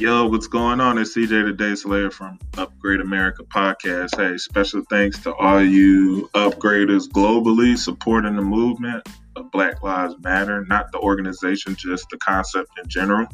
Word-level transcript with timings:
Yo, 0.00 0.24
what's 0.24 0.46
going 0.46 0.80
on? 0.80 0.96
It's 0.96 1.14
CJ 1.14 1.44
the 1.44 1.52
Day 1.52 1.74
Slayer 1.74 2.10
from 2.10 2.38
Upgrade 2.56 3.02
America 3.02 3.42
Podcast. 3.44 4.16
Hey, 4.16 4.38
special 4.38 4.82
thanks 4.88 5.18
to 5.18 5.34
all 5.34 5.62
you 5.62 6.30
upgraders 6.32 7.06
globally 7.06 7.76
supporting 7.76 8.34
the 8.34 8.40
movement 8.40 9.06
of 9.36 9.50
Black 9.50 9.82
Lives 9.82 10.14
Matter, 10.22 10.64
not 10.64 10.90
the 10.90 10.98
organization, 11.00 11.76
just 11.76 12.08
the 12.08 12.16
concept 12.16 12.70
in 12.82 12.88
general. 12.88 13.26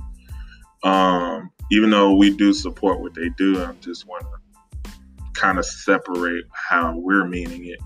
Um, 0.82 1.52
even 1.70 1.91
though 1.91 2.16
we 2.16 2.37
do 2.37 2.52
support 2.52 2.98
what 2.98 3.14
they 3.14 3.28
do, 3.38 3.62
I'm 3.62 3.78
just 3.78 4.05
want 4.09 4.24
to 4.24 4.91
kind 5.34 5.60
of 5.60 5.66
separate 5.66 6.46
how 6.51 6.96
we're 6.98 7.28
meaning 7.28 7.66
it. 7.66 7.78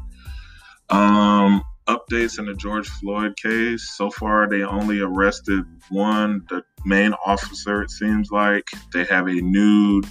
Um, 0.89 1.63
updates 1.89 2.39
in 2.39 2.47
the 2.47 2.55
George 2.55 2.89
Floyd 2.89 3.37
case. 3.37 3.91
So 3.97 4.11
far, 4.11 4.49
they 4.49 4.63
only 4.63 5.01
arrested 5.01 5.65
one, 5.89 6.47
the 6.49 6.63
main 6.85 7.13
officer, 7.25 7.83
it 7.83 7.91
seems 7.91 8.31
like. 8.31 8.65
They 8.93 9.05
have 9.05 9.27
a 9.27 9.35
new 9.35 10.03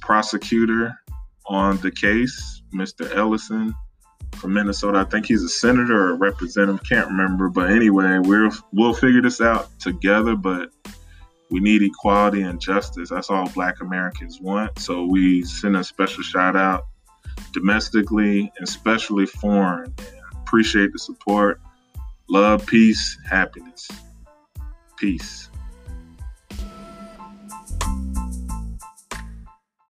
prosecutor 0.00 0.94
on 1.46 1.78
the 1.78 1.90
case, 1.90 2.62
Mr. 2.74 3.14
Ellison 3.14 3.74
from 4.36 4.52
Minnesota. 4.52 4.98
I 4.98 5.04
think 5.04 5.26
he's 5.26 5.42
a 5.42 5.48
senator 5.48 6.08
or 6.08 6.10
a 6.10 6.14
representative, 6.14 6.82
can't 6.84 7.08
remember. 7.08 7.48
But 7.48 7.70
anyway, 7.70 8.18
we'll 8.20 8.50
we'll 8.72 8.94
figure 8.94 9.22
this 9.22 9.40
out 9.40 9.68
together. 9.78 10.36
But 10.36 10.70
we 11.50 11.60
need 11.60 11.82
equality 11.82 12.42
and 12.42 12.60
justice. 12.60 13.10
That's 13.10 13.30
all 13.30 13.48
Black 13.50 13.80
Americans 13.80 14.40
want. 14.40 14.78
So 14.78 15.04
we 15.04 15.42
send 15.44 15.76
a 15.76 15.84
special 15.84 16.22
shout 16.22 16.56
out 16.56 16.86
domestically 17.52 18.40
and 18.40 18.68
especially 18.68 19.26
foreign 19.26 19.94
Appreciate 20.48 20.92
the 20.94 20.98
support. 20.98 21.60
Love, 22.30 22.64
peace, 22.64 23.18
happiness. 23.28 23.86
Peace. 24.96 25.50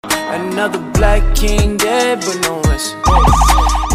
Another 0.04 0.78
black 0.92 1.36
king 1.36 1.78
dead, 1.78 2.20
but 2.20 2.40
no 2.44 2.62
answer. 2.72 2.95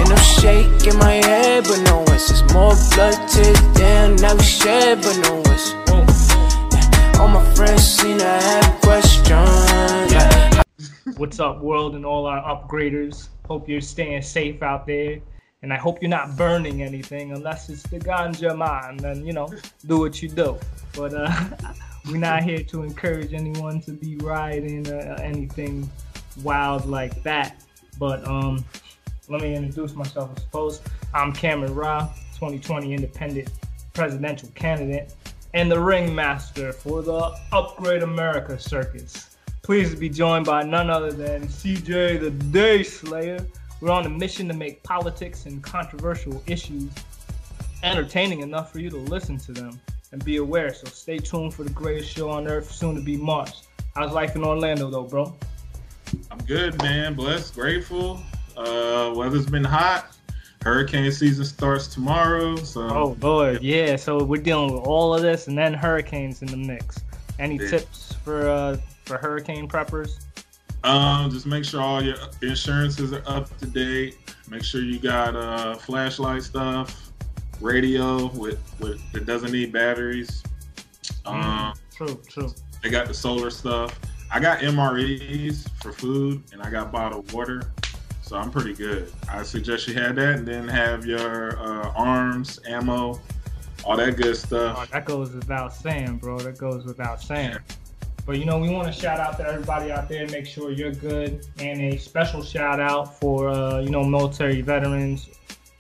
And 0.01 0.13
I'm 0.13 0.19
shaking 0.41 0.99
my 0.99 1.13
head, 1.25 1.63
but 1.63 1.79
no 1.83 2.01
answers. 2.13 2.43
More 2.53 2.75
blood 2.91 3.29
to 3.29 3.53
damn, 3.79 4.17
now 4.17 4.37
shed, 4.39 5.01
but 5.01 5.17
no 5.19 5.37
answer. 5.53 5.77
All 7.21 7.29
my 7.29 7.55
friends 7.55 7.85
seem 7.85 8.19
to 8.19 8.25
have 8.25 8.81
questions. 8.81 9.17
What's 11.17 11.39
up, 11.39 11.61
world, 11.61 11.95
and 11.95 12.05
all 12.05 12.27
our 12.27 12.43
upgraders? 12.43 13.29
Hope 13.47 13.69
you're 13.69 13.81
staying 13.81 14.23
safe 14.23 14.61
out 14.61 14.89
there. 14.89 15.21
And 15.63 15.73
I 15.73 15.77
hope 15.77 16.01
you're 16.01 16.09
not 16.09 16.37
burning 16.37 16.83
anything 16.83 17.33
unless 17.33 17.69
it's 17.69 17.83
the 17.83 17.99
ganja 17.99 18.57
man. 18.57 18.97
Then, 18.97 19.27
you 19.27 19.33
know, 19.33 19.49
do 19.87 19.99
what 19.99 20.23
you 20.23 20.29
do. 20.29 20.57
But 20.95 21.15
uh, 21.15 21.33
we're 22.07 22.19
not 22.19 22.45
here 22.45 22.63
to 22.63 22.83
encourage 22.83 23.33
anyone 23.33 23.81
to 23.83 23.93
be 23.93 24.17
riding 24.17 24.87
uh, 24.89 25.19
anything 25.21 25.91
wild 26.43 26.87
like 26.87 27.23
that. 27.25 27.65
But 27.99 28.27
um, 28.27 28.65
let 29.29 29.43
me 29.43 29.55
introduce 29.55 29.95
myself, 29.95 30.31
I 30.37 30.41
suppose. 30.41 30.81
I'm 31.13 31.33
Cameron 31.33 31.75
Ra, 31.75 32.07
2020 32.35 32.95
independent 32.95 33.51
presidential 33.95 34.49
candidate 34.55 35.13
and 35.55 35.71
the 35.71 35.81
ringmaster 35.81 36.73
for 36.73 37.03
the 37.03 37.35
Upgrade 37.53 38.03
America 38.03 38.59
Circus. 38.59 39.37
Pleased 39.63 39.93
to 39.93 39.97
be 39.97 40.09
joined 40.09 40.47
by 40.47 40.63
none 40.63 40.89
other 40.89 41.11
than 41.11 41.47
CJ 41.47 42.21
the 42.21 42.31
Day 42.31 42.83
Slayer 42.83 43.45
we're 43.81 43.91
on 43.91 44.07
a 44.07 44.11
mission 44.11 44.49
to 44.49 44.55
make 44.55 44.83
politics 44.83 45.47
and 45.47 45.63
controversial 45.63 46.43
issues 46.47 46.91
entertaining 47.83 48.41
enough 48.41 48.73
for 48.73 48.81
you 48.81 48.91
to 48.91 48.97
listen 48.97 49.39
to 49.39 49.53
them 49.53 49.81
and 50.13 50.25
be 50.25 50.39
aware. 50.39 50.73
So 50.75 50.87
stay 50.87 51.19
tuned 51.19 51.55
for 51.55 51.65
the 51.65 51.71
greatest 51.71 52.11
show 52.11 52.31
on 52.31 52.49
earth, 52.49 52.71
soon 52.71 52.95
to 52.95 53.01
be 53.01 53.17
March. 53.17 53.53
How's 53.95 54.13
life 54.13 54.37
in 54.37 54.45
Orlando, 54.45 54.91
though, 54.91 55.05
bro? 55.05 55.35
I'm 56.31 56.39
good, 56.39 56.81
man. 56.83 57.15
Blessed, 57.15 57.55
grateful. 57.55 58.21
Uh, 58.57 59.13
weather's 59.15 59.47
been 59.47 59.65
hot. 59.65 60.17
Hurricane 60.63 61.11
season 61.13 61.45
starts 61.45 61.87
tomorrow. 61.87 62.57
So. 62.57 62.89
Oh 62.89 63.17
Lord, 63.21 63.63
yeah. 63.63 63.97
So 63.97 64.25
we're 64.25 64.43
dealing 64.43 64.75
with 64.75 64.83
all 64.83 65.15
of 65.15 65.23
this, 65.23 65.47
and 65.47 65.57
then 65.57 65.73
hurricanes 65.73 66.43
in 66.43 66.49
the 66.49 66.57
mix. 66.57 66.99
Any 67.39 67.57
yeah. 67.57 67.71
tips 67.71 68.15
for 68.25 68.49
uh, 68.49 68.77
for 69.05 69.19
hurricane 69.19 69.69
preppers? 69.69 70.19
Um, 70.85 71.31
just 71.31 71.47
make 71.47 71.65
sure 71.65 71.81
all 71.81 72.03
your 72.03 72.17
insurances 72.41 73.13
are 73.13 73.23
up 73.27 73.57
to 73.59 73.67
date. 73.67 74.17
Make 74.49 74.65
sure 74.65 74.81
you 74.81 74.99
got 74.99 75.35
uh, 75.35 75.75
flashlight 75.75 76.43
stuff, 76.43 77.11
radio 77.61 78.27
with, 78.29 78.61
with 78.81 79.01
that 79.13 79.27
doesn't 79.27 79.53
need 79.53 79.73
batteries. 79.73 80.43
Mm, 81.27 81.45
um, 81.45 81.75
true, 81.95 82.21
true. 82.29 82.55
They 82.83 82.91
got 82.91 83.09
the 83.09 83.15
solar 83.15 83.51
stuff. 83.51 83.99
I 84.31 84.41
got 84.41 84.61
MREs 84.61 85.69
for 85.83 85.93
food, 85.93 86.43
and 86.53 86.63
I 86.63 86.71
got 86.71 86.93
bottled 86.93 87.33
water, 87.33 87.73
so 88.23 88.37
I'm 88.37 88.51
pretty 88.51 88.75
good. 88.75 89.13
I 89.29 89.43
suggest 89.43 89.89
you 89.89 89.95
have 89.95 90.17
that, 90.17 90.37
and 90.37 90.47
then 90.47 90.69
have 90.69 91.07
your 91.07 91.59
uh, 91.59 91.93
arms, 91.97 92.61
ammo, 92.69 93.21
all 93.85 93.97
that 93.97 94.17
good 94.17 94.37
stuff. 94.37 94.77
Oh, 94.79 94.87
that 94.93 95.07
goes 95.07 95.33
without 95.33 95.75
saying, 95.75 96.19
bro. 96.19 96.39
That 96.39 96.59
goes 96.59 96.85
without 96.85 97.23
saying. 97.23 97.53
Yeah. 97.53 97.75
But 98.29 98.37
you 98.37 98.45
know, 98.45 98.59
we 98.59 98.69
want 98.69 98.87
to 98.87 98.93
shout 98.93 99.21
out 99.21 99.39
to 99.39 99.47
everybody 99.47 99.91
out 99.91 100.07
there, 100.07 100.27
make 100.27 100.45
sure 100.45 100.71
you're 100.71 100.93
good, 100.93 101.47
and 101.61 101.81
a 101.81 101.97
special 101.97 102.43
shout 102.43 102.79
out 102.79 103.19
for 103.19 103.49
uh, 103.49 103.81
you 103.81 103.89
know 103.89 104.05
military 104.05 104.61
veterans. 104.61 105.31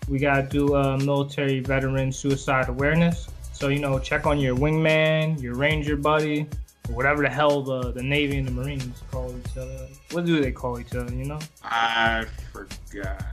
We 0.08 0.18
gotta 0.18 0.44
do 0.44 0.74
uh, 0.74 0.96
military 0.96 1.60
veteran 1.60 2.10
suicide 2.10 2.70
awareness. 2.70 3.28
So 3.52 3.68
you 3.68 3.80
know, 3.80 3.98
check 3.98 4.24
on 4.24 4.40
your 4.40 4.56
wingman, 4.56 5.42
your 5.42 5.56
ranger 5.56 5.94
buddy, 5.94 6.46
whatever 6.88 7.20
the 7.22 7.28
hell 7.28 7.60
the, 7.60 7.92
the 7.92 8.02
Navy 8.02 8.38
and 8.38 8.48
the 8.48 8.52
Marines 8.52 9.02
call 9.10 9.30
each 9.36 9.58
other. 9.58 9.86
What 10.12 10.24
do 10.24 10.40
they 10.40 10.50
call 10.50 10.80
each 10.80 10.94
other? 10.94 11.14
You 11.14 11.26
know? 11.26 11.40
I 11.62 12.24
forgot. 12.50 13.26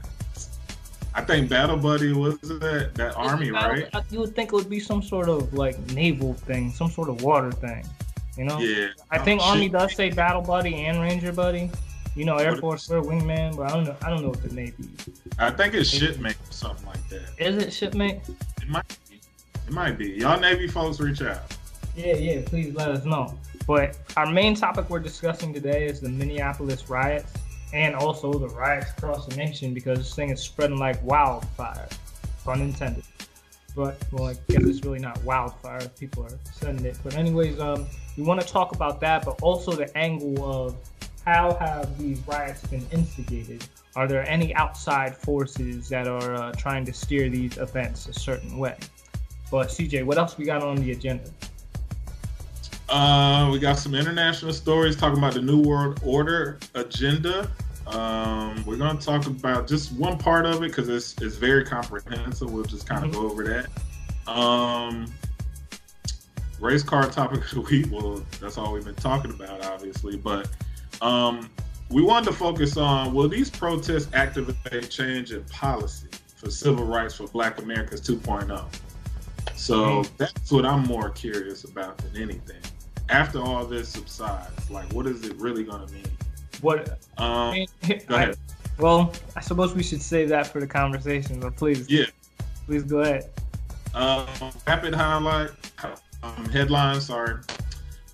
I 1.14 1.22
think 1.22 1.48
Battle 1.48 1.78
Buddy 1.78 2.12
was 2.12 2.38
that 2.40 2.90
that 2.96 3.16
army, 3.16 3.50
battle, 3.50 3.70
right? 3.70 4.04
You 4.10 4.20
would 4.20 4.36
think 4.36 4.52
it 4.52 4.56
would 4.56 4.68
be 4.68 4.78
some 4.78 5.00
sort 5.02 5.30
of 5.30 5.54
like 5.54 5.78
naval 5.92 6.34
thing, 6.34 6.70
some 6.70 6.90
sort 6.90 7.08
of 7.08 7.22
water 7.22 7.50
thing. 7.50 7.82
You 8.36 8.44
know? 8.44 8.58
Yeah. 8.58 8.88
I 9.10 9.18
think 9.18 9.40
oh, 9.42 9.46
Army 9.50 9.68
does 9.68 9.94
say 9.94 10.10
battle 10.10 10.42
buddy 10.42 10.86
and 10.86 11.00
ranger 11.00 11.32
buddy. 11.32 11.70
You 12.14 12.24
know, 12.24 12.36
Air 12.36 12.56
Force 12.56 12.88
we're 12.88 13.02
wingman, 13.02 13.56
but 13.56 13.70
I 13.70 13.74
don't 13.74 13.84
know. 13.84 13.96
I 14.02 14.08
don't 14.08 14.22
know 14.22 14.30
what 14.30 14.42
the 14.42 14.54
Navy. 14.54 14.88
I 15.38 15.50
think 15.50 15.74
it's 15.74 15.90
shipmate 15.90 16.36
or 16.36 16.52
something 16.52 16.86
like 16.86 17.06
that. 17.10 17.22
Is 17.38 17.62
it 17.62 17.72
shipmate? 17.72 18.20
It 18.62 18.68
might 18.68 18.88
be. 19.10 19.20
It 19.66 19.72
might 19.72 19.98
be. 19.98 20.12
Y'all 20.12 20.40
Navy 20.40 20.66
folks, 20.66 20.98
reach 20.98 21.20
out. 21.20 21.42
Yeah, 21.94 22.16
yeah. 22.16 22.42
Please 22.46 22.74
let 22.74 22.88
us 22.88 23.04
know. 23.04 23.38
But 23.66 23.98
our 24.16 24.26
main 24.26 24.54
topic 24.54 24.88
we're 24.88 25.00
discussing 25.00 25.52
today 25.52 25.86
is 25.86 26.00
the 26.00 26.08
Minneapolis 26.08 26.88
riots 26.88 27.32
and 27.72 27.94
also 27.94 28.32
the 28.32 28.48
riots 28.48 28.90
across 28.96 29.26
the 29.26 29.36
nation 29.36 29.74
because 29.74 29.98
this 29.98 30.14
thing 30.14 30.30
is 30.30 30.40
spreading 30.40 30.78
like 30.78 31.02
wildfire, 31.02 31.88
pun 32.44 32.62
intended. 32.62 33.04
But 33.76 34.02
well, 34.10 34.30
I 34.30 34.34
guess 34.48 34.64
it's 34.64 34.84
really 34.84 34.98
not 34.98 35.22
wildfire. 35.22 35.86
People 36.00 36.24
are 36.24 36.38
sending 36.50 36.86
it. 36.86 36.98
But 37.04 37.14
anyways, 37.14 37.60
um, 37.60 37.86
we 38.16 38.24
want 38.24 38.40
to 38.40 38.46
talk 38.46 38.74
about 38.74 39.00
that, 39.02 39.24
but 39.24 39.40
also 39.42 39.72
the 39.72 39.96
angle 39.96 40.42
of 40.50 40.76
how 41.26 41.54
have 41.60 41.98
these 41.98 42.20
riots 42.26 42.66
been 42.66 42.86
instigated? 42.90 43.64
Are 43.96 44.06
there 44.06 44.26
any 44.28 44.54
outside 44.54 45.16
forces 45.16 45.88
that 45.88 46.06
are 46.08 46.34
uh, 46.34 46.52
trying 46.52 46.84
to 46.86 46.92
steer 46.92 47.28
these 47.28 47.58
events 47.58 48.08
a 48.08 48.14
certain 48.14 48.56
way? 48.56 48.76
But 49.50 49.68
CJ, 49.68 50.04
what 50.04 50.18
else 50.18 50.38
we 50.38 50.44
got 50.44 50.62
on 50.62 50.76
the 50.76 50.92
agenda? 50.92 51.28
Uh, 52.88 53.50
we 53.52 53.58
got 53.58 53.78
some 53.78 53.94
international 53.94 54.52
stories 54.52 54.96
talking 54.96 55.18
about 55.18 55.34
the 55.34 55.42
New 55.42 55.62
World 55.62 56.00
Order 56.04 56.58
agenda. 56.74 57.50
Um, 57.86 58.64
we're 58.64 58.76
going 58.76 58.98
to 58.98 59.04
talk 59.04 59.26
about 59.26 59.68
just 59.68 59.92
one 59.92 60.18
part 60.18 60.44
of 60.44 60.56
it 60.56 60.68
because 60.68 60.88
it's, 60.88 61.20
it's 61.22 61.36
very 61.36 61.64
comprehensive. 61.64 62.50
We'll 62.50 62.64
just 62.64 62.88
kind 62.88 63.04
of 63.04 63.12
mm-hmm. 63.12 63.20
go 63.20 63.30
over 63.30 63.44
that. 63.44 64.30
Um, 64.30 65.06
race 66.60 66.82
card 66.82 67.12
topic 67.12 67.44
of 67.44 67.50
the 67.50 67.60
week. 67.60 67.86
Well, 67.90 68.22
that's 68.40 68.58
all 68.58 68.72
we've 68.72 68.84
been 68.84 68.94
talking 68.94 69.30
about, 69.30 69.64
obviously. 69.64 70.16
But 70.16 70.48
um, 71.00 71.48
we 71.90 72.02
wanted 72.02 72.26
to 72.26 72.32
focus 72.32 72.76
on 72.76 73.14
will 73.14 73.28
these 73.28 73.50
protests 73.50 74.08
activate 74.12 74.90
change 74.90 75.32
in 75.32 75.44
policy 75.44 76.08
for 76.36 76.50
civil 76.50 76.84
rights 76.84 77.14
for 77.14 77.28
Black 77.28 77.60
Americans 77.60 78.00
2.0? 78.00 78.64
So 79.54 80.02
mm-hmm. 80.02 80.14
that's 80.16 80.50
what 80.50 80.66
I'm 80.66 80.82
more 80.82 81.10
curious 81.10 81.64
about 81.64 81.98
than 81.98 82.20
anything. 82.20 82.60
After 83.08 83.40
all 83.40 83.64
this 83.64 83.88
subsides, 83.90 84.68
like, 84.70 84.92
what 84.92 85.06
is 85.06 85.24
it 85.24 85.36
really 85.36 85.62
going 85.62 85.86
to 85.86 85.92
mean? 85.92 86.04
What? 86.66 86.98
Um, 87.16 87.54
I 87.54 87.66
go 88.08 88.16
ahead. 88.16 88.36
I, 88.36 88.82
well, 88.82 89.12
I 89.36 89.40
suppose 89.40 89.72
we 89.72 89.84
should 89.84 90.02
save 90.02 90.28
that 90.30 90.48
for 90.48 90.58
the 90.58 90.66
conversation, 90.66 91.38
but 91.38 91.54
please. 91.54 91.88
Yeah. 91.88 92.06
Please 92.66 92.82
go 92.82 93.02
ahead. 93.02 93.30
Um, 93.94 94.26
rapid 94.66 94.92
highlight 94.92 95.50
um, 96.24 96.44
headline, 96.46 97.00
sorry. 97.00 97.36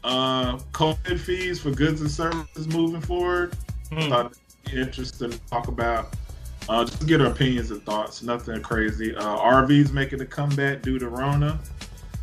Uh, 0.04 0.58
COVID 0.72 1.18
fees 1.18 1.62
for 1.62 1.70
goods 1.70 2.02
and 2.02 2.10
services 2.10 2.68
moving 2.68 3.00
forward. 3.00 3.56
Mm. 3.90 4.10
Thought 4.10 4.34
interesting 4.70 5.30
to 5.30 5.38
talk 5.46 5.68
about. 5.68 6.14
Uh, 6.68 6.84
just 6.84 7.06
get 7.06 7.22
our 7.22 7.28
opinions 7.28 7.70
and 7.70 7.82
thoughts. 7.84 8.22
Nothing 8.22 8.60
crazy. 8.60 9.16
Uh, 9.16 9.38
RVs 9.38 9.92
making 9.92 10.20
a 10.20 10.26
comeback 10.26 10.82
due 10.82 10.98
to 10.98 11.08
Rona. 11.08 11.58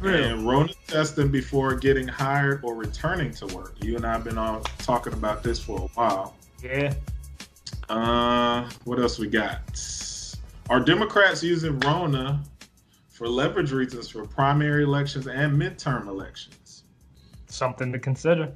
And 0.01 0.47
Rona 0.47 0.73
testing 0.87 1.29
before 1.29 1.75
getting 1.75 2.07
hired 2.07 2.61
or 2.63 2.75
returning 2.75 3.33
to 3.33 3.47
work. 3.47 3.75
You 3.81 3.97
and 3.97 4.05
I 4.05 4.13
have 4.13 4.23
been 4.23 4.37
all 4.37 4.61
talking 4.79 5.13
about 5.13 5.43
this 5.43 5.59
for 5.59 5.77
a 5.77 5.87
while. 5.87 6.35
Yeah. 6.63 6.93
Uh, 7.89 8.69
what 8.85 8.99
else 8.99 9.19
we 9.19 9.27
got? 9.27 9.59
Are 10.69 10.79
Democrats 10.79 11.43
using 11.43 11.79
Rona 11.79 12.43
for 13.09 13.27
leverage 13.27 13.71
reasons 13.71 14.07
for 14.07 14.25
primary 14.25 14.83
elections 14.83 15.27
and 15.27 15.59
midterm 15.59 16.07
elections? 16.07 16.83
Something 17.47 17.91
to 17.91 17.99
consider. 17.99 18.53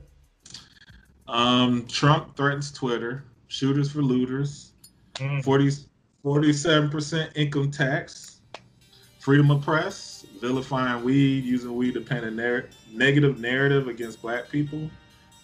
Um, 1.27 1.85
Trump 1.87 2.37
threatens 2.37 2.71
Twitter. 2.71 3.23
Shooters 3.47 3.91
for 3.91 4.01
looters. 4.01 4.71
Mm. 5.15 5.43
40, 5.43 5.71
47% 6.23 7.31
income 7.35 7.71
tax. 7.71 8.41
Freedom 9.19 9.51
of 9.51 9.61
press. 9.61 10.12
Vilifying 10.43 11.05
weed, 11.05 11.45
using 11.45 11.73
weed 11.73 11.93
to 11.93 12.01
paint 12.01 12.25
a 12.25 12.29
narr- 12.29 12.67
negative 12.91 13.39
narrative 13.39 13.87
against 13.87 14.21
black 14.21 14.49
people. 14.49 14.89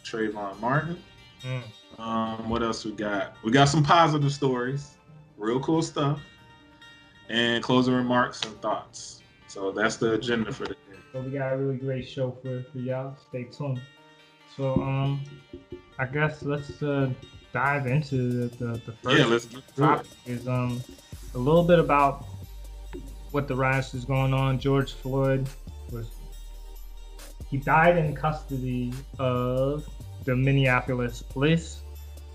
Trayvon 0.03 0.59
Martin. 0.59 1.01
Mm. 1.41 1.63
Um, 1.97 2.49
what 2.49 2.61
else 2.61 2.83
we 2.83 2.91
got? 2.91 3.37
We 3.41 3.53
got 3.53 3.69
some 3.69 3.81
positive 3.81 4.33
stories, 4.33 4.97
real 5.37 5.61
cool 5.61 5.81
stuff, 5.81 6.19
and 7.29 7.63
closing 7.63 7.93
remarks 7.93 8.41
and 8.43 8.61
thoughts. 8.61 9.23
So 9.47 9.71
that's 9.71 9.95
the 9.95 10.15
agenda 10.15 10.51
for 10.51 10.65
today. 10.65 10.79
day. 10.91 10.97
So 11.13 11.21
we 11.21 11.31
got 11.31 11.53
a 11.53 11.57
really 11.57 11.77
great 11.77 12.05
show 12.05 12.37
for, 12.43 12.65
for 12.69 12.79
y'all. 12.79 13.15
Stay 13.29 13.45
tuned. 13.45 13.79
So 14.57 14.73
um, 14.73 15.23
I 15.97 16.07
guess 16.07 16.43
let's 16.43 16.83
uh, 16.83 17.09
dive 17.53 17.87
into 17.87 18.49
the, 18.49 18.57
the, 18.57 18.81
the 18.85 18.91
first 19.01 19.17
Yeah, 19.17 19.25
let's 19.27 19.47
topic 19.77 20.07
is 20.25 20.45
um 20.45 20.83
a 21.35 21.37
little 21.37 21.63
bit 21.63 21.79
about 21.79 22.25
what 23.31 23.47
the 23.47 23.55
riots 23.55 23.93
is 23.93 24.05
going 24.05 24.33
on. 24.33 24.59
George 24.59 24.93
Floyd 24.93 25.47
was 25.91 26.07
he 27.49 27.57
died 27.57 27.97
in 27.97 28.15
custody 28.15 28.93
of 29.17 29.87
the 30.23 30.35
Minneapolis 30.35 31.23
police. 31.23 31.81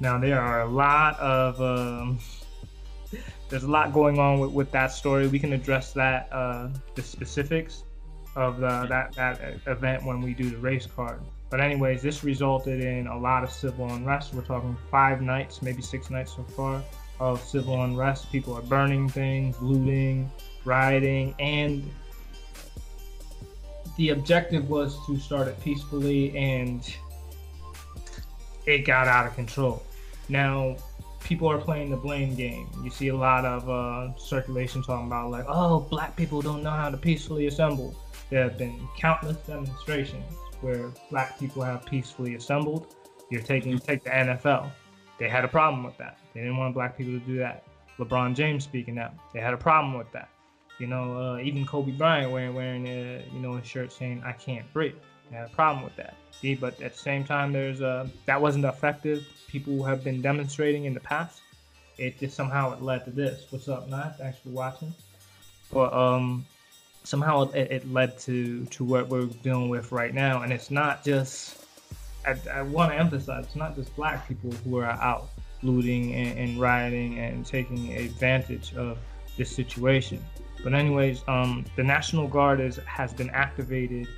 Now 0.01 0.19
there 0.19 0.41
are 0.41 0.63
a 0.63 0.69
lot 0.69 1.19
of 1.21 1.61
um, 1.61 2.19
there's 3.49 3.65
a 3.65 3.71
lot 3.71 3.93
going 3.93 4.19
on 4.19 4.41
with, 4.41 4.51
with 4.51 4.71
that 4.73 4.89
story. 4.89 5.29
We 5.29 5.39
can 5.39 5.53
address 5.53 5.93
that 5.93 6.29
uh, 6.33 6.69
the 6.95 7.03
specifics 7.03 7.85
of 8.37 8.59
the, 8.59 8.87
that 8.89 9.13
that 9.15 9.61
event 9.67 10.05
when 10.05 10.21
we 10.21 10.35
do 10.35 10.51
the 10.51 10.59
race 10.59 10.87
card. 10.87 11.21
But 11.51 11.61
anyways, 11.61 12.03
this 12.03 12.25
resulted 12.25 12.81
in 12.81 13.07
a 13.07 13.17
lot 13.17 13.45
of 13.45 13.53
civil 13.53 13.89
unrest. 13.93 14.35
We're 14.35 14.43
talking 14.43 14.77
five 14.91 15.23
nights, 15.23 15.63
maybe 15.63 15.83
six 15.83 16.11
nights 16.11 16.35
so 16.35 16.43
far 16.43 16.83
of 17.21 17.41
civil 17.41 17.81
unrest. 17.85 18.33
People 18.33 18.55
are 18.55 18.63
burning 18.63 19.09
things, 19.09 19.61
looting, 19.63 20.29
rioting, 20.65 21.35
and 21.39 21.91
the 23.97 24.11
objective 24.11 24.69
was 24.69 24.97
to 25.07 25.19
start 25.19 25.49
it 25.49 25.61
peacefully, 25.63 26.37
and 26.37 26.95
it 28.67 28.87
got 28.87 29.09
out 29.09 29.27
of 29.27 29.35
control. 29.35 29.83
Now, 30.29 30.77
people 31.23 31.51
are 31.51 31.59
playing 31.59 31.91
the 31.91 31.97
blame 31.97 32.35
game. 32.35 32.69
You 32.83 32.91
see 32.91 33.09
a 33.09 33.17
lot 33.17 33.45
of 33.45 33.69
uh, 33.69 34.17
circulation 34.17 34.83
talking 34.83 35.07
about 35.07 35.31
like, 35.31 35.45
oh, 35.49 35.81
black 35.81 36.17
people 36.17 36.41
don't 36.43 36.63
know 36.63 36.71
how 36.71 36.91
to 36.91 36.97
peacefully 36.97 37.47
assemble. 37.47 37.95
There 38.31 38.43
have 38.43 38.59
been 38.59 38.89
countless 38.99 39.37
demonstrations 39.39 40.25
where 40.61 40.91
black 41.11 41.39
people 41.39 41.63
have 41.63 41.85
peacefully 41.85 42.35
assembled. 42.35 42.95
You're 43.31 43.43
taking 43.43 43.79
take 43.79 44.05
the 44.05 44.11
NFL. 44.11 44.71
They 45.19 45.29
had 45.29 45.45
a 45.45 45.49
problem 45.49 45.85
with 45.85 45.97
that. 45.99 46.19
They 46.35 46.41
didn't 46.41 46.57
want 46.57 46.75
black 46.75 46.97
people 46.97 47.15
to 47.15 47.21
do 47.21 47.39
that. 47.39 47.65
LeBron 47.99 48.35
James 48.35 48.65
speaking 48.65 48.99
out. 48.99 49.13
They 49.33 49.41
had 49.41 49.55
a 49.55 49.59
problem 49.59 49.97
with 49.97 50.11
that. 50.13 50.29
You 50.79 50.89
know, 50.89 51.17
uh, 51.17 51.39
even 51.39 51.67
Kobe 51.67 51.93
Bryant 51.93 52.33
wearing 52.33 52.55
wearing 52.55 52.87
a 52.87 53.25
you 53.33 53.41
know 53.41 53.55
a 53.55 53.65
shirt 53.65 53.93
saying 53.93 54.23
"I 54.25 54.33
can't 54.33 54.71
breathe." 54.73 54.95
I 55.31 55.37
had 55.37 55.47
a 55.47 55.55
problem 55.55 55.85
with 55.85 55.97
that. 55.97 56.15
See, 56.41 56.55
but 56.55 56.81
at 56.83 56.93
the 56.93 56.99
same 56.99 57.25
time, 57.25 57.53
there's 57.53 57.81
uh, 57.81 58.09
that 58.27 58.41
wasn't 58.41 58.65
effective. 58.65 59.27
People 59.49 59.85
have 59.85 60.03
been 60.03 60.21
demonstrating 60.21 60.85
in 60.85 60.95
the 60.95 61.01
past. 61.01 61.41
It 61.97 62.19
just 62.19 62.37
somehow 62.37 62.73
it 62.73 62.83
led 62.83 63.05
to 63.05 63.11
this. 63.11 63.47
What's 63.51 63.69
up, 63.69 63.89
Matt? 63.89 64.19
Thanks 64.19 64.39
for 64.41 64.49
watching. 64.49 64.93
But 65.73 65.93
um, 65.93 66.45
somehow 67.05 67.43
it, 67.53 67.71
it 67.71 67.93
led 67.93 68.19
to 68.21 68.65
to 68.67 68.85
what 68.85 69.09
we're 69.09 69.27
dealing 69.27 69.69
with 69.69 69.93
right 69.93 70.13
now, 70.13 70.43
and 70.43 70.53
it's 70.53 70.71
not 70.71 71.05
just. 71.05 71.61
I, 72.27 72.37
I 72.51 72.63
want 72.63 72.91
to 72.91 72.99
emphasize 72.99 73.45
it's 73.45 73.55
not 73.55 73.77
just 73.77 73.95
black 73.97 74.27
people 74.27 74.51
who 74.65 74.79
are 74.79 74.85
out 74.87 75.29
looting 75.63 76.15
and, 76.15 76.39
and 76.39 76.61
rioting 76.61 77.19
and 77.19 77.45
taking 77.45 77.95
advantage 77.97 78.75
of 78.75 78.99
this 79.37 79.55
situation. 79.55 80.25
But 80.65 80.73
anyways, 80.73 81.23
um, 81.29 81.65
the 81.77 81.85
National 81.85 82.27
Guard 82.27 82.59
is 82.59 82.81
has 82.87 83.13
been 83.13 83.31
activated 83.31 84.09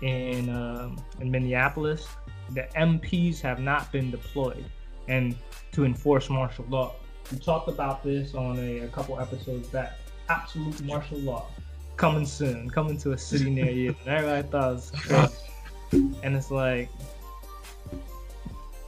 in 0.00 0.48
um, 0.48 0.96
in 1.20 1.30
Minneapolis. 1.30 2.06
The 2.50 2.68
MPs 2.76 3.40
have 3.40 3.58
not 3.58 3.90
been 3.90 4.12
deployed, 4.12 4.64
and 5.08 5.34
to 5.72 5.84
enforce 5.84 6.30
martial 6.30 6.64
law. 6.68 6.94
We 7.32 7.38
talked 7.38 7.68
about 7.68 8.04
this 8.04 8.34
on 8.34 8.56
a, 8.60 8.78
a 8.84 8.88
couple 8.88 9.18
episodes 9.18 9.66
back. 9.68 9.98
Absolute 10.28 10.80
martial 10.84 11.18
law 11.18 11.48
coming 11.96 12.24
soon, 12.24 12.70
coming 12.70 12.96
to 12.98 13.12
a 13.12 13.18
city 13.18 13.50
near 13.50 13.70
you. 13.70 13.96
And 14.04 14.08
everybody 14.08 14.48
thought 14.48 14.70
it 14.70 14.74
was 14.74 14.92
crazy. 14.94 16.14
and 16.22 16.36
it's 16.36 16.52
like 16.52 16.88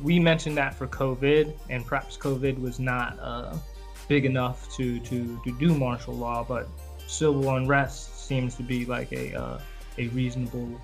we 0.00 0.20
mentioned 0.20 0.56
that 0.56 0.74
for 0.74 0.86
COVID, 0.86 1.52
and 1.68 1.84
perhaps 1.84 2.16
COVID 2.16 2.60
was 2.60 2.78
not 2.78 3.18
uh, 3.20 3.56
big 4.06 4.24
enough 4.24 4.72
to, 4.76 5.00
to, 5.00 5.40
to 5.44 5.58
do 5.58 5.74
martial 5.74 6.14
law, 6.14 6.44
but 6.44 6.68
civil 7.08 7.56
unrest 7.56 8.26
seems 8.26 8.54
to 8.56 8.62
be 8.62 8.84
like 8.84 9.12
a 9.12 9.34
uh, 9.34 9.60
a 9.98 10.08
reasonable 10.08 10.80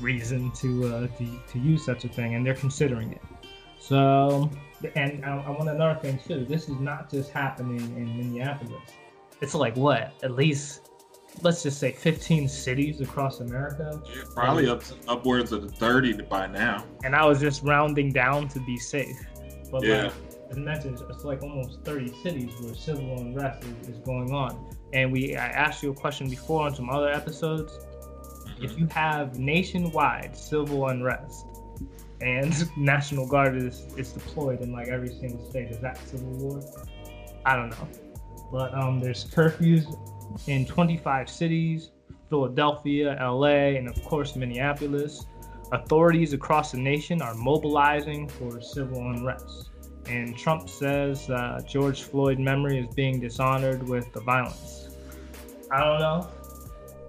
reason 0.00 0.50
to, 0.52 0.86
uh, 0.86 1.06
to 1.18 1.40
to 1.52 1.58
use 1.58 1.84
such 1.84 2.04
a 2.04 2.08
thing, 2.08 2.34
and 2.34 2.44
they're 2.44 2.54
considering 2.54 3.12
it. 3.12 3.22
So, 3.80 4.50
and 4.96 5.24
I, 5.24 5.36
I 5.36 5.50
want 5.50 5.68
another 5.68 5.98
thing 6.00 6.18
too. 6.26 6.44
This 6.44 6.68
is 6.68 6.78
not 6.80 7.10
just 7.10 7.30
happening 7.30 7.80
in 7.96 8.16
Minneapolis. 8.16 8.82
It's 9.40 9.54
like 9.54 9.76
what? 9.76 10.12
At 10.22 10.32
least 10.32 10.88
let's 11.42 11.62
just 11.62 11.78
say 11.78 11.92
15 11.92 12.48
cities 12.48 13.00
across 13.00 13.40
America. 13.40 14.02
Yeah, 14.06 14.22
probably 14.34 14.68
up 14.68 14.82
to, 14.84 14.94
upwards 15.06 15.52
of 15.52 15.70
30 15.74 16.22
by 16.22 16.46
now. 16.46 16.84
And 17.04 17.14
I 17.14 17.24
was 17.24 17.40
just 17.40 17.62
rounding 17.62 18.12
down 18.12 18.48
to 18.48 18.60
be 18.60 18.76
safe. 18.76 19.16
But 19.70 19.84
Yeah. 19.84 20.04
like, 20.04 20.12
as 20.50 20.56
mentioned, 20.56 21.00
it's 21.08 21.24
like 21.24 21.42
almost 21.42 21.80
30 21.84 22.12
cities 22.22 22.52
where 22.60 22.74
civil 22.74 23.18
unrest 23.18 23.64
is, 23.64 23.88
is 23.90 23.98
going 23.98 24.32
on. 24.32 24.76
And 24.92 25.12
we 25.12 25.36
I 25.36 25.48
asked 25.48 25.82
you 25.82 25.90
a 25.90 25.94
question 25.94 26.28
before 26.28 26.66
on 26.66 26.74
some 26.74 26.90
other 26.90 27.10
episodes. 27.10 27.78
If 28.60 28.78
you 28.78 28.86
have 28.88 29.38
nationwide 29.38 30.36
civil 30.36 30.88
unrest 30.88 31.46
and 32.20 32.52
National 32.76 33.26
Guard 33.26 33.56
is, 33.56 33.86
is 33.96 34.12
deployed 34.12 34.60
in 34.60 34.72
like 34.72 34.88
every 34.88 35.08
single 35.08 35.48
state, 35.48 35.70
is 35.70 35.78
that 35.80 35.98
civil 36.08 36.32
war? 36.38 36.62
I 37.44 37.54
don't 37.56 37.70
know. 37.70 37.88
But 38.50 38.74
um, 38.74 38.98
there's 38.98 39.24
curfews 39.26 39.96
in 40.46 40.66
25 40.66 41.28
cities, 41.28 41.90
Philadelphia, 42.28 43.16
LA, 43.20 43.76
and 43.76 43.88
of 43.88 44.02
course 44.04 44.36
Minneapolis. 44.36 45.26
Authorities 45.70 46.32
across 46.32 46.72
the 46.72 46.78
nation 46.78 47.20
are 47.20 47.34
mobilizing 47.34 48.26
for 48.28 48.60
civil 48.60 49.10
unrest. 49.10 49.70
And 50.06 50.36
Trump 50.36 50.68
says 50.68 51.28
uh, 51.28 51.60
George 51.68 52.02
Floyd 52.04 52.38
memory 52.38 52.78
is 52.78 52.94
being 52.94 53.20
dishonored 53.20 53.86
with 53.86 54.10
the 54.14 54.20
violence. 54.20 54.77
I 55.70 55.80
don't 55.80 56.00
know. 56.00 56.30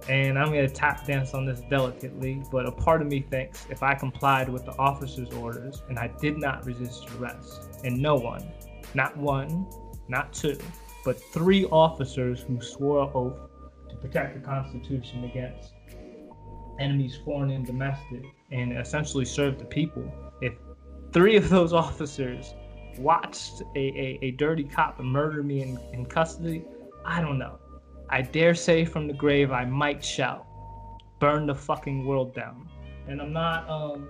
And 0.08 0.38
I'm 0.38 0.50
to 0.52 0.68
tap 0.68 1.06
dance 1.06 1.34
on 1.34 1.44
this 1.44 1.60
delicately, 1.68 2.42
but 2.50 2.66
a 2.66 2.72
part 2.72 3.02
of 3.02 3.08
me 3.08 3.20
thinks 3.20 3.66
if 3.70 3.82
I 3.82 3.94
complied 3.94 4.48
with 4.48 4.64
the 4.64 4.76
officer's 4.78 5.30
orders 5.32 5.82
and 5.88 5.98
I 5.98 6.08
did 6.20 6.38
not 6.38 6.64
resist 6.64 7.08
arrest, 7.18 7.62
and 7.84 8.00
no 8.00 8.16
one, 8.16 8.50
not 8.94 9.16
one, 9.16 9.66
not 10.08 10.32
two, 10.32 10.58
but 11.04 11.20
three 11.32 11.66
officers 11.66 12.40
who 12.40 12.60
swore 12.60 13.04
an 13.04 13.10
oath 13.14 13.38
to 13.88 13.96
protect 13.96 14.34
the 14.34 14.40
Constitution 14.40 15.24
against 15.24 15.74
enemies, 16.80 17.18
foreign 17.24 17.50
and 17.50 17.66
domestic, 17.66 18.24
and 18.50 18.76
essentially 18.76 19.24
serve 19.24 19.58
the 19.58 19.64
people. 19.64 20.10
If 20.40 20.54
three 21.12 21.36
of 21.36 21.48
those 21.50 21.72
officers 21.84 22.54
watched 22.98 23.62
a, 23.76 23.78
a, 23.78 24.18
a 24.22 24.30
dirty 24.32 24.64
cop 24.64 24.98
murder 24.98 25.42
me 25.42 25.62
in, 25.62 25.78
in 25.92 26.06
custody, 26.06 26.64
I 27.04 27.20
don't 27.20 27.38
know. 27.38 27.58
I 28.10 28.22
dare 28.22 28.54
say 28.54 28.84
from 28.84 29.06
the 29.06 29.14
grave 29.14 29.52
I 29.52 29.64
might 29.64 30.04
shout, 30.04 30.46
burn 31.20 31.46
the 31.46 31.54
fucking 31.54 32.04
world 32.04 32.34
down. 32.34 32.68
And 33.08 33.22
I'm 33.22 33.32
not 33.32 33.68
um 33.70 34.08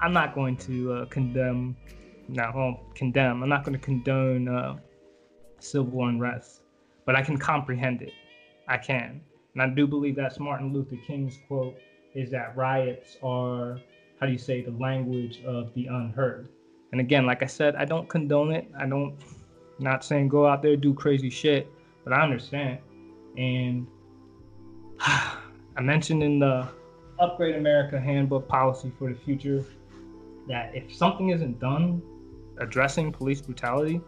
I'm 0.00 0.12
not 0.12 0.34
going 0.34 0.56
to 0.58 0.92
uh, 0.92 1.04
condemn 1.06 1.76
no, 2.28 2.50
well, 2.54 2.80
condemn. 2.94 3.42
I'm 3.42 3.48
not 3.48 3.64
going 3.64 3.78
to 3.78 3.84
condone 3.84 4.48
uh, 4.48 4.76
civil 5.58 6.06
unrest, 6.06 6.62
but 7.04 7.14
I 7.14 7.22
can 7.22 7.36
comprehend 7.36 8.02
it. 8.02 8.12
I 8.68 8.78
can. 8.78 9.20
And 9.52 9.62
I 9.62 9.68
do 9.68 9.86
believe 9.86 10.16
that's 10.16 10.40
Martin 10.40 10.72
Luther 10.72 10.96
King's 11.06 11.38
quote 11.46 11.76
is 12.14 12.30
that 12.30 12.56
riots 12.56 13.18
are, 13.22 13.78
how 14.20 14.26
do 14.26 14.32
you 14.32 14.38
say, 14.38 14.62
the 14.62 14.70
language 14.72 15.42
of 15.44 15.74
the 15.74 15.86
unheard. 15.86 16.48
And 16.92 17.00
again, 17.00 17.26
like 17.26 17.42
I 17.42 17.46
said, 17.46 17.76
I 17.76 17.84
don't 17.84 18.08
condone 18.08 18.52
it. 18.52 18.70
I 18.78 18.86
don't, 18.86 19.16
not 19.78 20.04
saying 20.04 20.28
go 20.28 20.46
out 20.46 20.62
there 20.62 20.76
do 20.76 20.94
crazy 20.94 21.30
shit, 21.30 21.70
but 22.04 22.12
I 22.12 22.22
understand. 22.22 22.78
And 23.36 23.86
I 25.00 25.80
mentioned 25.80 26.22
in 26.22 26.38
the 26.38 26.68
Upgrade 27.18 27.56
America 27.56 27.98
Handbook 27.98 28.46
Policy 28.48 28.92
for 28.98 29.12
the 29.12 29.18
Future 29.18 29.64
that 30.48 30.74
if 30.74 30.94
something 30.94 31.30
isn't 31.30 31.58
done 31.58 32.02
addressing 32.58 33.10
police 33.10 33.40
brutality, 33.40 34.00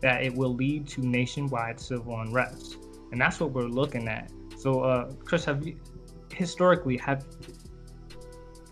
that 0.00 0.22
it 0.22 0.34
will 0.34 0.54
lead 0.54 0.86
to 0.88 1.00
nationwide 1.02 1.78
civil 1.78 2.20
unrest, 2.20 2.78
and 3.12 3.20
that's 3.20 3.40
what 3.40 3.50
we're 3.50 3.64
looking 3.64 4.08
at. 4.08 4.30
So, 4.56 4.80
uh, 4.80 5.12
Chris, 5.24 5.44
have 5.44 5.66
you 5.66 5.78
historically 6.32 6.96
have 6.98 7.26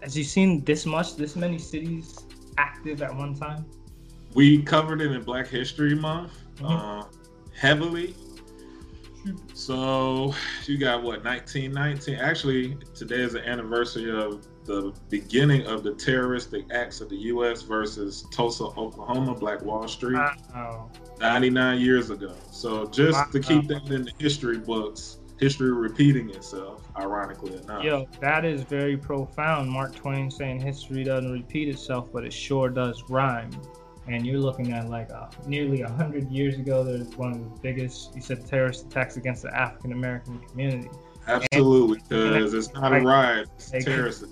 has 0.03 0.17
you 0.17 0.25
seen 0.25 0.65
this 0.65 0.87
much, 0.87 1.17
this 1.17 1.37
many 1.37 1.59
cities 1.59 2.27
active 2.57 3.03
at 3.03 3.15
one 3.15 3.35
time? 3.35 3.67
We 4.35 4.63
covered 4.63 5.01
it 5.01 5.11
in 5.13 5.23
Black 5.23 5.49
History 5.49 5.95
Month 5.95 6.33
mm-hmm. 6.57 6.67
uh, 6.67 7.05
heavily. 7.55 8.15
So 9.55 10.35
you 10.65 10.79
got 10.79 11.03
what 11.03 11.25
1919? 11.25 12.17
Actually, 12.17 12.77
today 12.95 13.21
is 13.23 13.33
the 13.33 13.47
anniversary 13.47 14.11
of 14.11 14.47
the 14.65 14.93
beginning 15.09 15.67
of 15.67 15.83
the 15.83 15.95
terroristic 15.95 16.67
acts 16.71 17.01
of 17.01 17.09
the 17.09 17.17
U.S. 17.17 17.63
versus 17.63 18.27
Tulsa, 18.31 18.65
Oklahoma, 18.65 19.35
Black 19.35 19.63
Wall 19.63 19.89
Street. 19.89 20.15
Wow. 20.15 20.91
99 21.21 21.81
years 21.81 22.11
ago. 22.11 22.35
So 22.51 22.87
just 22.87 23.19
wow. 23.19 23.27
to 23.33 23.41
keep 23.41 23.67
that 23.69 23.91
in 23.91 24.05
the 24.05 24.13
history 24.19 24.59
books, 24.59 25.19
history 25.41 25.73
repeating 25.73 26.31
itself, 26.31 26.83
ironically 26.97 27.57
enough. 27.57 27.83
Yo, 27.83 28.07
that 28.21 28.45
is 28.45 28.63
very 28.63 28.97
profound. 28.97 29.71
Mark 29.71 29.95
Twain 29.95 30.31
saying 30.31 30.61
history 30.61 31.03
doesn't 31.03 31.33
repeat 31.33 31.69
itself, 31.69 32.09
but 32.13 32.25
it 32.25 32.33
sure 32.33 32.69
does 32.69 33.03
rhyme. 33.09 33.51
And 34.09 34.27
you're 34.27 34.41
looking 34.41 34.73
at 34.73 34.89
like 34.89 35.11
uh, 35.11 35.27
nearly 35.47 35.83
100 35.83 36.31
years 36.31 36.59
ago, 36.59 36.83
there's 36.83 37.15
one 37.17 37.33
of 37.33 37.39
the 37.39 37.61
biggest, 37.61 38.15
you 38.15 38.23
said, 38.23 38.47
terrorist 38.47 38.87
attacks 38.87 39.17
against 39.17 39.43
the 39.43 39.55
African 39.55 39.93
American 39.93 40.39
community. 40.41 40.89
Absolutely, 41.27 41.99
because 42.09 42.55
it's 42.55 42.73
not 42.73 42.95
a 42.95 43.01
riot, 43.01 43.49
it's 43.57 43.71
terrorist. 43.85 44.25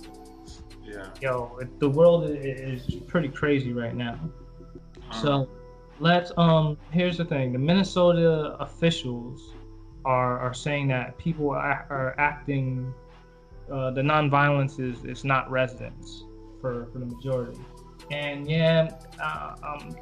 Yeah. 0.82 1.08
Yo, 1.20 1.58
the 1.78 1.90
world 1.90 2.30
is 2.30 2.94
pretty 3.06 3.28
crazy 3.28 3.74
right 3.74 3.94
now. 3.94 4.18
Um, 5.10 5.22
so 5.22 5.48
let's 5.98 6.30
um 6.36 6.76
here's 6.90 7.16
the 7.16 7.24
thing 7.24 7.52
the 7.52 7.58
minnesota 7.58 8.54
officials 8.60 9.54
are 10.04 10.38
are 10.38 10.52
saying 10.52 10.86
that 10.88 11.16
people 11.16 11.50
are, 11.50 11.86
are 11.88 12.14
acting 12.18 12.92
uh, 13.72 13.90
the 13.90 14.00
nonviolence 14.00 14.78
is 14.78 15.04
is 15.04 15.24
not 15.24 15.50
residents 15.50 16.24
for 16.60 16.86
for 16.92 16.98
the 16.98 17.06
majority 17.06 17.58
and 18.10 18.48
yeah 18.48 18.88
uh, 19.20 19.54
um, 19.62 19.96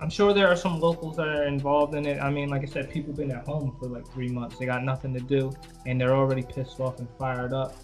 i'm 0.00 0.10
sure 0.10 0.32
there 0.32 0.48
are 0.48 0.56
some 0.56 0.80
locals 0.80 1.16
that 1.16 1.28
are 1.28 1.46
involved 1.46 1.94
in 1.94 2.06
it. 2.06 2.20
I 2.20 2.30
mean 2.30 2.48
like 2.48 2.62
i 2.62 2.66
said 2.66 2.90
people 2.90 3.12
been 3.12 3.30
at 3.30 3.46
home 3.46 3.76
for 3.78 3.88
like 3.88 4.06
three 4.08 4.28
months. 4.28 4.58
They 4.58 4.66
got 4.66 4.84
nothing 4.84 5.12
to 5.14 5.20
do 5.20 5.52
and 5.86 6.00
they're 6.00 6.16
already 6.16 6.42
pissed 6.42 6.80
off 6.80 6.98
and 6.98 7.08
fired 7.18 7.52
up. 7.52 7.74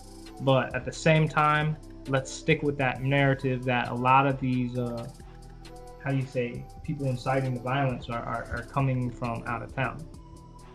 But 0.41 0.75
at 0.75 0.85
the 0.85 0.93
same 0.93 1.29
time 1.29 1.77
let's 2.09 2.31
stick 2.31 2.63
with 2.63 2.77
that 2.79 3.03
narrative 3.03 3.65
that 3.65 3.89
a 3.89 3.95
lot 3.95 4.27
of 4.27 4.41
these 4.41 4.79
uh, 4.79 5.09
how 6.05 6.11
do 6.11 6.17
you 6.17 6.27
say 6.27 6.65
people 6.83 7.07
inciting 7.07 7.55
the 7.55 7.61
violence 7.61 8.11
are, 8.11 8.23
are, 8.23 8.45
are 8.53 8.63
coming 8.65 9.11
from 9.11 9.43
out 9.47 9.63
of 9.63 9.75
town. 9.75 10.07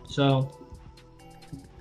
So 0.08 0.50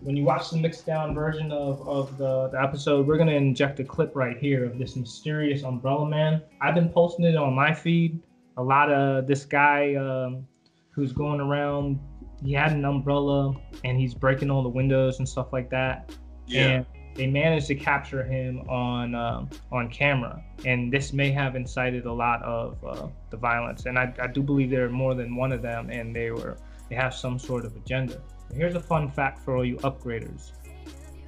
when 0.02 0.16
you 0.16 0.24
watch 0.24 0.50
the 0.50 0.58
mixed 0.58 0.86
down 0.86 1.14
version 1.14 1.52
of, 1.52 1.88
of 1.88 2.18
the, 2.18 2.50
the 2.50 2.62
episode, 2.62 3.08
we're 3.08 3.18
gonna 3.18 3.32
inject 3.34 3.80
a 3.80 3.84
clip 3.84 4.16
right 4.16 4.38
here 4.38 4.66
of 4.66 4.78
this 4.78 4.96
mysterious 4.96 5.64
umbrella 5.64 6.08
man. 6.08 6.42
I've 6.62 6.76
been 6.76 6.90
posting 6.90 7.26
it 7.26 7.36
on 7.36 7.54
my 7.54 7.74
feed. 7.74 8.22
A 8.58 8.64
lot 8.64 8.92
of 8.92 9.28
this 9.28 9.46
guy 9.46 9.96
um, 9.96 10.48
who's 10.92 11.14
going 11.14 11.40
around, 11.40 12.00
he 12.44 12.54
had 12.54 12.72
an 12.72 12.86
umbrella 12.86 13.54
and 13.84 14.00
he's 14.00 14.14
breaking 14.14 14.50
all 14.50 14.64
the 14.64 14.70
windows 14.70 15.20
and 15.20 15.28
stuff 15.28 15.54
like 15.54 15.70
that. 15.70 16.12
Yeah. 16.48 16.68
And 16.68 16.86
they 17.16 17.28
managed 17.28 17.68
to 17.68 17.76
capture 17.76 18.24
him 18.24 18.62
on 18.70 19.14
um, 19.14 19.50
on 19.72 19.90
camera, 19.90 20.42
and 20.64 20.92
this 20.92 21.12
may 21.12 21.32
have 21.32 21.56
incited 21.56 22.06
a 22.06 22.14
lot 22.14 22.42
of 22.44 22.82
uh, 22.84 23.08
the 23.30 23.36
violence. 23.36 23.86
And 23.88 24.00
I, 24.00 24.14
I 24.22 24.28
do 24.28 24.42
believe 24.42 24.70
there 24.70 24.86
are 24.86 24.90
more 24.90 25.14
than 25.16 25.36
one 25.36 25.52
of 25.52 25.62
them, 25.62 25.90
and 25.90 26.16
they 26.16 26.32
were 26.32 26.58
they 26.90 26.96
have 26.96 27.14
some 27.14 27.38
sort 27.38 27.66
of 27.66 27.76
agenda. 27.76 28.22
Here's 28.54 28.76
a 28.76 28.80
fun 28.80 29.10
fact 29.10 29.40
for 29.40 29.56
all 29.56 29.66
you 29.66 29.78
upgraders: 29.78 30.52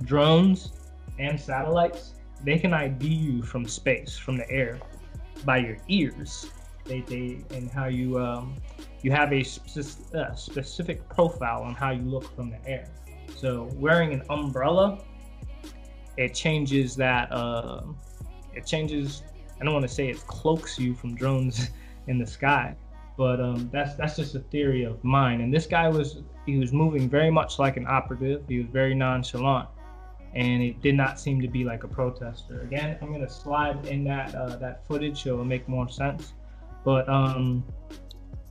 drones 0.03 0.73
and 1.19 1.39
satellites 1.39 2.13
they 2.43 2.57
can 2.57 2.73
ID 2.73 3.07
you 3.07 3.43
from 3.43 3.67
space, 3.67 4.17
from 4.17 4.37
the 4.37 4.49
air, 4.49 4.79
by 5.45 5.57
your 5.57 5.77
ears. 5.87 6.47
They, 6.85 7.01
they 7.01 7.43
and 7.51 7.69
how 7.69 7.85
you 7.85 8.19
um, 8.19 8.55
you 9.01 9.11
have 9.11 9.31
a 9.31 9.43
spe- 9.43 10.15
uh, 10.15 10.33
specific 10.33 11.07
profile 11.09 11.61
on 11.61 11.75
how 11.75 11.91
you 11.91 12.01
look 12.01 12.35
from 12.35 12.49
the 12.49 12.57
air. 12.67 12.89
So 13.35 13.69
wearing 13.75 14.13
an 14.13 14.23
umbrella 14.29 15.03
it 16.17 16.33
changes 16.33 16.95
that 16.95 17.31
uh, 17.31 17.83
it 18.53 18.65
changes 18.65 19.23
i 19.59 19.63
don't 19.63 19.73
want 19.73 19.87
to 19.87 19.93
say 19.93 20.09
it 20.09 20.17
cloaks 20.27 20.77
you 20.79 20.93
from 20.93 21.15
drones 21.15 21.69
in 22.07 22.17
the 22.17 22.27
sky 22.27 22.75
but 23.21 23.39
um, 23.39 23.69
that's 23.71 23.93
that's 23.93 24.15
just 24.15 24.33
a 24.33 24.39
theory 24.39 24.83
of 24.83 25.03
mine. 25.03 25.41
And 25.41 25.53
this 25.53 25.67
guy 25.67 25.87
was 25.87 26.23
he 26.47 26.57
was 26.57 26.73
moving 26.73 27.07
very 27.07 27.29
much 27.29 27.59
like 27.59 27.77
an 27.77 27.85
operative. 27.85 28.41
He 28.47 28.57
was 28.57 28.67
very 28.73 28.95
nonchalant. 28.95 29.69
And 30.33 30.63
it 30.63 30.81
did 30.81 30.95
not 30.95 31.19
seem 31.19 31.39
to 31.39 31.47
be 31.47 31.63
like 31.63 31.83
a 31.83 31.87
protester. 31.87 32.61
Again 32.61 32.97
i'm 32.99 33.13
to 33.13 33.29
slide 33.29 33.85
in 33.85 34.03
that 34.05 34.33
uh, 34.33 34.55
that 34.55 34.87
footage 34.87 35.21
so 35.21 35.33
it'll 35.33 35.45
make 35.45 35.69
more 35.69 35.87
sense. 35.87 36.33
But 36.83 37.07
um, 37.07 37.63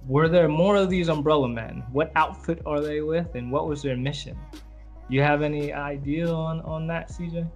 were 0.07 0.29
there 0.29 0.49
more 0.49 0.77
of 0.77 0.89
these 0.89 1.09
umbrella 1.09 1.49
men? 1.49 1.83
What 1.91 2.13
outfit 2.15 2.63
are 2.65 2.81
they 2.81 3.01
with 3.01 3.35
and 3.35 3.51
what 3.51 3.67
was 3.67 3.83
their 3.83 3.97
mission? 3.97 4.39
You 5.09 5.21
have 5.23 5.43
any 5.43 5.73
idea 5.73 6.33
on 6.33 6.61
on 6.61 6.87
that, 6.87 7.11
CJ? 7.11 7.51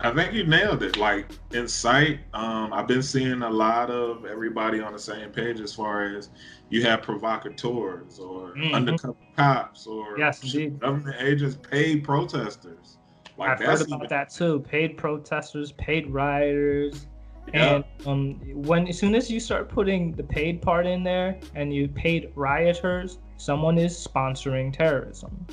I 0.00 0.10
think 0.12 0.32
you 0.32 0.46
nailed 0.46 0.82
it. 0.82 0.96
Like 0.96 1.26
in 1.52 1.68
sight, 1.68 2.20
um, 2.32 2.72
I've 2.72 2.86
been 2.86 3.02
seeing 3.02 3.42
a 3.42 3.50
lot 3.50 3.90
of 3.90 4.24
everybody 4.24 4.80
on 4.80 4.92
the 4.92 4.98
same 4.98 5.30
page 5.30 5.60
as 5.60 5.74
far 5.74 6.04
as 6.16 6.30
you 6.70 6.82
have 6.82 7.02
provocateurs 7.02 8.18
or 8.18 8.54
mm-hmm. 8.54 8.74
undercover 8.74 9.16
cops 9.36 9.86
or 9.86 10.18
yes, 10.18 10.40
government 10.78 11.16
agents, 11.20 11.58
paid 11.70 12.04
protesters. 12.04 12.98
Like 13.36 13.50
I've 13.50 13.60
heard 13.60 13.80
about 13.82 13.96
even... 13.96 14.08
that 14.08 14.30
too. 14.30 14.60
Paid 14.60 14.96
protesters, 14.96 15.72
paid 15.72 16.10
rioters. 16.10 17.06
And 17.52 17.84
um, 18.06 18.40
when 18.54 18.88
as 18.88 18.98
soon 18.98 19.14
as 19.14 19.30
you 19.30 19.38
start 19.38 19.68
putting 19.68 20.12
the 20.12 20.22
paid 20.22 20.62
part 20.62 20.86
in 20.86 21.04
there 21.04 21.38
and 21.54 21.74
you 21.74 21.88
paid 21.88 22.32
rioters, 22.34 23.18
someone 23.36 23.76
is 23.76 23.94
sponsoring 23.94 24.72
terrorism 24.72 25.46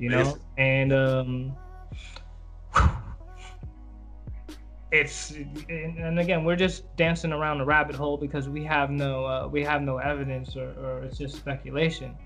you 0.00 0.08
know 0.08 0.36
and 0.56 0.92
um 0.92 1.56
it's 4.92 5.32
and 5.68 6.18
again 6.18 6.44
we're 6.44 6.56
just 6.56 6.94
dancing 6.96 7.32
around 7.32 7.58
the 7.58 7.64
rabbit 7.64 7.94
hole 7.94 8.16
because 8.16 8.48
we 8.48 8.64
have 8.64 8.90
no 8.90 9.24
uh, 9.24 9.46
we 9.46 9.62
have 9.62 9.82
no 9.82 9.98
evidence 9.98 10.56
or, 10.56 10.70
or 10.80 11.04
it's 11.04 11.18
just 11.18 11.36
speculation 11.36 12.16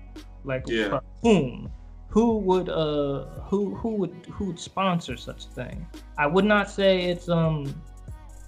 like 0.43 0.63
yeah. 0.67 0.99
whom 1.21 1.71
who 2.09 2.37
would 2.37 2.69
uh 2.69 3.25
who 3.43 3.75
who 3.75 3.89
would 3.89 4.25
who 4.31 4.45
would 4.45 4.59
sponsor 4.59 5.15
such 5.15 5.45
a 5.45 5.49
thing 5.49 5.85
i 6.17 6.25
would 6.25 6.45
not 6.45 6.69
say 6.69 7.03
it's 7.03 7.29
um 7.29 7.81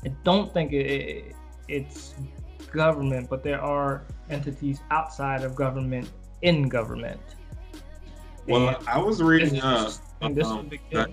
i 0.03 0.09
don't 0.23 0.51
think 0.51 0.73
it, 0.73 0.85
it 0.85 1.35
it's 1.67 2.15
government 2.71 3.29
but 3.29 3.43
there 3.43 3.61
are 3.61 4.03
entities 4.29 4.81
outside 4.89 5.43
of 5.43 5.55
government 5.55 6.09
in 6.41 6.67
government 6.67 7.21
well, 8.47 8.81
I 8.87 8.97
was 8.97 9.21
reading 9.21 9.61
up. 9.61 9.91
Um, 10.21 10.33
that, 10.35 11.11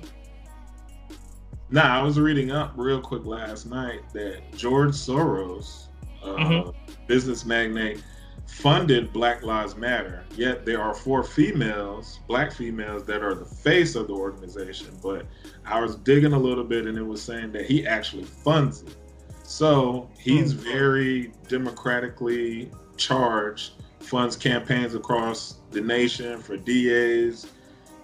nah, 1.75 1.99
I 1.99 2.03
was 2.03 2.21
reading 2.21 2.53
up 2.53 2.73
real 2.77 3.01
quick 3.01 3.27
last 3.27 3.67
night 3.67 4.03
that 4.13 4.41
George 4.57 4.93
Soros, 4.93 5.87
uh, 6.23 6.37
mm-hmm. 6.37 6.71
business 7.09 7.45
magnate, 7.45 8.01
funded 8.47 9.13
Black 9.13 9.43
Lives 9.43 9.75
Matter. 9.75 10.25
Yet 10.37 10.65
there 10.65 10.81
are 10.81 10.95
four 10.95 11.25
females, 11.25 12.21
black 12.29 12.53
females, 12.53 13.05
that 13.07 13.25
are 13.25 13.35
the 13.35 13.45
face 13.45 13.97
of 13.97 14.07
the 14.07 14.13
organization. 14.13 14.97
But 15.03 15.27
I 15.67 15.81
was 15.81 15.97
digging 15.97 16.33
a 16.33 16.39
little 16.39 16.63
bit, 16.63 16.87
and 16.87 16.97
it 16.97 17.03
was 17.03 17.21
saying 17.21 17.51
that 17.53 17.67
he 17.67 17.85
actually 17.85 18.25
funds 18.25 18.83
it. 18.83 18.95
So 19.43 20.09
he's 20.17 20.55
mm-hmm. 20.55 20.63
very 20.63 21.33
democratically 21.49 22.71
charged 22.97 23.73
funds 23.99 24.37
campaigns 24.37 24.95
across 24.95 25.57
the 25.73 25.81
nation 25.81 26.39
for 26.41 26.57
DAs, 26.57 27.49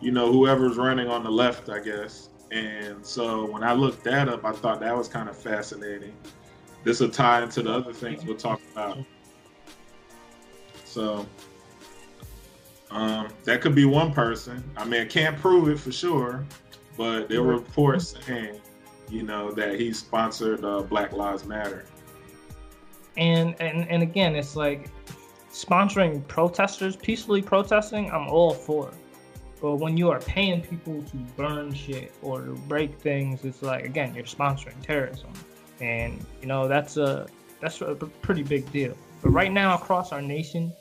you 0.01 0.11
know, 0.11 0.33
whoever's 0.33 0.77
running 0.77 1.07
on 1.07 1.23
the 1.23 1.31
left, 1.31 1.69
I 1.69 1.79
guess. 1.79 2.30
And 2.51 3.05
so 3.07 3.51
when 3.51 3.63
I 3.63 3.73
looked 3.73 4.03
that 4.05 4.29
up, 4.29 4.45
I 4.45 4.53
thought 4.53 4.81
that 4.81 4.97
was 4.97 5.09
kind 5.09 5.29
of 5.29 5.37
fascinating. 5.37 6.15
This 6.83 7.01
will 7.01 7.11
tie 7.11 7.43
into 7.43 7.63
the 7.63 7.73
other 7.73 7.93
things 7.93 8.25
we'll 8.25 8.37
talk 8.37 8.61
about. 8.73 8.99
So 10.85 11.27
um, 12.91 13.29
that 13.45 13.61
could 13.61 13.75
be 13.75 13.85
one 13.85 14.13
person. 14.13 14.65
I 14.77 14.85
mean, 14.85 15.03
I 15.03 15.05
can't 15.05 15.37
prove 15.39 15.69
it 15.69 15.79
for 15.79 15.93
sure, 15.93 16.45
but 16.97 17.29
there 17.29 17.43
were 17.43 17.55
reports 17.55 18.17
saying, 18.27 18.61
you 19.09 19.23
know, 19.23 19.53
that 19.53 19.79
he 19.79 19.93
sponsored 19.93 20.65
uh, 20.65 20.83
Black 20.83 21.13
Lives 21.13 21.45
Matter. 21.45 21.85
And 23.17 23.55
and 23.61 23.89
and 23.89 24.03
again, 24.03 24.35
it's 24.35 24.57
like 24.57 24.89
sponsoring 25.53 26.27
protesters, 26.27 26.97
peacefully 26.97 27.43
protesting, 27.43 28.11
I'm 28.11 28.29
all 28.29 28.55
for. 28.55 28.93
But 29.61 29.77
when 29.77 29.97
you 29.97 30.11
are 30.11 30.21
paying 30.21 30.63
people 30.63 31.03
to 31.03 31.17
burn 31.37 31.75
shit 31.75 32.13
or 32.23 32.41
to 32.43 32.53
break 32.53 32.99
things, 33.01 33.45
it's 33.45 33.63
like 33.63 33.85
again 33.85 34.15
you're 34.15 34.25
sponsoring 34.25 34.81
terrorism, 34.83 35.33
and 35.81 36.25
you 36.41 36.47
know 36.47 36.67
that's 36.67 36.97
a 36.97 37.27
that's 37.61 37.81
a 37.81 37.95
pretty 37.95 38.43
big 38.43 38.71
deal. 38.73 38.97
But 39.23 39.31
right 39.31 39.53
now 39.53 39.75
across 39.75 40.13
our 40.13 40.23
nation, 40.23 40.73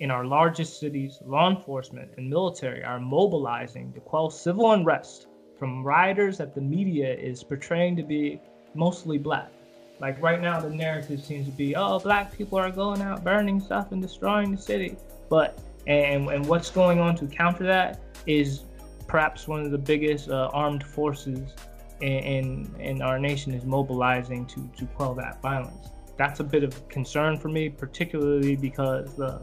in 0.00 0.10
our 0.10 0.24
largest 0.24 0.78
cities, 0.78 1.18
law 1.24 1.48
enforcement 1.50 2.10
and 2.18 2.28
military 2.28 2.84
are 2.84 3.00
mobilizing 3.00 3.92
to 3.94 4.00
quell 4.00 4.28
civil 4.28 4.72
unrest 4.72 5.26
from 5.58 5.82
rioters 5.82 6.36
that 6.38 6.54
the 6.54 6.60
media 6.60 7.14
is 7.14 7.42
portraying 7.42 7.96
to 7.96 8.02
be 8.02 8.40
mostly 8.74 9.16
black. 9.16 9.50
Like 9.98 10.20
right 10.20 10.40
now, 10.40 10.60
the 10.60 10.68
narrative 10.68 11.24
seems 11.24 11.46
to 11.46 11.52
be, 11.52 11.74
oh, 11.74 11.98
black 11.98 12.36
people 12.36 12.58
are 12.58 12.70
going 12.70 13.00
out 13.00 13.24
burning 13.24 13.60
stuff 13.60 13.92
and 13.92 14.02
destroying 14.02 14.50
the 14.50 14.60
city. 14.60 14.96
But 15.30 15.58
and 15.86 16.28
and 16.28 16.46
what's 16.46 16.70
going 16.70 16.98
on 16.98 17.14
to 17.16 17.26
counter 17.26 17.64
that 17.64 18.00
is 18.26 18.64
perhaps 19.06 19.46
one 19.46 19.60
of 19.60 19.70
the 19.70 19.78
biggest 19.78 20.28
uh, 20.28 20.50
armed 20.52 20.82
forces 20.82 21.54
in, 22.00 22.08
in, 22.08 22.80
in 22.80 23.02
our 23.02 23.18
nation 23.18 23.54
is 23.54 23.64
mobilizing 23.64 24.46
to 24.46 24.68
to 24.76 24.86
quell 24.86 25.14
that 25.14 25.40
violence. 25.40 25.88
That's 26.16 26.40
a 26.40 26.44
bit 26.44 26.64
of 26.64 26.88
concern 26.88 27.38
for 27.38 27.48
me, 27.48 27.68
particularly 27.68 28.56
because 28.56 29.14
the 29.14 29.42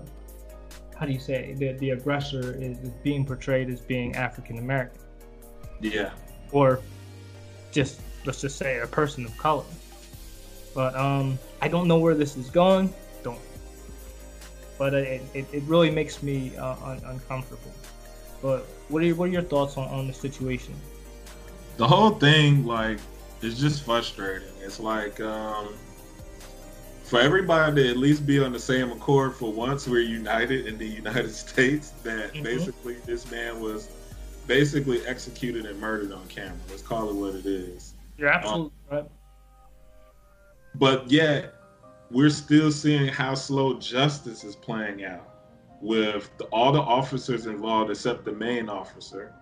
how 0.98 1.06
do 1.06 1.14
you 1.14 1.20
say 1.20 1.54
the 1.58 1.74
the 1.74 1.92
aggressor 1.92 2.56
is, 2.56 2.78
is 2.80 2.92
being 3.04 3.26
portrayed 3.26 3.70
as 3.70 3.82
being 3.82 4.16
African 4.16 4.58
American. 4.58 5.02
Yeah. 5.82 6.12
Or 6.52 6.82
just 7.72 8.02
let's 8.26 8.42
just 8.42 8.58
say 8.58 8.80
a 8.80 8.88
person 8.88 9.26
of 9.26 9.38
color. 9.38 9.66
But 10.74 10.96
um, 10.96 11.38
I 11.62 11.68
don't 11.68 11.88
know 11.88 12.00
where 12.00 12.16
this 12.16 12.36
is 12.36 12.50
going. 12.50 12.94
But 14.84 14.94
it, 14.96 15.22
it, 15.34 15.46
it 15.54 15.64
really 15.64 15.90
makes 15.90 16.22
me 16.22 16.58
uh, 16.58 16.76
un- 16.84 17.02
uncomfortable. 17.06 17.72
But 18.42 18.66
what 18.90 19.02
are 19.02 19.06
your, 19.06 19.16
what 19.16 19.30
are 19.30 19.32
your 19.32 19.42
thoughts 19.42 19.78
on, 19.78 19.88
on 19.88 20.08
the 20.08 20.14
situation? 20.14 20.74
The 21.78 21.88
whole 21.88 22.10
thing, 22.10 22.66
like, 22.66 23.00
is 23.42 23.58
just 23.58 23.86
frustrating. 23.86 24.50
It's 24.62 24.82
like 24.82 25.22
um, 25.22 25.70
for 27.06 27.22
everybody 27.22 27.82
to 27.82 27.90
at 27.92 27.96
least 27.96 28.28
be 28.28 28.44
on 28.44 28.52
the 28.52 28.60
same 28.60 28.92
accord 28.92 29.36
for 29.36 29.54
once, 29.54 29.88
we're 29.88 30.02
united 30.02 30.68
in 30.68 30.78
the 30.78 30.88
United 31.04 31.32
States. 31.32 31.92
That 32.04 32.34
mm-hmm. 32.34 32.44
basically 32.44 32.96
this 33.06 33.32
man 33.32 33.62
was 33.62 33.88
basically 34.48 35.00
executed 35.08 35.66
and 35.66 35.80
murdered 35.80 36.12
on 36.12 36.28
camera. 36.28 36.58
Let's 36.70 36.82
call 36.82 37.10
it 37.10 37.16
what 37.16 37.36
it 37.36 37.46
is. 37.46 37.94
You're 38.18 38.28
absolutely 38.28 38.74
um, 38.92 38.98
right. 38.98 39.12
But 40.76 41.10
yet, 41.10 41.56
we're 42.14 42.30
still 42.30 42.72
seeing 42.72 43.08
how 43.08 43.34
slow 43.34 43.80
justice 43.80 44.44
is 44.44 44.56
playing 44.56 45.04
out 45.04 45.28
with 45.82 46.30
the, 46.38 46.46
all 46.46 46.72
the 46.72 46.80
officers 46.80 47.48
involved 47.48 47.90
except 47.90 48.24
the 48.24 48.32
main 48.32 48.70
officer. 48.70 49.34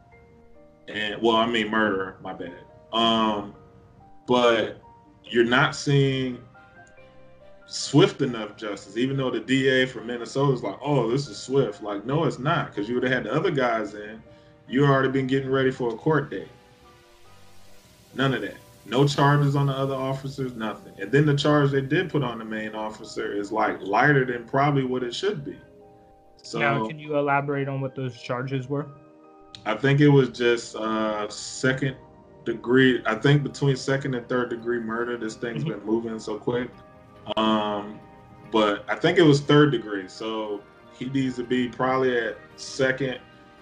And 0.87 1.21
well, 1.21 1.35
I 1.35 1.45
mean 1.45 1.69
murderer, 1.69 2.17
my 2.23 2.33
bad. 2.33 2.63
Um, 2.93 3.53
but 4.25 4.81
you're 5.25 5.43
not 5.43 5.75
seeing 5.75 6.41
swift 7.67 8.21
enough 8.21 8.55
justice, 8.55 8.97
even 8.97 9.17
though 9.17 9.29
the 9.29 9.39
DA 9.41 9.85
from 9.85 10.07
Minnesota 10.07 10.53
is 10.53 10.63
like, 10.63 10.77
oh, 10.81 11.11
this 11.11 11.27
is 11.27 11.37
swift. 11.37 11.83
Like, 11.83 12.05
no, 12.05 12.23
it's 12.23 12.39
not, 12.39 12.67
because 12.67 12.87
you 12.87 12.95
would 12.95 13.03
have 13.03 13.11
had 13.11 13.23
the 13.25 13.33
other 13.33 13.51
guys 13.51 13.93
in. 13.93 14.21
You 14.67 14.85
already 14.85 15.09
been 15.09 15.27
getting 15.27 15.49
ready 15.49 15.71
for 15.71 15.93
a 15.93 15.97
court 15.97 16.29
date. 16.29 16.47
None 18.15 18.33
of 18.33 18.41
that. 18.41 18.55
No 18.85 19.07
charges 19.07 19.55
on 19.55 19.67
the 19.67 19.73
other 19.73 19.95
officers, 19.95 20.53
nothing. 20.55 20.93
And 21.00 21.11
then 21.11 21.25
the 21.25 21.35
charge 21.35 21.71
they 21.71 21.81
did 21.81 22.09
put 22.09 22.23
on 22.23 22.39
the 22.39 22.45
main 22.45 22.73
officer 22.73 23.31
is 23.33 23.51
like 23.51 23.79
lighter 23.81 24.25
than 24.25 24.45
probably 24.45 24.83
what 24.83 25.03
it 25.03 25.13
should 25.13 25.45
be. 25.45 25.57
So 26.41 26.59
now, 26.59 26.88
can 26.88 26.97
you 26.97 27.17
elaborate 27.17 27.67
on 27.67 27.81
what 27.81 27.95
those 27.95 28.19
charges 28.19 28.67
were? 28.67 28.88
I 29.65 29.75
think 29.75 30.00
it 30.00 30.09
was 30.09 30.29
just 30.29 30.75
uh, 30.75 31.29
second 31.29 31.95
degree. 32.45 33.01
I 33.05 33.15
think 33.15 33.44
between 33.44 33.75
second 33.75 34.15
and 34.15 34.27
third 34.27 34.50
degree 34.50 34.79
murder, 34.79 35.17
this 35.17 35.35
thing's 35.35 35.63
mm-hmm. 35.63 35.74
been 35.74 35.85
moving 35.85 36.20
so 36.20 36.37
quick. 36.37 36.70
Um, 37.37 38.00
but 38.51 38.83
I 38.89 38.96
think 38.96 39.20
it 39.20 39.24
was 39.24 39.41
third 39.41 39.72
degree. 39.72 40.07
So 40.07 40.61
he 40.98 41.05
needs 41.05 41.35
to 41.35 41.44
be 41.44 41.67
probably 41.67 42.17
at 42.17 42.37
second 42.55 43.20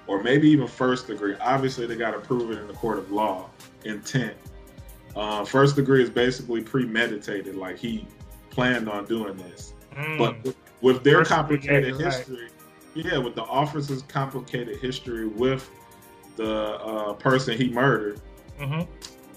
or 0.07 0.23
maybe 0.23 0.49
even 0.49 0.67
first 0.67 1.07
degree. 1.07 1.35
Obviously, 1.41 1.85
they 1.85 1.95
got 1.95 2.11
to 2.11 2.19
prove 2.19 2.51
it 2.51 2.59
in 2.59 2.67
the 2.67 2.73
court 2.73 2.97
of 2.97 3.11
law, 3.11 3.49
intent. 3.83 4.33
Uh, 5.19 5.43
first 5.43 5.75
degree 5.75 6.01
is 6.01 6.09
basically 6.09 6.61
premeditated, 6.63 7.57
like 7.57 7.77
he 7.77 8.07
planned 8.51 8.87
on 8.87 9.03
doing 9.03 9.35
this. 9.35 9.73
Mm. 9.93 10.17
But 10.17 10.55
with, 10.79 11.03
their 11.03 11.17
first 11.19 11.31
complicated 11.31 11.97
degree, 11.97 12.05
history, 12.05 12.47
right. 12.95 13.05
yeah, 13.05 13.17
with 13.17 13.35
the 13.35 13.43
officer's 13.43 14.01
complicated 14.03 14.77
history 14.77 15.27
with 15.27 15.69
the 16.37 16.77
uh, 16.77 17.13
person 17.15 17.57
he 17.57 17.67
murdered, 17.67 18.21
mm-hmm. 18.57 18.89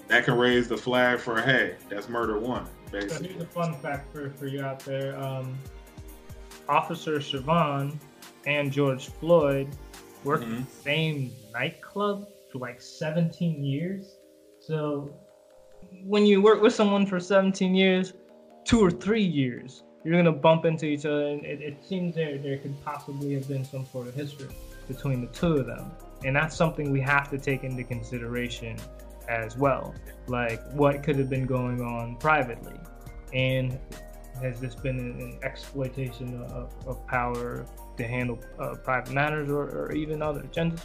that 0.07 0.23
can 0.23 0.37
raise 0.37 0.69
the 0.69 0.77
flag 0.77 1.19
for 1.19 1.41
hey, 1.41 1.75
that's 1.89 2.07
murder 2.07 2.39
one. 2.39 2.65
Basically. 2.89 3.27
So 3.27 3.33
here's 3.33 3.43
a 3.43 3.47
fun 3.47 3.73
fact 3.81 4.13
for, 4.13 4.29
for 4.29 4.47
you 4.47 4.63
out 4.63 4.79
there. 4.79 5.21
Um, 5.21 5.53
Officer 6.69 7.19
Chauvin 7.19 7.99
and 8.45 8.71
George 8.71 9.09
Floyd 9.09 9.67
worked 10.23 10.45
mm-hmm. 10.45 10.55
in 10.55 10.63
the 10.63 10.71
same 10.81 11.31
nightclub 11.51 12.29
for 12.53 12.59
like 12.59 12.79
17 12.79 13.65
years. 13.65 14.15
So 14.61 15.13
when 16.05 16.25
you 16.25 16.41
work 16.41 16.61
with 16.61 16.73
someone 16.73 17.05
for 17.05 17.19
17 17.19 17.73
years, 17.73 18.13
two 18.65 18.79
or 18.79 18.91
three 18.91 19.23
years, 19.23 19.83
you're 20.03 20.15
gonna 20.15 20.31
bump 20.31 20.65
into 20.65 20.85
each 20.85 21.05
other, 21.05 21.27
and 21.27 21.45
it, 21.45 21.61
it 21.61 21.83
seems 21.83 22.15
there 22.15 22.37
there 22.37 22.57
could 22.57 22.75
possibly 22.83 23.33
have 23.33 23.47
been 23.47 23.63
some 23.63 23.85
sort 23.85 24.07
of 24.07 24.13
history 24.13 24.49
between 24.87 25.21
the 25.21 25.27
two 25.27 25.57
of 25.57 25.65
them, 25.65 25.91
and 26.25 26.35
that's 26.35 26.55
something 26.55 26.91
we 26.91 26.99
have 26.99 27.29
to 27.29 27.37
take 27.37 27.63
into 27.63 27.83
consideration 27.83 28.77
as 29.29 29.57
well. 29.57 29.95
Like 30.27 30.61
what 30.73 31.03
could 31.03 31.15
have 31.17 31.29
been 31.29 31.45
going 31.45 31.81
on 31.81 32.17
privately, 32.17 32.77
and 33.31 33.79
has 34.41 34.59
this 34.59 34.75
been 34.75 34.99
an, 34.99 35.39
exploitation 35.43 36.41
of, 36.43 36.73
of, 36.85 37.05
power 37.07 37.65
to 37.95 38.03
handle 38.03 38.39
uh, 38.59 38.75
private 38.83 39.13
matters 39.13 39.49
or, 39.49 39.63
or 39.63 39.91
even 39.93 40.21
other 40.21 40.41
agendas? 40.41 40.81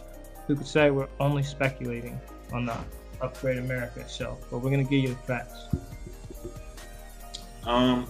Who 0.47 0.55
could 0.55 0.67
say 0.67 0.91
we're 0.91 1.09
only 1.19 1.43
speculating 1.43 2.21
on 2.53 2.67
that? 2.67 2.85
Upgrade 3.21 3.59
America 3.59 4.01
itself, 4.01 4.45
but 4.51 4.59
we're 4.59 4.71
gonna 4.71 4.85
give 4.85 5.03
you 5.03 5.09
the 5.09 5.15
facts. 5.15 5.67
Um, 7.65 8.07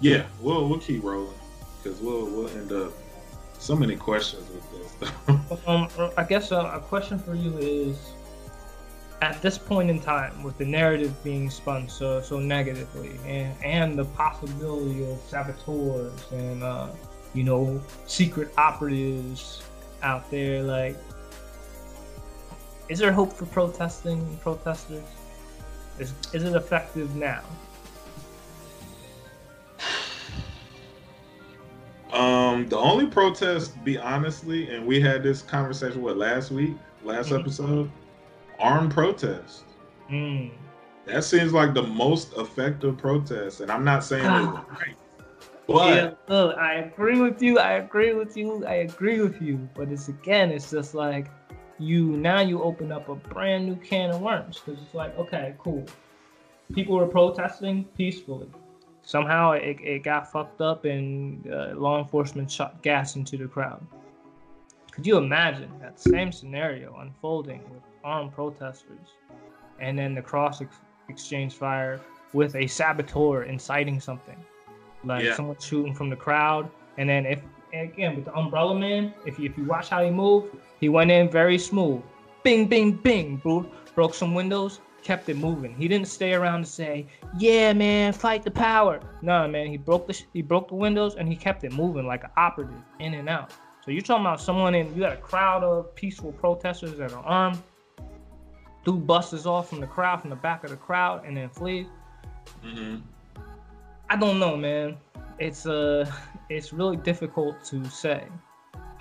yeah, 0.00 0.26
we'll 0.40 0.68
we'll 0.68 0.78
keep 0.78 1.02
rolling 1.02 1.34
because 1.82 2.00
we'll 2.00 2.26
we'll 2.26 2.48
end 2.48 2.72
up 2.72 2.92
so 3.58 3.74
many 3.74 3.96
questions 3.96 4.46
with 4.50 5.00
this. 5.00 5.60
um, 5.66 5.88
I 6.16 6.24
guess 6.24 6.50
a, 6.50 6.58
a 6.58 6.80
question 6.80 7.18
for 7.18 7.34
you 7.34 7.56
is, 7.58 7.96
at 9.22 9.40
this 9.40 9.56
point 9.56 9.88
in 9.88 10.00
time, 10.00 10.42
with 10.42 10.58
the 10.58 10.66
narrative 10.66 11.12
being 11.24 11.48
spun 11.50 11.88
so 11.88 12.20
so 12.20 12.38
negatively, 12.38 13.12
and 13.26 13.54
and 13.64 13.98
the 13.98 14.04
possibility 14.04 15.10
of 15.10 15.18
saboteurs 15.28 16.32
and 16.32 16.62
uh, 16.62 16.88
you 17.32 17.44
know 17.44 17.82
secret 18.06 18.52
operatives 18.58 19.62
out 20.02 20.30
there, 20.30 20.62
like 20.62 20.96
is 22.88 22.98
there 22.98 23.12
hope 23.12 23.32
for 23.32 23.46
protesting 23.46 24.18
and 24.18 24.40
protesters? 24.40 25.04
Is 25.98 26.12
is 26.32 26.44
it 26.44 26.54
effective 26.54 27.14
now? 27.16 27.42
Um, 32.12 32.68
the 32.68 32.78
only 32.78 33.06
protest, 33.06 33.82
be 33.84 33.98
honestly, 33.98 34.70
and 34.70 34.86
we 34.86 35.00
had 35.00 35.22
this 35.22 35.42
conversation 35.42 36.00
what 36.00 36.16
last 36.16 36.52
week, 36.52 36.74
last 37.02 37.30
mm-hmm. 37.30 37.40
episode, 37.40 37.90
armed 38.60 38.92
protest. 38.92 39.64
Mm. 40.08 40.52
That 41.06 41.24
seems 41.24 41.52
like 41.52 41.74
the 41.74 41.82
most 41.82 42.32
effective 42.36 42.96
protest, 42.98 43.60
and 43.60 43.70
I'm 43.70 43.84
not 43.84 44.04
saying 44.04 44.24
it's 44.24 44.70
right. 44.80 44.96
But 45.66 45.94
yeah, 45.94 46.10
look, 46.28 46.56
I 46.58 46.74
agree 46.74 47.20
with 47.20 47.42
you. 47.42 47.58
I 47.58 47.72
agree 47.74 48.12
with 48.12 48.36
you. 48.36 48.64
I 48.66 48.74
agree 48.74 49.20
with 49.20 49.40
you. 49.40 49.68
But 49.74 49.88
it's 49.88 50.08
again, 50.08 50.50
it's 50.50 50.70
just 50.70 50.94
like 50.94 51.30
you 51.78 52.16
now 52.16 52.40
you 52.40 52.62
open 52.62 52.92
up 52.92 53.08
a 53.08 53.14
brand 53.14 53.66
new 53.66 53.76
can 53.76 54.10
of 54.10 54.20
worms 54.20 54.60
because 54.64 54.80
it's 54.82 54.94
like 54.94 55.16
okay 55.18 55.54
cool. 55.58 55.84
People 56.72 56.96
were 56.96 57.06
protesting 57.06 57.84
peacefully. 57.96 58.48
Somehow 59.02 59.52
it, 59.52 59.78
it 59.82 60.02
got 60.02 60.32
fucked 60.32 60.60
up 60.60 60.86
and 60.86 61.46
uh, 61.52 61.74
law 61.74 61.98
enforcement 61.98 62.50
shot 62.50 62.80
gas 62.82 63.16
into 63.16 63.36
the 63.36 63.46
crowd. 63.46 63.86
Could 64.92 65.06
you 65.06 65.18
imagine 65.18 65.70
that 65.80 66.00
same 66.00 66.32
scenario 66.32 66.96
unfolding 67.00 67.62
with 67.70 67.82
armed 68.02 68.32
protesters 68.32 69.08
and 69.80 69.98
then 69.98 70.14
the 70.14 70.22
cross 70.22 70.62
ex- 70.62 70.76
exchange 71.08 71.54
fire 71.54 72.00
with 72.32 72.54
a 72.54 72.66
saboteur 72.66 73.42
inciting 73.42 74.00
something? 74.00 74.42
Like 75.04 75.24
yeah. 75.24 75.34
someone 75.34 75.58
shooting 75.60 75.94
from 75.94 76.08
the 76.08 76.16
crowd 76.16 76.70
and 76.96 77.08
then 77.08 77.26
if 77.26 77.42
again 77.74 78.14
with 78.14 78.24
the 78.24 78.34
umbrella 78.34 78.74
man 78.74 79.12
if 79.26 79.38
you, 79.38 79.50
if 79.50 79.58
you 79.58 79.64
watch 79.64 79.88
how 79.88 80.02
he 80.02 80.10
moved 80.10 80.56
he 80.80 80.88
went 80.88 81.10
in 81.10 81.30
very 81.30 81.58
smooth. 81.58 82.02
Bing, 82.42 82.66
bing, 82.66 82.92
bing, 82.92 83.36
bro. 83.36 83.66
Broke 83.94 84.14
some 84.14 84.34
windows, 84.34 84.80
kept 85.02 85.28
it 85.28 85.36
moving. 85.36 85.74
He 85.74 85.86
didn't 85.86 86.08
stay 86.08 86.34
around 86.34 86.64
to 86.64 86.70
say, 86.70 87.06
"Yeah, 87.38 87.72
man, 87.72 88.12
fight 88.12 88.42
the 88.42 88.50
power." 88.50 89.00
No, 89.22 89.46
man, 89.46 89.68
he 89.68 89.76
broke 89.76 90.06
the 90.06 90.20
he 90.32 90.42
broke 90.42 90.68
the 90.68 90.74
windows 90.74 91.14
and 91.14 91.28
he 91.28 91.36
kept 91.36 91.62
it 91.64 91.72
moving 91.72 92.06
like 92.06 92.24
an 92.24 92.30
operative, 92.36 92.82
in 92.98 93.14
and 93.14 93.28
out. 93.28 93.52
So 93.84 93.90
you're 93.90 94.02
talking 94.02 94.24
about 94.24 94.40
someone 94.40 94.74
in 94.74 94.92
you 94.94 95.00
got 95.00 95.12
a 95.12 95.18
crowd 95.18 95.62
of 95.62 95.94
peaceful 95.94 96.32
protesters 96.32 96.96
that 96.96 97.12
are 97.12 97.24
armed, 97.24 97.62
threw 98.84 98.96
buses 98.96 99.46
off 99.46 99.68
from 99.68 99.80
the 99.80 99.86
crowd 99.86 100.22
from 100.22 100.30
the 100.30 100.36
back 100.36 100.64
of 100.64 100.70
the 100.70 100.76
crowd 100.76 101.24
and 101.24 101.36
then 101.36 101.50
flee. 101.50 101.86
Mm-hmm. 102.64 102.96
I 104.10 104.16
don't 104.16 104.38
know, 104.38 104.56
man. 104.56 104.96
It's 105.38 105.66
uh 105.66 106.10
it's 106.48 106.72
really 106.72 106.96
difficult 106.96 107.62
to 107.66 107.84
say 107.84 108.24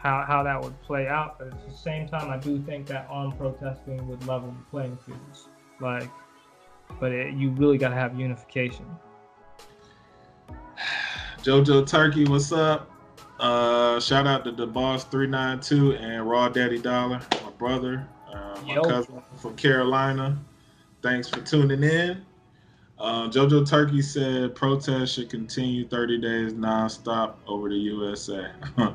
how, 0.04 0.26
how 0.28 0.44
that 0.44 0.62
would 0.62 0.80
play 0.84 1.08
out. 1.08 1.40
But 1.40 1.48
at 1.48 1.68
the 1.68 1.76
same 1.76 2.08
time, 2.08 2.30
I 2.30 2.38
do 2.38 2.62
think 2.62 2.86
that 2.88 3.08
armed 3.10 3.38
protesting 3.38 4.06
would 4.08 4.28
level 4.28 4.52
the 4.52 4.64
playing 4.70 4.98
fields. 4.98 5.48
Like, 5.80 6.10
but 7.00 7.12
it, 7.12 7.34
you 7.36 7.52
really 7.52 7.78
got 7.78 7.90
to 7.90 7.96
have 7.96 8.20
unification. 8.20 8.86
Jojo 11.42 11.88
Turkey, 11.88 12.26
what's 12.26 12.52
up? 12.52 12.92
Uh, 13.40 14.00
shout 14.00 14.28
out 14.28 14.44
to 14.46 14.52
the 14.52 14.68
boss 14.68 15.06
392 15.06 15.94
and 15.96 16.30
Raw 16.30 16.50
Daddy 16.50 16.80
Dollar, 16.80 17.22
my 17.44 17.50
brother, 17.58 18.08
uh, 18.32 18.60
my 18.66 18.76
Yo. 18.76 18.82
cousin 18.84 19.22
from 19.38 19.56
Carolina. 19.56 20.38
Thanks 21.02 21.28
for 21.28 21.42
tuning 21.42 21.84
in. 21.84 22.26
Uh, 23.00 23.28
Jojo 23.28 23.68
Turkey 23.68 24.02
said 24.02 24.56
protests 24.56 25.14
should 25.14 25.30
continue 25.30 25.88
30 25.88 26.20
days 26.20 26.54
nonstop 26.54 27.36
over 27.48 27.68
the 27.68 27.76
USA. 27.76 28.52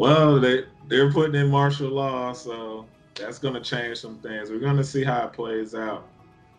well, 0.00 0.40
they 0.40 0.64
they're 0.88 1.12
putting 1.12 1.38
in 1.38 1.50
martial 1.50 1.90
law, 1.90 2.32
so 2.32 2.86
that's 3.14 3.38
going 3.38 3.52
to 3.52 3.60
change 3.60 3.98
some 3.98 4.16
things. 4.20 4.50
We're 4.50 4.58
going 4.58 4.78
to 4.78 4.84
see 4.84 5.04
how 5.04 5.26
it 5.26 5.34
plays 5.34 5.74
out. 5.74 6.06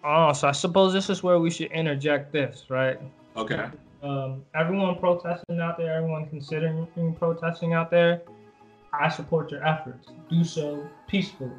Oh, 0.03 0.31
so 0.31 0.47
I 0.47 0.51
suppose 0.51 0.93
this 0.93 1.09
is 1.09 1.23
where 1.23 1.39
we 1.39 1.49
should 1.49 1.71
interject 1.71 2.31
this, 2.31 2.65
right? 2.69 2.99
Okay. 3.35 3.65
um, 4.03 4.45
everyone 4.53 4.95
protesting 4.99 5.59
out 5.59 5.79
there, 5.79 5.91
everyone 5.91 6.27
considering 6.29 6.87
protesting 7.17 7.73
out 7.73 7.89
there, 7.89 8.21
I 8.93 9.09
support 9.09 9.49
your 9.49 9.65
efforts. 9.65 10.09
Do 10.29 10.43
so 10.43 10.87
peacefully. 11.07 11.49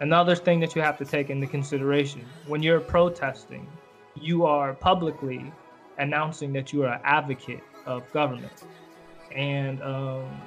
Another 0.00 0.34
thing 0.34 0.58
that 0.60 0.74
you 0.74 0.80
have 0.80 0.96
to 0.98 1.04
take 1.04 1.28
into 1.28 1.46
consideration 1.46 2.24
when 2.46 2.62
you're 2.62 2.80
protesting, 2.80 3.68
you 4.14 4.46
are 4.46 4.72
publicly 4.72 5.52
announcing 5.98 6.50
that 6.54 6.72
you 6.72 6.84
are 6.84 6.94
an 6.94 7.00
advocate 7.04 7.62
of 7.84 8.10
government. 8.10 8.64
And 9.36 9.82
um, 9.82 10.40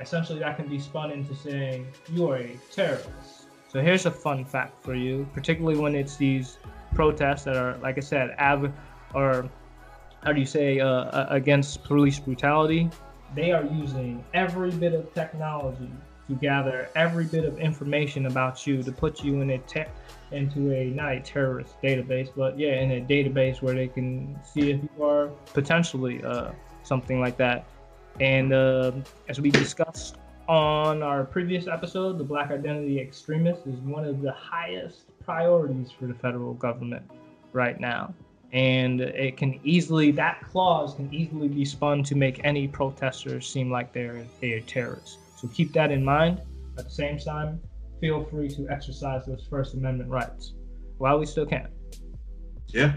essentially, 0.00 0.38
that 0.40 0.56
can 0.56 0.68
be 0.68 0.78
spun 0.78 1.10
into 1.10 1.34
saying 1.34 1.86
you 2.12 2.28
are 2.30 2.38
a 2.38 2.56
terrorist. 2.70 3.46
So 3.68 3.80
here's 3.80 4.06
a 4.06 4.10
fun 4.10 4.44
fact 4.44 4.82
for 4.84 4.94
you, 4.94 5.28
particularly 5.34 5.78
when 5.78 5.94
it's 5.94 6.16
these 6.16 6.58
protests 6.94 7.44
that 7.44 7.56
are, 7.56 7.76
like 7.78 7.98
I 7.98 8.00
said, 8.00 8.34
av- 8.38 8.72
or 9.14 9.50
how 10.22 10.32
do 10.32 10.40
you 10.40 10.46
say 10.46 10.80
uh, 10.80 10.88
uh, 10.88 11.26
against 11.30 11.84
police 11.84 12.18
brutality 12.18 12.90
they 13.34 13.52
are 13.52 13.64
using 13.64 14.24
every 14.34 14.70
bit 14.70 14.92
of 14.92 15.12
technology 15.14 15.90
to 16.28 16.34
gather 16.34 16.90
every 16.96 17.24
bit 17.24 17.44
of 17.44 17.58
information 17.58 18.26
about 18.26 18.66
you 18.66 18.82
to 18.82 18.92
put 18.92 19.22
you 19.22 19.40
in 19.40 19.50
a 19.50 19.58
te- 19.58 19.84
into 20.32 20.72
a 20.72 20.86
not 20.90 21.12
a 21.12 21.20
terrorist 21.20 21.80
database 21.82 22.30
but 22.36 22.58
yeah 22.58 22.80
in 22.80 22.90
a 22.92 23.00
database 23.00 23.62
where 23.62 23.74
they 23.74 23.88
can 23.88 24.38
see 24.42 24.70
if 24.70 24.80
you 24.82 25.04
are 25.04 25.28
potentially 25.52 26.22
uh, 26.24 26.50
something 26.82 27.20
like 27.20 27.36
that 27.36 27.66
and 28.20 28.52
uh, 28.52 28.92
as 29.28 29.40
we 29.40 29.50
discussed 29.50 30.16
on 30.48 31.02
our 31.02 31.24
previous 31.24 31.66
episode 31.66 32.18
the 32.18 32.24
black 32.24 32.50
identity 32.50 33.00
extremist 33.00 33.66
is 33.66 33.78
one 33.80 34.04
of 34.04 34.22
the 34.22 34.32
highest 34.32 35.02
priorities 35.24 35.90
for 35.90 36.06
the 36.06 36.14
federal 36.14 36.54
government 36.54 37.04
right 37.52 37.80
now 37.80 38.14
and 38.52 39.00
it 39.00 39.36
can 39.36 39.60
easily 39.64 40.10
that 40.12 40.40
clause 40.42 40.94
can 40.94 41.12
easily 41.12 41.48
be 41.48 41.64
spun 41.64 42.02
to 42.04 42.14
make 42.14 42.40
any 42.44 42.68
protesters 42.68 43.46
seem 43.46 43.70
like 43.70 43.92
they're 43.92 44.24
they're 44.40 44.60
terrorists. 44.60 45.18
So 45.36 45.48
keep 45.48 45.72
that 45.72 45.90
in 45.90 46.04
mind. 46.04 46.40
At 46.78 46.84
the 46.84 46.90
same 46.90 47.18
time, 47.18 47.60
feel 48.00 48.24
free 48.24 48.48
to 48.48 48.68
exercise 48.68 49.26
those 49.26 49.46
First 49.48 49.74
Amendment 49.74 50.10
rights 50.10 50.54
while 50.98 51.18
we 51.18 51.26
still 51.26 51.46
can. 51.46 51.68
Yeah. 52.68 52.94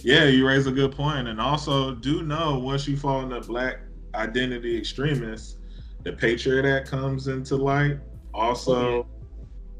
Yeah, 0.00 0.24
you 0.24 0.46
raise 0.46 0.66
a 0.66 0.72
good 0.72 0.92
point. 0.92 1.28
And 1.28 1.40
also 1.40 1.94
do 1.94 2.22
know 2.22 2.58
once 2.58 2.88
you 2.88 2.96
fall 2.96 3.22
into 3.22 3.40
black 3.46 3.80
identity 4.14 4.76
extremists, 4.76 5.56
the 6.04 6.12
Patriot 6.12 6.64
Act 6.64 6.88
comes 6.88 7.28
into 7.28 7.56
light. 7.56 7.98
Also 8.34 9.06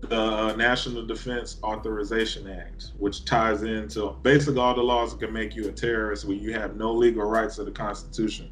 the 0.02 0.20
uh, 0.20 0.56
National 0.56 1.06
Defense 1.06 1.58
Authorization 1.62 2.48
Act, 2.48 2.90
which 2.98 3.24
ties 3.24 3.62
into 3.62 4.16
basically 4.22 4.60
all 4.60 4.74
the 4.74 4.82
laws 4.82 5.12
that 5.12 5.24
can 5.24 5.32
make 5.32 5.54
you 5.54 5.68
a 5.68 5.72
terrorist 5.72 6.24
where 6.24 6.36
you 6.36 6.52
have 6.52 6.76
no 6.76 6.92
legal 6.92 7.24
rights 7.24 7.58
of 7.58 7.66
the 7.66 7.72
Constitution. 7.72 8.50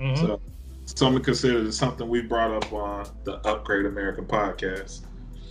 Mhm. 0.00 0.18
So 0.18 0.40
something 0.84 1.22
considered 1.22 1.72
something 1.72 2.08
we 2.08 2.22
brought 2.22 2.50
up 2.50 2.72
on 2.72 3.08
the 3.24 3.36
Upgrade 3.46 3.86
America 3.86 4.22
podcast. 4.22 5.04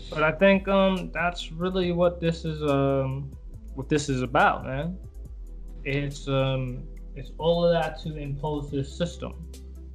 But 0.10 0.24
I 0.24 0.32
think 0.32 0.68
um 0.68 1.10
that's 1.14 1.52
really 1.52 1.92
what 1.92 2.20
this 2.20 2.46
is 2.46 2.62
um 2.64 3.32
what 3.76 3.90
this 3.90 4.10
is 4.10 4.22
about, 4.22 4.66
man. 4.66 4.98
It's 5.84 6.28
um 6.28 6.84
it's 7.18 7.32
all 7.40 7.66
of 7.66 7.72
that 7.74 8.00
to 8.04 8.16
impose 8.16 8.70
this 8.70 8.96
system, 8.96 9.34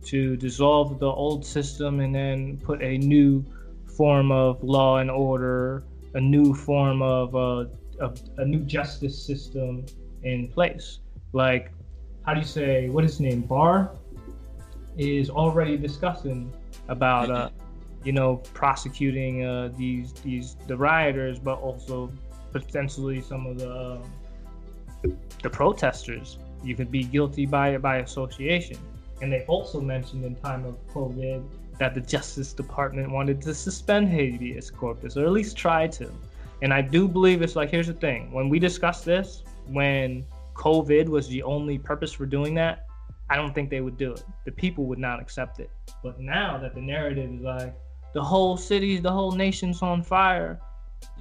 to 0.07 0.37
dissolve 0.37 0.99
the 0.99 1.07
old 1.07 1.47
system 1.47 2.01
and 2.01 2.13
then 2.15 2.57
put 2.59 2.83
a 2.83 2.99
new 2.99 3.45
form 3.97 4.33
of 4.33 4.63
law 4.65 4.99
and 4.99 5.11
order, 5.11 5.85
a 6.15 6.21
new 6.21 6.53
form 6.53 7.01
of 7.01 7.35
uh, 7.37 7.67
a, 8.01 8.13
a 8.39 8.45
new 8.45 8.61
justice 8.61 9.25
system 9.25 9.87
in 10.25 10.49
place. 10.49 10.99
Like, 11.33 11.71
how 12.27 12.35
do 12.35 12.41
you 12.41 12.47
say 12.47 12.89
what 12.89 13.05
is 13.05 13.13
his 13.13 13.21
name? 13.21 13.43
Barr 13.43 13.93
is 14.99 15.31
already 15.31 15.77
discussing 15.77 16.53
about 16.89 17.31
uh, 17.31 17.51
you 18.05 18.13
know 18.13 18.37
prosecuting 18.53 19.45
uh, 19.45 19.71
these 19.77 20.13
these 20.25 20.57
the 20.67 20.77
rioters, 20.77 21.39
but 21.39 21.61
also 21.61 22.11
potentially 22.53 23.21
some 23.21 23.47
of 23.47 23.59
the 23.59 24.03
um, 25.05 25.17
the 25.43 25.51
protesters. 25.51 26.39
You 26.63 26.75
could 26.75 26.91
be 26.91 27.05
guilty 27.05 27.47
by 27.47 27.77
by 27.79 27.99
association. 27.99 28.79
And 29.21 29.33
they 29.33 29.45
also 29.47 29.81
mentioned 29.81 30.25
in 30.25 30.35
time 30.37 30.65
of 30.65 30.77
COVID 30.89 31.45
that 31.79 31.95
the 31.95 32.01
Justice 32.01 32.53
Department 32.53 33.11
wanted 33.11 33.41
to 33.43 33.55
suspend 33.55 34.09
habeas 34.09 34.71
corpus, 34.71 35.17
or 35.17 35.25
at 35.25 35.33
least 35.33 35.57
try 35.57 35.87
to. 35.89 36.11
And 36.61 36.73
I 36.73 36.81
do 36.81 37.09
believe 37.09 37.43
it's 37.43 37.57
like 37.57 37.71
here's 37.71 37.87
the 37.87 37.95
thing: 37.95 38.33
when 38.33 38.49
we 38.49 38.59
discussed 38.59 39.05
this, 39.05 39.43
when 39.67 40.25
COVID 40.55 41.09
was 41.09 41.29
the 41.29 41.43
only 41.43 41.79
purpose 41.79 42.13
for 42.13 42.27
doing 42.27 42.55
that, 42.55 42.87
I 43.31 43.37
don't 43.37 43.55
think 43.55 43.71
they 43.71 43.81
would 43.81 43.97
do 43.97 44.13
it. 44.13 44.25
The 44.45 44.53
people 44.53 44.85
would 44.87 44.99
not 44.99 45.21
accept 45.21 45.59
it. 45.59 45.71
But 46.03 46.21
now 46.21 46.59
that 46.59 46.75
the 46.75 46.81
narrative 46.81 47.33
is 47.33 47.41
like 47.41 47.75
the 48.13 48.23
whole 48.23 48.57
city's, 48.57 49.01
the 49.01 49.11
whole 49.11 49.33
nation's 49.33 49.83
on 49.83 50.03
fire, 50.03 50.61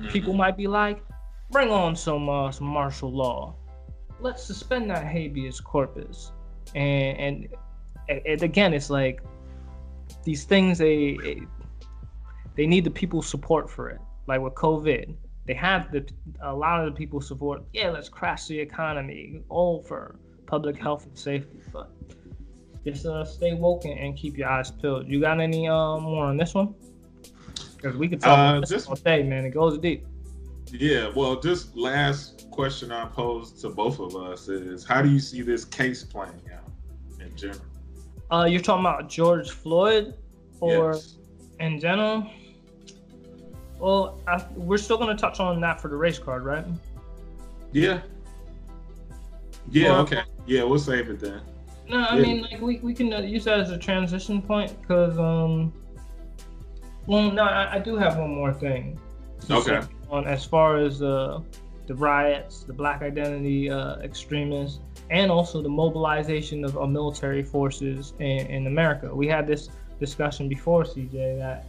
people 0.10 0.34
might 0.34 0.58
be 0.58 0.68
like, 0.68 1.04
bring 1.50 1.70
on 1.70 1.96
some 1.96 2.30
uh, 2.30 2.52
some 2.52 2.68
martial 2.68 3.12
law. 3.12 3.56
Let's 4.22 4.44
suspend 4.44 4.90
that 4.92 5.06
habeas 5.06 5.60
corpus. 5.60 6.32
And 6.76 7.48
and, 8.10 8.22
and 8.26 8.44
again, 8.44 8.74
it's 8.74 8.90
like 8.90 9.22
these 10.24 10.44
things 10.46 10.78
they 10.78 11.42
they 12.56 12.68
need 12.68 12.84
the 12.84 12.92
people's 12.92 13.28
support 13.28 13.70
for 13.70 13.90
it. 13.90 14.00
Like 14.28 14.42
with 14.42 14.54
COVID, 14.54 15.16
they 15.46 15.54
have 15.56 15.92
the 15.92 16.08
a 16.42 16.54
lot 16.54 16.80
of 16.86 16.94
the 16.94 16.98
people 16.98 17.20
support. 17.22 17.64
Yeah, 17.74 17.90
let's 17.90 18.10
crash 18.10 18.48
the 18.48 18.60
economy, 18.60 19.42
all 19.50 19.82
for 19.82 20.16
public 20.46 20.78
health 20.78 21.06
and 21.06 21.18
safety. 21.18 21.60
But 21.74 21.90
just 22.86 23.06
uh, 23.06 23.26
stay 23.26 23.54
woke 23.54 23.86
and, 23.86 24.18
keep 24.18 24.38
your 24.38 24.50
eyes 24.50 24.72
peeled. 24.72 25.08
You 25.08 25.20
got 25.22 25.40
any 25.40 25.68
uh, 25.68 25.98
more 26.00 26.26
on 26.26 26.38
this 26.38 26.54
one? 26.54 26.74
Because 27.78 27.96
we 27.96 28.08
could 28.08 28.22
talk 28.22 28.38
Uh, 28.38 28.42
about 28.58 28.62
this 28.62 28.70
just- 28.70 28.90
all 28.90 28.96
day, 28.96 29.24
man. 29.24 29.46
It 29.46 29.52
goes 29.52 29.78
deep. 29.78 30.06
Yeah, 30.72 31.12
well, 31.16 31.40
just 31.40 31.76
last 31.76 32.41
question 32.52 32.92
I 32.92 33.06
posed 33.06 33.60
to 33.62 33.70
both 33.70 34.00
of 34.00 34.16
us 34.16 34.48
is 34.50 34.86
how 34.86 35.02
do 35.02 35.10
you 35.10 35.20
see 35.20 35.42
this 35.42 35.66
case 35.66 36.04
playing 36.04 36.42
out 36.54 36.70
in 37.20 37.36
general? 37.36 37.62
Uh, 38.30 38.46
you're 38.46 38.62
talking 38.62 38.86
about 38.86 39.10
George 39.10 39.52
Floyd, 39.52 40.14
or 40.60 40.94
Yes. 40.94 41.18
in 41.60 41.80
general? 41.80 42.26
Well, 43.80 44.20
I, 44.28 44.46
we're 44.56 44.78
still 44.78 44.98
gonna 44.98 45.18
touch 45.18 45.40
on 45.40 45.60
that 45.62 45.82
for 45.82 45.88
the 45.88 45.96
race 45.96 46.20
card, 46.20 46.46
right? 46.46 46.66
Yeah. 47.72 48.02
Yeah, 49.70 49.92
Well- 49.94 50.02
okay. 50.02 50.22
Yeah, 50.46 50.64
we'll 50.64 50.80
save 50.80 51.10
it 51.10 51.20
then. 51.20 51.42
No, 51.90 52.00
I 52.00 52.16
Yeah. 52.18 52.22
mean 52.22 52.42
like 52.44 52.62
we, 52.62 52.78
we 52.80 52.94
can 52.94 53.12
uh, 53.14 53.20
use 53.20 53.44
that 53.46 53.60
as 53.60 53.72
a 53.72 53.78
transition 53.78 54.42
point 54.42 54.80
because 54.82 55.18
um, 55.18 55.74
well, 57.08 57.32
no, 57.32 57.44
I, 57.44 57.76
I 57.76 57.80
do 57.80 57.96
have 57.98 58.18
one 58.18 58.30
more 58.34 58.54
thing. 58.54 59.00
Okay. 59.50 59.82
On 60.10 60.26
as 60.28 60.46
far 60.46 60.78
as 60.78 61.02
uh, 61.02 61.40
the 61.92 61.98
riots, 61.98 62.64
the 62.64 62.72
Black 62.72 63.02
Identity 63.02 63.70
uh, 63.70 63.98
extremists, 63.98 64.80
and 65.10 65.30
also 65.30 65.62
the 65.62 65.74
mobilization 65.84 66.64
of, 66.64 66.78
of 66.78 66.90
military 66.90 67.44
forces 67.44 68.14
in, 68.20 68.48
in 68.48 68.68
America. 68.68 69.14
We 69.14 69.28
had 69.28 69.46
this 69.46 69.68
discussion 70.00 70.48
before, 70.48 70.84
CJ, 70.86 71.38
that 71.40 71.66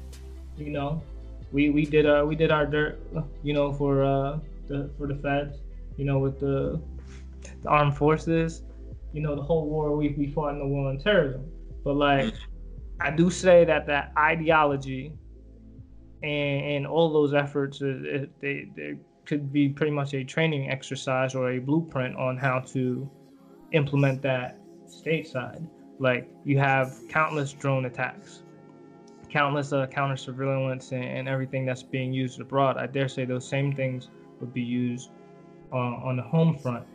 you 0.57 0.71
know 0.71 1.03
we 1.51 1.71
we 1.71 1.85
did 1.85 2.07
our 2.07 2.25
we 2.25 2.37
did 2.37 2.53
our 2.53 2.67
dirt, 2.67 3.01
you 3.43 3.53
know, 3.53 3.73
for 3.73 4.05
uh 4.05 4.39
the 4.69 4.89
for 4.97 5.09
the 5.09 5.17
feds, 5.17 5.59
you 5.97 6.05
know, 6.05 6.21
with 6.21 6.39
the, 6.39 6.81
the 7.63 7.69
armed 7.69 7.97
forces, 7.97 8.63
you 9.13 9.23
know, 9.23 9.35
the 9.35 9.43
whole 9.43 9.67
war 9.69 9.97
we 9.97 10.11
we 10.11 10.29
fought 10.29 10.51
in 10.55 10.61
the 10.61 10.67
war 10.67 10.89
on 10.89 10.99
terrorism. 10.99 11.51
But 11.83 11.97
like, 11.97 12.33
I 13.01 13.11
do 13.11 13.29
say 13.29 13.65
that 13.65 13.89
that 13.89 14.13
ideology 14.17 15.15
and, 16.23 16.65
and 16.75 16.87
all 16.87 17.13
those 17.13 17.35
efforts, 17.35 17.81
it, 17.83 18.31
they, 18.41 18.69
they 18.77 18.95
could 19.27 19.53
be 19.53 19.69
pretty 19.69 19.93
much 19.93 20.15
a 20.15 20.25
training 20.25 20.71
exercise 20.71 21.35
or 21.35 21.53
a 21.53 21.59
blueprint 21.59 22.17
on 22.17 22.37
how 22.37 22.61
to 22.61 23.09
implement 23.73 24.23
that 24.23 24.59
stateside. 24.87 25.67
Like 25.99 26.29
you 26.45 26.59
have 26.59 26.95
countless 27.09 27.53
drone 27.53 27.85
attacks, 27.85 28.43
countless 29.29 29.73
uh, 29.73 29.87
counter 29.87 30.17
surveillance, 30.17 30.93
and, 30.93 31.05
and, 31.05 31.29
everything 31.29 31.65
that's 31.65 31.83
being 31.83 32.13
used 32.13 32.41
abroad. 32.41 32.77
I 32.77 32.87
dare 32.87 33.09
say 33.09 33.25
those 33.25 33.47
same 33.47 33.75
things 33.75 34.09
would 34.41 34.53
be 34.53 34.63
used 34.63 35.11
uh, 35.73 35.77
on 35.77 36.17
the 36.17 36.23
home 36.23 36.59
front. 36.59 36.87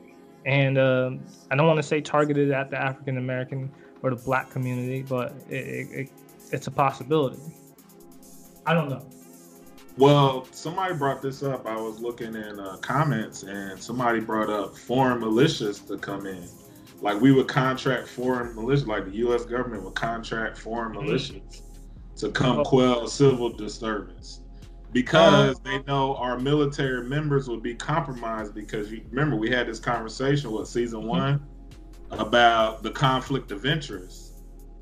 And 0.45 0.77
uh, 0.77 1.11
I 1.51 1.55
don't 1.55 1.67
want 1.67 1.77
to 1.77 1.83
say 1.83 2.01
targeted 2.01 2.51
at 2.51 2.69
the 2.69 2.77
African 2.77 3.17
American 3.17 3.71
or 4.03 4.11
the 4.11 4.15
black 4.15 4.49
community, 4.49 5.03
but 5.03 5.33
it, 5.49 5.87
it, 5.91 6.09
it's 6.51 6.67
a 6.67 6.71
possibility. 6.71 7.41
I 8.65 8.73
don't 8.73 8.89
know. 8.89 9.05
Well, 9.97 10.47
somebody 10.51 10.93
brought 10.93 11.23
this 11.23 11.41
up. 11.41 11.65
I 11.65 11.75
was 11.75 11.99
looking 11.99 12.35
in 12.35 12.59
uh, 12.59 12.77
comments, 12.77 13.41
and 13.43 13.81
somebody 13.81 14.19
brought 14.19 14.49
up 14.49 14.77
foreign 14.77 15.19
militias 15.19 15.85
to 15.87 15.97
come 15.97 16.27
in. 16.27 16.47
Like 17.01 17.19
we 17.19 17.31
would 17.31 17.47
contract 17.47 18.07
foreign 18.07 18.55
militias, 18.55 18.85
like 18.85 19.05
the 19.05 19.17
U.S. 19.17 19.45
government 19.45 19.83
would 19.83 19.95
contract 19.95 20.57
foreign 20.57 20.95
mm-hmm. 20.95 21.09
militias 21.09 21.61
to 22.17 22.29
come 22.29 22.59
oh. 22.59 22.63
quell 22.63 23.07
civil 23.07 23.49
disturbance 23.49 24.41
because 24.93 25.59
they 25.59 25.81
know 25.83 26.15
our 26.15 26.39
military 26.39 27.03
members 27.03 27.47
would 27.49 27.63
be 27.63 27.73
compromised. 27.73 28.53
Because 28.53 28.91
you 28.91 29.01
remember 29.09 29.35
we 29.35 29.49
had 29.49 29.67
this 29.67 29.79
conversation 29.79 30.51
with 30.51 30.67
season 30.67 30.99
mm-hmm. 30.99 31.09
one 31.09 31.47
about 32.11 32.83
the 32.83 32.91
conflict 32.91 33.51
of 33.51 33.65
interest 33.65 34.33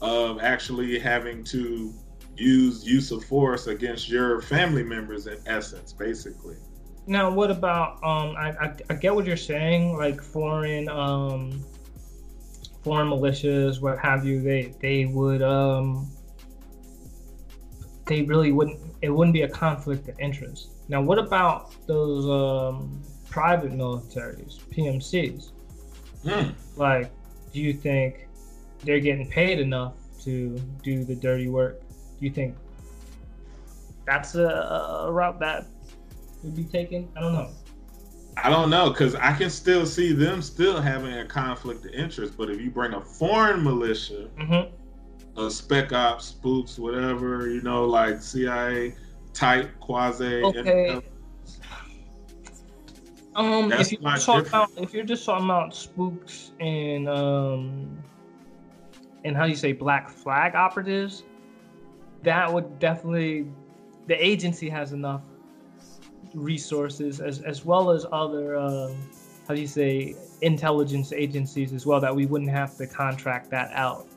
of 0.02 0.40
actually 0.42 1.00
having 1.00 1.44
to 1.46 1.94
use 2.38 2.86
use 2.86 3.12
of 3.12 3.24
force 3.24 3.68
against 3.68 4.10
your 4.10 4.42
family 4.42 4.84
members 4.84 5.28
in 5.28 5.38
essence 5.46 5.94
basically. 5.94 6.58
Now 7.08 7.30
what 7.30 7.52
about 7.52 8.04
um 8.04 8.36
i 8.38 8.52
i, 8.60 8.76
I 8.90 8.94
get 8.96 9.14
what 9.14 9.26
you're 9.26 9.38
saying 9.38 9.96
like 9.98 10.22
foreign 10.22 10.90
um 10.90 11.64
foreign 12.84 13.10
militias 13.10 13.82
what 13.82 13.98
have 14.00 14.26
you 14.26 14.42
they 14.42 14.74
they 14.80 15.06
would 15.06 15.42
um 15.42 16.10
they 18.06 18.22
really 18.24 18.52
wouldn't 18.52 18.80
it 19.02 19.10
wouldn't 19.10 19.34
be 19.34 19.44
a 19.44 19.50
conflict 19.50 20.08
of 20.08 20.20
interest. 20.20 20.70
Now 20.88 21.02
what 21.02 21.20
about 21.20 21.74
those 21.88 22.26
um 22.28 23.02
private 23.30 23.74
militaries 23.74 24.62
pmcs 24.74 25.52
mm. 26.24 26.54
like 26.78 27.12
do 27.52 27.60
you 27.60 27.74
think 27.74 28.30
they're 28.84 29.02
getting 29.02 29.30
paid 29.30 29.60
enough 29.60 29.94
to 30.22 30.58
do 30.84 31.04
the 31.04 31.16
dirty 31.16 31.50
work 31.50 31.82
do 32.26 32.30
you 32.30 32.34
think 32.34 32.56
that's 34.08 34.34
a, 34.34 34.48
a 34.48 35.12
route 35.12 35.40
that 35.40 35.68
would 36.44 36.56
be 36.56 36.64
taken? 36.64 37.08
I 37.16 37.22
don't 37.22 37.34
know. 37.34 37.52
I 38.38 38.50
don't 38.50 38.72
know 38.72 38.90
because 38.90 39.14
I 39.14 39.32
can 39.34 39.52
still 39.52 39.86
see 39.86 40.12
them 40.12 40.42
still 40.42 40.82
having 40.82 41.14
a 41.20 41.26
conflict 41.26 41.86
of 41.86 41.92
interest. 41.92 42.36
But 42.36 42.50
if 42.50 42.60
you 42.60 42.72
bring 42.72 42.94
a 42.94 43.02
foreign 43.02 43.64
militia, 43.64 44.28
mm-hmm. 44.40 45.40
a 45.40 45.52
spec 45.52 45.94
ops, 45.94 46.26
spooks, 46.26 46.80
whatever, 46.80 47.48
you 47.48 47.62
know, 47.62 47.86
like 47.86 48.24
CIA 48.24 48.96
type, 49.34 49.80
quasi. 49.80 50.42
Okay. 50.42 51.02
Um, 53.36 53.72
if 53.72 53.92
you 53.92 54.00
talk 54.00 54.48
about 54.48 54.72
if 54.78 54.96
you're 54.96 55.06
just 55.06 55.26
talking 55.26 55.46
about 55.46 55.76
spooks 55.76 56.54
and 56.60 57.08
um 57.08 58.04
and 59.26 59.36
how 59.36 59.44
do 59.44 59.50
you 59.50 59.56
say 59.56 59.74
black 59.74 60.10
flag 60.10 60.56
operatives, 60.56 61.24
that 62.26 62.52
would 62.52 62.80
definitely 62.80 63.48
the 64.08 64.26
agency 64.26 64.70
has 64.70 64.92
enough 64.92 65.22
resources 66.34 67.22
as 67.22 67.42
as 67.42 67.64
well 67.64 67.92
as 67.92 68.06
other 68.12 68.58
um, 68.58 68.96
how 69.48 69.54
do 69.54 69.62
you 69.62 69.68
say 69.68 70.16
intelligence 70.42 71.14
agencies 71.14 71.72
as 71.72 71.86
well 71.86 72.00
that 72.00 72.14
we 72.14 72.26
wouldn't 72.26 72.52
have 72.52 72.76
to 72.78 72.86
contract 72.86 73.50
that 73.50 73.72
out 73.74 74.08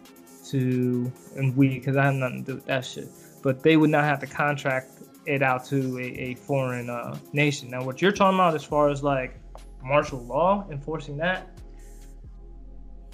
to 0.49 1.12
and 1.37 1.57
we 1.57 1.79
because 1.79 1.97
I 1.97 2.05
have 2.07 2.14
nothing 2.14 2.44
to 2.44 2.53
do 2.53 2.55
with 2.57 2.66
that 2.66 2.85
shit. 2.85 3.09
But 3.42 3.62
they 3.62 3.77
would 3.77 3.90
not 3.90 4.05
have 4.05 4.18
to 4.21 4.27
contract 4.27 4.90
it 5.27 5.42
out 5.42 5.64
to 5.66 5.99
a, 5.99 6.03
a 6.03 6.35
foreign 6.35 6.90
uh, 6.90 7.18
nation. 7.33 7.71
Now, 7.71 7.85
what 7.85 8.01
you're 8.01 8.12
talking 8.12 8.38
about 8.38 8.55
as 8.55 8.64
far 8.64 8.88
as 8.88 9.03
like 9.03 9.38
martial 9.83 10.21
law 10.25 10.66
enforcing 10.71 11.16
that, 11.18 11.49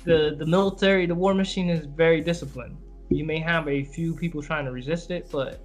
the 0.04 0.37
the 0.38 0.46
military, 0.46 1.07
the 1.07 1.14
war 1.14 1.35
machine 1.35 1.68
is 1.68 1.85
very 1.87 2.20
disciplined 2.20 2.76
you 3.14 3.24
may 3.24 3.38
have 3.38 3.68
a 3.68 3.85
few 3.85 4.14
people 4.14 4.42
trying 4.42 4.64
to 4.64 4.72
resist 4.72 5.11
it, 5.11 5.29
but 5.31 5.61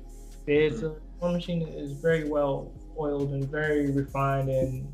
there's 0.45 0.83
a 0.83 0.95
war 1.19 1.31
machine 1.31 1.61
is 1.67 1.91
very 1.93 2.27
well 2.27 2.71
oiled 2.97 3.31
and 3.31 3.49
very 3.49 3.91
refined, 3.91 4.49
and 4.49 4.87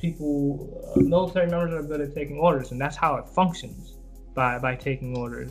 people, 0.00 0.92
uh, 0.96 1.00
military 1.00 1.46
members 1.46 1.72
are 1.72 1.86
good 1.86 2.00
at 2.00 2.14
taking 2.14 2.38
orders, 2.38 2.72
and 2.72 2.80
that's 2.80 2.96
how 2.96 3.16
it 3.16 3.28
functions 3.28 3.94
by 4.34 4.58
by 4.58 4.74
taking 4.74 5.16
orders. 5.16 5.50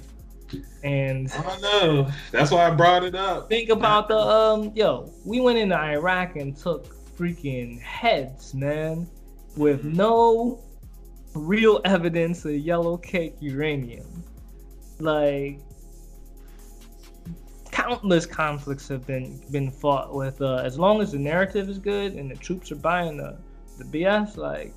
And 0.84 1.32
I 1.32 1.44
don't 1.44 1.62
know 1.62 2.12
that's 2.32 2.52
why 2.52 2.68
I 2.68 2.72
brought 2.72 3.04
it 3.04 3.16
up. 3.16 3.48
Think 3.48 3.70
about 3.70 4.10
the 4.10 4.18
um, 4.18 4.72
yo, 4.76 5.12
we 5.26 5.40
went 5.40 5.58
into 5.58 5.78
Iraq 5.78 6.36
and 6.36 6.56
took 6.56 6.94
freaking 7.18 7.80
heads, 7.82 8.54
man, 8.54 9.08
with 9.56 9.80
mm-hmm. 9.80 9.94
no 9.94 10.64
real 11.34 11.80
evidence 11.86 12.44
of 12.44 12.56
yellow 12.56 12.98
cake 12.98 13.36
uranium. 13.40 14.24
Like 15.00 15.60
countless 17.84 18.26
conflicts 18.26 18.88
have 18.88 19.06
been 19.06 19.42
been 19.52 19.72
fought 19.72 20.14
with. 20.14 20.42
Uh, 20.42 20.58
as 20.58 20.78
long 20.78 21.02
as 21.02 21.12
the 21.12 21.20
narrative 21.20 21.70
is 21.70 21.80
good 21.80 22.14
and 22.14 22.30
the 22.30 22.36
troops 22.36 22.72
are 22.72 22.76
buying 22.76 23.18
the 23.18 23.38
the 23.78 23.84
BS, 23.86 24.38
like 24.38 24.74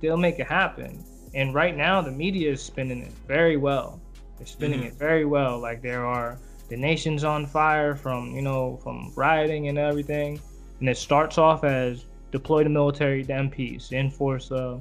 they'll 0.00 0.16
make 0.16 0.38
it 0.38 0.46
happen. 0.46 1.02
And 1.34 1.54
right 1.54 1.76
now, 1.76 2.02
the 2.02 2.10
media 2.10 2.50
is 2.52 2.62
spinning 2.62 3.00
it 3.00 3.12
very 3.26 3.56
well. 3.56 4.00
They're 4.36 4.46
spinning 4.46 4.80
mm-hmm. 4.80 4.88
it 4.88 4.94
very 4.94 5.24
well. 5.24 5.58
Like 5.58 5.82
there 5.82 6.04
are 6.04 6.38
the 6.68 6.76
nation's 6.76 7.24
on 7.24 7.46
fire 7.46 7.94
from 7.94 8.34
you 8.34 8.42
know 8.42 8.78
from 8.82 9.12
rioting 9.16 9.68
and 9.68 9.78
everything, 9.78 10.40
and 10.80 10.88
it 10.88 10.96
starts 10.96 11.38
off 11.38 11.64
as 11.64 12.04
deploy 12.30 12.64
the 12.64 12.70
military, 12.70 13.22
the 13.22 13.32
MPs, 13.34 13.88
to 13.88 13.96
enforce 13.96 14.50
uh, 14.50 14.78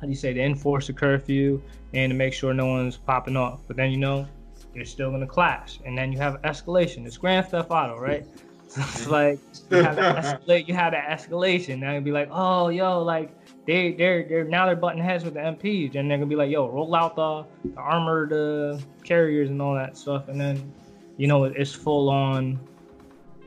how 0.00 0.06
do 0.06 0.08
you 0.08 0.16
say 0.16 0.32
to 0.32 0.42
enforce 0.42 0.88
a 0.88 0.92
curfew 0.92 1.62
and 1.94 2.10
to 2.10 2.16
make 2.16 2.32
sure 2.32 2.52
no 2.52 2.66
one's 2.66 2.96
popping 2.96 3.36
off. 3.36 3.60
But 3.68 3.76
then 3.76 3.90
you 3.90 3.98
know 3.98 4.26
you're 4.74 4.84
still 4.84 5.10
gonna 5.10 5.26
clash, 5.26 5.80
and 5.84 5.96
then 5.96 6.12
you 6.12 6.18
have 6.18 6.40
escalation. 6.42 7.06
It's 7.06 7.16
Grand 7.16 7.46
Theft 7.46 7.70
Auto, 7.70 7.98
right? 7.98 8.26
So 8.72 8.80
it's 8.80 9.06
like 9.06 9.38
you 9.70 9.82
have 9.82 9.96
that 9.96 10.24
escalate, 10.24 10.66
you 10.66 10.72
have 10.72 10.92
that 10.92 11.06
escalation. 11.06 11.78
Now 11.80 11.92
you'd 11.92 12.04
be 12.04 12.10
like, 12.10 12.30
oh, 12.32 12.70
yo, 12.70 13.02
like 13.02 13.30
they 13.66 13.92
they're 13.92 14.26
they're 14.26 14.44
now 14.44 14.64
they're 14.64 14.76
butting 14.76 15.02
heads 15.02 15.24
with 15.24 15.34
the 15.34 15.40
MPs, 15.40 15.94
and 15.94 16.10
they're 16.10 16.16
gonna 16.16 16.26
be 16.26 16.36
like, 16.36 16.50
yo, 16.50 16.70
roll 16.70 16.94
out 16.94 17.14
the, 17.14 17.44
the 17.68 17.78
armored 17.78 18.32
uh, 18.32 18.78
carriers 19.04 19.50
and 19.50 19.60
all 19.60 19.74
that 19.74 19.98
stuff, 19.98 20.28
and 20.28 20.40
then 20.40 20.72
you 21.18 21.26
know 21.26 21.44
it's 21.44 21.74
full 21.74 22.08
on 22.08 22.58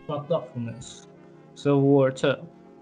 fucked 0.06 0.32
up 0.32 0.54
from 0.54 0.66
this 0.68 1.08
Civil 1.56 1.82
War 1.82 2.12
too. 2.12 2.36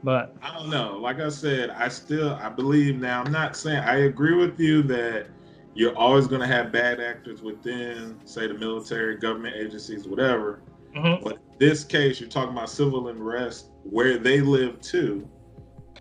But 0.03 0.35
I 0.41 0.53
don't 0.53 0.69
know. 0.69 0.97
Like 0.97 1.21
I 1.21 1.29
said, 1.29 1.69
I 1.69 1.87
still 1.87 2.33
I 2.33 2.49
believe 2.49 2.99
now. 2.99 3.23
I'm 3.23 3.31
not 3.31 3.55
saying 3.55 3.79
I 3.79 3.99
agree 3.99 4.35
with 4.35 4.59
you 4.59 4.83
that 4.83 5.27
you're 5.75 5.97
always 5.97 6.27
going 6.27 6.41
to 6.41 6.47
have 6.47 6.71
bad 6.71 6.99
actors 6.99 7.41
within, 7.41 8.19
say, 8.25 8.47
the 8.47 8.53
military, 8.53 9.17
government 9.17 9.55
agencies, 9.55 10.07
whatever. 10.07 10.61
Mm-hmm. 10.95 11.23
But 11.23 11.33
in 11.33 11.39
this 11.59 11.83
case, 11.83 12.19
you're 12.19 12.29
talking 12.29 12.51
about 12.51 12.69
civil 12.69 13.07
unrest 13.07 13.71
where 13.83 14.17
they 14.17 14.41
live 14.41 14.79
too. 14.81 15.27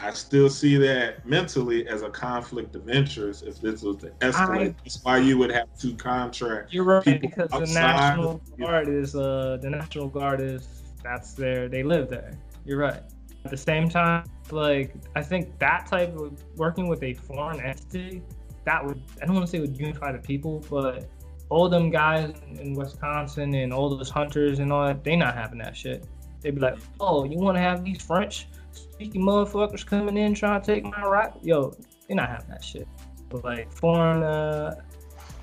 I 0.01 0.13
still 0.13 0.51
see 0.51 0.77
that 0.79 1.25
mentally 1.27 1.87
as 1.87 2.03
a 2.03 2.11
conflict 2.11 2.75
of 2.75 2.91
interest 2.91 3.45
if 3.47 3.61
this 3.61 3.83
was 3.83 3.99
to 3.99 4.11
escalate. 4.21 4.71
I, 4.71 4.75
That's 4.83 5.05
why 5.05 5.19
you 5.19 5.39
would 5.39 5.53
have 5.53 5.79
to 5.79 5.95
contract. 5.95 6.73
You're 6.73 6.85
right 6.85 7.21
because 7.21 7.51
the 7.51 7.71
National 7.73 8.43
Guard 8.59 8.89
is 8.89 9.15
uh, 9.15 9.59
the 9.63 9.71
National 9.71 10.09
Guard 10.09 10.41
is 10.41 10.83
that's 11.05 11.35
there. 11.35 11.69
They 11.69 11.85
live 11.85 12.09
there. 12.09 12.33
You're 12.65 12.79
right. 12.79 13.03
At 13.45 13.51
the 13.51 13.57
same 13.57 13.89
time, 13.89 14.25
like 14.51 14.93
I 15.15 15.23
think 15.23 15.57
that 15.61 15.87
type 15.87 16.17
of 16.17 16.43
working 16.57 16.89
with 16.89 17.03
a 17.05 17.15
foreign 17.15 17.61
entity 17.61 18.23
that 18.65 18.85
would 18.85 19.03
I 19.21 19.27
don't 19.27 19.35
want 19.35 19.47
to 19.47 19.51
say 19.51 19.61
would 19.61 19.79
unify 19.79 20.13
the 20.13 20.19
people, 20.19 20.65
but 20.71 21.09
all 21.49 21.69
them 21.69 21.91
guys 21.91 22.33
in 22.59 22.75
Wisconsin 22.75 23.55
and 23.55 23.73
all 23.73 23.95
those 23.95 24.09
hunters 24.09 24.59
and 24.59 24.73
all 24.73 24.87
that, 24.87 25.05
they 25.05 25.17
not 25.17 25.35
having 25.35 25.59
that 25.59 25.77
shit. 25.77 26.07
They'd 26.41 26.55
be 26.55 26.61
like, 26.61 26.79
oh, 26.99 27.25
you 27.25 27.39
want 27.39 27.57
to 27.57 27.61
have 27.61 27.85
these 27.85 28.01
French 28.01 28.49
speaking 28.73 29.23
motherfuckers 29.23 29.85
coming 29.85 30.17
in 30.17 30.35
trying 30.35 30.61
to 30.61 30.67
take 30.67 30.85
my 30.85 31.03
right? 31.03 31.31
Yo, 31.43 31.75
they 32.09 32.15
not 32.15 32.29
having 32.29 32.49
that 32.49 32.65
shit. 32.65 32.89
But 33.29 33.45
like 33.45 33.73
foreign, 33.73 34.23
uh, 34.23 34.81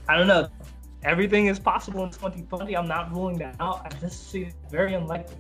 I 0.08 0.17
don't 0.17 0.27
know. 0.27 0.49
Everything 1.03 1.45
is 1.45 1.60
possible 1.60 2.03
in 2.03 2.10
2020. 2.10 2.75
I'm 2.75 2.88
not 2.88 3.12
ruling 3.13 3.38
that 3.38 3.55
out. 3.60 3.82
I 3.86 3.89
just 3.99 4.32
see 4.32 4.43
it 4.43 4.53
very 4.69 4.95
unlikely. 4.95 5.38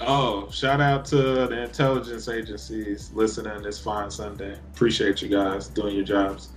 Oh, 0.00 0.48
shout 0.50 0.80
out 0.80 1.04
to 1.06 1.16
the 1.16 1.62
intelligence 1.64 2.28
agencies 2.28 3.10
listening 3.14 3.62
this 3.62 3.80
fine 3.80 4.10
Sunday. 4.10 4.58
Appreciate 4.72 5.20
you 5.22 5.28
guys 5.28 5.68
doing 5.68 5.96
your 5.96 6.04
jobs. 6.04 6.50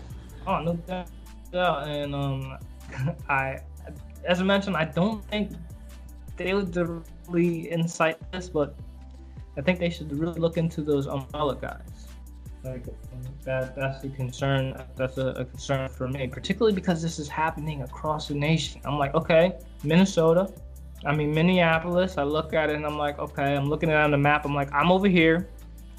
Oh, 0.45 0.61
no 0.61 0.73
doubt. 0.75 1.07
Yeah, 1.51 1.83
and 1.85 2.15
um, 2.15 2.57
I 3.29 3.59
as 4.25 4.39
I 4.39 4.43
mentioned, 4.43 4.77
I 4.77 4.85
don't 4.85 5.23
think 5.25 5.51
they 6.37 6.53
would 6.53 6.75
really 7.27 7.71
incite 7.71 8.17
this, 8.31 8.49
but 8.49 8.75
I 9.57 9.61
think 9.61 9.79
they 9.79 9.89
should 9.89 10.11
really 10.17 10.39
look 10.39 10.57
into 10.57 10.81
those 10.81 11.07
umbrella 11.07 11.57
guys. 11.59 12.07
Like 12.63 12.85
that 13.43 13.75
that's 13.75 14.03
the 14.03 14.09
concern 14.09 14.79
that's 14.95 15.17
a, 15.17 15.27
a, 15.29 15.45
concern 15.45 15.89
for 15.89 16.07
me, 16.07 16.27
particularly 16.27 16.75
because 16.75 17.01
this 17.01 17.17
is 17.17 17.27
happening 17.27 17.81
across 17.81 18.27
the 18.27 18.35
nation. 18.35 18.81
I'm 18.85 18.99
like, 18.99 19.15
okay, 19.15 19.57
Minnesota, 19.83 20.53
I 21.05 21.15
mean 21.15 21.33
Minneapolis, 21.33 22.17
I 22.17 22.23
look 22.23 22.53
at 22.53 22.69
it 22.69 22.75
and 22.75 22.85
I'm 22.85 22.97
like, 22.97 23.19
okay, 23.19 23.55
I'm 23.55 23.69
looking 23.69 23.89
at 23.89 23.99
it 23.99 24.03
on 24.03 24.11
the 24.11 24.17
map, 24.17 24.45
I'm 24.45 24.53
like, 24.53 24.71
I'm 24.73 24.91
over 24.91 25.07
here 25.07 25.49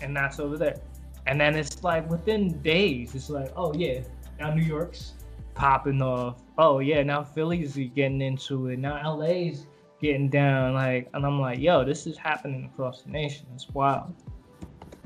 and 0.01 0.17
that's 0.17 0.38
over 0.38 0.57
there. 0.57 0.81
And 1.27 1.41
then 1.41 1.55
it's 1.55 1.83
like 1.83 2.09
within 2.11 2.61
days, 2.62 3.15
it's 3.15 3.31
like, 3.31 3.53
oh 3.57 3.73
yeah, 3.75 4.01
now 4.38 4.53
New 4.53 4.62
York's 4.62 5.12
popping 5.55 6.03
off. 6.03 6.43
Oh 6.59 6.81
yeah, 6.81 7.03
now 7.03 7.23
Philly's 7.23 7.77
getting 7.95 8.21
into 8.21 8.69
it. 8.69 8.79
Now 8.79 9.17
LA's 9.17 9.67
getting 10.01 10.29
down. 10.29 10.75
Like, 10.75 11.09
and 11.15 11.25
I'm 11.25 11.41
like, 11.41 11.59
yo, 11.61 11.85
this 11.85 12.07
is 12.07 12.17
happening 12.17 12.65
across 12.73 13.03
the 13.03 13.11
nation. 13.11 13.47
It's 13.55 13.69
wild. 13.71 14.15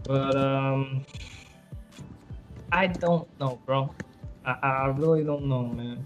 But 0.05 0.37
um, 0.37 1.05
I 2.73 2.87
don't 2.87 3.29
know, 3.39 3.61
bro. 3.67 3.93
I, 4.45 4.53
I 4.63 4.87
really 4.97 5.25
don't 5.25 5.47
know, 5.47 5.65
man. 5.65 6.05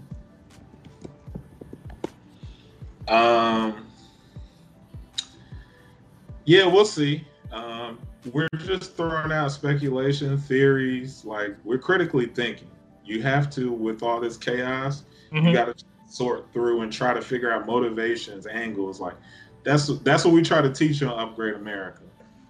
Um. 3.07 3.87
Yeah, 6.45 6.65
we'll 6.65 6.85
see. 6.85 7.25
Um, 7.51 7.99
we're 8.33 8.47
just 8.59 8.95
throwing 8.95 9.31
out 9.31 9.51
speculation, 9.51 10.37
theories. 10.37 11.25
Like 11.25 11.55
we're 11.63 11.77
critically 11.77 12.27
thinking. 12.27 12.69
You 13.03 13.21
have 13.23 13.49
to, 13.51 13.71
with 13.71 14.03
all 14.03 14.19
this 14.19 14.37
chaos, 14.37 15.03
mm-hmm. 15.31 15.47
you 15.47 15.53
got 15.53 15.77
to 15.77 15.85
sort 16.07 16.51
through 16.53 16.81
and 16.81 16.91
try 16.91 17.13
to 17.13 17.21
figure 17.21 17.51
out 17.51 17.65
motivations, 17.65 18.47
angles. 18.47 18.99
Like 18.99 19.15
that's 19.63 19.87
that's 19.99 20.25
what 20.25 20.33
we 20.33 20.41
try 20.41 20.61
to 20.61 20.71
teach 20.71 21.01
on 21.03 21.17
Upgrade 21.19 21.55
America. 21.55 22.01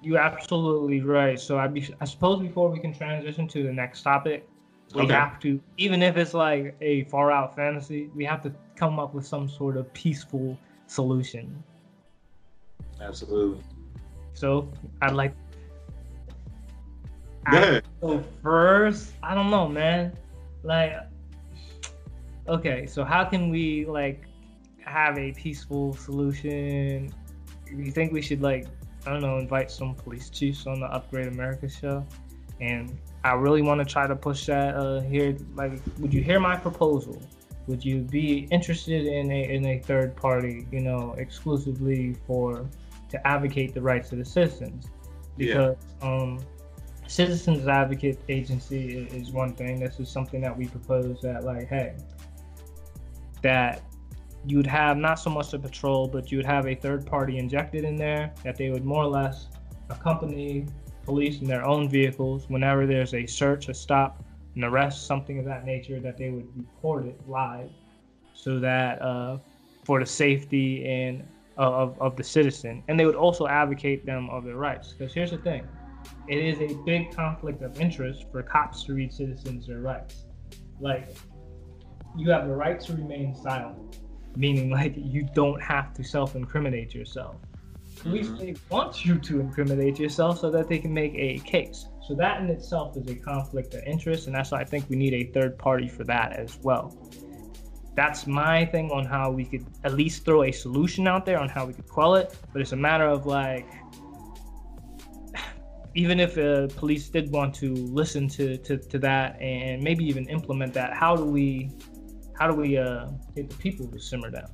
You're 0.03 0.19
absolutely 0.19 1.01
right. 1.01 1.39
So 1.39 1.59
I 1.59 1.67
be, 1.67 1.87
I 1.99 2.05
suppose 2.05 2.41
before 2.41 2.69
we 2.69 2.79
can 2.79 2.93
transition 2.93 3.47
to 3.49 3.63
the 3.63 3.71
next 3.71 4.01
topic, 4.01 4.49
we 4.93 5.01
okay. 5.03 5.13
have 5.13 5.39
to, 5.41 5.59
even 5.77 6.01
if 6.01 6.17
it's 6.17 6.33
like 6.33 6.75
a 6.81 7.03
far 7.05 7.31
out 7.31 7.55
fantasy, 7.55 8.09
we 8.15 8.25
have 8.25 8.41
to 8.43 8.53
come 8.75 8.99
up 8.99 9.13
with 9.13 9.25
some 9.25 9.47
sort 9.47 9.77
of 9.77 9.91
peaceful 9.93 10.57
solution. 10.87 11.63
Absolutely. 12.99 13.63
So 14.33 14.69
I'd 15.01 15.13
like. 15.13 15.33
Yeah. 17.51 17.79
So 18.01 18.23
first, 18.43 19.13
I 19.23 19.33
don't 19.33 19.49
know, 19.49 19.67
man. 19.67 20.13
Like, 20.63 20.93
okay, 22.47 22.85
so 22.85 23.03
how 23.03 23.23
can 23.23 23.49
we 23.49 23.85
like 23.85 24.25
have 24.85 25.17
a 25.17 25.31
peaceful 25.31 25.93
solution? 25.93 27.13
Do 27.65 27.77
you 27.77 27.91
think 27.91 28.11
we 28.11 28.21
should 28.21 28.41
like 28.41 28.67
I 29.05 29.11
don't 29.11 29.21
know 29.21 29.37
invite 29.37 29.71
some 29.71 29.95
police 29.95 30.29
chiefs 30.29 30.67
on 30.67 30.79
the 30.79 30.85
Upgrade 30.87 31.27
America 31.27 31.67
show, 31.67 32.05
and 32.59 32.95
I 33.23 33.33
really 33.33 33.61
want 33.61 33.79
to 33.79 33.85
try 33.85 34.07
to 34.07 34.15
push 34.15 34.47
that 34.47 34.75
uh, 34.75 35.01
here. 35.01 35.37
Like, 35.55 35.73
would 35.99 36.13
you 36.13 36.21
hear 36.21 36.39
my 36.39 36.55
proposal? 36.55 37.21
Would 37.67 37.85
you 37.85 37.99
be 37.99 38.47
interested 38.51 39.05
in 39.05 39.31
a 39.31 39.43
in 39.43 39.65
a 39.65 39.79
third 39.79 40.15
party, 40.15 40.67
you 40.71 40.79
know, 40.79 41.13
exclusively 41.17 42.15
for 42.25 42.67
to 43.09 43.27
advocate 43.27 43.73
the 43.73 43.81
rights 43.81 44.11
of 44.11 44.17
the 44.17 44.25
citizens? 44.25 44.87
Because 45.37 45.77
yeah. 46.01 46.07
um, 46.07 46.39
citizens 47.07 47.67
advocate 47.67 48.19
agency 48.29 49.07
is 49.11 49.31
one 49.31 49.53
thing. 49.53 49.79
This 49.79 49.99
is 49.99 50.09
something 50.09 50.41
that 50.41 50.57
we 50.57 50.67
propose 50.67 51.21
that 51.21 51.43
like, 51.43 51.67
hey, 51.67 51.95
that 53.43 53.81
you 54.45 54.57
would 54.57 54.67
have 54.67 54.97
not 54.97 55.15
so 55.15 55.29
much 55.29 55.53
a 55.53 55.59
patrol, 55.59 56.07
but 56.07 56.31
you 56.31 56.37
would 56.37 56.45
have 56.45 56.67
a 56.67 56.73
third 56.73 57.05
party 57.05 57.37
injected 57.37 57.83
in 57.83 57.95
there 57.95 58.33
that 58.43 58.55
they 58.55 58.71
would 58.71 58.83
more 58.83 59.03
or 59.03 59.07
less 59.09 59.47
accompany 59.89 60.65
police 61.11 61.41
in 61.41 61.47
their 61.47 61.65
own 61.65 61.89
vehicles 61.89 62.45
whenever 62.47 62.87
there's 62.87 63.13
a 63.13 63.25
search, 63.25 63.67
a 63.67 63.73
stop, 63.73 64.23
an 64.55 64.63
arrest, 64.63 65.07
something 65.07 65.39
of 65.39 65.45
that 65.45 65.65
nature, 65.65 65.99
that 65.99 66.17
they 66.17 66.29
would 66.29 66.47
report 66.55 67.05
it 67.05 67.19
live 67.27 67.69
so 68.33 68.59
that 68.59 69.01
uh, 69.01 69.37
for 69.83 69.99
the 69.99 70.05
safety 70.05 70.87
and 70.87 71.21
uh, 71.57 71.83
of, 71.83 72.01
of 72.01 72.15
the 72.15 72.23
citizen. 72.23 72.81
And 72.87 72.97
they 72.97 73.05
would 73.05 73.15
also 73.15 73.45
advocate 73.45 74.05
them 74.05 74.29
of 74.29 74.45
their 74.45 74.55
rights. 74.55 74.93
Because 74.93 75.13
here's 75.13 75.31
the 75.31 75.37
thing 75.37 75.67
it 76.29 76.37
is 76.37 76.61
a 76.61 76.73
big 76.85 77.13
conflict 77.13 77.61
of 77.61 77.77
interest 77.81 78.25
for 78.31 78.41
cops 78.41 78.85
to 78.85 78.93
read 78.93 79.11
citizens 79.11 79.67
their 79.67 79.79
rights. 79.79 80.27
Like, 80.79 81.09
you 82.17 82.31
have 82.31 82.47
the 82.47 82.55
right 82.55 82.79
to 82.79 82.93
remain 82.93 83.35
silent, 83.35 83.99
meaning 84.37 84.69
like 84.69 84.93
you 84.95 85.27
don't 85.35 85.61
have 85.61 85.93
to 85.95 86.05
self-incriminate 86.05 86.95
yourself. 86.95 87.35
Police 88.01 88.27
mm-hmm. 88.27 88.37
they 88.37 88.55
want 88.69 89.05
you 89.05 89.19
to 89.19 89.39
incriminate 89.39 89.99
yourself 89.99 90.39
so 90.39 90.49
that 90.49 90.67
they 90.67 90.79
can 90.79 90.93
make 90.93 91.13
a 91.15 91.37
case. 91.39 91.87
So 92.07 92.15
that 92.15 92.41
in 92.41 92.49
itself 92.49 92.97
is 92.97 93.07
a 93.09 93.15
conflict 93.15 93.73
of 93.75 93.83
interest, 93.83 94.25
and 94.25 94.35
that's 94.35 94.51
why 94.51 94.61
I 94.61 94.65
think 94.65 94.89
we 94.89 94.95
need 94.95 95.13
a 95.13 95.31
third 95.31 95.57
party 95.57 95.87
for 95.87 96.03
that 96.05 96.33
as 96.33 96.57
well. 96.63 96.97
That's 97.95 98.25
my 98.25 98.65
thing 98.65 98.89
on 98.89 99.05
how 99.05 99.29
we 99.31 99.45
could 99.45 99.65
at 99.83 99.93
least 99.93 100.25
throw 100.25 100.43
a 100.43 100.51
solution 100.51 101.07
out 101.07 101.25
there 101.25 101.39
on 101.39 101.47
how 101.47 101.65
we 101.65 101.73
could 101.73 101.87
quell 101.87 102.15
it. 102.15 102.35
But 102.51 102.61
it's 102.61 102.71
a 102.71 102.77
matter 102.77 103.05
of 103.05 103.27
like 103.27 103.67
even 105.95 106.19
if 106.19 106.37
uh, 106.37 106.67
police 106.75 107.07
did 107.09 107.31
want 107.31 107.53
to 107.55 107.73
listen 107.73 108.27
to, 108.29 108.57
to, 108.57 108.77
to 108.77 108.99
that 108.99 109.39
and 109.39 109.83
maybe 109.83 110.05
even 110.05 110.27
implement 110.27 110.73
that, 110.73 110.93
how 110.93 111.15
do 111.15 111.25
we 111.25 111.69
how 112.39 112.47
do 112.47 112.55
we 112.55 112.77
uh, 112.77 113.07
get 113.35 113.47
the 113.49 113.55
people 113.57 113.85
to 113.87 113.99
simmer 113.99 114.31
down? 114.31 114.49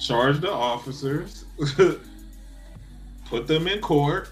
Charge 0.00 0.40
the 0.40 0.50
officers, 0.50 1.44
put 3.26 3.46
them 3.46 3.68
in 3.68 3.80
court, 3.80 4.30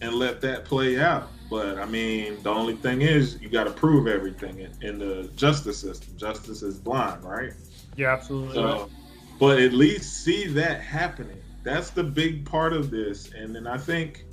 and 0.00 0.14
let 0.14 0.40
that 0.40 0.64
play 0.64 0.98
out. 0.98 1.28
But 1.50 1.78
I 1.78 1.84
mean, 1.84 2.42
the 2.42 2.50
only 2.50 2.74
thing 2.76 3.02
is, 3.02 3.40
you 3.40 3.48
got 3.48 3.64
to 3.64 3.70
prove 3.70 4.08
everything 4.08 4.58
in, 4.58 4.72
in, 4.80 4.98
the 4.98 5.30
justice 5.36 5.78
system. 5.78 6.16
Justice 6.16 6.62
is 6.62 6.78
blind, 6.78 7.22
right? 7.22 7.52
Yeah, 7.96 8.12
absolutely. 8.12 8.54
So, 8.54 8.64
right. 8.64 8.90
but 9.38 9.60
at 9.60 9.72
least 9.72 10.24
see 10.24 10.46
that 10.48 10.80
happening 10.80 11.40
that's 11.66 11.90
the 11.90 12.04
big 12.04 12.46
part 12.46 12.72
of 12.72 12.90
this. 12.90 13.32
And 13.32 13.54
then 13.54 13.66
I 13.66 13.76
think 13.76 14.24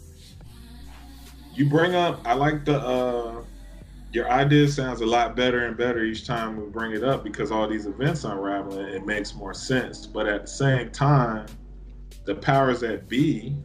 you 1.56 1.68
bring 1.68 1.96
up. 1.96 2.22
I 2.26 2.36
like 2.36 2.64
the 2.64 2.80
uh, 2.80 3.44
your 4.14 4.30
idea 4.30 4.68
sounds 4.68 5.02
a 5.02 5.06
lot 5.06 5.36
better 5.36 5.66
and 5.66 5.76
better 5.76 6.04
each 6.04 6.26
time 6.26 6.56
we 6.56 6.70
bring 6.70 6.92
it 6.92 7.04
up 7.04 7.24
because 7.24 7.52
all 7.52 7.68
these 7.68 7.88
events 7.88 8.24
unraveling. 8.24 8.88
It 8.88 9.06
makes 9.06 9.34
more 9.34 9.56
sense. 9.56 10.06
But 10.06 10.28
at 10.28 10.42
the 10.42 10.52
same 10.52 10.92
time, 10.92 11.48
the 12.26 12.36
powers 12.36 12.82
that 12.82 13.10
be 13.10 13.58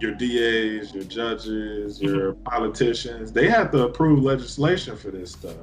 your 0.00 0.14
DAs, 0.14 0.92
your 0.92 1.04
judges, 1.04 2.02
your 2.02 2.32
mm-hmm. 2.32 2.42
politicians, 2.42 3.32
they 3.32 3.48
have 3.48 3.70
to 3.70 3.84
approve 3.84 4.24
legislation 4.24 4.96
for 4.96 5.12
this 5.12 5.30
stuff. 5.30 5.54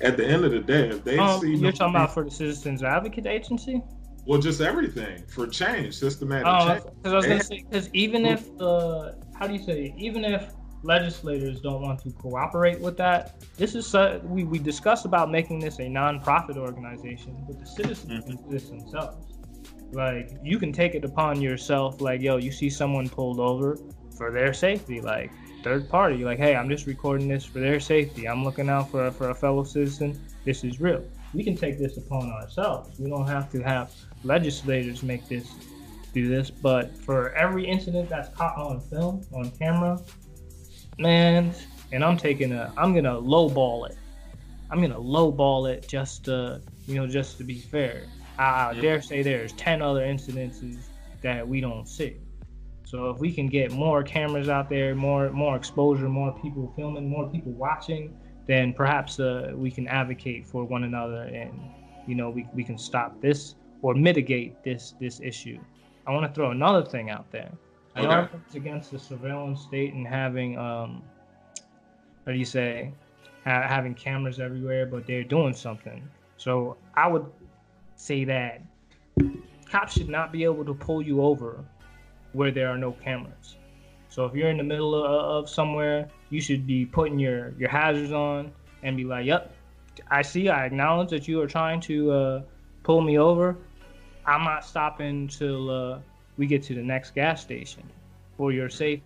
At 0.00 0.16
the 0.16 0.26
end 0.26 0.46
of 0.46 0.52
the 0.52 0.60
day, 0.60 0.88
if 0.88 1.04
they 1.04 1.18
um, 1.18 1.40
see 1.40 1.54
you're 1.54 1.72
talking 1.72 1.94
about 1.94 2.14
for 2.14 2.24
the 2.24 2.30
Citizens 2.30 2.82
Advocate 2.82 3.26
Agency. 3.26 3.82
Well, 4.26 4.40
just 4.40 4.60
everything 4.60 5.22
for 5.28 5.46
change, 5.46 5.94
systematic 5.94 6.46
oh, 6.46 6.68
change. 6.68 6.84
Because 6.84 7.12
I 7.12 7.16
was 7.16 7.26
gonna 7.26 7.44
say, 7.44 7.64
because 7.70 7.90
even 7.92 8.26
if 8.26 8.56
the 8.56 9.16
how 9.38 9.46
do 9.46 9.54
you 9.54 9.62
say, 9.62 9.94
even 9.96 10.24
if 10.24 10.52
legislators 10.86 11.60
don't 11.60 11.82
want 11.82 12.00
to 12.04 12.10
cooperate 12.12 12.80
with 12.80 12.96
that, 12.96 13.42
this 13.56 13.74
is 13.74 13.94
uh, 13.94 14.20
we 14.24 14.44
we 14.44 14.58
discussed 14.58 15.04
about 15.04 15.30
making 15.30 15.58
this 15.58 15.78
a 15.78 15.82
nonprofit 15.82 16.56
organization, 16.56 17.36
but 17.46 17.58
the 17.58 17.66
citizens 17.66 18.24
mm-hmm. 18.24 18.36
do 18.36 18.50
this 18.50 18.68
themselves. 18.68 19.34
Like 19.92 20.30
you 20.42 20.58
can 20.58 20.72
take 20.72 20.94
it 20.94 21.04
upon 21.04 21.40
yourself, 21.40 22.00
like 22.00 22.20
yo, 22.20 22.36
you 22.36 22.52
see 22.52 22.70
someone 22.70 23.08
pulled 23.08 23.40
over 23.40 23.76
for 24.16 24.30
their 24.30 24.54
safety, 24.54 25.00
like 25.00 25.30
third 25.62 25.88
party, 25.88 26.24
like 26.24 26.38
hey, 26.38 26.54
I'm 26.54 26.68
just 26.68 26.86
recording 26.86 27.28
this 27.28 27.44
for 27.44 27.58
their 27.58 27.80
safety. 27.80 28.26
I'm 28.26 28.44
looking 28.44 28.68
out 28.68 28.90
for 28.90 29.10
for 29.10 29.30
a 29.30 29.34
fellow 29.34 29.64
citizen. 29.64 30.20
This 30.44 30.64
is 30.64 30.80
real. 30.80 31.04
We 31.34 31.42
can 31.42 31.56
take 31.56 31.78
this 31.78 31.96
upon 31.96 32.30
ourselves. 32.30 32.98
We 32.98 33.10
don't 33.10 33.26
have 33.26 33.50
to 33.52 33.60
have 33.62 33.92
legislators 34.22 35.02
make 35.02 35.28
this 35.28 35.52
do 36.14 36.28
this, 36.28 36.50
but 36.50 36.96
for 36.96 37.32
every 37.34 37.66
incident 37.66 38.08
that's 38.08 38.34
caught 38.34 38.56
on 38.56 38.80
film, 38.80 39.22
on 39.34 39.50
camera, 39.50 40.00
man, 40.98 41.54
and 41.92 42.04
I'm 42.04 42.16
taking 42.16 42.52
a, 42.52 42.72
I'm 42.76 42.94
gonna 42.94 43.20
lowball 43.20 43.88
it. 43.88 43.96
I'm 44.70 44.80
gonna 44.80 45.00
lowball 45.00 45.70
it 45.70 45.88
just 45.88 46.24
to, 46.24 46.60
you 46.86 46.96
know, 46.96 47.06
just 47.06 47.38
to 47.38 47.44
be 47.44 47.58
fair. 47.58 48.02
I, 48.38 48.70
I 48.70 48.74
dare 48.74 49.00
say 49.00 49.22
there's 49.22 49.52
10 49.52 49.82
other 49.82 50.02
incidences 50.02 50.78
that 51.22 51.46
we 51.46 51.60
don't 51.60 51.88
see. 51.88 52.16
So 52.84 53.10
if 53.10 53.18
we 53.18 53.32
can 53.32 53.48
get 53.48 53.72
more 53.72 54.02
cameras 54.02 54.48
out 54.48 54.68
there, 54.68 54.94
more 54.94 55.30
more 55.30 55.56
exposure, 55.56 56.08
more 56.08 56.32
people 56.40 56.72
filming, 56.76 57.08
more 57.08 57.28
people 57.28 57.52
watching, 57.52 58.16
then 58.46 58.72
perhaps 58.72 59.18
uh, 59.18 59.52
we 59.54 59.70
can 59.70 59.88
advocate 59.88 60.46
for 60.46 60.64
one 60.64 60.84
another 60.84 61.22
and 61.22 61.52
you 62.06 62.14
know 62.14 62.30
we, 62.30 62.46
we 62.54 62.62
can 62.62 62.78
stop 62.78 63.20
this 63.20 63.56
or 63.82 63.94
mitigate 63.94 64.62
this 64.62 64.94
this 65.00 65.20
issue. 65.20 65.58
I 66.06 66.12
want 66.12 66.26
to 66.26 66.32
throw 66.32 66.52
another 66.52 66.84
thing 66.84 67.10
out 67.10 67.30
there. 67.32 67.50
I 67.96 68.18
okay. 68.18 68.38
against 68.54 68.90
the 68.90 68.98
surveillance 68.98 69.62
state 69.62 69.94
and 69.94 70.06
having 70.06 70.58
um, 70.58 71.02
what 72.24 72.32
do 72.32 72.38
you 72.38 72.44
say, 72.44 72.92
ha- 73.44 73.66
having 73.66 73.94
cameras 73.94 74.38
everywhere, 74.38 74.84
but 74.86 75.06
they're 75.06 75.24
doing 75.24 75.54
something. 75.54 76.06
So 76.36 76.76
I 76.94 77.08
would 77.08 77.26
say 77.94 78.24
that 78.24 78.62
cops 79.70 79.94
should 79.94 80.08
not 80.08 80.32
be 80.32 80.44
able 80.44 80.64
to 80.64 80.74
pull 80.74 81.00
you 81.00 81.22
over 81.22 81.64
where 82.32 82.50
there 82.50 82.68
are 82.68 82.76
no 82.76 82.92
cameras. 82.92 83.56
So 84.08 84.24
if 84.26 84.34
you're 84.34 84.50
in 84.50 84.58
the 84.58 84.64
middle 84.64 84.94
of, 84.94 85.44
of 85.44 85.48
somewhere, 85.48 86.08
you 86.30 86.40
should 86.40 86.66
be 86.66 86.84
putting 86.84 87.18
your 87.18 87.54
your 87.58 87.70
hazards 87.70 88.12
on 88.12 88.52
and 88.82 88.96
be 88.96 89.04
like, 89.04 89.26
"Yep, 89.26 89.54
I 90.10 90.22
see. 90.22 90.48
I 90.48 90.66
acknowledge 90.66 91.10
that 91.10 91.26
you 91.26 91.40
are 91.40 91.46
trying 91.46 91.80
to 91.82 92.10
uh, 92.10 92.42
pull 92.82 93.00
me 93.00 93.18
over. 93.18 93.56
I'm 94.26 94.44
not 94.44 94.64
stopping 94.64 95.28
till 95.28 95.70
uh, 95.70 95.98
we 96.36 96.46
get 96.46 96.62
to 96.64 96.74
the 96.74 96.82
next 96.82 97.14
gas 97.14 97.40
station 97.42 97.82
for 98.36 98.52
your 98.52 98.68
safety. 98.68 99.04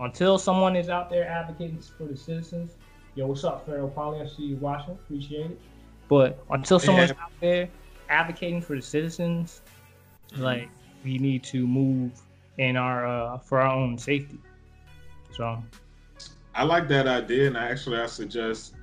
Until 0.00 0.38
someone 0.38 0.76
is 0.76 0.88
out 0.88 1.10
there 1.10 1.26
advocating 1.28 1.80
for 1.80 2.04
the 2.04 2.16
citizens. 2.16 2.76
Yo, 3.16 3.26
what's 3.26 3.42
up, 3.42 3.66
Pharaoh 3.66 3.88
Polly? 3.88 4.20
I 4.20 4.26
see 4.26 4.44
you 4.44 4.56
watching. 4.56 4.92
Appreciate 4.94 5.50
it. 5.50 5.60
But 6.08 6.44
until 6.50 6.78
someone's 6.78 7.10
Yeah. 7.10 7.16
out 7.24 7.32
there 7.40 7.68
advocating 8.08 8.60
for 8.60 8.76
the 8.76 8.82
citizens, 8.82 9.60
like 10.36 10.70
we 11.04 11.18
need 11.18 11.42
to 11.44 11.66
move 11.66 12.12
in 12.58 12.76
our 12.76 13.06
uh, 13.06 13.38
for 13.38 13.60
our 13.60 13.74
own 13.74 13.98
safety. 13.98 14.38
So 15.32 15.62
I 16.54 16.62
like 16.62 16.88
that 16.88 17.06
idea, 17.08 17.48
and 17.48 17.58
I 17.58 17.68
actually, 17.70 17.98
I 17.98 18.06
suggest 18.06 18.74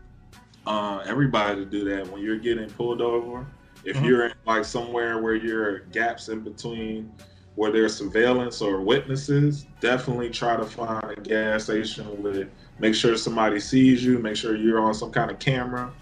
uh, 0.68 1.04
everybody 1.06 1.64
to 1.64 1.66
do 1.66 1.84
that 1.86 2.10
when 2.12 2.22
you're 2.22 2.38
getting 2.40 2.70
pulled 2.70 3.02
over. 3.02 3.46
If 3.84 3.98
Mhm. 3.98 4.06
you're 4.06 4.26
in 4.28 4.34
like 4.46 4.66
somewhere 4.66 5.22
where 5.22 5.36
are 5.36 5.80
gaps 5.92 6.28
in 6.30 6.42
between, 6.42 7.12
where 7.56 7.72
there's 7.72 7.98
surveillance 7.98 8.62
or 8.62 8.82
witnesses, 8.82 9.66
definitely 9.80 10.30
try 10.30 10.56
to 10.58 10.66
find 10.66 11.04
a 11.12 11.16
gas 11.22 11.66
station 11.66 12.22
with. 12.22 12.50
Make 12.80 12.94
sure 12.96 13.16
somebody 13.18 13.60
sees 13.60 14.04
you. 14.04 14.20
Make 14.20 14.36
sure 14.36 14.56
you're 14.56 14.80
on 14.82 14.94
some 14.94 15.12
kind 15.12 15.32
of 15.32 15.40
camera. 15.40 15.94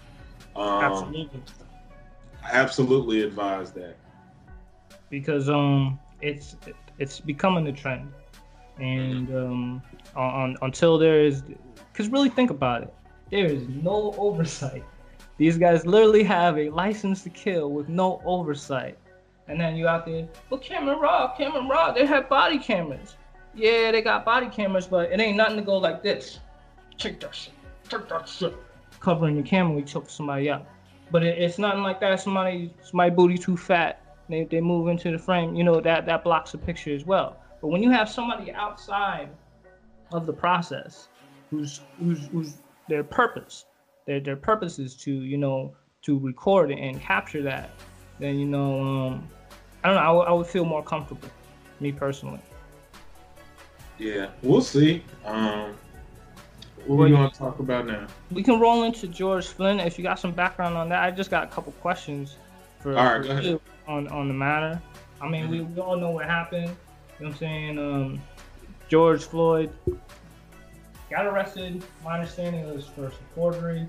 Um, 0.56 0.84
absolutely. 0.84 1.42
absolutely 2.52 3.22
advise 3.22 3.72
that. 3.72 3.96
because 5.10 5.48
um 5.48 5.98
it's 6.20 6.56
it's 6.98 7.20
becoming 7.20 7.66
a 7.68 7.72
trend 7.72 8.12
and 8.78 9.34
um 9.34 9.82
on, 10.16 10.56
until 10.62 10.98
there 10.98 11.24
is 11.24 11.42
because 11.92 12.08
really 12.08 12.28
think 12.28 12.50
about 12.50 12.82
it 12.82 12.94
there 13.30 13.46
is 13.46 13.68
no 13.68 14.14
oversight 14.18 14.84
these 15.38 15.56
guys 15.58 15.86
literally 15.86 16.22
have 16.24 16.58
a 16.58 16.70
license 16.70 17.22
to 17.22 17.30
kill 17.30 17.70
with 17.70 17.88
no 17.88 18.20
oversight 18.24 18.98
and 19.48 19.60
then 19.60 19.76
you 19.76 19.86
out 19.86 20.06
there 20.06 20.26
well 20.50 20.60
cameron 20.60 20.98
raw 20.98 21.34
cameron 21.36 21.68
raw 21.68 21.92
they 21.92 22.06
have 22.06 22.28
body 22.28 22.58
cameras. 22.58 23.16
Yeah 23.54 23.92
they 23.92 24.02
got 24.02 24.24
body 24.24 24.48
cameras 24.48 24.86
but 24.86 25.12
it 25.12 25.20
ain't 25.20 25.36
nothing 25.36 25.56
to 25.56 25.62
go 25.62 25.78
like 25.78 26.02
this. 26.02 26.40
Take 26.98 27.20
that 27.20 27.34
shit 27.34 27.54
take 27.88 28.08
that 28.08 28.28
shit. 28.28 28.56
Covering 29.00 29.36
the 29.36 29.42
camera 29.42 29.74
we 29.74 29.82
choke 29.82 30.08
somebody 30.08 30.50
out. 30.50 30.66
But 31.10 31.22
it, 31.22 31.38
it's 31.38 31.58
nothing 31.58 31.82
like 31.82 32.00
that. 32.00 32.20
Somebody 32.20 32.72
my 32.92 33.10
booty 33.10 33.38
too 33.38 33.56
fat. 33.56 34.00
They, 34.28 34.44
they 34.44 34.60
move 34.60 34.88
into 34.88 35.10
the 35.10 35.18
frame, 35.18 35.54
you 35.54 35.64
know, 35.64 35.82
that, 35.82 36.06
that 36.06 36.24
blocks 36.24 36.52
the 36.52 36.58
picture 36.58 36.94
as 36.94 37.04
well. 37.04 37.36
But 37.60 37.68
when 37.68 37.82
you 37.82 37.90
have 37.90 38.08
somebody 38.08 38.52
outside 38.52 39.28
of 40.12 40.24
the 40.24 40.32
process 40.32 41.08
who's 41.50 41.80
who's 41.98 42.26
who's 42.28 42.54
their 42.88 43.04
purpose, 43.04 43.66
their 44.06 44.20
their 44.20 44.36
purpose 44.36 44.78
is 44.78 44.94
to, 44.96 45.12
you 45.12 45.36
know, 45.36 45.74
to 46.02 46.18
record 46.18 46.70
and 46.70 47.00
capture 47.00 47.42
that, 47.42 47.70
then 48.18 48.38
you 48.38 48.46
know, 48.46 48.80
um 48.80 49.28
I 49.82 49.88
don't 49.88 49.96
know, 49.96 50.20
I 50.22 50.32
would- 50.32 50.46
feel 50.46 50.64
more 50.64 50.82
comfortable, 50.82 51.28
me 51.80 51.92
personally. 51.92 52.40
Yeah, 53.98 54.28
we'll 54.42 54.60
see. 54.62 55.04
Um, 55.24 55.74
what 56.86 56.88
Well, 56.88 56.98
we 56.98 57.10
you- 57.10 57.16
going 57.16 57.30
to 57.30 57.38
talk 57.38 57.58
about 57.60 57.86
now? 57.86 58.06
We 58.30 58.42
can 58.42 58.58
roll 58.58 58.82
into 58.84 59.06
George 59.08 59.46
Flynn 59.46 59.78
if 59.80 59.98
you 59.98 60.02
got 60.04 60.18
some 60.18 60.32
background 60.32 60.76
on 60.76 60.88
that. 60.88 61.02
I 61.02 61.10
just 61.10 61.30
got 61.30 61.44
a 61.44 61.46
couple 61.48 61.72
questions 61.80 62.36
for, 62.80 62.96
All 62.96 63.04
right, 63.04 63.16
for 63.22 63.28
go 63.28 63.30
ahead. 63.32 63.44
you 63.44 63.60
on 63.86 64.08
on 64.08 64.28
the 64.28 64.34
matter. 64.34 64.80
I 65.20 65.28
mean, 65.28 65.48
we, 65.48 65.60
we 65.60 65.80
all 65.80 65.96
know 65.96 66.10
what 66.10 66.24
happened. 66.26 66.64
You 66.68 67.26
know 67.26 67.28
what 67.28 67.28
I'm 67.28 67.36
saying? 67.36 67.78
Um, 67.78 68.22
George 68.88 69.24
Floyd 69.24 69.70
got 71.10 71.26
arrested. 71.26 71.82
My 72.02 72.14
understanding 72.14 72.72
was 72.74 72.86
for 72.86 73.10
forgery. 73.34 73.86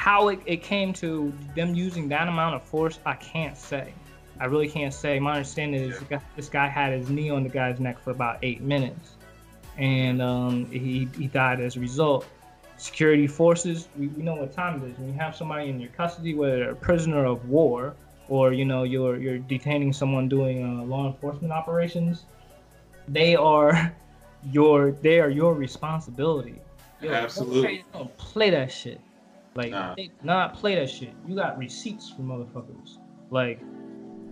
How 0.00 0.28
it, 0.28 0.40
it 0.46 0.62
came 0.62 0.94
to 0.94 1.30
them 1.54 1.74
using 1.74 2.08
that 2.08 2.26
amount 2.26 2.54
of 2.54 2.62
force, 2.62 2.98
I 3.04 3.16
can't 3.16 3.54
say. 3.54 3.92
I 4.40 4.46
really 4.46 4.66
can't 4.66 4.94
say. 4.94 5.20
My 5.20 5.32
understanding 5.32 5.82
is 5.82 6.00
Yeah. 6.10 6.20
this 6.36 6.48
guy 6.48 6.68
had 6.68 6.94
his 6.94 7.10
knee 7.10 7.28
on 7.28 7.42
the 7.42 7.50
guy's 7.50 7.78
neck 7.78 7.98
for 7.98 8.10
about 8.10 8.38
eight 8.40 8.62
minutes, 8.62 9.10
and 9.76 10.22
um, 10.22 10.64
he, 10.70 11.06
he 11.18 11.26
died 11.26 11.60
as 11.60 11.76
a 11.76 11.80
result. 11.80 12.24
Security 12.78 13.26
forces, 13.26 13.88
we, 13.94 14.06
we 14.06 14.22
know 14.22 14.36
what 14.36 14.54
time 14.54 14.82
it 14.82 14.90
is. 14.90 14.98
When 14.98 15.08
you 15.08 15.18
have 15.18 15.36
somebody 15.36 15.68
in 15.68 15.78
your 15.78 15.90
custody, 15.90 16.32
whether 16.32 16.56
they're 16.60 16.70
a 16.70 16.76
prisoner 16.76 17.26
of 17.26 17.46
war 17.50 17.94
or 18.30 18.54
you 18.54 18.64
know 18.64 18.84
you're 18.84 19.18
you're 19.18 19.38
detaining 19.38 19.92
someone 19.92 20.30
doing 20.30 20.64
uh, 20.64 20.82
law 20.84 21.08
enforcement 21.08 21.52
operations, 21.52 22.24
they 23.06 23.36
are 23.36 23.94
your 24.50 24.92
they 25.02 25.20
are 25.20 25.28
your 25.28 25.52
responsibility. 25.52 26.58
Yo, 27.02 27.12
Absolutely. 27.12 27.84
Don't 27.92 28.16
play 28.16 28.48
that 28.48 28.72
shit. 28.72 28.98
Like, 29.54 29.72
Nah. 29.72 29.94
they 29.96 30.10
not 30.22 30.54
play 30.54 30.76
that 30.76 30.88
shit. 30.88 31.14
You 31.26 31.34
got 31.34 31.58
receipts 31.58 32.08
from 32.10 32.26
motherfuckers. 32.28 32.98
Like, 33.30 33.60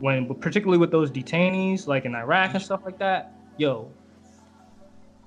when 0.01 0.33
particularly 0.37 0.79
with 0.79 0.91
those 0.91 1.11
detainees, 1.11 1.87
like 1.87 2.05
in 2.05 2.15
Iraq 2.15 2.55
and 2.55 2.63
stuff 2.63 2.83
like 2.85 2.99
that. 2.99 3.35
Yo, 3.57 3.91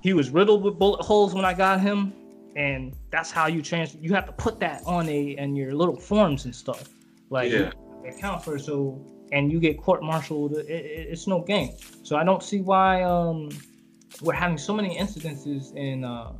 he 0.02 0.14
was 0.14 0.30
riddled 0.30 0.64
with 0.64 0.80
bullet 0.80 1.02
holes 1.04 1.34
when 1.34 1.44
I 1.44 1.54
got 1.54 1.82
him, 1.82 2.14
and 2.56 2.96
that's 3.12 3.32
how 3.32 3.48
you 3.48 3.62
trans. 3.62 3.96
You 3.96 4.14
have 4.14 4.26
to 4.28 4.32
put 4.32 4.60
that 4.62 4.82
on 4.86 5.10
a 5.10 5.36
and 5.36 5.58
your 5.58 5.74
little 5.74 5.98
forms 5.98 6.46
and 6.46 6.56
stuff. 6.56 6.88
Like, 7.30 7.52
Yeah. 7.52 7.72
account 8.08 8.44
for 8.44 8.58
so, 8.58 9.00
and 9.34 9.52
you 9.52 9.60
get 9.60 9.78
court-martialed. 9.82 10.54
It, 10.54 10.70
it, 10.70 11.08
it's 11.12 11.28
no 11.28 11.42
game. 11.42 11.74
So 12.04 12.16
I 12.16 12.24
don't 12.24 12.42
see 12.42 12.62
why 12.62 13.04
um 13.04 13.50
we're 14.22 14.34
having 14.34 14.58
so 14.58 14.74
many 14.74 14.98
incidences 14.98 15.74
in 15.76 16.04
uh 16.04 16.34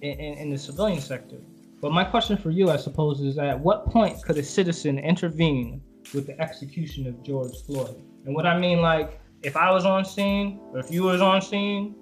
in, 0.00 0.12
in, 0.18 0.38
in 0.38 0.50
the 0.50 0.58
civilian 0.58 1.00
sector. 1.00 1.38
But 1.80 1.92
my 1.92 2.04
question 2.04 2.36
for 2.36 2.50
you, 2.50 2.70
I 2.70 2.76
suppose, 2.76 3.20
is 3.20 3.38
at 3.38 3.58
what 3.58 3.86
point 3.86 4.22
could 4.22 4.36
a 4.36 4.42
citizen 4.42 4.98
intervene 4.98 5.80
with 6.14 6.26
the 6.26 6.38
execution 6.40 7.06
of 7.06 7.22
George 7.22 7.56
Floyd? 7.66 8.02
And 8.26 8.34
what 8.34 8.46
I 8.46 8.58
mean, 8.58 8.80
like, 8.80 9.20
if 9.42 9.56
I 9.56 9.70
was 9.70 9.86
on 9.86 10.04
scene, 10.04 10.60
or 10.72 10.78
if 10.78 10.90
you 10.90 11.04
was 11.04 11.20
on 11.20 11.40
scene, 11.40 11.94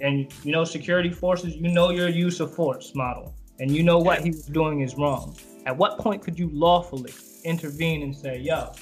and 0.00 0.32
you 0.44 0.52
know 0.52 0.64
security 0.64 1.10
forces, 1.10 1.56
you 1.56 1.68
know 1.68 1.90
your 1.90 2.08
use 2.08 2.40
of 2.40 2.54
force 2.54 2.94
model, 2.94 3.34
and 3.58 3.70
you 3.70 3.82
know 3.82 3.98
what 3.98 4.20
he 4.20 4.30
was 4.30 4.46
doing 4.46 4.80
is 4.80 4.94
wrong. 4.94 5.36
At 5.66 5.76
what 5.76 5.98
point 5.98 6.22
could 6.22 6.38
you 6.38 6.48
lawfully 6.52 7.12
intervene 7.44 8.02
and 8.02 8.16
say, 8.16 8.38
"Yo, 8.38 8.72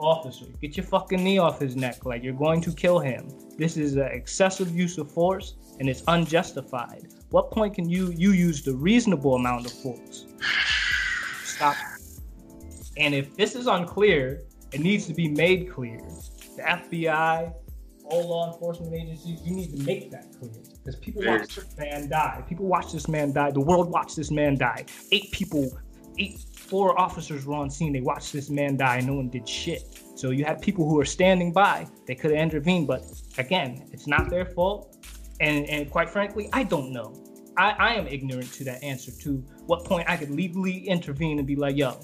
officer, 0.00 0.46
get 0.60 0.76
your 0.76 0.86
fucking 0.86 1.22
knee 1.22 1.38
off 1.38 1.60
his 1.60 1.76
neck. 1.76 2.04
Like 2.04 2.22
you're 2.22 2.32
going 2.32 2.60
to 2.62 2.72
kill 2.72 2.98
him. 2.98 3.28
This 3.58 3.76
is 3.76 3.96
an 3.96 4.08
excessive 4.12 4.74
use 4.74 4.98
of 4.98 5.10
force 5.10 5.54
and 5.78 5.88
it's 5.88 6.02
unjustified. 6.08 7.08
What 7.30 7.50
point 7.52 7.74
can 7.74 7.88
you 7.88 8.12
you 8.12 8.32
use 8.32 8.62
the 8.62 8.74
reasonable 8.74 9.34
amount 9.34 9.66
of 9.66 9.72
force? 9.72 10.26
Stop. 11.44 11.76
And 12.96 13.14
if 13.14 13.36
this 13.36 13.54
is 13.54 13.66
unclear, 13.66 14.42
it 14.72 14.80
needs 14.80 15.06
to 15.06 15.14
be 15.14 15.28
made 15.28 15.70
clear. 15.70 16.00
The 16.56 16.62
FBI, 16.62 17.54
all 18.04 18.28
law 18.28 18.52
enforcement 18.52 18.94
agencies, 18.94 19.40
you 19.44 19.54
need 19.54 19.76
to 19.76 19.82
make 19.84 20.10
that 20.10 20.26
clear. 20.38 20.50
Because 20.84 20.96
people 20.96 21.22
watch 21.24 21.54
this 21.54 21.76
man 21.78 22.08
die. 22.08 22.44
People 22.48 22.66
watch 22.66 22.92
this 22.92 23.08
man 23.08 23.32
die. 23.32 23.52
The 23.52 23.60
world 23.60 23.90
watched 23.90 24.16
this 24.16 24.30
man 24.30 24.58
die. 24.58 24.84
Eight 25.12 25.30
people, 25.30 25.78
eight, 26.18 26.40
four 26.56 26.98
officers 26.98 27.46
were 27.46 27.54
on 27.54 27.70
scene. 27.70 27.92
They 27.92 28.00
watched 28.00 28.32
this 28.32 28.50
man 28.50 28.76
die 28.76 28.96
and 28.96 29.06
no 29.06 29.14
one 29.14 29.28
did 29.28 29.48
shit. 29.48 30.00
So 30.16 30.30
you 30.30 30.44
had 30.44 30.60
people 30.60 30.88
who 30.88 30.98
are 31.00 31.04
standing 31.04 31.52
by. 31.52 31.86
They 32.06 32.14
could 32.14 32.32
have 32.32 32.40
intervened, 32.40 32.86
but 32.88 33.04
again, 33.38 33.88
it's 33.92 34.06
not 34.06 34.30
their 34.30 34.46
fault. 34.46 34.96
And, 35.40 35.68
and 35.68 35.90
quite 35.90 36.10
frankly, 36.10 36.48
I 36.52 36.62
don't 36.64 36.92
know. 36.92 37.14
I, 37.56 37.70
I 37.78 37.94
am 37.94 38.06
ignorant 38.06 38.52
to 38.54 38.64
that 38.64 38.82
answer 38.82 39.10
to 39.22 39.36
what 39.66 39.84
point 39.84 40.08
I 40.08 40.16
could 40.16 40.30
legally 40.30 40.86
intervene 40.86 41.38
and 41.38 41.46
be 41.46 41.56
like, 41.56 41.76
yo, 41.76 41.98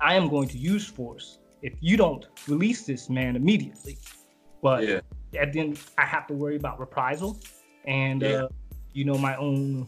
I 0.00 0.14
am 0.14 0.28
going 0.28 0.48
to 0.48 0.58
use 0.58 0.86
force 0.86 1.38
if 1.62 1.74
you 1.80 1.96
don't 1.96 2.26
release 2.46 2.84
this 2.84 3.08
man 3.08 3.36
immediately. 3.36 3.98
But 4.62 4.84
Yeah. 4.84 5.00
and 5.34 5.52
then 5.52 5.76
I 5.96 6.04
have 6.04 6.26
to 6.28 6.34
worry 6.34 6.56
about 6.56 6.78
reprisal 6.78 7.40
and 7.86 8.22
Yeah. 8.22 8.44
uh, 8.44 8.48
you 8.92 9.04
know 9.04 9.18
my 9.18 9.36
own 9.36 9.86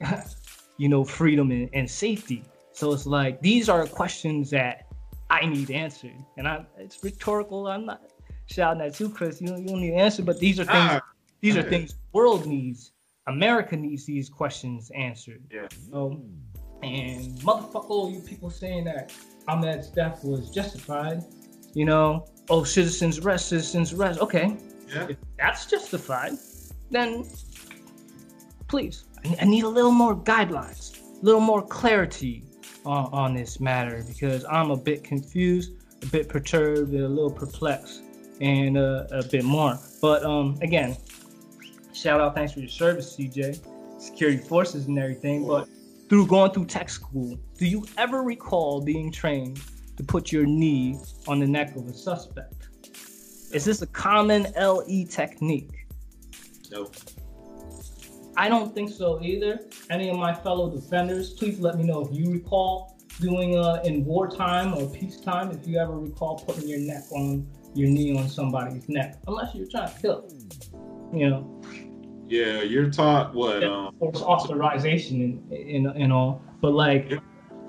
you 0.78 0.88
know 0.88 1.04
freedom 1.04 1.50
and, 1.50 1.68
and 1.72 1.90
safety. 1.90 2.44
So 2.72 2.92
it's 2.92 3.06
like 3.06 3.40
these 3.40 3.68
are 3.68 3.86
questions 3.86 4.50
that 4.50 4.86
I 5.30 5.46
need 5.46 5.70
answered, 5.70 6.16
and 6.36 6.46
I 6.48 6.64
it's 6.78 7.02
rhetorical. 7.02 7.66
I'm 7.68 7.86
not 7.86 8.02
shouting 8.46 8.82
at 8.82 8.98
you, 9.00 9.08
Chris. 9.08 9.40
You 9.40 9.48
don't, 9.48 9.62
you 9.62 9.68
don't 9.68 9.80
need 9.80 9.92
an 9.92 10.00
answer, 10.00 10.22
but 10.22 10.38
these 10.38 10.58
are 10.60 10.64
things. 10.64 10.90
Ah, 10.92 11.00
these 11.42 11.56
are 11.56 11.62
things 11.62 11.94
world 12.12 12.46
needs. 12.46 12.92
America 13.28 13.76
needs 13.76 14.06
these 14.06 14.28
questions 14.28 14.90
answered. 14.96 15.42
Yeah. 15.52 15.68
So, 15.90 16.22
and 16.82 17.36
motherfucker, 17.40 18.12
you 18.14 18.20
people 18.20 18.50
saying 18.50 18.84
that 18.84 19.12
Ahmaud's 19.48 19.88
death 19.88 20.24
was 20.24 20.50
justified. 20.50 21.22
You 21.74 21.84
know, 21.84 22.26
oh, 22.50 22.64
citizens 22.64 23.18
arrest, 23.18 23.48
citizens 23.48 23.92
arrest. 23.92 24.20
Okay, 24.20 24.56
Yeah. 24.88 25.06
if 25.10 25.16
that's 25.38 25.66
justified, 25.66 26.32
then 26.90 27.24
please, 28.68 29.04
I- 29.24 29.36
I 29.40 29.44
need 29.44 29.64
a 29.64 29.68
little 29.68 29.92
more 29.92 30.16
guidelines, 30.16 30.98
a 31.20 31.24
little 31.24 31.40
more 31.40 31.62
clarity 31.62 32.44
on, 32.84 33.06
on 33.12 33.34
this 33.34 33.60
matter 33.60 34.04
because 34.06 34.44
I'm 34.50 34.70
a 34.70 34.76
bit 34.76 35.04
confused. 35.04 35.72
a 36.02 36.06
bit 36.06 36.28
perturbed, 36.28 36.92
a 36.94 37.06
little 37.08 37.30
perplexed, 37.30 38.02
and 38.40 38.76
uh, 38.76 39.06
a 39.12 39.22
bit 39.22 39.44
more. 39.44 39.78
But 40.00 40.24
um, 40.24 40.58
again, 40.60 40.96
shout 41.92 42.20
out, 42.20 42.34
thanks 42.34 42.52
for 42.52 42.60
your 42.60 42.68
service, 42.68 43.16
CJ, 43.16 44.00
security 44.00 44.38
forces 44.38 44.86
and 44.86 44.98
everything. 44.98 45.46
But 45.46 45.68
through 46.08 46.26
going 46.26 46.52
through 46.52 46.66
tech 46.66 46.88
school, 46.88 47.38
do 47.56 47.66
you 47.66 47.84
ever 47.96 48.22
recall 48.22 48.80
being 48.80 49.10
trained 49.10 49.60
to 49.96 50.02
put 50.02 50.32
your 50.32 50.44
knee 50.44 50.98
on 51.26 51.38
the 51.38 51.46
neck 51.46 51.76
of 51.76 51.86
a 51.86 51.94
suspect? 51.94 52.68
Is 53.52 53.64
this 53.64 53.82
a 53.82 53.86
common 53.86 54.46
LE 54.58 55.04
technique? 55.08 55.86
Nope. 56.70 56.96
I 58.36 58.48
don't 58.48 58.74
think 58.74 58.90
so 58.90 59.22
either. 59.22 59.60
Any 59.90 60.08
of 60.08 60.16
my 60.16 60.32
fellow 60.32 60.70
defenders, 60.70 61.34
please 61.34 61.60
let 61.60 61.76
me 61.76 61.84
know 61.84 62.00
if 62.00 62.16
you 62.16 62.30
recall 62.32 62.98
doing 63.20 63.58
uh, 63.58 63.82
in 63.84 64.04
wartime 64.04 64.74
or 64.74 64.88
peacetime, 64.88 65.50
if 65.50 65.66
you 65.66 65.78
ever 65.78 65.98
recall 65.98 66.38
putting 66.38 66.66
your 66.66 66.80
neck 66.80 67.04
on 67.12 67.46
your 67.74 67.88
knee 67.88 68.16
on 68.16 68.28
somebody's 68.28 68.88
neck, 68.88 69.18
unless 69.26 69.54
you're 69.54 69.68
trying 69.68 69.94
to 69.94 70.00
kill. 70.00 70.28
You 71.12 71.30
know. 71.30 71.51
Yeah, 72.32 72.62
you're 72.62 72.88
taught 72.88 73.34
what? 73.34 73.62
Um, 73.62 73.94
force 73.98 74.22
authorization 74.22 75.42
and, 75.50 75.52
and, 75.52 75.86
and 75.86 76.12
all, 76.12 76.40
but 76.62 76.72
like. 76.72 77.10
Yeah. 77.10 77.18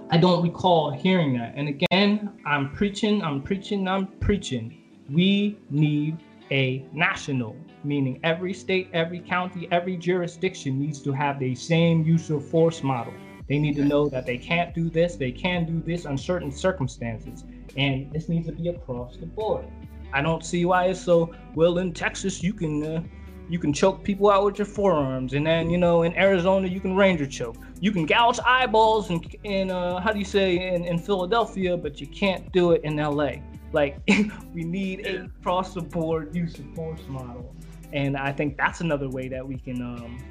I 0.10 0.18
don't 0.18 0.44
recall 0.44 0.92
hearing 0.92 1.38
that. 1.40 1.54
And 1.56 1.68
again, 1.68 2.32
I'm 2.46 2.72
preaching, 2.72 3.24
I'm 3.24 3.42
preaching, 3.42 3.88
I'm 3.88 4.08
preaching. 4.20 4.78
We 5.10 5.58
need 5.72 6.18
a 6.52 6.86
national, 6.94 7.56
meaning 7.84 8.20
every 8.24 8.54
state, 8.54 8.90
every 8.94 9.20
county, 9.20 9.68
every 9.72 9.98
jurisdiction 9.98 10.80
needs 10.80 11.02
to 11.02 11.12
have 11.14 11.40
the 11.40 11.56
same 11.56 12.04
use 12.04 12.30
of 12.30 12.48
force 12.48 12.84
model. 12.84 13.14
They 13.50 13.58
need 13.58 13.76
to 13.78 13.86
know 13.86 14.08
that 14.10 14.26
they 14.26 14.38
can't 14.38 14.74
do 14.76 14.90
this, 14.90 15.16
they 15.16 15.32
can 15.32 15.66
do 15.66 15.82
this 15.82 16.06
on 16.06 16.18
certain 16.18 16.52
circumstances. 16.52 17.44
And 17.76 18.12
this 18.14 18.30
needs 18.30 18.46
to 18.48 18.54
be 18.54 18.70
across 18.70 19.18
the 19.18 19.26
board. 19.26 19.66
I 20.14 20.22
don't 20.22 20.46
see 20.46 20.64
why 20.66 20.86
it's 20.86 21.02
so 21.02 21.34
well 21.56 21.80
in 21.80 21.92
Texas 21.92 22.44
you 22.44 22.54
can 22.54 22.86
uh, 22.86 23.04
you 23.50 23.60
can 23.60 23.74
choke 23.74 24.04
people 24.04 24.30
out 24.30 24.46
with 24.46 24.58
your 24.58 24.66
forearms 24.66 25.34
and 25.34 25.46
then 25.46 25.70
you 25.70 25.78
know 25.78 26.04
in 26.04 26.16
Arizona 26.18 26.68
you 26.68 26.80
can 26.80 26.96
ranger 26.96 27.26
choke. 27.26 27.58
You 27.80 27.92
can 27.92 28.06
gouge 28.06 28.40
eyeballs 28.46 29.10
in 29.10 29.20
in 29.44 29.72
uh, 29.72 30.00
how 30.00 30.12
do 30.12 30.20
you 30.20 30.26
say 30.26 30.74
in, 30.74 30.86
in 30.86 30.98
Philadelphia 30.98 31.78
but 31.78 32.00
you 32.00 32.08
can't 32.08 32.52
do 32.52 32.72
it 32.72 32.84
in 32.84 32.98
LA. 32.98 33.34
Like 33.72 34.00
we 34.54 34.64
need 34.64 35.06
a 35.06 35.30
cross 35.42 35.74
the 35.74 35.82
board 35.82 36.36
use 36.36 36.58
of 36.60 36.66
force 36.76 37.02
model. 37.08 37.56
And 37.92 38.18
I 38.18 38.32
think 38.32 38.58
that's 38.58 38.82
another 38.82 39.10
way 39.10 39.28
that 39.28 39.48
we 39.48 39.58
can 39.58 39.82
um, 39.82 40.24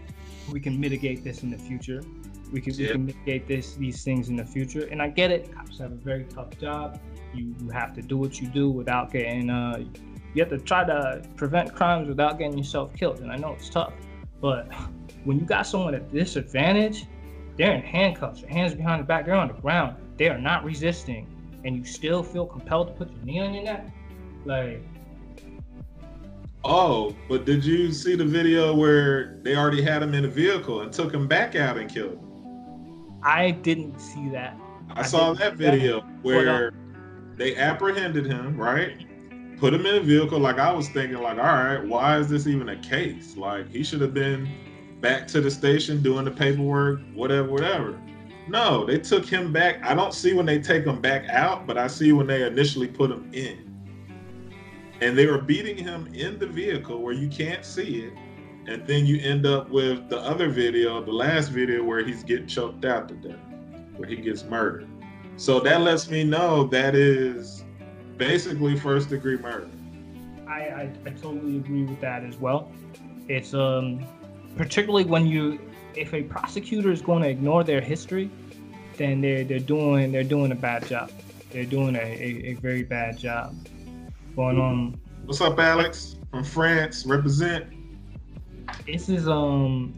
we 0.50 0.60
can 0.60 0.78
mitigate 0.80 1.22
this 1.22 1.42
in 1.42 1.50
the 1.50 1.58
future. 1.58 2.02
We 2.52 2.60
can, 2.60 2.74
yeah. 2.74 2.88
we 2.88 2.92
can 2.92 3.06
mitigate 3.06 3.46
this 3.46 3.74
these 3.76 4.02
things 4.02 4.28
in 4.28 4.36
the 4.36 4.44
future. 4.44 4.88
And 4.90 5.00
I 5.00 5.08
get 5.08 5.30
it. 5.30 5.54
Cops 5.54 5.78
have 5.78 5.92
a 5.92 5.96
very 5.96 6.24
tough 6.24 6.58
job. 6.58 7.00
You, 7.34 7.54
you 7.60 7.70
have 7.70 7.94
to 7.94 8.02
do 8.02 8.16
what 8.16 8.40
you 8.40 8.48
do 8.48 8.70
without 8.70 9.12
getting 9.12 9.48
uh, 9.48 9.84
you 10.34 10.42
have 10.42 10.50
to 10.50 10.58
try 10.58 10.84
to 10.84 11.22
prevent 11.36 11.74
crimes 11.74 12.08
without 12.08 12.38
getting 12.38 12.56
yourself 12.56 12.94
killed. 12.94 13.20
And 13.20 13.30
I 13.30 13.36
know 13.36 13.52
it's 13.52 13.68
tough, 13.68 13.92
but 14.40 14.72
when 15.24 15.38
you 15.38 15.44
got 15.44 15.66
someone 15.66 15.94
at 15.94 16.12
disadvantage, 16.12 17.06
they're 17.58 17.72
in 17.72 17.82
handcuffs, 17.82 18.40
their 18.40 18.50
hands 18.50 18.74
behind 18.74 19.00
the 19.00 19.04
back, 19.04 19.26
they're 19.26 19.34
on 19.34 19.48
the 19.48 19.54
ground, 19.54 19.96
they 20.16 20.28
are 20.28 20.38
not 20.38 20.64
resisting, 20.64 21.26
and 21.64 21.76
you 21.76 21.84
still 21.84 22.22
feel 22.22 22.46
compelled 22.46 22.88
to 22.88 22.92
put 22.94 23.12
your 23.12 23.24
knee 23.24 23.40
on 23.40 23.54
your 23.54 23.64
neck, 23.64 23.86
like. 24.44 24.82
Oh, 26.64 27.14
but 27.28 27.44
did 27.44 27.64
you 27.64 27.92
see 27.92 28.14
the 28.14 28.24
video 28.24 28.74
where 28.74 29.38
they 29.42 29.56
already 29.56 29.82
had 29.82 30.02
him 30.02 30.14
in 30.14 30.24
a 30.24 30.28
vehicle 30.28 30.80
and 30.82 30.92
took 30.92 31.12
him 31.12 31.26
back 31.26 31.56
out 31.56 31.76
and 31.76 31.92
killed 31.92 32.12
him? 32.12 33.20
I 33.22 33.50
didn't 33.50 34.00
see 34.00 34.28
that. 34.30 34.56
I, 34.90 35.00
I 35.00 35.02
saw 35.02 35.32
that 35.34 35.54
video 35.54 36.00
that. 36.00 36.22
where 36.22 36.72
they 37.36 37.56
apprehended 37.56 38.26
him, 38.26 38.56
right? 38.56 39.06
Put 39.62 39.74
him 39.74 39.86
in 39.86 39.94
a 39.94 40.00
vehicle. 40.00 40.40
Like 40.40 40.58
I 40.58 40.72
was 40.72 40.88
thinking, 40.88 41.18
like, 41.18 41.38
all 41.38 41.44
right, 41.44 41.86
why 41.86 42.18
is 42.18 42.28
this 42.28 42.48
even 42.48 42.70
a 42.70 42.76
case? 42.78 43.36
Like 43.36 43.70
he 43.70 43.84
should 43.84 44.00
have 44.00 44.12
been 44.12 44.52
back 45.00 45.28
to 45.28 45.40
the 45.40 45.52
station 45.52 46.02
doing 46.02 46.24
the 46.24 46.32
paperwork, 46.32 46.98
whatever, 47.14 47.48
whatever. 47.48 47.96
No, 48.48 48.84
they 48.84 48.98
took 48.98 49.24
him 49.24 49.52
back. 49.52 49.80
I 49.84 49.94
don't 49.94 50.12
see 50.12 50.32
when 50.32 50.46
they 50.46 50.58
take 50.58 50.84
him 50.84 51.00
back 51.00 51.28
out, 51.28 51.64
but 51.64 51.78
I 51.78 51.86
see 51.86 52.10
when 52.10 52.26
they 52.26 52.44
initially 52.44 52.88
put 52.88 53.12
him 53.12 53.30
in. 53.32 53.72
And 55.00 55.16
they 55.16 55.26
were 55.26 55.40
beating 55.40 55.76
him 55.76 56.12
in 56.12 56.40
the 56.40 56.46
vehicle 56.48 57.00
where 57.00 57.14
you 57.14 57.28
can't 57.28 57.64
see 57.64 58.02
it. 58.02 58.14
And 58.66 58.84
then 58.84 59.06
you 59.06 59.20
end 59.20 59.46
up 59.46 59.70
with 59.70 60.08
the 60.08 60.18
other 60.18 60.48
video, 60.48 61.00
the 61.04 61.12
last 61.12 61.50
video 61.50 61.84
where 61.84 62.04
he's 62.04 62.24
getting 62.24 62.48
choked 62.48 62.84
out 62.84 63.06
to 63.10 63.14
death, 63.14 63.38
where 63.96 64.08
he 64.08 64.16
gets 64.16 64.42
murdered. 64.42 64.88
So 65.36 65.60
that 65.60 65.82
lets 65.82 66.10
me 66.10 66.24
know 66.24 66.64
that 66.64 66.96
is 66.96 67.61
basically 68.16 68.78
first 68.78 69.08
degree 69.08 69.36
murder. 69.36 69.68
I, 70.46 70.60
I, 70.60 70.92
I 71.06 71.10
totally 71.10 71.56
agree 71.56 71.84
with 71.84 72.00
that 72.00 72.24
as 72.24 72.36
well. 72.36 72.70
It's 73.28 73.54
um 73.54 74.04
particularly 74.56 75.04
when 75.04 75.26
you 75.26 75.58
if 75.96 76.14
a 76.14 76.22
prosecutor 76.22 76.90
is 76.90 77.02
going 77.02 77.22
to 77.22 77.28
ignore 77.28 77.64
their 77.64 77.80
history, 77.80 78.30
then 78.96 79.20
they're 79.20 79.44
they're 79.44 79.58
doing 79.58 80.12
they're 80.12 80.24
doing 80.24 80.52
a 80.52 80.56
bad 80.56 80.86
job. 80.86 81.10
They're 81.50 81.64
doing 81.64 81.96
a, 81.96 82.00
a, 82.00 82.50
a 82.50 82.54
very 82.54 82.82
bad 82.82 83.18
job. 83.18 83.54
Going 84.34 84.58
on. 84.58 84.98
What's 85.24 85.40
up, 85.40 85.58
Alex 85.58 86.16
from 86.30 86.44
France? 86.44 87.04
Represent. 87.06 87.66
This 88.86 89.08
is 89.08 89.28
um. 89.28 89.94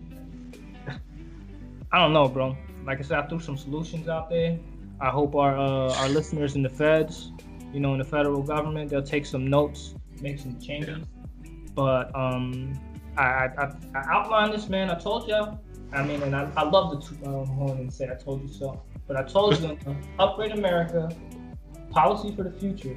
I 1.93 1.99
don't 2.01 2.13
know, 2.13 2.29
bro. 2.29 2.57
Like 2.85 2.99
I 2.99 3.03
said, 3.03 3.19
I 3.19 3.27
threw 3.29 3.39
some 3.39 3.57
solutions 3.57 4.09
out 4.09 4.29
there. 4.29 4.59
I 5.01 5.11
hope 5.11 5.35
our 5.35 5.57
uh, 5.57 5.95
our 5.95 6.09
listeners 6.09 6.57
in 6.57 6.63
the 6.63 6.69
feds, 6.69 7.33
you 7.75 7.81
know, 7.81 7.93
in 7.93 7.99
the 7.99 8.05
federal 8.05 8.43
government, 8.43 8.91
they'll 8.91 9.03
take 9.03 9.27
some 9.27 9.47
notes, 9.47 9.95
make 10.21 10.39
some 10.39 10.59
changes. 10.61 10.99
Yeah. 10.99 11.51
But 11.75 12.15
um, 12.15 12.79
I, 13.17 13.49
I, 13.59 13.73
I 13.95 14.05
outlined 14.09 14.55
this, 14.55 14.69
man. 14.69 14.91
I 14.91 14.95
told 14.95 15.29
y'all 15.29 15.59
I 15.95 16.03
mean, 16.03 16.23
and 16.23 16.35
I, 16.35 16.51
I 16.57 16.65
love 16.65 16.91
the 16.91 17.07
two 17.07 17.27
um, 17.27 17.47
horn 17.47 17.79
and 17.79 17.93
say 17.93 18.09
I 18.11 18.15
told 18.15 18.43
you 18.43 18.53
so. 18.53 18.83
But 19.07 19.17
I 19.17 19.23
told 19.23 19.61
you, 19.61 19.79
Upgrade 20.19 20.53
America, 20.53 21.09
Policy 21.91 22.35
for 22.35 22.43
the 22.43 22.51
Future. 22.51 22.97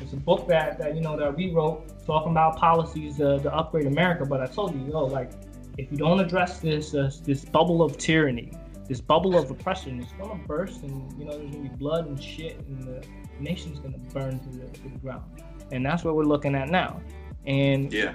It's 0.00 0.12
a 0.12 0.16
book 0.16 0.46
that, 0.48 0.78
that 0.78 0.94
you 0.94 1.00
know 1.00 1.16
that 1.16 1.34
we 1.34 1.52
wrote 1.52 2.04
talking 2.04 2.32
about 2.32 2.56
policies 2.56 3.20
uh, 3.20 3.38
to 3.38 3.54
upgrade 3.54 3.86
America. 3.86 4.26
But 4.26 4.42
I 4.42 4.46
told 4.46 4.74
you, 4.74 4.84
yo, 4.92 5.04
like 5.04 5.30
if 5.78 5.90
you 5.90 5.96
don't 5.96 6.20
address 6.20 6.58
this 6.58 6.94
uh, 6.94 7.10
this 7.24 7.44
bubble 7.44 7.82
of 7.82 7.96
tyranny, 7.96 8.52
this 8.88 9.00
bubble 9.00 9.38
of 9.38 9.50
oppression, 9.50 10.00
it's 10.00 10.12
gonna 10.12 10.42
burst, 10.46 10.82
and 10.82 11.18
you 11.18 11.24
know 11.24 11.38
there's 11.38 11.50
gonna 11.50 11.68
be 11.68 11.76
blood 11.76 12.06
and 12.06 12.22
shit, 12.22 12.58
and 12.66 12.82
the 12.82 13.06
nation's 13.40 13.78
gonna 13.78 13.98
burn 14.12 14.38
to 14.40 14.48
the, 14.48 14.66
to 14.66 14.82
the 14.82 14.98
ground. 14.98 15.42
And 15.72 15.84
that's 15.84 16.04
what 16.04 16.14
we're 16.14 16.24
looking 16.24 16.54
at 16.54 16.68
now. 16.68 17.00
And 17.46 17.92
yeah, 17.92 18.14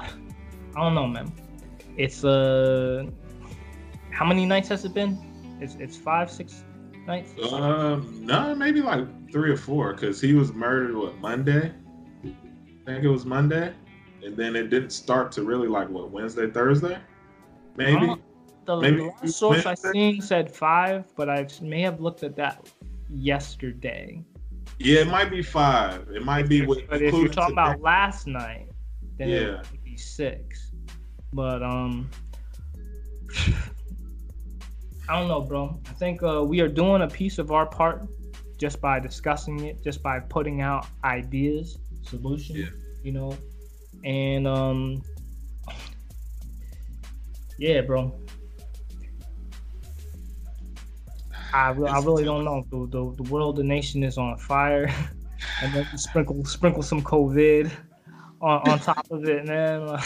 I 0.00 0.80
don't 0.82 0.94
know, 0.94 1.06
man. 1.06 1.32
It's 1.96 2.24
uh, 2.24 3.06
how 4.10 4.26
many 4.26 4.44
nights 4.46 4.68
has 4.68 4.84
it 4.84 4.94
been? 4.94 5.18
It's 5.60 5.76
it's 5.76 5.96
five, 5.96 6.30
six 6.30 6.64
nights. 7.06 7.32
Um, 7.52 8.20
no, 8.24 8.54
maybe 8.54 8.80
like 8.80 9.06
three 9.30 9.50
or 9.50 9.56
four, 9.56 9.92
because 9.94 10.20
he 10.20 10.34
was 10.34 10.52
murdered 10.52 10.96
what 10.96 11.16
Monday. 11.18 11.72
I 12.24 12.86
think 12.86 13.04
it 13.04 13.08
was 13.08 13.24
Monday, 13.24 13.72
and 14.22 14.36
then 14.36 14.56
it 14.56 14.68
didn't 14.68 14.90
start 14.90 15.32
to 15.32 15.42
really 15.42 15.68
like 15.68 15.88
what 15.88 16.10
Wednesday, 16.10 16.50
Thursday, 16.50 16.98
maybe. 17.76 18.08
Uh, 18.08 18.16
the 18.66 18.76
maybe 18.80 19.02
last 19.02 19.38
source 19.38 19.64
Wednesday? 19.64 19.88
I 19.88 19.92
seen 19.92 20.20
said 20.20 20.54
five, 20.54 21.04
but 21.16 21.28
I 21.28 21.46
may 21.62 21.82
have 21.82 22.00
looked 22.00 22.22
at 22.22 22.34
that 22.36 22.68
yesterday. 23.14 24.22
Yeah, 24.78 25.00
it 25.00 25.08
might 25.08 25.30
be 25.30 25.42
five. 25.42 26.08
It 26.12 26.24
might 26.24 26.48
be. 26.48 26.66
With, 26.66 26.88
but 26.88 27.00
if 27.00 27.14
you're 27.14 27.28
talking 27.28 27.52
about 27.52 27.80
last 27.80 28.26
night, 28.26 28.68
then 29.18 29.28
yeah. 29.28 29.36
it 29.36 29.70
would 29.70 29.84
be 29.84 29.96
six. 29.96 30.72
But 31.32 31.62
um, 31.62 32.10
I 35.08 35.18
don't 35.18 35.28
know, 35.28 35.40
bro. 35.40 35.80
I 35.88 35.92
think 35.92 36.22
uh, 36.22 36.42
we 36.44 36.60
are 36.60 36.68
doing 36.68 37.02
a 37.02 37.08
piece 37.08 37.38
of 37.38 37.52
our 37.52 37.66
part 37.66 38.02
just 38.58 38.80
by 38.80 38.98
discussing 39.00 39.60
it, 39.60 39.82
just 39.84 40.02
by 40.02 40.20
putting 40.20 40.60
out 40.60 40.86
ideas, 41.04 41.78
solutions. 42.02 42.58
Yeah. 42.58 42.66
You 43.02 43.12
know, 43.12 43.36
and 44.04 44.46
um, 44.46 45.02
yeah, 47.58 47.82
bro. 47.82 48.14
I, 51.54 51.70
re- 51.70 51.88
I 51.88 52.00
really 52.00 52.24
don't 52.24 52.44
know. 52.44 52.64
The, 52.68 52.88
the, 52.90 53.22
the 53.22 53.30
world, 53.30 53.56
the 53.56 53.62
nation 53.62 54.02
is 54.02 54.18
on 54.18 54.36
fire, 54.38 54.92
and 55.62 55.72
then 55.72 55.86
sprinkle 55.96 56.44
sprinkle 56.44 56.82
some 56.82 57.00
COVID 57.00 57.70
on, 58.40 58.68
on 58.68 58.78
top 58.80 59.06
of 59.10 59.24
it, 59.24 59.46
man. 59.46 59.86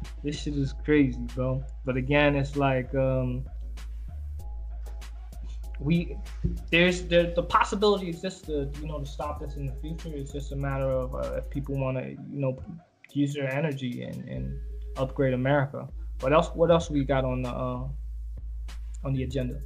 Like 0.00 0.22
this 0.22 0.40
shit 0.40 0.54
is 0.54 0.72
crazy, 0.84 1.20
bro. 1.34 1.62
But 1.84 1.96
again, 1.96 2.36
it's 2.36 2.56
like 2.56 2.94
um 2.94 3.44
we 5.80 6.16
there's 6.70 7.02
there, 7.02 7.34
the 7.34 7.42
possibility 7.42 8.08
exists 8.08 8.42
to 8.42 8.70
you 8.80 8.86
know 8.86 9.00
to 9.00 9.06
stop 9.06 9.40
this 9.40 9.56
in 9.56 9.66
the 9.66 9.74
future. 9.82 10.10
It's 10.14 10.32
just 10.32 10.52
a 10.52 10.56
matter 10.56 10.88
of 10.88 11.14
uh, 11.14 11.34
if 11.34 11.50
people 11.50 11.76
want 11.76 11.98
to 11.98 12.10
you 12.10 12.18
know 12.30 12.62
use 13.12 13.34
their 13.34 13.52
energy 13.52 14.04
and, 14.04 14.26
and 14.28 14.58
upgrade 14.96 15.34
America. 15.34 15.86
What 16.20 16.32
else? 16.32 16.48
What 16.54 16.70
else 16.70 16.90
we 16.90 17.04
got 17.04 17.24
on 17.24 17.42
the 17.42 17.50
uh, 17.50 17.88
on 19.04 19.12
the 19.12 19.24
agenda? 19.24 19.60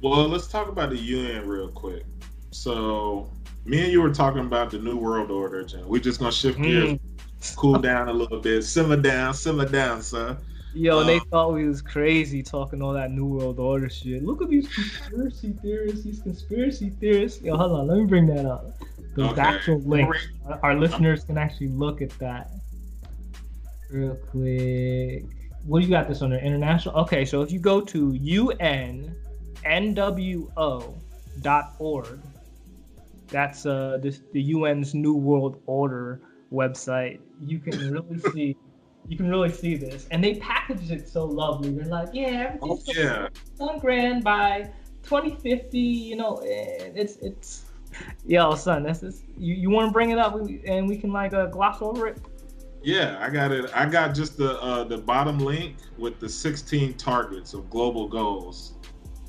Well, 0.00 0.28
let's 0.28 0.46
talk 0.46 0.68
about 0.68 0.90
the 0.90 0.96
UN 0.96 1.48
real 1.48 1.68
quick. 1.68 2.04
So 2.50 3.32
me 3.64 3.82
and 3.82 3.92
you 3.92 4.00
were 4.00 4.12
talking 4.14 4.40
about 4.40 4.70
the 4.70 4.78
new 4.78 4.96
world 4.96 5.30
order, 5.30 5.60
and 5.60 5.84
we're 5.86 6.00
just 6.00 6.20
gonna 6.20 6.32
shift 6.32 6.60
gears, 6.60 6.92
mm. 6.92 7.56
cool 7.56 7.78
down 7.78 8.08
a 8.08 8.12
little 8.12 8.40
bit, 8.40 8.62
simmer 8.62 8.96
down, 8.96 9.34
simmer 9.34 9.68
down, 9.68 10.02
son. 10.02 10.38
Yo, 10.74 11.00
um, 11.00 11.06
they 11.06 11.18
thought 11.18 11.52
we 11.52 11.66
was 11.66 11.82
crazy 11.82 12.42
talking 12.42 12.80
all 12.80 12.92
that 12.92 13.10
new 13.10 13.26
world 13.26 13.58
order 13.58 13.88
shit. 13.88 14.22
Look 14.22 14.40
at 14.40 14.48
these 14.48 14.68
conspiracy 14.72 15.52
theorists, 15.60 16.04
these 16.04 16.20
conspiracy 16.20 16.90
theorists. 17.00 17.42
Yo, 17.42 17.56
hold 17.56 17.72
on, 17.72 17.88
let 17.88 17.98
me 17.98 18.04
bring 18.04 18.26
that 18.26 18.46
up. 18.46 18.66
The 19.16 19.24
okay. 19.30 19.40
actual 19.40 19.80
link. 19.80 20.14
Our 20.62 20.76
listeners 20.76 21.24
can 21.24 21.36
actually 21.36 21.68
look 21.68 22.00
at 22.00 22.10
that 22.20 22.50
real 23.90 24.14
quick. 24.14 25.24
What 25.64 25.80
do 25.80 25.86
you 25.86 25.90
got 25.90 26.06
this 26.06 26.22
on 26.22 26.32
under 26.32 26.44
international? 26.44 26.94
Okay, 27.00 27.24
so 27.24 27.42
if 27.42 27.50
you 27.50 27.58
go 27.58 27.80
to 27.80 28.14
unnwo.org, 29.64 30.88
that's 33.28 33.66
uh 33.66 33.98
this, 34.00 34.22
the 34.32 34.54
UN's 34.54 34.94
New 34.94 35.14
World 35.14 35.60
Order 35.66 36.20
website. 36.52 37.20
You 37.44 37.58
can 37.58 37.90
really 37.90 38.18
see 38.32 38.56
you 39.08 39.16
can 39.16 39.28
really 39.28 39.50
see 39.50 39.74
this. 39.76 40.06
And 40.10 40.22
they 40.22 40.34
packaged 40.34 40.90
it 40.90 41.08
so 41.08 41.24
lovely. 41.24 41.70
They're 41.70 41.86
like, 41.86 42.10
yeah, 42.12 42.56
oh, 42.60 42.78
yeah. 42.86 43.28
one 43.56 43.78
grand 43.78 44.22
by 44.22 44.70
2050, 45.04 45.78
you 45.78 46.16
know, 46.16 46.40
it's 46.44 47.16
it's 47.16 47.64
yo 48.26 48.54
son, 48.54 48.82
this 48.82 49.02
is 49.02 49.22
you, 49.38 49.54
you 49.54 49.70
want 49.70 49.88
to 49.88 49.92
bring 49.92 50.10
it 50.10 50.18
up 50.18 50.36
and 50.66 50.88
we 50.88 50.96
can 50.96 51.12
like 51.12 51.32
uh, 51.32 51.46
gloss 51.46 51.80
over 51.80 52.06
it? 52.06 52.18
Yeah, 52.82 53.18
I 53.20 53.30
got 53.30 53.50
it. 53.50 53.70
I 53.74 53.86
got 53.86 54.14
just 54.14 54.36
the 54.36 54.60
uh, 54.60 54.84
the 54.84 54.98
bottom 54.98 55.38
link 55.38 55.76
with 55.96 56.20
the 56.20 56.28
16 56.28 56.94
targets 56.94 57.54
of 57.54 57.68
global 57.70 58.08
goals. 58.08 58.74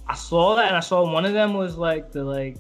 I 0.09 0.15
saw 0.15 0.55
that, 0.55 0.67
and 0.67 0.75
I 0.75 0.79
saw 0.79 1.09
one 1.09 1.23
of 1.23 1.33
them 1.33 1.53
was 1.53 1.77
like 1.77 2.11
the 2.11 2.23
like 2.23 2.57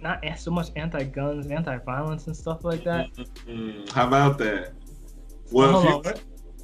not 0.00 0.24
so 0.38 0.52
much 0.52 0.68
anti-guns, 0.76 1.48
anti-violence, 1.48 2.28
and 2.28 2.36
stuff 2.36 2.64
like 2.64 2.84
that. 2.84 3.12
Mm-hmm. 3.14 3.92
How 3.92 4.06
about 4.06 4.38
that? 4.38 4.72
Well, 5.50 6.02
you, 6.04 6.12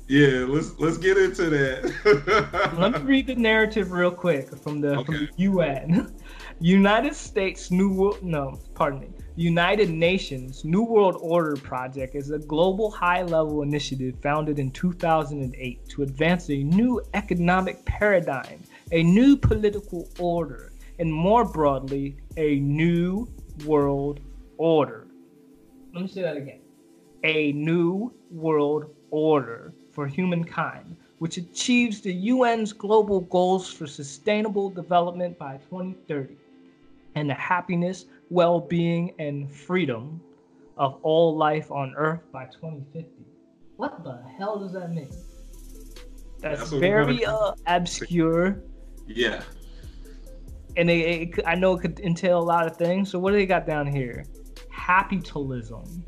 yeah, 0.06 0.44
let's 0.44 0.78
let's 0.78 0.98
get 0.98 1.16
into 1.16 1.50
that. 1.50 2.74
Let 2.78 2.92
me 2.92 2.98
read 3.00 3.26
the 3.26 3.34
narrative 3.34 3.90
real 3.90 4.10
quick 4.10 4.54
from 4.58 4.80
the 4.80 4.98
okay. 4.98 5.04
from 5.04 5.14
the 5.14 5.28
UN. 5.36 6.14
United 6.60 7.14
States 7.14 7.70
New 7.70 7.90
World 7.92 8.22
no, 8.22 8.60
pardon 8.74 9.00
me. 9.00 9.08
United 9.34 9.90
Nations 9.90 10.64
New 10.64 10.84
World 10.84 11.16
Order 11.20 11.56
Project 11.56 12.14
is 12.14 12.30
a 12.30 12.38
global 12.38 12.90
high-level 12.90 13.62
initiative 13.62 14.14
founded 14.22 14.60
in 14.60 14.70
2008 14.70 15.88
to 15.88 16.02
advance 16.02 16.48
a 16.50 16.62
new 16.62 17.02
economic 17.14 17.84
paradigm, 17.84 18.60
a 18.92 19.02
new 19.02 19.36
political 19.36 20.08
order, 20.18 20.72
and 20.98 21.12
more 21.12 21.44
broadly, 21.44 22.16
a 22.36 22.56
new 22.60 23.26
world 23.64 24.20
order. 24.58 25.06
Let 25.92 26.02
me 26.02 26.08
say 26.08 26.22
that 26.22 26.36
again. 26.36 26.60
A 27.24 27.52
new 27.52 28.12
world 28.30 28.94
order 29.10 29.72
for 29.92 30.06
humankind, 30.06 30.96
which 31.18 31.36
achieves 31.36 32.00
the 32.00 32.30
UN's 32.30 32.72
global 32.72 33.20
goals 33.20 33.72
for 33.72 33.86
sustainable 33.86 34.70
development 34.70 35.38
by 35.38 35.56
2030 35.70 36.36
and 37.14 37.30
the 37.30 37.34
happiness, 37.34 38.06
well 38.30 38.60
being, 38.60 39.14
and 39.18 39.50
freedom 39.50 40.20
of 40.76 40.98
all 41.02 41.36
life 41.36 41.70
on 41.70 41.94
Earth 41.96 42.20
by 42.32 42.46
2050. 42.46 43.08
What 43.76 44.04
the 44.04 44.20
hell 44.36 44.58
does 44.58 44.72
that 44.72 44.92
mean? 44.92 45.08
That's, 46.40 46.60
That's 46.60 46.72
very 46.72 47.24
uh, 47.24 47.52
obscure. 47.66 48.62
Yeah. 49.06 49.42
And 50.76 50.90
it, 50.90 51.38
it, 51.38 51.40
I 51.46 51.54
know 51.54 51.74
it 51.74 51.80
could 51.80 52.00
entail 52.00 52.38
a 52.38 52.42
lot 52.42 52.66
of 52.66 52.76
things. 52.76 53.10
So, 53.10 53.18
what 53.18 53.30
do 53.30 53.36
they 53.36 53.46
got 53.46 53.66
down 53.66 53.86
here? 53.86 54.24
Capitalism 54.74 56.04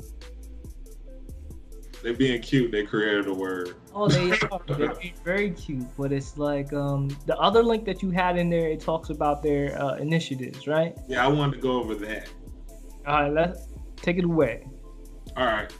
they 2.03 2.13
being 2.13 2.41
cute. 2.41 2.71
They 2.71 2.83
created 2.83 3.27
a 3.27 3.33
word. 3.33 3.75
Oh, 3.93 4.07
they 4.07 4.31
are. 4.31 4.61
They're 4.77 4.93
very 5.23 5.51
cute. 5.51 5.87
But 5.97 6.11
it's 6.11 6.37
like 6.37 6.71
um 6.73 7.09
the 7.25 7.37
other 7.37 7.63
link 7.63 7.85
that 7.85 8.01
you 8.01 8.11
had 8.11 8.37
in 8.37 8.49
there. 8.49 8.69
It 8.69 8.79
talks 8.79 9.09
about 9.09 9.41
their 9.41 9.79
uh, 9.81 9.95
initiatives, 9.95 10.67
right? 10.67 10.97
Yeah, 11.07 11.25
I 11.25 11.27
wanted 11.27 11.55
to 11.55 11.61
go 11.61 11.81
over 11.81 11.95
that. 11.95 12.29
All 13.05 13.23
right, 13.23 13.31
let's 13.31 13.67
take 13.97 14.17
it 14.17 14.25
away. 14.25 14.67
All 15.35 15.45
right. 15.45 15.73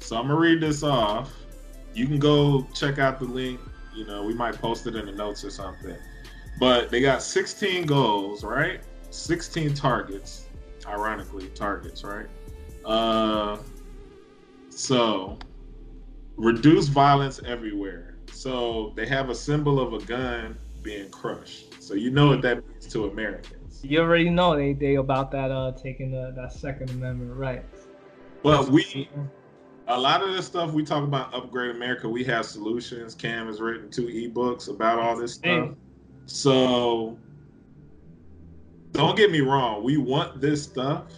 So 0.00 0.16
I'm 0.16 0.28
gonna 0.28 0.38
read 0.38 0.60
this 0.60 0.82
off. 0.82 1.32
You 1.94 2.06
can 2.06 2.18
go 2.18 2.66
check 2.74 2.98
out 2.98 3.18
the 3.18 3.24
link. 3.24 3.60
You 3.94 4.06
know, 4.06 4.22
we 4.22 4.34
might 4.34 4.60
post 4.60 4.86
it 4.86 4.96
in 4.96 5.06
the 5.06 5.12
notes 5.12 5.44
or 5.44 5.50
something. 5.50 5.96
But 6.58 6.90
they 6.90 7.00
got 7.00 7.22
16 7.22 7.86
goals, 7.86 8.44
right? 8.44 8.80
16 9.10 9.74
targets. 9.74 10.46
Ironically, 10.86 11.48
targets, 11.48 12.04
right? 12.04 12.26
Uh, 12.84 13.58
so 14.68 15.38
reduce 16.36 16.88
violence 16.88 17.40
everywhere. 17.46 18.16
So 18.32 18.92
they 18.96 19.06
have 19.06 19.30
a 19.30 19.34
symbol 19.34 19.80
of 19.80 19.94
a 19.94 20.04
gun 20.04 20.56
being 20.82 21.08
crushed. 21.10 21.82
So 21.82 21.94
you 21.94 22.10
know 22.10 22.28
what 22.28 22.42
that 22.42 22.66
means 22.68 22.86
to 22.88 23.06
Americans. 23.06 23.80
You 23.82 24.00
already 24.00 24.30
know 24.30 24.56
they 24.56 24.72
they 24.72 24.96
about 24.96 25.30
that 25.32 25.50
uh 25.50 25.72
taking 25.72 26.10
the, 26.10 26.32
that 26.36 26.52
Second 26.52 26.90
Amendment 26.90 27.32
right. 27.34 27.64
But 28.42 28.68
we 28.68 29.08
a 29.86 29.98
lot 29.98 30.22
of 30.22 30.34
the 30.34 30.42
stuff 30.42 30.72
we 30.72 30.84
talk 30.84 31.04
about 31.04 31.34
upgrade 31.34 31.74
America, 31.74 32.08
we 32.08 32.24
have 32.24 32.46
solutions. 32.46 33.14
Cam 33.14 33.46
has 33.46 33.60
written 33.60 33.90
two 33.90 34.06
ebooks 34.06 34.68
about 34.68 34.98
all 34.98 35.16
this 35.16 35.34
stuff. 35.34 35.68
Hey. 35.68 35.74
So 36.26 37.18
don't 38.92 39.16
get 39.16 39.30
me 39.30 39.40
wrong, 39.40 39.82
we 39.82 39.96
want 39.96 40.40
this 40.40 40.62
stuff, 40.62 41.12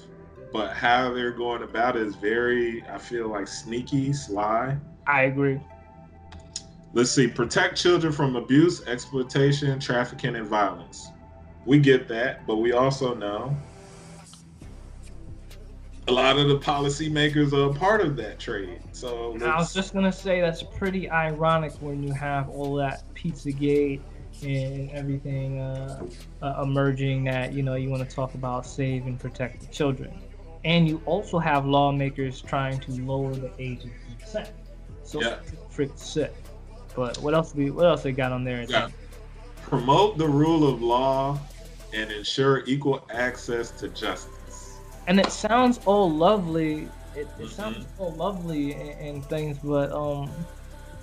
but 0.53 0.73
how 0.75 1.13
they're 1.13 1.33
going 1.33 1.63
about 1.63 1.97
it 1.97 2.03
is 2.03 2.17
very, 2.17 2.83
I 2.89 2.99
feel 2.99 3.29
like 3.29 3.47
sneaky, 3.47 4.13
sly. 4.13 4.77
I 5.07 5.23
agree. 5.23 5.61
Let's 6.95 7.11
see. 7.11 7.29
Protect 7.29 7.77
children 7.77 8.13
from 8.13 8.37
abuse, 8.37 8.83
exploitation, 8.87 9.79
trafficking, 9.79 10.37
and 10.37 10.47
violence. 10.47 11.09
We 11.67 11.79
get 11.79 12.09
that, 12.09 12.47
but 12.47 12.57
we 12.57 12.73
also 12.73 13.15
know 13.15 13.55
a 16.09 16.13
lot 16.13 16.39
of 16.39 16.49
the 16.49 16.59
policymakers 16.59 17.53
are 17.53 17.71
a 17.71 17.75
part 17.75 18.01
of 18.01 18.17
that 18.17 18.39
trade. 18.39 18.81
So 18.93 19.37
I 19.43 19.59
was 19.59 19.75
just 19.75 19.93
gonna 19.93 20.13
say 20.13 20.41
that's 20.41 20.63
pretty 20.63 21.11
ironic 21.11 21.73
when 21.81 22.03
you 22.03 22.13
have 22.15 22.49
all 22.49 22.77
that 22.77 23.03
Pizzagate 23.15 24.01
and 24.43 24.91
everything 24.91 25.61
uh, 25.61 26.05
uh, 26.43 26.63
emerging 26.63 27.25
that 27.25 27.53
you 27.53 27.63
know 27.63 27.75
you 27.75 27.91
want 27.91 28.09
to 28.09 28.15
talk 28.15 28.35
about 28.35 28.67
save 28.67 29.07
and 29.07 29.19
protect 29.19 29.61
the 29.61 29.67
children, 29.67 30.13
and 30.65 30.89
you 30.89 31.01
also 31.07 31.39
have 31.39 31.67
lawmakers 31.67 32.41
trying 32.41 32.79
to 32.81 32.93
lower 33.03 33.35
the 33.35 33.51
age 33.59 33.85
of 33.85 33.91
consent. 34.19 34.51
So 35.03 35.21
yeah. 35.21 35.39
freaking 35.71 35.99
sick. 35.99 36.35
But 36.95 37.19
what 37.19 37.35
else 37.35 37.55
we 37.55 37.71
what 37.71 37.87
else 37.87 38.03
they 38.03 38.13
got 38.13 38.33
on 38.33 38.45
there? 38.45 38.63
Yeah. 38.63 38.89
Promote 39.63 40.19
the 40.19 40.29
rule 40.29 40.69
of 40.69 40.81
law 40.83 41.39
and 41.93 42.11
ensure 42.11 42.63
equal 42.67 43.07
access 43.13 43.71
to 43.73 43.89
justice. 43.89 44.79
And 45.07 45.21
it 45.21 45.31
sounds 45.31 45.81
all 45.87 46.11
lovely. 46.11 46.89
It, 47.15 47.21
it 47.21 47.29
mm-hmm. 47.29 47.47
sounds 47.47 47.87
all 47.99 48.13
lovely 48.13 48.75
and, 48.75 49.01
and, 49.01 49.25
things, 49.27 49.59
but 49.59 49.91
um, 49.93 50.31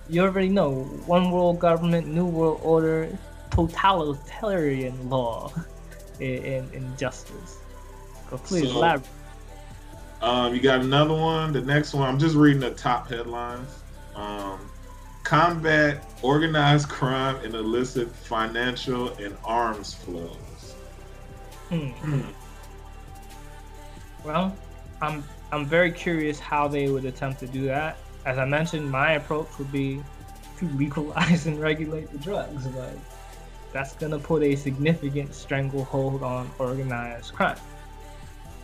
you 0.09 0.21
already 0.21 0.49
know 0.49 0.83
one 1.05 1.31
world 1.31 1.59
government, 1.59 2.07
new 2.07 2.25
world 2.25 2.59
order, 2.63 3.17
totalitarian 3.51 5.09
law, 5.09 5.51
and, 6.21 6.71
and 6.73 6.97
justice. 6.97 7.57
So 8.29 8.37
please 8.37 8.69
so, 8.69 8.77
elaborate. 8.77 9.09
Um, 10.21 10.55
you 10.55 10.61
got 10.61 10.81
another 10.81 11.13
one. 11.13 11.51
The 11.51 11.61
next 11.61 11.93
one, 11.93 12.07
I'm 12.07 12.17
just 12.17 12.35
reading 12.35 12.61
the 12.61 12.71
top 12.71 13.09
headlines. 13.09 13.69
Um, 14.15 14.59
combat 15.23 16.03
organized 16.21 16.89
crime 16.89 17.35
and 17.43 17.53
illicit 17.53 18.09
financial 18.09 19.09
and 19.15 19.35
arms 19.43 19.93
flows. 19.93 20.75
Hmm. 21.69 21.89
Hmm. 21.89 22.21
Well, 24.23 24.55
I'm 25.01 25.23
I'm 25.51 25.65
very 25.65 25.91
curious 25.91 26.39
how 26.39 26.67
they 26.67 26.89
would 26.89 27.05
attempt 27.05 27.39
to 27.41 27.47
do 27.47 27.65
that. 27.65 27.97
As 28.25 28.37
I 28.37 28.45
mentioned, 28.45 28.89
my 28.89 29.13
approach 29.13 29.47
would 29.57 29.71
be 29.71 30.01
to 30.57 30.67
legalize 30.69 31.45
and 31.47 31.59
regulate 31.59 32.11
the 32.11 32.17
drugs. 32.19 32.65
Like 32.67 32.97
that's 33.71 33.93
gonna 33.95 34.19
put 34.19 34.43
a 34.43 34.55
significant 34.55 35.33
stranglehold 35.33 36.23
on 36.23 36.49
organized 36.59 37.33
crime. 37.33 37.57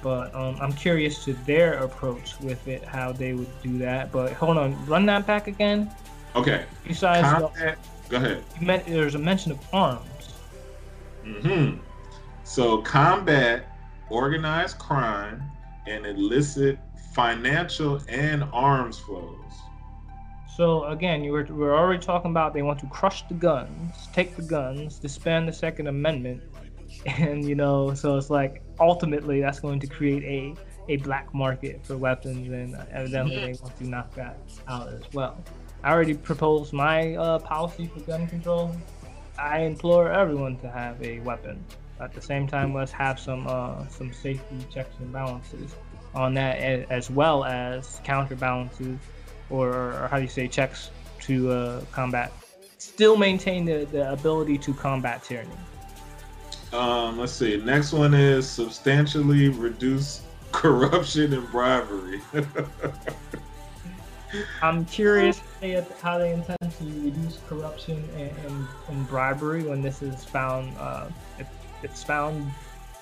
But 0.01 0.33
um, 0.33 0.55
I'm 0.61 0.71
curious 0.71 1.25
to 1.25 1.33
their 1.45 1.73
approach 1.79 2.39
with 2.39 2.67
it, 2.67 2.83
how 2.83 3.11
they 3.11 3.33
would 3.33 3.61
do 3.61 3.77
that. 3.79 4.11
But 4.11 4.31
hold 4.33 4.57
on, 4.57 4.85
run 4.85 5.05
that 5.07 5.27
back 5.27 5.47
again. 5.47 5.91
Okay. 6.35 6.63
Besides, 6.87 7.27
Combat, 7.27 7.77
the, 8.05 8.09
go 8.09 8.17
ahead. 8.17 8.43
Meant, 8.61 8.85
there's 8.85 9.15
a 9.15 9.19
mention 9.19 9.51
of 9.51 9.59
arms. 9.73 10.33
Hmm. 11.25 11.77
So 12.43 12.81
combat 12.81 13.65
organized 14.09 14.79
crime 14.79 15.43
and 15.85 16.05
illicit 16.05 16.79
financial 17.13 18.01
and 18.07 18.43
arms 18.53 18.99
flows. 18.99 19.38
So 20.59 20.83
again, 20.87 21.23
you 21.23 21.31
were 21.31 21.47
we're 21.49 21.73
already 21.73 22.03
talking 22.03 22.31
about 22.31 22.53
they 22.53 22.63
want 22.63 22.79
to 22.79 22.87
crush 22.87 23.25
the 23.29 23.33
guns, 23.33 24.09
take 24.11 24.35
the 24.35 24.41
guns, 24.41 24.99
disband 24.99 25.47
the 25.47 25.53
Second 25.53 25.87
Amendment, 25.87 26.43
and 27.05 27.47
you 27.47 27.55
know, 27.55 27.93
so 27.93 28.17
it's 28.17 28.29
like 28.29 28.61
ultimately 28.77 29.39
that's 29.39 29.61
going 29.61 29.79
to 29.79 29.87
create 29.87 30.21
a 30.25 30.91
a 30.91 30.97
black 30.97 31.33
market 31.33 31.85
for 31.85 31.95
weapons, 31.95 32.49
and 32.49 32.75
evidently 32.91 33.37
they 33.37 33.53
want 33.61 33.77
to 33.77 33.87
knock 33.87 34.13
that 34.15 34.37
out 34.67 34.89
as 34.89 35.03
well. 35.13 35.41
I 35.81 35.93
already 35.93 36.15
proposed 36.15 36.73
my 36.73 37.15
uh, 37.15 37.39
policy 37.39 37.87
for 37.87 38.01
gun 38.01 38.27
control. 38.27 38.75
I 39.37 39.59
implore 39.59 40.11
everyone 40.11 40.57
to 40.57 40.69
have 40.69 41.01
a 41.01 41.21
weapon. 41.21 41.63
At 42.01 42.13
the 42.13 42.21
same 42.21 42.47
time, 42.47 42.73
let's 42.73 42.91
have 42.91 43.17
some 43.17 43.47
uh, 43.47 43.87
some 43.87 44.11
safety 44.11 44.57
checks 44.73 44.93
and 44.99 45.13
balances 45.13 45.73
on 46.13 46.33
that, 46.33 46.57
as 46.91 47.09
well 47.09 47.45
as 47.45 48.01
counterbalances, 48.03 48.99
or, 49.49 49.69
or 49.69 50.07
how 50.09 50.17
do 50.17 50.23
you 50.23 50.29
say 50.29 50.47
checks 50.47 50.91
to 51.21 51.51
uh, 51.51 51.81
combat, 51.91 52.31
still 52.77 53.17
maintain 53.17 53.65
the, 53.65 53.85
the 53.91 54.11
ability 54.11 54.57
to 54.57 54.73
combat 54.73 55.23
tyranny. 55.23 55.49
Um, 56.73 57.17
let's 57.17 57.31
see. 57.31 57.57
Next 57.57 57.93
one 57.93 58.13
is 58.13 58.47
substantially 58.49 59.49
reduce 59.49 60.21
corruption 60.51 61.33
and 61.33 61.49
bribery. 61.51 62.21
I'm 64.61 64.85
curious 64.85 65.41
how 66.01 66.19
they 66.19 66.33
intend 66.33 66.59
to 66.59 66.83
reduce 66.83 67.39
corruption 67.47 68.07
and, 68.15 68.31
and, 68.45 68.67
and 68.87 69.07
bribery 69.07 69.63
when 69.63 69.81
this 69.81 70.03
is 70.03 70.23
found. 70.23 70.77
Uh, 70.77 71.07
it, 71.39 71.47
it's 71.81 72.03
found 72.03 72.51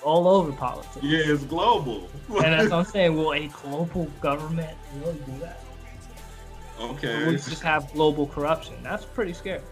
all 0.02 0.26
over 0.26 0.52
politics. 0.52 1.04
Yeah, 1.04 1.20
it's 1.24 1.44
global. 1.44 2.08
and 2.28 2.46
as 2.54 2.72
I'm 2.76 2.84
saying, 2.84 3.16
will 3.16 3.34
a 3.34 3.48
global 3.48 4.06
government 4.20 4.76
really 5.00 5.18
do 5.26 5.38
that? 5.40 5.60
Okay. 6.80 7.26
we 7.26 7.32
just 7.32 7.62
have 7.62 7.92
global 7.92 8.26
corruption. 8.26 8.74
That's 8.82 9.04
pretty 9.04 9.32
scary. 9.32 9.62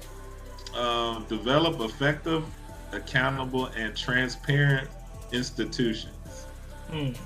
Um, 0.77 1.25
develop 1.29 1.81
effective, 1.81 2.45
accountable, 2.93 3.67
and 3.77 3.97
transparent 3.97 4.89
institutions 5.33 6.47
mm. 6.91 7.17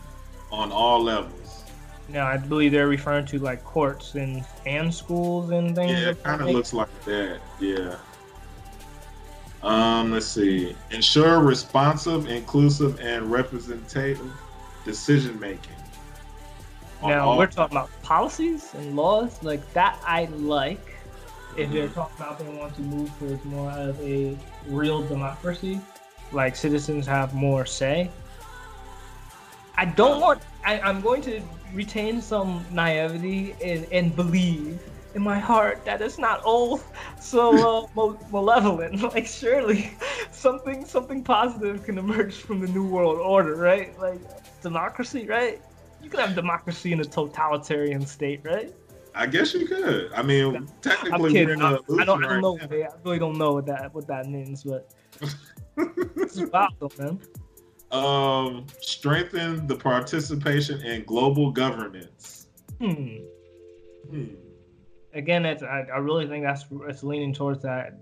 on 0.52 0.70
all 0.70 1.02
levels. 1.02 1.64
Now, 2.08 2.26
I 2.26 2.36
believe 2.36 2.72
they're 2.72 2.88
referring 2.88 3.26
to 3.26 3.38
like 3.38 3.62
courts 3.64 4.14
and 4.14 4.44
and 4.66 4.92
schools 4.92 5.50
and 5.50 5.74
things. 5.74 5.92
Yeah, 5.92 6.10
it 6.10 6.22
kind 6.22 6.42
of 6.42 6.48
looks 6.48 6.72
like 6.72 6.88
that. 7.04 7.40
Yeah. 7.60 7.96
Um, 9.62 10.10
let's 10.12 10.26
see. 10.26 10.74
Ensure 10.90 11.40
responsive, 11.40 12.28
inclusive, 12.28 12.98
and 13.00 13.30
representative 13.30 14.32
decision 14.84 15.38
making. 15.38 15.79
Now 17.02 17.36
we're 17.36 17.46
talking 17.46 17.76
about 17.76 17.90
policies 18.02 18.74
and 18.74 18.96
laws 18.96 19.42
like 19.42 19.72
that. 19.72 19.98
I 20.04 20.26
like. 20.26 20.78
If 21.56 21.66
mm-hmm. 21.66 21.74
they're 21.74 21.88
talking 21.88 22.16
about 22.18 22.38
they 22.38 22.48
want 22.48 22.74
to 22.76 22.82
move 22.82 23.10
towards 23.18 23.44
more 23.44 23.70
of 23.70 24.00
a 24.00 24.36
real 24.68 25.02
democracy, 25.06 25.80
like 26.32 26.54
citizens 26.56 27.06
have 27.06 27.34
more 27.34 27.66
say. 27.66 28.10
I 29.76 29.86
don't 29.86 30.20
want. 30.20 30.42
I, 30.64 30.78
am 30.88 31.00
going 31.00 31.22
to 31.22 31.40
retain 31.72 32.20
some 32.20 32.64
naivety 32.70 33.54
and, 33.62 33.86
and 33.90 34.14
believe 34.14 34.78
in 35.14 35.22
my 35.22 35.38
heart 35.38 35.84
that 35.84 36.00
it's 36.00 36.18
not 36.18 36.40
all 36.42 36.80
so 37.20 37.88
uh, 37.96 38.14
malevolent. 38.32 39.00
Like 39.14 39.26
surely 39.26 39.96
something 40.30 40.84
something 40.84 41.24
positive 41.24 41.84
can 41.84 41.98
emerge 41.98 42.34
from 42.34 42.60
the 42.60 42.68
new 42.68 42.86
world 42.86 43.18
order, 43.18 43.56
right? 43.56 43.98
Like 43.98 44.20
democracy, 44.62 45.26
right? 45.26 45.60
You 46.02 46.10
could 46.10 46.20
have 46.20 46.34
democracy 46.34 46.92
in 46.92 47.00
a 47.00 47.04
totalitarian 47.04 48.06
state, 48.06 48.40
right? 48.44 48.72
I 49.14 49.26
guess 49.26 49.54
you 49.54 49.66
could. 49.66 50.12
I 50.14 50.22
mean, 50.22 50.68
technically, 50.82 51.32
we're 51.32 51.52
in 51.52 51.62
a 51.62 51.78
I 51.98 52.04
don't, 52.04 52.24
I 52.24 52.28
don't 52.28 52.40
know. 52.40 52.58
I 52.60 52.86
really 53.04 53.18
don't 53.18 53.38
know 53.38 53.54
what 53.54 53.66
that 53.66 53.92
what 53.94 54.06
that 54.06 54.26
means, 54.26 54.64
but 54.64 54.92
it's 55.76 56.40
wild, 56.40 56.74
though, 56.78 56.90
man. 56.98 57.20
Um, 57.90 58.66
strengthen 58.80 59.66
the 59.66 59.74
participation 59.74 60.80
in 60.82 61.02
global 61.06 61.50
governance. 61.50 62.46
Hmm. 62.78 63.16
Hmm. 64.08 64.26
Again, 65.12 65.44
it's, 65.44 65.64
I, 65.64 65.86
I 65.92 65.98
really 65.98 66.28
think 66.28 66.44
that's 66.44 66.66
it's 66.86 67.02
leaning 67.02 67.34
towards 67.34 67.62
that 67.62 67.98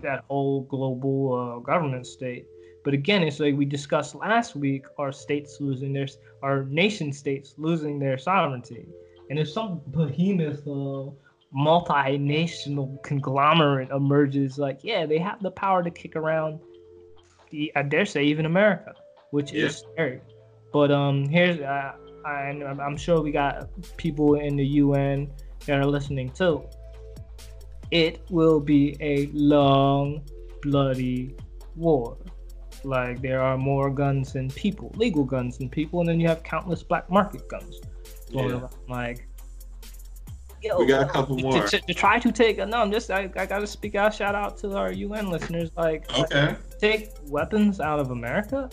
that 0.00 0.24
whole 0.28 0.62
global 0.62 1.34
uh, 1.34 1.58
government 1.58 2.06
state. 2.06 2.46
But 2.88 2.94
again, 2.94 3.22
it's 3.22 3.38
like 3.38 3.54
we 3.54 3.66
discussed 3.66 4.14
last 4.14 4.56
week: 4.56 4.86
our 4.96 5.12
states 5.12 5.58
losing 5.60 5.92
their, 5.92 6.06
our 6.42 6.64
nation 6.64 7.12
states 7.12 7.52
losing 7.58 7.98
their 7.98 8.16
sovereignty, 8.16 8.88
and 9.28 9.38
if 9.38 9.50
some 9.50 9.82
behemoth, 9.88 10.66
uh, 10.66 11.10
multinational 11.54 13.02
conglomerate 13.02 13.90
emerges, 13.90 14.56
like 14.56 14.78
yeah, 14.82 15.04
they 15.04 15.18
have 15.18 15.42
the 15.42 15.50
power 15.50 15.82
to 15.82 15.90
kick 15.90 16.16
around, 16.16 16.60
the, 17.50 17.70
I 17.76 17.82
dare 17.82 18.06
say 18.06 18.24
even 18.24 18.46
America, 18.46 18.94
which 19.32 19.52
yeah. 19.52 19.66
is 19.66 19.84
scary. 19.92 20.22
But 20.72 20.90
um, 20.90 21.28
here's 21.28 21.60
uh, 21.60 21.92
I, 22.24 22.30
I'm 22.80 22.96
sure 22.96 23.20
we 23.20 23.32
got 23.32 23.68
people 23.98 24.36
in 24.36 24.56
the 24.56 24.64
UN 24.64 25.30
that 25.66 25.78
are 25.78 25.84
listening 25.84 26.30
too. 26.30 26.64
It 27.90 28.22
will 28.30 28.60
be 28.60 28.96
a 29.00 29.26
long, 29.34 30.22
bloody 30.62 31.36
war. 31.76 32.16
Like 32.84 33.20
there 33.20 33.40
are 33.40 33.58
more 33.58 33.90
guns 33.90 34.32
than 34.32 34.50
people, 34.50 34.92
legal 34.96 35.24
guns 35.24 35.58
than 35.58 35.68
people, 35.68 36.00
and 36.00 36.08
then 36.08 36.20
you 36.20 36.28
have 36.28 36.42
countless 36.42 36.82
black 36.82 37.10
market 37.10 37.48
guns. 37.48 37.80
Yeah. 38.30 38.68
Like, 38.88 39.26
yo, 40.62 40.78
we 40.78 40.86
got 40.86 41.02
a 41.02 41.10
couple 41.10 41.36
more 41.38 41.62
to, 41.62 41.68
to, 41.68 41.86
to, 41.86 41.94
try 41.94 42.18
to 42.18 42.30
take. 42.30 42.58
No, 42.58 42.78
I'm 42.78 42.92
just 42.92 43.10
I, 43.10 43.30
I 43.36 43.46
got 43.46 43.60
to 43.60 43.66
speak 43.66 43.94
out. 43.94 44.14
Shout 44.14 44.34
out 44.34 44.58
to 44.58 44.76
our 44.76 44.92
UN 44.92 45.30
listeners. 45.30 45.70
Like, 45.76 46.10
okay, 46.18 46.56
take 46.78 47.10
weapons 47.26 47.80
out 47.80 47.98
of 47.98 48.10
America. 48.10 48.70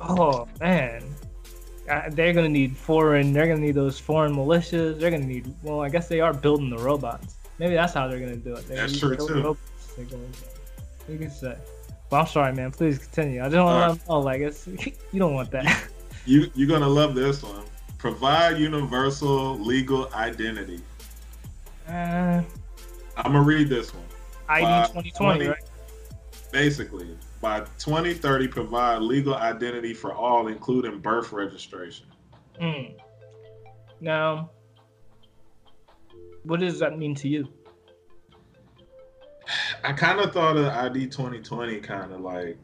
Oh 0.00 0.46
man, 0.60 1.02
uh, 1.88 2.02
they're 2.10 2.32
gonna 2.32 2.48
need 2.48 2.76
foreign. 2.76 3.32
They're 3.32 3.46
gonna 3.46 3.60
need 3.60 3.74
those 3.74 3.98
foreign 3.98 4.34
militias. 4.34 4.98
They're 5.00 5.10
gonna 5.10 5.26
need. 5.26 5.52
Well, 5.62 5.80
I 5.80 5.88
guess 5.88 6.08
they 6.08 6.20
are 6.20 6.34
building 6.34 6.70
the 6.70 6.78
robots. 6.78 7.36
Maybe 7.58 7.74
that's 7.74 7.94
how 7.94 8.06
they're 8.06 8.20
gonna 8.20 8.36
do 8.36 8.54
it. 8.54 8.68
They're 8.68 8.76
that's 8.76 8.98
true 8.98 9.16
too. 9.16 9.42
Robots. 9.42 9.60
You 11.08 11.18
can 11.18 11.30
say. 11.30 11.56
But 12.08 12.20
I'm 12.20 12.26
sorry, 12.26 12.52
man. 12.52 12.70
Please 12.70 12.98
continue. 12.98 13.42
I 13.42 13.48
just 13.48 13.62
want 13.62 14.00
to 14.00 14.08
know, 14.08 14.20
like, 14.20 14.40
it's 14.40 14.66
you 15.12 15.18
don't 15.18 15.34
want 15.34 15.50
that. 15.52 15.88
You 16.28 16.50
you're 16.56 16.66
gonna 16.66 16.88
love 16.88 17.14
this 17.14 17.44
one. 17.44 17.62
Provide 17.98 18.58
universal 18.58 19.56
legal 19.60 20.12
identity. 20.12 20.80
Uh, 21.86 22.42
I'm 23.16 23.22
gonna 23.22 23.42
read 23.42 23.68
this 23.68 23.94
one. 23.94 24.02
ID 24.48 24.88
2020, 24.88 25.46
right? 25.46 25.56
Basically, 26.50 27.16
by 27.40 27.60
2030, 27.78 28.48
provide 28.48 29.02
legal 29.02 29.36
identity 29.36 29.94
for 29.94 30.12
all, 30.12 30.48
including 30.48 30.98
birth 30.98 31.30
registration. 31.30 32.06
Mm. 32.60 32.96
Now, 34.00 34.50
what 36.42 36.58
does 36.58 36.80
that 36.80 36.98
mean 36.98 37.14
to 37.16 37.28
you? 37.28 37.48
I 39.84 39.92
kind 39.92 40.20
of 40.20 40.32
thought 40.32 40.56
of 40.56 40.66
ID 40.66 41.06
2020 41.06 41.80
kind 41.80 42.12
of 42.12 42.20
like 42.20 42.56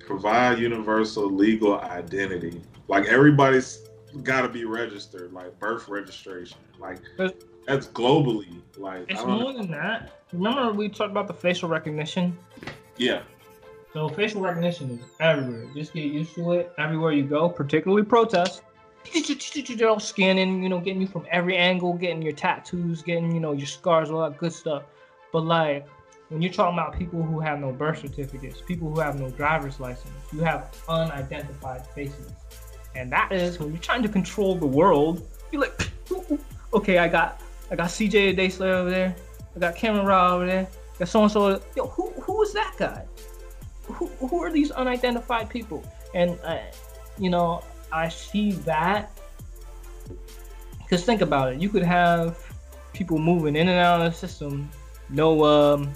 provide 0.00 0.58
universal 0.58 1.30
legal 1.30 1.78
identity. 1.80 2.60
Like 2.88 3.06
everybody's 3.06 3.88
got 4.22 4.42
to 4.42 4.48
be 4.48 4.64
registered, 4.64 5.32
like 5.32 5.58
birth 5.58 5.88
registration. 5.88 6.58
Like 6.78 6.98
that's 7.66 7.86
globally. 7.88 8.60
Like 8.76 9.06
it's 9.08 9.24
more 9.24 9.52
know. 9.52 9.52
than 9.52 9.70
that. 9.70 10.12
Remember 10.32 10.72
we 10.72 10.88
talked 10.88 11.10
about 11.10 11.26
the 11.26 11.34
facial 11.34 11.68
recognition? 11.68 12.36
Yeah. 12.96 13.22
So 13.92 14.08
facial 14.08 14.40
recognition 14.40 14.90
is 14.90 15.04
everywhere. 15.20 15.66
Just 15.74 15.94
get 15.94 16.04
used 16.12 16.34
to 16.34 16.52
it. 16.52 16.72
Everywhere 16.78 17.12
you 17.12 17.24
go, 17.24 17.48
particularly 17.48 18.02
protests. 18.04 18.62
They're 19.76 19.88
all 19.88 20.00
scanning, 20.00 20.62
you 20.62 20.68
know, 20.68 20.80
getting 20.80 21.00
you 21.00 21.06
from 21.06 21.26
every 21.30 21.56
angle, 21.56 21.94
getting 21.94 22.20
your 22.20 22.32
tattoos, 22.32 23.00
getting, 23.00 23.32
you 23.32 23.40
know, 23.40 23.52
your 23.52 23.66
scars, 23.66 24.10
all 24.10 24.28
that 24.28 24.36
good 24.36 24.52
stuff. 24.52 24.82
But 25.32 25.44
like 25.44 25.86
when 26.28 26.42
you're 26.42 26.52
talking 26.52 26.78
about 26.78 26.98
people 26.98 27.22
who 27.22 27.40
have 27.40 27.60
no 27.60 27.72
birth 27.72 28.00
certificates, 28.00 28.60
people 28.60 28.92
who 28.92 29.00
have 29.00 29.18
no 29.18 29.30
driver's 29.30 29.80
license, 29.80 30.12
you 30.32 30.40
have 30.40 30.76
unidentified 30.88 31.86
faces. 31.88 32.32
And 32.94 33.10
that 33.12 33.32
is 33.32 33.58
when 33.58 33.70
you're 33.70 33.78
trying 33.78 34.02
to 34.02 34.08
control 34.08 34.54
the 34.54 34.66
world, 34.66 35.26
you're 35.52 35.62
like, 35.62 35.90
okay, 36.74 36.98
I 36.98 37.08
got 37.08 37.40
I 37.70 37.76
got 37.76 37.88
CJ 37.88 38.36
Daysler 38.36 38.72
over 38.72 38.90
there, 38.90 39.14
I 39.56 39.58
got 39.58 39.76
Cameron 39.76 40.06
Raw 40.06 40.34
over 40.34 40.46
there, 40.46 40.68
I 40.94 40.98
got 40.98 41.08
so 41.08 41.22
and 41.22 41.30
so. 41.30 41.62
Yo, 41.76 41.86
who 41.86 42.10
who 42.20 42.42
is 42.42 42.52
that 42.52 42.74
guy? 42.78 43.04
Who, 43.84 44.06
who 44.06 44.42
are 44.42 44.52
these 44.52 44.70
unidentified 44.70 45.48
people? 45.48 45.82
And 46.14 46.38
uh, 46.44 46.58
you 47.18 47.30
know, 47.30 47.62
I 47.90 48.08
see 48.08 48.52
that 48.52 49.18
because 50.78 51.04
think 51.04 51.20
about 51.20 51.52
it, 51.52 51.60
you 51.60 51.68
could 51.68 51.82
have 51.82 52.38
people 52.92 53.18
moving 53.18 53.56
in 53.56 53.68
and 53.68 53.78
out 53.78 54.00
of 54.00 54.12
the 54.12 54.18
system, 54.18 54.70
no 55.10 55.44
um, 55.44 55.92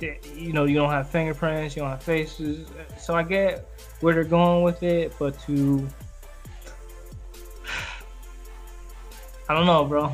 you 0.00 0.52
know, 0.52 0.64
you 0.64 0.74
don't 0.74 0.90
have 0.90 1.08
fingerprints, 1.08 1.76
you 1.76 1.82
don't 1.82 1.90
have 1.90 2.02
faces. 2.02 2.66
So 2.98 3.14
I 3.14 3.22
get 3.22 3.68
where 4.00 4.14
they're 4.14 4.24
going 4.24 4.62
with 4.62 4.82
it, 4.82 5.12
but 5.18 5.38
to 5.42 5.88
I 9.48 9.54
don't 9.54 9.66
know, 9.66 9.84
bro. 9.84 10.12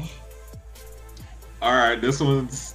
All 1.61 1.72
right, 1.72 2.01
this 2.01 2.20
one's 2.20 2.74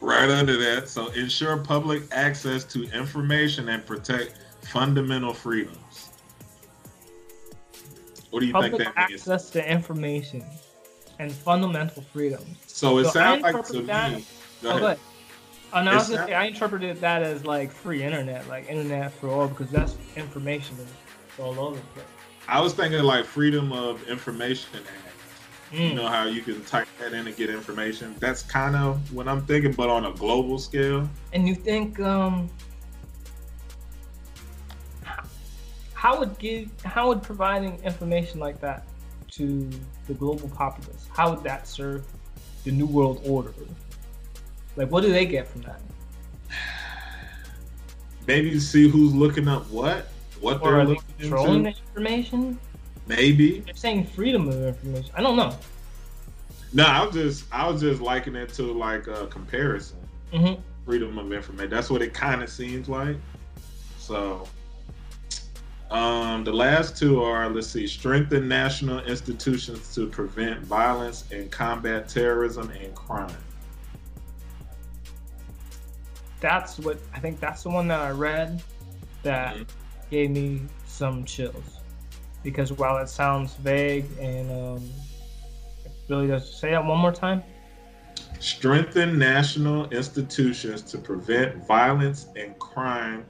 Right 0.00 0.30
under 0.30 0.56
that. 0.56 0.88
So 0.88 1.08
ensure 1.08 1.58
public 1.58 2.04
access 2.10 2.64
to 2.64 2.84
information 2.90 3.68
and 3.68 3.84
protect 3.84 4.38
fundamental 4.62 5.34
freedoms. 5.34 6.08
What 8.30 8.40
do 8.40 8.46
you 8.46 8.52
Public 8.52 8.76
think 8.76 8.94
that 8.94 9.10
means? 9.10 9.20
access 9.20 9.50
to 9.50 9.70
information 9.70 10.44
and 11.18 11.30
fundamental 11.30 12.02
freedoms. 12.02 12.56
So 12.80 12.96
it 12.96 13.04
So 13.04 13.10
sounds 13.10 13.42
like 13.42 13.66
to 13.66 13.82
that- 13.82 14.12
me. 14.14 14.24
Go 14.62 14.68
Oh, 14.68 14.70
ahead. 14.70 14.80
go 14.80 14.86
ahead. 14.86 14.98
Oh, 15.74 15.82
no, 15.82 15.90
I 15.90 15.94
was 15.96 16.08
gonna 16.08 16.26
say 16.26 16.32
I 16.32 16.44
interpreted 16.46 16.98
that 17.02 17.22
as 17.22 17.44
like 17.44 17.70
free 17.70 18.02
internet, 18.02 18.48
like 18.48 18.70
internet 18.70 19.12
for 19.12 19.28
all, 19.28 19.48
because 19.48 19.68
that's 19.70 19.96
information 20.16 20.78
all 21.38 21.60
over 21.60 21.76
the 21.76 21.82
place. 21.92 22.06
I 22.48 22.58
was 22.58 22.72
thinking 22.72 23.02
like 23.02 23.26
Freedom 23.26 23.70
of 23.70 24.02
Information 24.08 24.70
Act. 24.76 25.72
You 25.74 25.90
Mm. 25.90 25.94
know 25.96 26.08
how 26.08 26.24
you 26.24 26.40
can 26.40 26.64
type 26.64 26.88
that 26.98 27.12
in 27.12 27.26
and 27.26 27.36
get 27.36 27.50
information. 27.50 28.14
That's 28.18 28.42
kind 28.42 28.74
of 28.74 29.12
what 29.12 29.28
I'm 29.28 29.42
thinking, 29.44 29.72
but 29.72 29.90
on 29.90 30.06
a 30.06 30.12
global 30.12 30.58
scale. 30.58 31.06
And 31.34 31.46
you 31.46 31.54
think 31.54 32.00
um, 32.00 32.48
how 35.92 36.18
would 36.18 36.36
give 36.38 36.70
how 36.82 37.08
would 37.08 37.22
providing 37.22 37.78
information 37.84 38.40
like 38.40 38.58
that 38.62 38.84
to 39.32 39.68
the 40.08 40.14
global 40.14 40.48
populace 40.48 41.06
how 41.14 41.30
would 41.30 41.44
that 41.44 41.68
serve 41.68 42.04
the 42.64 42.70
new 42.72 42.86
world 42.86 43.20
order? 43.24 43.52
Like, 44.76 44.90
what 44.90 45.02
do 45.02 45.10
they 45.12 45.26
get 45.26 45.48
from 45.48 45.62
that? 45.62 45.80
Maybe 48.26 48.50
to 48.50 48.60
see 48.60 48.88
who's 48.88 49.12
looking 49.14 49.48
up 49.48 49.68
what, 49.70 50.08
what 50.40 50.62
Or 50.62 50.70
they're 50.70 50.80
are 50.80 50.86
they 50.86 50.94
looking 50.94 51.14
controlling 51.18 51.66
into. 51.66 51.70
the 51.72 51.76
information? 51.88 52.58
Maybe. 53.06 53.60
They're 53.60 53.74
saying 53.74 54.06
freedom 54.06 54.48
of 54.48 54.62
information. 54.62 55.10
I 55.16 55.22
don't 55.22 55.36
know. 55.36 55.56
No, 56.72 56.84
I 56.84 57.04
was 57.04 57.14
just 57.14 57.44
I 57.50 57.68
was 57.68 57.80
just 57.80 58.00
likening 58.00 58.42
it 58.42 58.50
to 58.54 58.62
like 58.72 59.08
a 59.08 59.26
comparison. 59.26 59.98
hmm 60.32 60.54
Freedom 60.84 61.18
of 61.18 61.32
information. 61.32 61.70
That's 61.70 61.90
what 61.90 62.02
it 62.02 62.14
kind 62.14 62.42
of 62.42 62.48
seems 62.48 62.88
like. 62.88 63.16
So, 63.98 64.46
um, 65.90 66.44
the 66.44 66.52
last 66.52 66.96
two 66.96 67.22
are 67.22 67.48
let's 67.50 67.66
see, 67.66 67.86
strengthen 67.86 68.46
national 68.48 69.00
institutions 69.00 69.92
to 69.94 70.06
prevent 70.06 70.60
violence 70.60 71.24
and 71.32 71.50
combat 71.50 72.08
terrorism 72.08 72.70
and 72.70 72.94
crime. 72.94 73.36
That's 76.40 76.78
what 76.78 76.98
I 77.12 77.18
think. 77.18 77.40
That's 77.40 77.62
the 77.64 77.70
one 77.70 77.88
that 77.88 78.00
I 78.00 78.10
read 78.10 78.62
that 79.22 79.56
Mhm. 79.56 79.66
gave 80.10 80.30
me 80.30 80.62
some 80.86 81.24
chills 81.24 81.80
because 82.42 82.72
while 82.72 82.96
it 82.98 83.08
sounds 83.08 83.54
vague 83.56 84.06
and 84.18 84.50
um, 84.50 84.90
it 85.84 85.92
really 86.08 86.26
does 86.28 86.52
say 86.58 86.70
that 86.70 86.84
one 86.84 86.98
more 86.98 87.12
time. 87.12 87.42
Strengthen 88.38 89.18
national 89.18 89.90
institutions 89.90 90.82
to 90.82 90.98
prevent 90.98 91.66
violence 91.66 92.28
and 92.36 92.58
crime. 92.58 93.26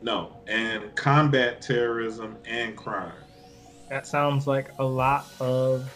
No, 0.00 0.36
and 0.46 0.94
combat 0.94 1.60
terrorism 1.60 2.36
and 2.46 2.76
crime. 2.76 3.12
That 3.90 4.06
sounds 4.06 4.46
like 4.46 4.70
a 4.78 4.84
lot 4.84 5.26
of 5.40 5.90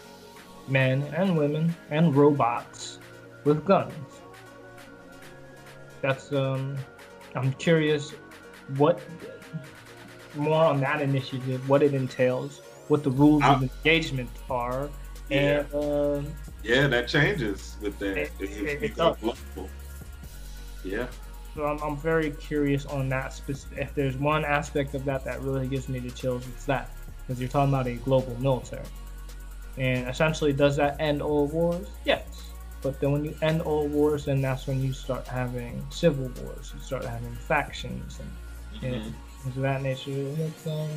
men 0.67 1.03
and 1.15 1.37
women 1.37 1.73
and 1.89 2.15
robots 2.15 2.99
with 3.43 3.63
guns. 3.65 3.93
That's 6.01 6.31
um 6.33 6.77
I'm 7.35 7.53
curious 7.53 8.11
what 8.77 8.99
more 10.35 10.63
on 10.65 10.79
that 10.81 11.01
initiative, 11.01 11.67
what 11.69 11.81
it 11.83 11.93
entails, 11.93 12.61
what 12.87 13.03
the 13.03 13.11
rules 13.11 13.43
I- 13.43 13.53
of 13.53 13.61
engagement 13.63 14.29
are, 14.49 14.89
Yeah. 15.29 15.63
and 15.73 15.75
um, 15.75 16.33
Yeah, 16.63 16.87
that 16.87 17.07
changes 17.07 17.77
with 17.81 17.97
that. 17.99 18.17
It- 18.17 18.31
it- 18.39 18.83
it 18.83 18.95
go 18.95 19.11
does. 19.13 19.19
global. 19.53 19.69
Yeah. 20.83 21.07
So 21.55 21.65
I'm, 21.65 21.79
I'm 21.81 21.97
very 21.97 22.31
curious 22.31 22.85
on 22.85 23.09
that. 23.09 23.33
Specific, 23.33 23.77
if 23.77 23.95
there's 23.95 24.17
one 24.17 24.43
aspect 24.45 24.93
of 24.95 25.05
that 25.05 25.23
that 25.25 25.41
really 25.41 25.67
gives 25.67 25.87
me 25.89 25.99
the 25.99 26.11
chills, 26.11 26.47
it's 26.47 26.65
that 26.65 26.89
because 27.21 27.39
you're 27.39 27.49
talking 27.49 27.73
about 27.73 27.87
a 27.87 27.93
global 27.95 28.35
military, 28.39 28.85
and 29.77 30.07
essentially, 30.07 30.53
does 30.53 30.75
that 30.77 30.99
end 30.99 31.21
all 31.21 31.47
wars? 31.47 31.87
Yes. 32.05 32.23
But 32.81 32.99
then 32.99 33.11
when 33.13 33.23
you 33.23 33.33
end 33.41 33.61
all 33.61 33.87
wars, 33.87 34.25
then 34.25 34.41
that's 34.41 34.67
when 34.67 34.83
you 34.83 34.91
start 34.91 35.25
having 35.27 35.85
civil 35.89 36.29
wars. 36.43 36.73
You 36.75 36.81
start 36.81 37.05
having 37.05 37.33
factions 37.35 38.19
and. 38.19 38.29
Mhm. 38.81 39.13
things 39.43 39.55
of 39.55 39.61
that 39.61 39.81
nature. 39.81 40.11
It's, 40.11 40.67
um, 40.67 40.89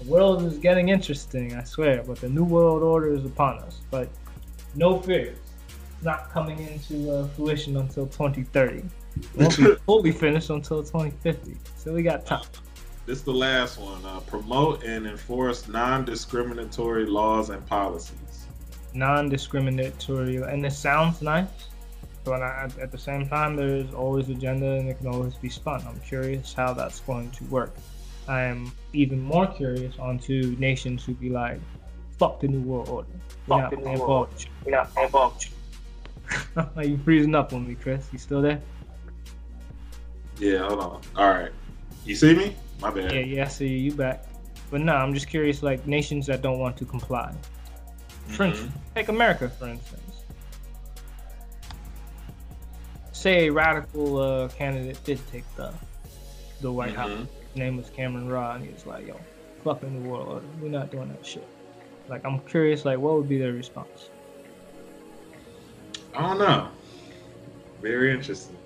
the 0.00 0.10
world 0.10 0.42
is 0.44 0.58
getting 0.58 0.88
interesting, 0.88 1.54
I 1.54 1.62
swear. 1.64 2.02
But 2.02 2.20
the 2.20 2.28
new 2.28 2.44
world 2.44 2.82
order 2.82 3.12
is 3.14 3.24
upon 3.24 3.58
us. 3.58 3.80
But 3.90 4.08
no 4.74 4.98
fears, 5.00 5.36
it's 5.68 6.04
not 6.04 6.30
coming 6.30 6.58
into 6.58 7.12
uh, 7.12 7.28
fruition 7.28 7.76
until 7.76 8.06
2030. 8.06 8.82
It 9.16 9.26
won't 9.36 9.56
be 9.56 9.74
fully 9.86 10.12
finished 10.12 10.50
until 10.50 10.82
2050. 10.82 11.56
So 11.76 11.92
we 11.92 12.02
got 12.02 12.26
time. 12.26 12.44
This 13.06 13.18
is 13.18 13.24
the 13.24 13.32
last 13.32 13.78
one. 13.78 14.04
Uh, 14.04 14.20
promote 14.20 14.84
and 14.84 15.06
enforce 15.06 15.66
non-discriminatory 15.68 17.06
laws 17.06 17.50
and 17.50 17.64
policies. 17.66 18.46
Non-discriminatory, 18.94 20.36
and 20.36 20.64
it 20.64 20.72
sounds 20.72 21.22
nice. 21.22 21.48
But 22.24 22.42
at- 22.42 22.78
at 22.78 22.92
the 22.92 22.98
same 22.98 23.26
time, 23.28 23.56
there's 23.56 23.92
always 23.94 24.28
agenda, 24.28 24.72
and 24.72 24.88
it 24.88 24.98
can 24.98 25.06
always 25.08 25.34
be 25.34 25.48
spun. 25.48 25.82
I'm 25.88 25.98
curious 26.00 26.52
how 26.52 26.72
that's 26.74 27.00
going 27.00 27.30
to 27.32 27.44
work. 27.44 27.72
I 28.28 28.42
am 28.42 28.70
even 28.92 29.20
more 29.22 29.46
curious 29.46 29.98
onto 29.98 30.54
nations 30.58 31.04
who 31.04 31.14
be 31.14 31.30
like, 31.30 31.58
"Fuck 32.18 32.40
the 32.40 32.48
new 32.48 32.60
world 32.60 32.88
order. 32.88 33.08
We're 33.46 33.56
Fuck 33.56 33.58
not 33.58 33.70
the 33.70 33.76
new 33.78 33.98
world 33.98 34.00
order. 34.10 34.30
with 34.32 34.44
you." 34.44 34.50
We're 34.66 34.70
not 34.72 34.92
playing 34.94 35.10
you. 36.56 36.62
Are 36.76 36.84
you 36.84 36.98
freezing 36.98 37.34
up 37.34 37.52
on 37.52 37.66
me, 37.66 37.74
Chris? 37.74 38.06
You 38.12 38.18
still 38.18 38.42
there? 38.42 38.60
Yeah, 40.40 40.66
hold 40.66 40.80
on. 40.80 41.00
All 41.16 41.28
right. 41.30 41.52
You 42.04 42.14
see 42.16 42.34
me? 42.34 42.56
My 42.80 42.90
bad. 42.90 43.12
Yeah, 43.12 43.20
yeah, 43.20 43.44
I 43.44 43.48
see 43.48 43.68
you. 43.68 43.76
You 43.76 43.92
back. 43.92 44.24
But 44.70 44.80
no, 44.80 44.94
I'm 44.94 45.12
just 45.12 45.28
curious, 45.28 45.62
like 45.62 45.86
nations 45.86 46.26
that 46.26 46.40
don't 46.42 46.58
want 46.58 46.76
to 46.78 46.84
comply. 46.86 47.32
For 48.28 48.44
Mhm. 48.46 48.48
instance, 48.48 48.72
take 48.94 49.08
America, 49.08 49.48
for 49.50 49.68
instance. 49.68 50.22
Say 53.12 53.48
a 53.48 53.52
radical 53.52 54.18
uh, 54.18 54.48
candidate 54.48 55.02
did 55.04 55.20
take 55.30 55.44
the 55.56 55.72
the 56.62 56.72
White 56.72 56.94
House. 56.94 57.10
Mhm. 57.10 57.26
His 57.48 57.56
name 57.56 57.76
was 57.76 57.90
Cameron 57.90 58.28
Rod, 58.28 58.56
and 58.56 58.64
he 58.66 58.72
was 58.72 58.86
like, 58.86 59.06
"Yo, 59.06 59.18
fuck 59.64 59.80
the 59.80 59.88
new 59.88 60.08
world 60.08 60.28
order. 60.28 60.46
We're 60.60 60.68
not 60.70 60.90
doing 60.90 61.08
that 61.08 61.24
shit." 61.24 61.46
Like, 62.08 62.24
I'm 62.24 62.40
curious, 62.40 62.84
like, 62.84 62.98
what 62.98 63.14
would 63.16 63.28
be 63.28 63.38
their 63.38 63.52
response? 63.52 64.08
I 66.16 66.22
don't 66.22 66.38
know. 66.38 66.68
Very 67.82 68.12
interesting. 68.12 68.56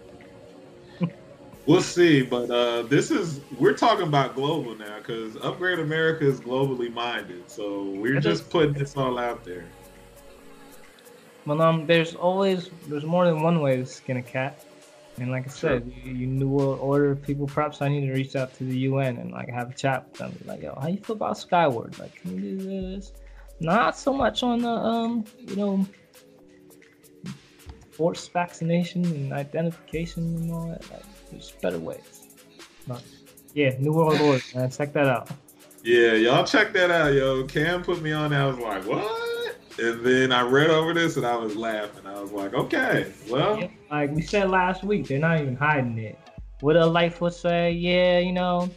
We'll 1.66 1.82
see, 1.82 2.22
but 2.22 2.50
uh, 2.50 2.82
this 2.82 3.10
is 3.10 3.40
we're 3.58 3.74
talking 3.74 4.06
about 4.06 4.34
global 4.34 4.74
now 4.74 4.98
because 4.98 5.36
Upgrade 5.36 5.78
America 5.78 6.26
is 6.26 6.40
globally 6.40 6.92
minded, 6.92 7.50
so 7.50 7.84
we're 7.84 8.20
just 8.20 8.50
putting 8.50 8.72
this 8.72 8.96
all 8.96 9.18
out 9.18 9.44
there. 9.44 9.64
Well, 11.46 11.60
um, 11.60 11.86
there's 11.86 12.14
always 12.14 12.70
there's 12.88 13.04
more 13.04 13.26
than 13.26 13.42
one 13.42 13.60
way 13.60 13.76
to 13.76 13.86
skin 13.86 14.16
a 14.16 14.22
cat, 14.22 14.64
and 15.18 15.30
like 15.30 15.46
I 15.46 15.50
said, 15.50 15.92
you, 16.04 16.12
you 16.12 16.26
new 16.26 16.48
world 16.48 16.78
order 16.80 17.14
people. 17.14 17.46
Perhaps 17.46 17.82
I 17.82 17.88
need 17.88 18.06
to 18.06 18.12
reach 18.12 18.34
out 18.36 18.54
to 18.54 18.64
the 18.64 18.78
UN 18.78 19.18
and 19.18 19.30
like 19.30 19.48
have 19.50 19.70
a 19.70 19.74
chat 19.74 20.06
with 20.08 20.18
them. 20.18 20.38
Like, 20.44 20.62
yo, 20.62 20.78
how 20.80 20.88
you 20.88 20.98
feel 20.98 21.16
about 21.16 21.36
Skyward? 21.38 21.98
Like, 21.98 22.14
can 22.16 22.34
we 22.34 22.40
do 22.40 22.56
this? 22.56 23.12
Not 23.60 23.96
so 23.96 24.12
much 24.12 24.42
on 24.42 24.62
the 24.62 24.68
um, 24.68 25.24
you 25.38 25.56
know, 25.56 25.86
forced 27.90 28.32
vaccination 28.32 29.04
and 29.04 29.32
identification 29.32 30.36
and 30.36 30.52
all 30.52 30.66
that. 30.68 30.90
Like, 30.90 31.04
there's 31.34 31.52
better 31.62 31.78
ways. 31.78 32.22
But 32.86 33.02
yeah, 33.54 33.76
new 33.78 33.92
world 33.92 34.20
order, 34.20 34.42
man. 34.54 34.70
Check 34.70 34.92
that 34.94 35.06
out. 35.06 35.30
Yeah, 35.82 36.12
y'all 36.14 36.44
check 36.44 36.72
that 36.72 36.90
out, 36.90 37.12
yo. 37.12 37.44
Cam 37.44 37.82
put 37.82 38.00
me 38.02 38.12
on. 38.12 38.30
that. 38.30 38.40
I 38.40 38.46
was 38.46 38.58
like, 38.58 38.84
what? 38.86 39.56
And 39.78 40.04
then 40.06 40.32
I 40.32 40.42
read 40.42 40.70
over 40.70 40.94
this 40.94 41.16
and 41.16 41.26
I 41.26 41.36
was 41.36 41.56
laughing. 41.56 42.06
I 42.06 42.20
was 42.20 42.30
like, 42.32 42.54
okay, 42.54 43.12
well, 43.28 43.58
Yeah, 43.58 43.68
Like 43.90 44.12
we 44.12 44.22
said 44.22 44.48
last 44.48 44.84
week, 44.84 45.08
they're 45.08 45.18
not 45.18 45.40
even 45.40 45.56
hiding 45.56 45.98
it. 45.98 46.18
What 46.60 46.76
a 46.76 46.86
Lightfoot 46.86 47.34
say, 47.34 47.72
yeah, 47.72 48.20
you 48.20 48.32
know, 48.32 48.70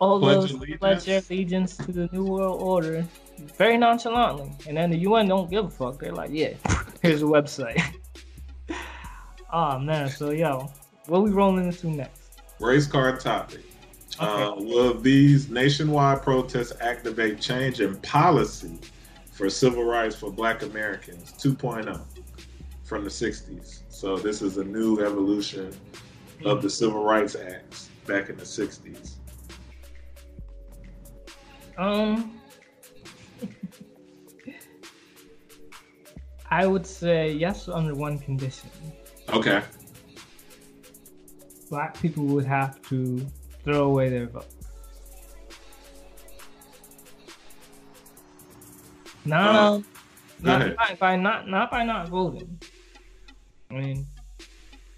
all 0.00 0.18
Pledge 0.18 0.36
those 0.40 0.50
allegiance. 0.52 0.78
pledge 0.80 1.04
their 1.04 1.20
allegiance 1.28 1.76
to 1.76 1.92
the 1.92 2.08
New 2.12 2.24
World 2.24 2.62
Order 2.62 3.06
very 3.58 3.76
nonchalantly. 3.76 4.50
And 4.66 4.76
then 4.76 4.90
the 4.90 4.96
UN 5.00 5.28
don't 5.28 5.50
give 5.50 5.66
a 5.66 5.70
fuck. 5.70 6.00
They're 6.00 6.12
like, 6.14 6.30
yeah, 6.32 6.54
here's 7.02 7.20
a 7.22 7.26
website. 7.26 7.80
oh 9.52 9.78
man, 9.78 10.08
so 10.08 10.30
yo, 10.30 10.72
what 11.10 11.18
are 11.18 11.22
we 11.22 11.30
rolling 11.30 11.66
into 11.66 11.90
next? 11.90 12.20
race 12.60 12.86
card 12.86 13.18
topic. 13.18 13.62
Uh, 14.20 14.52
will 14.56 14.94
these 14.94 15.50
nationwide 15.50 16.22
protests 16.22 16.72
activate 16.80 17.40
change 17.40 17.80
in 17.80 17.96
policy 17.96 18.78
for 19.32 19.50
civil 19.50 19.82
rights 19.82 20.14
for 20.14 20.30
Black 20.30 20.62
Americans 20.62 21.32
2.0 21.32 22.00
from 22.84 23.02
the 23.02 23.10
60s? 23.10 23.80
So 23.88 24.18
this 24.18 24.40
is 24.40 24.58
a 24.58 24.64
new 24.64 25.00
evolution 25.00 25.74
of 26.44 26.62
the 26.62 26.70
Civil 26.70 27.02
Rights 27.02 27.34
Acts 27.34 27.88
back 28.06 28.28
in 28.28 28.36
the 28.36 28.44
60s. 28.44 29.14
Um, 31.76 32.40
I 36.50 36.68
would 36.68 36.86
say 36.86 37.32
yes 37.32 37.68
under 37.68 37.96
one 37.96 38.18
condition. 38.18 38.70
Okay. 39.30 39.62
Black 41.70 41.98
people 42.02 42.24
would 42.24 42.44
have 42.44 42.82
to 42.88 43.24
throw 43.64 43.84
away 43.84 44.10
their 44.10 44.26
vote. 44.26 44.46
No, 49.24 49.36
Uh, 49.36 49.80
not 50.42 50.76
by, 50.76 50.96
by 50.98 51.16
not 51.16 51.48
not 51.48 51.70
by 51.70 51.84
not 51.84 52.08
voting. 52.08 52.58
I 53.70 53.74
mean, 53.74 54.06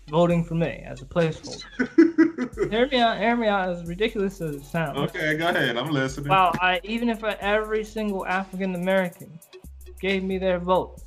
voting 0.09 0.45
for 0.45 0.55
me 0.55 0.83
as 0.87 1.03
a 1.03 1.05
placeholder. 1.05 2.70
hear 2.70 2.87
me 2.87 2.99
out. 2.99 3.18
Hear 3.18 3.37
me 3.37 3.49
out. 3.49 3.68
As 3.68 3.85
ridiculous 3.85 4.41
as 4.41 4.55
it 4.57 4.64
sounds. 4.64 4.99
okay, 4.99 5.37
go 5.37 5.49
ahead. 5.49 5.77
I'm 5.77 5.91
listening. 5.91 6.29
Wow, 6.31 6.53
I 6.61 6.81
even 6.85 7.09
if 7.09 7.23
every 7.25 7.85
single 7.85 8.25
African 8.27 8.75
American 8.77 9.39
gave 10.01 10.23
me 10.23 10.39
their 10.39 10.59
vote, 10.59 11.01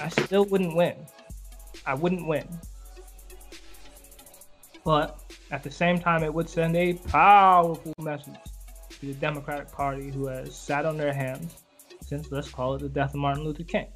I 0.00 0.08
still 0.08 0.46
wouldn't 0.46 0.74
win. 0.74 0.96
I 1.84 1.94
wouldn't 1.94 2.26
win. 2.26 2.48
But 4.84 5.22
at 5.50 5.62
the 5.62 5.70
same 5.70 5.98
time, 5.98 6.22
it 6.22 6.32
would 6.32 6.48
send 6.48 6.76
a 6.76 6.94
powerful 6.94 7.94
message 7.98 8.34
to 9.00 9.06
the 9.06 9.14
Democratic 9.14 9.70
Party, 9.70 10.10
who 10.10 10.26
has 10.26 10.54
sat 10.54 10.84
on 10.84 10.96
their 10.96 11.12
hands 11.12 11.62
since, 12.00 12.30
let's 12.30 12.48
call 12.48 12.74
it, 12.74 12.80
the 12.80 12.88
death 12.88 13.10
of 13.10 13.20
Martin 13.20 13.44
Luther 13.44 13.64
King. 13.64 13.86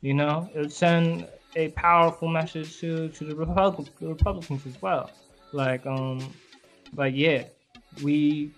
You 0.00 0.14
know, 0.14 0.48
it 0.54 0.58
would 0.58 0.72
send 0.72 1.28
a 1.56 1.68
powerful 1.68 2.28
message 2.28 2.78
to, 2.80 3.08
to 3.08 3.24
the 3.24 3.34
Republic, 3.34 3.88
Republicans 4.00 4.66
as 4.66 4.80
well. 4.80 5.10
Like, 5.52 5.86
um, 5.86 6.32
like 6.94 7.14
yeah, 7.14 7.44
we 8.02 8.52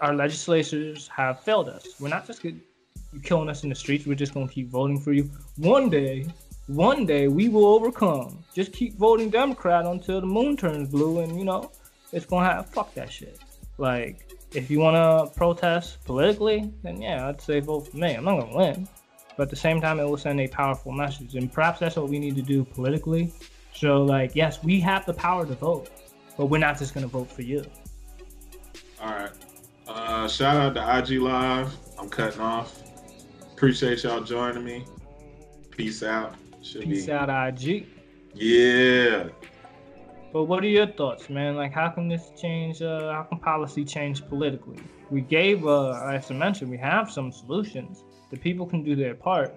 our 0.00 0.14
legislators 0.14 1.08
have 1.08 1.40
failed 1.40 1.68
us. 1.68 1.86
We're 2.00 2.08
not 2.08 2.26
just 2.26 2.42
good, 2.42 2.60
you 3.12 3.20
killing 3.20 3.48
us 3.48 3.62
in 3.62 3.68
the 3.68 3.74
streets. 3.74 4.06
We're 4.06 4.14
just 4.14 4.34
gonna 4.34 4.48
keep 4.48 4.68
voting 4.68 4.98
for 4.98 5.12
you. 5.12 5.30
One 5.56 5.88
day, 5.88 6.26
one 6.74 7.04
day 7.04 7.26
we 7.26 7.48
will 7.48 7.66
overcome. 7.66 8.44
Just 8.54 8.72
keep 8.72 8.96
voting 8.96 9.28
Democrat 9.28 9.86
until 9.86 10.20
the 10.20 10.26
moon 10.26 10.56
turns 10.56 10.88
blue, 10.88 11.20
and 11.20 11.36
you 11.36 11.44
know 11.44 11.72
it's 12.12 12.26
gonna 12.26 12.46
have 12.46 12.70
fuck 12.70 12.94
that 12.94 13.10
shit. 13.10 13.40
Like 13.78 14.32
if 14.54 14.70
you 14.70 14.78
wanna 14.78 15.26
protest 15.34 16.04
politically, 16.04 16.72
then 16.82 17.02
yeah, 17.02 17.28
I'd 17.28 17.40
say 17.40 17.58
vote 17.60 17.88
for 17.88 17.96
me. 17.96 18.14
I'm 18.14 18.24
not 18.24 18.40
gonna 18.40 18.56
win, 18.56 18.88
but 19.36 19.44
at 19.44 19.50
the 19.50 19.56
same 19.56 19.80
time, 19.80 19.98
it 19.98 20.04
will 20.04 20.16
send 20.16 20.40
a 20.40 20.46
powerful 20.46 20.92
message, 20.92 21.34
and 21.34 21.52
perhaps 21.52 21.80
that's 21.80 21.96
what 21.96 22.08
we 22.08 22.20
need 22.20 22.36
to 22.36 22.42
do 22.42 22.64
politically. 22.64 23.32
So 23.74 24.04
like, 24.04 24.36
yes, 24.36 24.62
we 24.62 24.78
have 24.80 25.04
the 25.06 25.14
power 25.14 25.44
to 25.44 25.54
vote, 25.54 25.90
but 26.36 26.46
we're 26.46 26.58
not 26.58 26.78
just 26.78 26.94
gonna 26.94 27.08
vote 27.08 27.30
for 27.30 27.42
you. 27.42 27.64
All 29.00 29.10
right. 29.10 29.30
Uh, 29.88 30.28
shout 30.28 30.56
out 30.56 30.74
to 30.74 31.14
IG 31.14 31.20
Live. 31.20 31.74
I'm 31.98 32.08
cutting 32.08 32.40
off. 32.40 32.80
Appreciate 33.54 34.04
y'all 34.04 34.20
joining 34.20 34.64
me. 34.64 34.84
Peace 35.72 36.04
out. 36.04 36.36
Should 36.62 36.82
Peace 36.82 37.06
be. 37.06 37.12
out, 37.12 37.28
IG. 37.30 37.86
Yeah. 38.34 39.28
But 40.32 40.44
what 40.44 40.62
are 40.62 40.68
your 40.68 40.86
thoughts, 40.86 41.28
man? 41.28 41.56
Like, 41.56 41.72
how 41.72 41.88
can 41.88 42.08
this 42.08 42.30
change? 42.40 42.82
Uh, 42.82 43.12
how 43.12 43.24
can 43.24 43.38
policy 43.38 43.84
change 43.84 44.26
politically? 44.28 44.78
We 45.10 45.22
gave, 45.22 45.66
uh, 45.66 45.92
as 46.12 46.30
I 46.30 46.34
mentioned, 46.34 46.70
we 46.70 46.78
have 46.78 47.10
some 47.10 47.32
solutions. 47.32 48.04
The 48.30 48.36
people 48.36 48.66
can 48.66 48.84
do 48.84 48.94
their 48.94 49.14
part, 49.14 49.52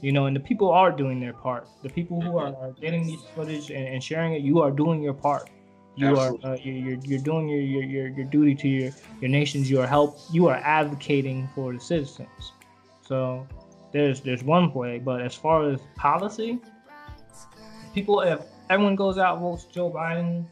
you 0.00 0.10
know, 0.10 0.26
and 0.26 0.34
the 0.34 0.40
people 0.40 0.70
are 0.70 0.90
doing 0.90 1.20
their 1.20 1.32
part. 1.32 1.68
The 1.84 1.90
people 1.90 2.20
who 2.20 2.38
are, 2.38 2.56
are 2.56 2.72
getting 2.80 3.06
these 3.06 3.20
footage 3.36 3.70
and, 3.70 3.86
and 3.86 4.02
sharing 4.02 4.34
it, 4.34 4.42
you 4.42 4.60
are 4.60 4.72
doing 4.72 5.00
your 5.00 5.14
part. 5.14 5.48
You 5.94 6.08
Absolutely. 6.08 6.50
are, 6.50 6.52
uh, 6.54 6.58
you're, 6.62 6.74
you're, 6.74 6.98
you're 7.04 7.20
doing 7.20 7.48
your, 7.48 7.60
your, 7.60 7.82
your, 7.84 8.08
your 8.08 8.26
duty 8.26 8.54
to 8.56 8.68
your, 8.68 8.90
your 9.20 9.30
nations. 9.30 9.70
You 9.70 9.80
are 9.80 9.86
help. 9.86 10.18
You 10.32 10.48
are 10.48 10.56
advocating 10.56 11.48
for 11.54 11.72
the 11.72 11.80
citizens. 11.80 12.52
So 13.06 13.46
there's 13.96 14.20
there's 14.20 14.44
one 14.44 14.72
way, 14.74 14.98
but 14.98 15.22
as 15.22 15.34
far 15.34 15.70
as 15.70 15.80
policy, 15.96 16.58
people 17.94 18.20
if 18.20 18.40
everyone 18.68 18.94
goes 18.94 19.16
out 19.16 19.34
and 19.34 19.42
votes 19.42 19.64
Joe 19.64 19.90
Biden, 19.90 20.46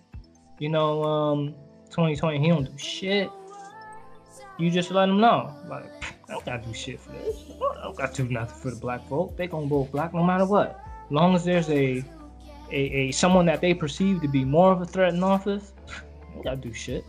you 0.58 0.70
know, 0.70 1.02
um, 1.04 1.54
2020 1.90 2.38
he 2.38 2.48
don't 2.48 2.64
do 2.64 2.78
shit. 2.78 3.30
You 4.58 4.70
just 4.70 4.90
let 4.90 5.06
them 5.06 5.20
know, 5.20 5.54
like 5.68 5.84
I 6.28 6.32
don't 6.32 6.44
gotta 6.46 6.66
do 6.66 6.72
shit 6.72 7.00
for 7.00 7.12
this. 7.12 7.36
I 7.78 7.82
don't 7.82 7.96
gotta 7.96 8.22
do 8.22 8.28
nothing 8.30 8.60
for 8.62 8.70
the 8.70 8.80
black 8.80 9.06
vote. 9.08 9.36
They 9.36 9.46
gonna 9.46 9.66
vote 9.66 9.92
black 9.92 10.14
no 10.14 10.24
matter 10.24 10.46
what. 10.46 10.80
As 11.04 11.10
long 11.10 11.34
as 11.34 11.44
there's 11.44 11.68
a 11.68 12.02
a, 12.72 12.76
a 12.76 13.10
someone 13.12 13.44
that 13.46 13.60
they 13.60 13.74
perceive 13.74 14.22
to 14.22 14.28
be 14.28 14.44
more 14.44 14.72
of 14.72 14.80
a 14.80 14.86
threat 14.86 15.12
in 15.12 15.22
office, 15.22 15.74
I 15.88 16.32
don't 16.32 16.42
gotta 16.44 16.56
do 16.56 16.72
shit. 16.72 17.04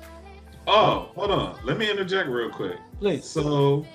Oh, 0.67 1.11
hold 1.15 1.31
on. 1.31 1.59
Let 1.63 1.77
me 1.77 1.89
interject 1.89 2.27
real 2.27 2.49
quick. 2.49 2.77
Please. 2.99 3.23
So, 3.23 3.85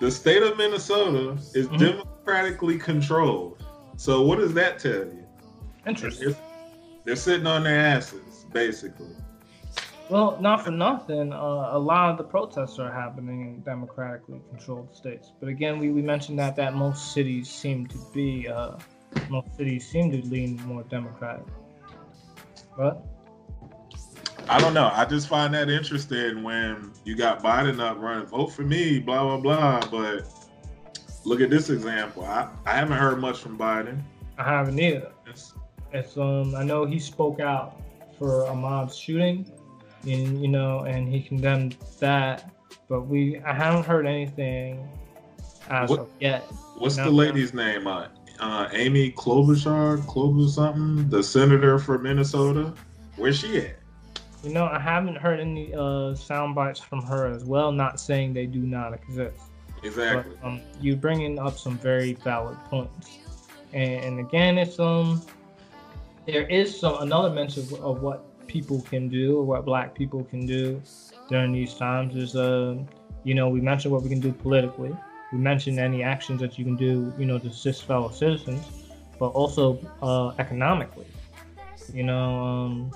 the 0.00 0.10
state 0.10 0.42
of 0.42 0.56
Minnesota 0.56 1.32
is 1.54 1.68
Mhm. 1.68 1.78
democratically 1.78 2.78
controlled. 2.78 3.62
So, 3.96 4.22
what 4.22 4.38
does 4.38 4.54
that 4.54 4.78
tell 4.78 4.92
you? 5.04 5.24
Interesting. 5.86 6.28
They're, 6.28 6.36
they're 7.04 7.16
sitting 7.16 7.46
on 7.46 7.64
their 7.64 7.78
asses, 7.80 8.46
basically. 8.52 9.14
Well, 10.10 10.38
not 10.40 10.64
for 10.64 10.70
nothing. 10.70 11.32
Uh, 11.32 11.36
a 11.72 11.78
lot 11.78 12.10
of 12.10 12.16
the 12.16 12.24
protests 12.24 12.78
are 12.78 12.90
happening 12.90 13.42
in 13.42 13.62
democratically 13.62 14.40
controlled 14.48 14.94
states. 14.94 15.32
But 15.38 15.48
again, 15.50 15.78
we, 15.78 15.90
we 15.90 16.00
mentioned 16.00 16.38
that 16.38 16.56
that 16.56 16.74
most 16.74 17.12
cities 17.12 17.50
seem 17.50 17.86
to 17.88 17.98
be 18.14 18.48
uh, 18.48 18.78
most 19.28 19.54
cities 19.56 19.86
seem 19.88 20.10
to 20.12 20.26
lean 20.28 20.56
more 20.66 20.82
democratic. 20.84 21.44
But 22.76 23.04
I 24.48 24.58
don't 24.60 24.72
know. 24.72 24.90
I 24.94 25.04
just 25.04 25.28
find 25.28 25.52
that 25.52 25.68
interesting 25.68 26.42
when 26.42 26.92
you 27.08 27.16
got 27.16 27.42
Biden 27.42 27.80
up 27.80 27.98
running, 27.98 28.26
vote 28.26 28.48
for 28.52 28.62
me, 28.62 28.98
blah 28.98 29.22
blah 29.24 29.38
blah. 29.38 29.80
But 29.90 30.28
look 31.24 31.40
at 31.40 31.48
this 31.48 31.70
example. 31.70 32.22
I, 32.24 32.48
I 32.66 32.72
haven't 32.74 32.98
heard 32.98 33.18
much 33.18 33.38
from 33.38 33.56
Biden. 33.58 34.02
I 34.36 34.44
haven't 34.44 34.78
either. 34.78 35.10
It's- 35.26 35.54
It's 35.90 36.18
um 36.18 36.54
I 36.54 36.64
know 36.64 36.84
he 36.84 36.98
spoke 36.98 37.40
out 37.40 37.80
for 38.18 38.44
Ahmaud's 38.44 38.94
shooting, 38.94 39.50
and 40.02 40.42
you 40.42 40.48
know, 40.48 40.80
and 40.80 41.08
he 41.08 41.22
condemned 41.22 41.76
that. 41.98 42.50
But 42.90 43.06
we 43.06 43.38
I 43.38 43.54
haven't 43.54 43.86
heard 43.86 44.06
anything 44.06 44.86
as 45.70 45.88
What- 45.88 46.00
of 46.00 46.08
yet. 46.20 46.42
What's 46.76 46.98
No, 46.98 47.04
the 47.04 47.10
lady's 47.10 47.54
name? 47.54 47.86
Uh, 47.86 48.08
uh, 48.38 48.68
Amy 48.72 49.10
Klobuchar, 49.12 49.96
Klobuchar 50.04 50.48
something, 50.50 51.08
the 51.08 51.22
senator 51.22 51.78
for 51.78 51.98
Minnesota. 51.98 52.74
Where's 53.16 53.38
she 53.38 53.56
at? 53.62 53.77
You 54.42 54.50
know, 54.50 54.66
I 54.66 54.78
haven't 54.78 55.16
heard 55.16 55.40
any 55.40 55.74
uh 55.74 56.14
sound 56.14 56.54
bites 56.54 56.80
from 56.80 57.02
her 57.02 57.26
as 57.26 57.44
well. 57.44 57.72
Not 57.72 58.00
saying 58.00 58.34
they 58.34 58.46
do 58.46 58.60
not 58.60 58.94
exist. 58.94 59.36
Exactly. 59.82 60.36
But, 60.40 60.46
um, 60.46 60.60
you're 60.80 60.96
bringing 60.96 61.38
up 61.38 61.58
some 61.58 61.78
very 61.78 62.14
valid 62.14 62.58
points, 62.64 63.18
and, 63.72 64.04
and 64.04 64.20
again, 64.20 64.58
it's 64.58 64.78
um, 64.78 65.22
there 66.26 66.46
is 66.46 66.78
some 66.78 67.02
another 67.02 67.30
mention 67.30 67.62
of, 67.64 67.72
of 67.80 68.02
what 68.02 68.46
people 68.46 68.80
can 68.82 69.08
do 69.08 69.38
or 69.38 69.44
what 69.44 69.64
Black 69.64 69.94
people 69.94 70.24
can 70.24 70.46
do 70.46 70.80
during 71.28 71.52
these 71.52 71.74
times 71.74 72.16
is 72.16 72.34
uh, 72.34 72.76
you 73.24 73.34
know, 73.34 73.48
we 73.48 73.60
mentioned 73.60 73.92
what 73.92 74.02
we 74.02 74.08
can 74.08 74.20
do 74.20 74.32
politically. 74.32 74.96
We 75.32 75.38
mentioned 75.38 75.78
any 75.78 76.02
actions 76.02 76.40
that 76.40 76.58
you 76.58 76.64
can 76.64 76.76
do, 76.76 77.12
you 77.18 77.26
know, 77.26 77.38
to 77.38 77.48
assist 77.48 77.84
fellow 77.84 78.10
citizens, 78.10 78.64
but 79.18 79.28
also 79.28 79.78
uh, 80.02 80.32
economically. 80.38 81.06
You 81.92 82.04
know, 82.04 82.42
um, 82.42 82.92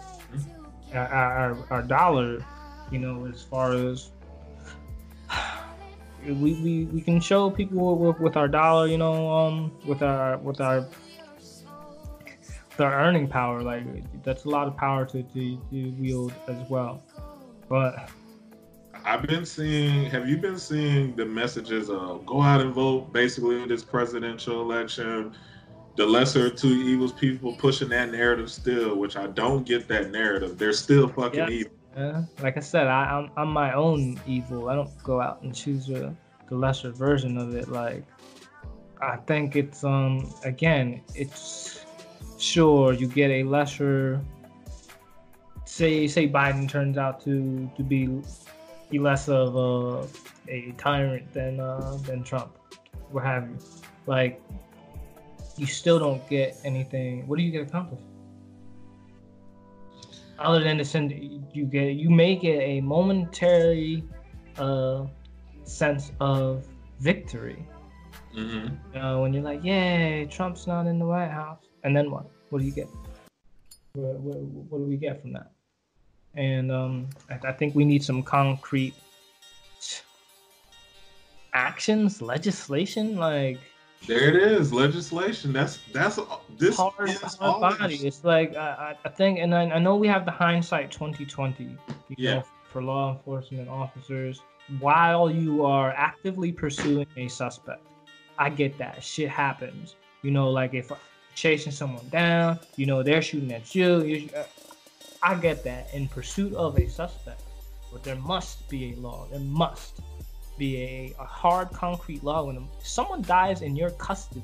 our, 0.95 1.57
our 1.70 1.82
dollar, 1.82 2.45
you 2.90 2.99
know, 2.99 3.26
as 3.26 3.43
far 3.43 3.72
as 3.72 4.11
we, 6.26 6.32
we, 6.32 6.84
we 6.86 7.01
can 7.01 7.20
show 7.20 7.51
people 7.51 7.97
with, 7.97 8.20
with 8.20 8.36
our 8.36 8.49
dollar, 8.49 8.86
you 8.86 8.99
know, 8.99 9.30
um, 9.30 9.72
with 9.86 10.03
our 10.03 10.38
with 10.38 10.61
our 10.61 10.80
with 12.70 12.80
our 12.80 13.01
earning 13.01 13.28
power, 13.28 13.62
like 13.62 13.84
that's 14.22 14.45
a 14.45 14.49
lot 14.49 14.66
of 14.68 14.76
power 14.76 15.05
to, 15.07 15.22
to, 15.22 15.57
to 15.70 15.90
wield 15.99 16.32
as 16.49 16.68
well. 16.70 17.03
But 17.68 18.11
I've 19.05 19.22
been 19.22 19.45
seeing. 19.45 20.05
Have 20.11 20.28
you 20.28 20.36
been 20.36 20.59
seeing 20.59 21.16
the 21.16 21.24
messages 21.24 21.90
of 21.90 22.24
go 22.24 22.40
out 22.40 22.61
and 22.61 22.72
vote? 22.72 23.12
Basically, 23.12 23.66
this 23.66 23.82
presidential 23.82 24.62
election, 24.62 25.34
the 25.97 26.07
lesser 26.07 26.47
of 26.47 26.57
two 26.57 26.68
evils. 26.72 27.12
People 27.12 27.53
pushing 27.55 27.88
that 27.90 28.11
narrative 28.11 28.51
still, 28.51 28.97
which 28.97 29.16
I 29.16 29.26
don't 29.28 29.64
get 29.66 29.88
that 29.88 30.11
narrative. 30.11 30.59
They're 30.59 30.72
still 30.72 31.09
fucking 31.09 31.38
Yeah. 31.40 31.49
evil. 31.49 31.72
uh, 31.97 32.22
like 32.40 32.57
I 32.57 32.61
said, 32.61 32.86
I, 32.86 33.05
I'm 33.05 33.30
I'm 33.36 33.49
my 33.53 33.72
own 33.74 34.18
evil. 34.26 34.68
I 34.70 34.74
don't 34.74 34.90
go 35.03 35.20
out 35.20 35.43
and 35.43 35.55
choose 35.55 35.90
a, 35.90 36.14
the 36.49 36.55
lesser 36.57 36.90
version 36.90 37.36
of 37.36 37.55
it. 37.55 37.68
Like 37.68 38.05
I 39.03 39.16
think 39.16 39.57
it's 39.57 39.84
um 39.84 40.32
again, 40.45 41.03
it's 41.14 41.84
sure 42.38 42.93
you 42.95 43.07
get 43.07 43.30
a 43.30 43.43
lesser. 43.45 44.20
Say 45.64 46.07
say 46.09 46.28
Biden 46.28 46.68
turns 46.68 46.97
out 46.99 47.20
to 47.24 47.70
to 47.76 47.82
be 47.82 48.09
be 48.90 48.99
less 48.99 49.28
of 49.28 49.57
a 49.57 50.07
a 50.49 50.72
tyrant 50.76 51.32
than 51.32 51.61
uh, 51.61 51.97
than 52.05 52.22
Trump, 52.24 52.57
what 53.11 53.24
have 53.24 53.49
you. 53.49 53.59
Like 54.07 54.40
you 55.57 55.66
still 55.66 55.98
don't 55.98 56.26
get 56.28 56.59
anything. 56.64 57.26
What 57.26 57.36
do 57.36 57.42
you 57.42 57.50
get 57.50 57.62
accomplished? 57.68 58.05
Other 60.38 60.62
than 60.62 60.78
to 60.78 60.84
send 60.84 61.12
you 61.53 61.64
get 61.66 61.94
you 61.94 62.11
may 62.11 62.36
get 62.36 62.61
a 62.61 62.80
momentary 62.80 64.05
uh 64.59 65.07
sense 65.64 66.12
of 66.20 66.66
victory. 67.00 67.64
hmm 68.32 68.68
You 68.94 69.00
know, 69.00 69.22
when 69.22 69.32
you're 69.32 69.42
like, 69.42 69.62
Yay, 69.62 70.26
Trump's 70.30 70.66
not 70.66 70.86
in 70.86 70.98
the 70.98 71.07
White 71.07 71.30
House. 71.30 71.59
And 71.84 71.96
then 71.96 72.11
what? 72.11 72.26
What 72.50 72.61
do 72.61 72.64
you 72.66 72.72
get? 72.72 72.88
What, 73.94 74.20
what, 74.20 74.36
what 74.70 74.78
do 74.78 74.84
we 74.84 74.96
get 74.96 75.20
from 75.20 75.32
that? 75.34 75.53
And 76.34 76.72
um, 76.72 77.11
I, 77.30 77.48
I 77.48 77.53
think 77.53 77.74
we 77.74 77.84
need 77.84 78.03
some 78.03 78.22
concrete 78.22 78.94
actions, 81.53 82.22
legislation, 82.22 83.16
like 83.16 83.59
There 84.07 84.28
it 84.28 84.36
is, 84.36 84.72
legislation. 84.72 85.53
That's 85.53 85.78
that's 85.92 86.18
this 86.59 86.76
hard, 86.76 87.09
is 87.09 87.38
all 87.40 87.61
body. 87.61 87.94
It's 88.07 88.24
like 88.24 88.57
I, 88.57 88.94
I 88.94 88.96
I 89.05 89.09
think, 89.09 89.38
and 89.38 89.55
I, 89.55 89.62
I 89.70 89.78
know 89.78 89.96
we 89.96 90.09
have 90.09 90.24
the 90.24 90.30
hindsight 90.32 90.90
2020. 90.90 91.64
You 91.64 91.78
Yeah. 92.16 92.34
know, 92.36 92.44
for 92.68 92.82
law 92.82 93.12
enforcement 93.12 93.68
officers, 93.68 94.40
while 94.80 95.30
you 95.30 95.64
are 95.64 95.92
actively 95.92 96.50
pursuing 96.53 97.07
a 97.16 97.28
suspect, 97.28 97.82
I 98.38 98.50
get 98.50 98.76
that 98.78 99.03
shit 99.03 99.28
happens. 99.28 99.96
You 100.22 100.30
know, 100.32 100.50
like 100.50 100.74
if 100.74 100.90
chasing 101.34 101.72
someone 101.72 102.09
down, 102.09 102.59
you 102.76 102.86
know 102.86 103.03
they're 103.03 103.22
shooting 103.22 103.53
at 103.53 103.74
you. 103.74 104.03
you 104.03 104.30
uh, 104.36 104.44
I 105.22 105.36
get 105.36 105.62
that 105.64 105.88
in 105.94 106.09
pursuit 106.09 106.53
of 106.55 106.76
a 106.76 106.88
suspect, 106.88 107.42
but 107.92 108.03
there 108.03 108.16
must 108.16 108.68
be 108.68 108.92
a 108.92 108.96
law. 108.96 109.28
There 109.30 109.38
must 109.40 110.00
be 110.59 110.76
a, 110.82 111.14
a 111.20 111.24
hard 111.24 111.70
concrete 111.70 112.22
law 112.22 112.44
when 112.44 112.68
someone 112.82 113.22
dies 113.22 113.62
in 113.62 113.76
your 113.76 113.90
custody, 113.90 114.42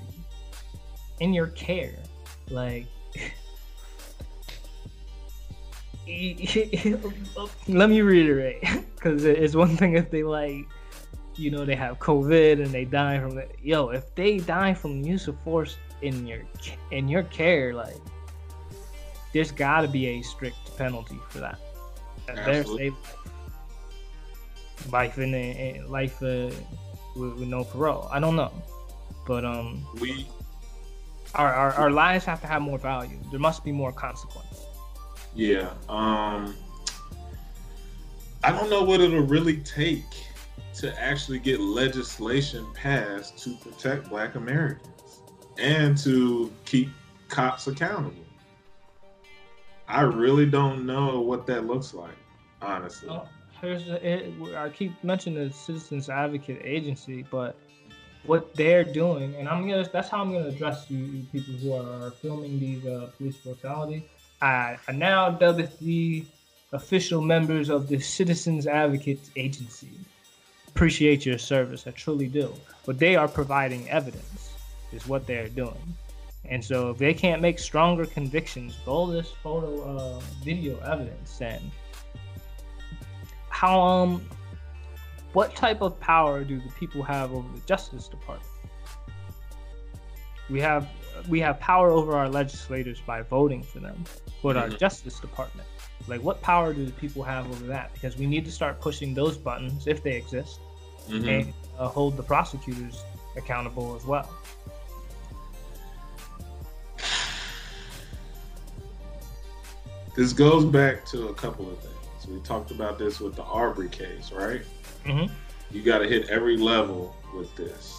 in 1.20 1.32
your 1.32 1.48
care, 1.48 1.94
like. 2.50 2.86
Let 7.68 7.90
me 7.90 8.00
reiterate, 8.00 8.64
because 8.94 9.24
it's 9.24 9.54
one 9.54 9.76
thing 9.76 9.94
if 9.94 10.10
they 10.10 10.22
like, 10.22 10.64
you 11.36 11.50
know, 11.50 11.66
they 11.66 11.74
have 11.74 11.98
COVID 11.98 12.62
and 12.64 12.72
they 12.72 12.86
die 12.86 13.20
from 13.20 13.36
it. 13.38 13.54
Yo, 13.62 13.90
if 13.90 14.14
they 14.14 14.38
die 14.38 14.72
from 14.72 15.02
use 15.02 15.28
of 15.28 15.38
force 15.42 15.76
in 16.00 16.26
your 16.26 16.40
in 16.90 17.08
your 17.08 17.24
care, 17.24 17.74
like, 17.74 17.96
there's 19.32 19.52
got 19.52 19.82
to 19.82 19.88
be 19.88 20.06
a 20.06 20.22
strict 20.22 20.76
penalty 20.78 21.18
for 21.28 21.40
that. 21.40 21.58
Absolutely. 22.28 22.94
Life 24.92 25.18
in, 25.18 25.34
in 25.34 25.90
life 25.90 26.22
uh, 26.22 26.50
with, 27.16 27.34
with 27.38 27.48
no 27.48 27.64
parole. 27.64 28.08
I 28.10 28.20
don't 28.20 28.36
know, 28.36 28.52
but 29.26 29.44
um, 29.44 29.86
We 30.00 30.26
our, 31.34 31.52
our 31.52 31.72
our 31.74 31.90
lives 31.90 32.24
have 32.24 32.40
to 32.40 32.46
have 32.46 32.62
more 32.62 32.78
value. 32.78 33.18
There 33.30 33.40
must 33.40 33.64
be 33.64 33.72
more 33.72 33.92
consequence. 33.92 34.66
yeah. 35.34 35.70
Um 35.88 36.56
I 38.44 38.52
don't 38.52 38.70
know 38.70 38.82
what 38.84 39.00
it'll 39.00 39.20
really 39.20 39.58
take 39.58 40.04
to 40.74 40.98
actually 41.00 41.40
get 41.40 41.58
legislation 41.60 42.64
passed 42.72 43.36
to 43.44 43.56
protect 43.56 44.08
black 44.08 44.36
Americans 44.36 45.20
and 45.58 45.98
to 45.98 46.52
keep 46.64 46.88
cops 47.28 47.66
accountable. 47.66 48.24
I 49.88 50.02
really 50.02 50.46
don't 50.46 50.86
know 50.86 51.20
what 51.20 51.46
that 51.46 51.66
looks 51.66 51.94
like, 51.94 52.16
honestly. 52.62 53.08
Well, 53.08 53.28
here's 53.60 53.88
it, 53.88 54.32
I 54.56 54.68
keep 54.68 54.92
mentioning 55.04 55.48
the 55.48 55.54
Citizens 55.54 56.08
Advocate 56.08 56.60
Agency, 56.64 57.24
but 57.30 57.56
what 58.24 58.54
they're 58.54 58.84
doing, 58.84 59.34
and 59.36 59.48
I'm 59.48 59.68
gonna 59.68 59.88
that's 59.92 60.08
how 60.08 60.20
I'm 60.20 60.32
gonna 60.32 60.48
address 60.48 60.86
you, 60.88 60.98
you 60.98 61.22
people 61.32 61.54
who 61.54 61.72
are 61.72 62.10
filming 62.10 62.58
these 62.58 62.84
uh, 62.86 63.10
police 63.16 63.36
brutality. 63.38 64.08
I, 64.40 64.76
I 64.86 64.92
now 64.92 65.30
dub 65.30 65.58
it 65.58 65.78
the 65.80 66.24
official 66.72 67.20
members 67.20 67.70
of 67.70 67.88
the 67.88 67.98
Citizens 67.98 68.66
Advocate 68.66 69.30
Agency. 69.36 69.90
Appreciate 70.68 71.26
your 71.26 71.38
service, 71.38 71.86
I 71.86 71.90
truly 71.90 72.28
do. 72.28 72.52
But 72.86 72.98
they 72.98 73.16
are 73.16 73.26
providing 73.26 73.88
evidence, 73.88 74.54
is 74.92 75.08
what 75.08 75.26
they're 75.26 75.48
doing. 75.48 75.96
And 76.44 76.64
so 76.64 76.90
if 76.90 76.98
they 76.98 77.12
can't 77.14 77.42
make 77.42 77.58
stronger 77.58 78.06
convictions, 78.06 78.76
this 78.86 79.30
photo, 79.42 79.82
uh, 79.82 80.20
video 80.44 80.78
evidence, 80.80 81.36
then 81.38 81.60
how 83.58 83.80
um 83.80 84.22
what 85.32 85.56
type 85.56 85.80
of 85.82 85.98
power 85.98 86.44
do 86.44 86.60
the 86.60 86.70
people 86.78 87.02
have 87.02 87.32
over 87.32 87.48
the 87.56 87.60
justice 87.66 88.06
department 88.06 88.48
we 90.48 90.60
have 90.60 90.86
we 91.28 91.40
have 91.40 91.58
power 91.58 91.90
over 91.90 92.16
our 92.16 92.28
legislators 92.28 93.00
by 93.04 93.20
voting 93.20 93.60
for 93.60 93.80
them 93.80 94.04
but 94.44 94.56
our 94.56 94.68
Mhm. 94.68 94.78
justice 94.78 95.18
department 95.18 95.66
like 96.06 96.22
what 96.22 96.40
power 96.40 96.72
do 96.72 96.86
the 96.86 96.92
people 96.92 97.24
have 97.24 97.50
over 97.50 97.66
that 97.66 97.92
because 97.94 98.16
we 98.16 98.26
need 98.26 98.44
to 98.44 98.52
start 98.52 98.80
pushing 98.80 99.12
those 99.12 99.36
buttons 99.36 99.88
if 99.88 100.04
they 100.04 100.14
exist 100.14 100.60
Mhm. 101.08 101.28
and 101.28 101.54
uh, 101.80 101.88
hold 101.88 102.16
the 102.16 102.22
prosecutors 102.22 103.02
accountable 103.36 103.96
as 103.96 104.04
well 104.06 104.30
This 110.16 110.32
goes 110.32 110.64
back 110.64 111.04
to 111.06 111.28
a 111.28 111.34
couple 111.34 111.70
of 111.70 111.78
things. 111.78 111.94
We 112.26 112.40
talked 112.40 112.70
about 112.70 112.98
this 112.98 113.20
with 113.20 113.36
the 113.36 113.42
Arbery 113.44 113.88
case, 113.88 114.32
right? 114.32 114.62
Mhm. 115.04 115.30
You 115.70 115.82
got 115.82 115.98
to 115.98 116.08
hit 116.08 116.28
every 116.28 116.56
level 116.56 117.14
with 117.36 117.54
this. 117.56 117.94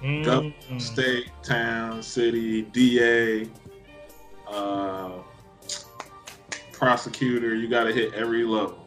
Government, 0.00 0.54
Mm. 0.70 0.80
state, 0.80 1.30
town, 1.42 2.02
city, 2.02 2.62
DA, 2.62 3.48
uh, 4.46 5.10
prosecutor. 6.72 7.54
You 7.54 7.68
got 7.68 7.84
to 7.84 7.92
hit 7.92 8.14
every 8.14 8.44
level. 8.44 8.78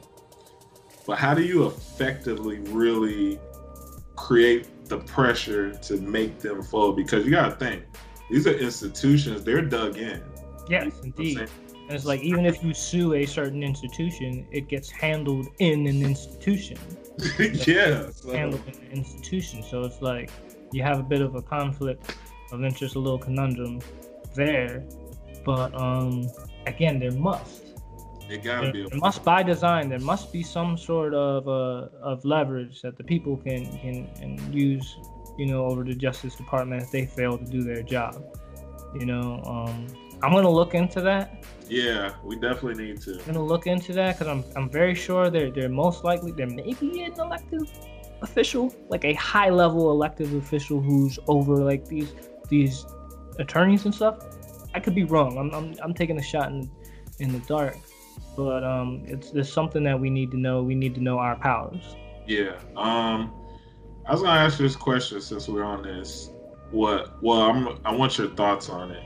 But 1.06 1.18
how 1.18 1.34
do 1.34 1.44
you 1.44 1.66
effectively 1.66 2.60
really 2.60 3.40
create 4.16 4.68
the 4.86 5.00
pressure 5.00 5.72
to 5.74 5.98
make 5.98 6.40
them 6.40 6.62
fold? 6.62 6.96
Because 6.96 7.26
you 7.26 7.32
got 7.32 7.50
to 7.50 7.56
think 7.66 7.84
these 8.30 8.48
are 8.48 8.54
institutions; 8.54 9.44
they're 9.44 9.62
dug 9.62 9.98
in. 9.98 10.24
yes 10.70 10.86
You 10.86 10.90
know 10.90 11.14
indeed? 11.18 11.50
And 11.92 11.98
it's 11.98 12.06
like 12.06 12.22
even 12.22 12.46
if 12.46 12.64
you 12.64 12.74
sue 12.74 13.16
a 13.16 13.26
certain 13.26 13.62
institution, 13.64 14.48
it 14.50 14.70
gets 14.70 14.90
handled 14.90 15.48
in 15.60 15.86
an 15.88 16.02
institution. 16.02 16.78
yeah. 17.68 18.10
so- 18.12 18.32
Handled 18.32 18.62
in 18.66 18.76
an 18.86 18.92
institution. 18.94 19.62
So 19.62 19.82
it's 19.84 20.02
like 20.02 20.32
you 20.72 20.84
have 20.84 21.00
a 21.00 21.04
bit 21.04 21.20
of 21.22 21.36
a 21.36 21.42
conflict 21.42 22.16
of 22.54 22.64
interest, 22.64 22.96
a 22.96 23.00
little 23.00 23.20
conundrum 23.20 23.82
there. 24.36 24.86
But 25.44 25.76
um 25.76 26.30
again, 26.66 26.98
there 26.98 27.12
must. 27.12 27.64
it 28.30 28.42
got 28.42 28.62
to 28.62 28.68
There, 28.68 28.72
be. 28.72 28.84
there 28.90 29.00
must 29.00 29.26
by 29.26 29.44
design, 29.44 29.90
there 29.90 30.00
must 30.00 30.32
be 30.32 30.44
some 30.44 30.78
sort 30.78 31.14
of 31.14 31.46
uh, 31.50 31.90
of 32.02 32.24
leverage 32.24 32.82
that 32.84 32.96
the 32.96 33.04
people 33.04 33.36
can, 33.36 33.66
can 33.80 34.08
can 34.16 34.54
use, 34.54 34.96
you 35.38 35.46
know, 35.46 35.66
over 35.66 35.84
the 35.84 35.94
Justice 35.94 36.36
Department 36.38 36.84
if 36.84 36.90
they 36.92 37.06
fail 37.06 37.38
to 37.38 37.44
do 37.44 37.64
their 37.64 37.84
job. 37.84 38.24
You 38.98 39.06
know, 39.08 39.42
um 39.46 39.88
I'm 40.24 40.32
gonna 40.34 40.50
look 40.50 40.76
into 40.76 41.02
that. 41.02 41.44
Yeah, 41.68 42.14
we 42.24 42.36
definitely 42.36 42.84
need 42.86 43.02
to. 43.02 43.20
I'm 43.20 43.26
gonna 43.26 43.44
look 43.44 43.66
into 43.68 43.94
that 43.94 44.18
because 44.18 44.28
I'm 44.28 44.44
I'm 44.56 44.70
very 44.70 44.96
sure 44.96 45.30
they're 45.30 45.52
they're 45.52 45.70
most 45.70 46.04
likely 46.04 46.32
there 46.32 46.48
may 46.48 46.74
be 46.74 47.04
an 47.04 47.14
elective 47.14 47.70
official, 48.22 48.74
like 48.90 49.06
a 49.06 49.14
high 49.14 49.50
level 49.50 49.90
elective 49.92 50.34
official 50.34 50.80
who's 50.80 51.18
over 51.28 51.56
like 51.56 51.86
these 51.86 52.14
these 52.50 52.86
attorneys 53.40 53.86
and 53.86 53.96
stuff. 53.96 54.20
I 54.74 54.80
could 54.80 54.96
be 54.96 55.04
wrong. 55.06 55.38
I'm 55.38 55.52
I'm, 55.54 55.76
I'm 55.84 55.94
taking 55.94 56.20
a 56.20 56.24
shot 56.24 56.50
in 56.50 56.70
in 57.20 57.32
the 57.32 57.40
dark, 57.40 57.78
but 58.36 58.64
um, 58.64 59.04
it's 59.06 59.32
there's 59.32 59.52
something 59.52 59.84
that 59.84 60.00
we 60.00 60.10
need 60.10 60.32
to 60.32 60.38
know. 60.38 60.62
We 60.64 60.76
need 60.76 60.96
to 60.96 61.02
know 61.02 61.20
our 61.20 61.36
powers. 61.36 61.96
Yeah. 62.28 62.60
Um, 62.76 63.34
I 64.06 64.12
was 64.12 64.22
gonna 64.22 64.40
ask 64.40 64.60
you 64.60 64.68
this 64.68 64.76
question 64.76 65.22
since 65.22 65.48
we're 65.48 65.64
on 65.64 65.84
this. 65.84 66.32
What? 66.72 67.22
Well, 67.24 67.42
I'm. 67.42 67.80
I 67.86 67.94
want 67.94 68.18
your 68.18 68.30
thoughts 68.30 68.70
on 68.70 68.92
it. 68.92 69.04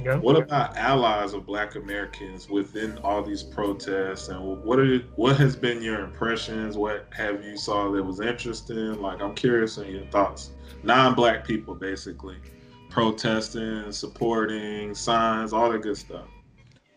Okay. 0.00 0.16
What 0.16 0.36
about 0.36 0.76
allies 0.76 1.32
of 1.32 1.44
Black 1.44 1.74
Americans 1.74 2.48
within 2.48 2.98
all 2.98 3.22
these 3.22 3.42
protests, 3.42 4.28
and 4.28 4.62
what 4.64 4.78
are 4.78 4.98
what 5.16 5.36
has 5.38 5.56
been 5.56 5.82
your 5.82 6.00
impressions? 6.00 6.76
What 6.76 7.06
have 7.12 7.44
you 7.44 7.56
saw 7.56 7.90
that 7.90 8.02
was 8.02 8.20
interesting? 8.20 9.00
Like, 9.02 9.20
I'm 9.20 9.34
curious 9.34 9.76
on 9.78 9.86
your 9.90 10.04
thoughts. 10.06 10.50
Non-Black 10.84 11.44
people, 11.44 11.74
basically, 11.74 12.36
protesting, 12.90 13.90
supporting, 13.90 14.94
signs, 14.94 15.52
all 15.52 15.70
that 15.72 15.82
good 15.82 15.96
stuff. 15.96 16.26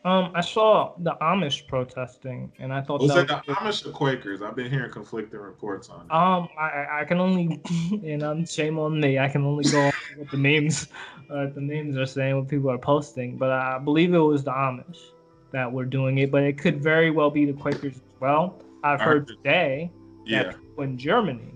Um, 0.03 0.31
I 0.33 0.41
saw 0.41 0.93
the 0.97 1.13
Amish 1.21 1.67
protesting, 1.67 2.51
and 2.57 2.73
I 2.73 2.81
thought 2.81 3.01
Was 3.01 3.13
that 3.13 3.27
that 3.27 3.45
the 3.45 3.53
Amish 3.53 3.85
or 3.85 3.91
Quakers? 3.91 4.41
I've 4.41 4.55
been 4.55 4.69
hearing 4.71 4.91
conflicting 4.91 5.39
reports 5.39 5.89
on 5.89 6.07
it. 6.07 6.11
Um, 6.11 6.49
I 6.57 6.63
I- 6.69 7.01
I 7.01 7.05
can 7.05 7.19
only, 7.19 7.61
and 8.03 8.23
I'm 8.23 8.45
shame 8.47 8.79
on 8.79 8.99
me. 8.99 9.19
I 9.19 9.27
can 9.27 9.43
only 9.45 9.63
go 9.65 9.91
with 10.17 10.29
the 10.31 10.37
names, 10.37 10.87
uh, 11.31 11.47
the 11.53 11.61
names 11.61 11.97
are 11.97 12.05
saying, 12.05 12.35
what 12.37 12.47
people 12.47 12.69
are 12.69 12.77
posting. 12.77 13.37
But 13.37 13.51
I 13.51 13.79
believe 13.79 14.13
it 14.13 14.17
was 14.19 14.43
the 14.43 14.51
Amish 14.51 14.99
that 15.51 15.71
were 15.71 15.85
doing 15.85 16.17
it. 16.19 16.31
But 16.31 16.43
it 16.43 16.57
could 16.57 16.81
very 16.81 17.11
well 17.11 17.29
be 17.29 17.45
the 17.45 17.53
Quakers 17.53 17.95
as 17.95 18.01
well. 18.19 18.61
I've 18.83 19.01
heard 19.01 19.27
today 19.27 19.91
Yeah. 20.25 20.43
that 20.43 20.59
people 20.61 20.83
in 20.83 20.97
Germany 20.97 21.53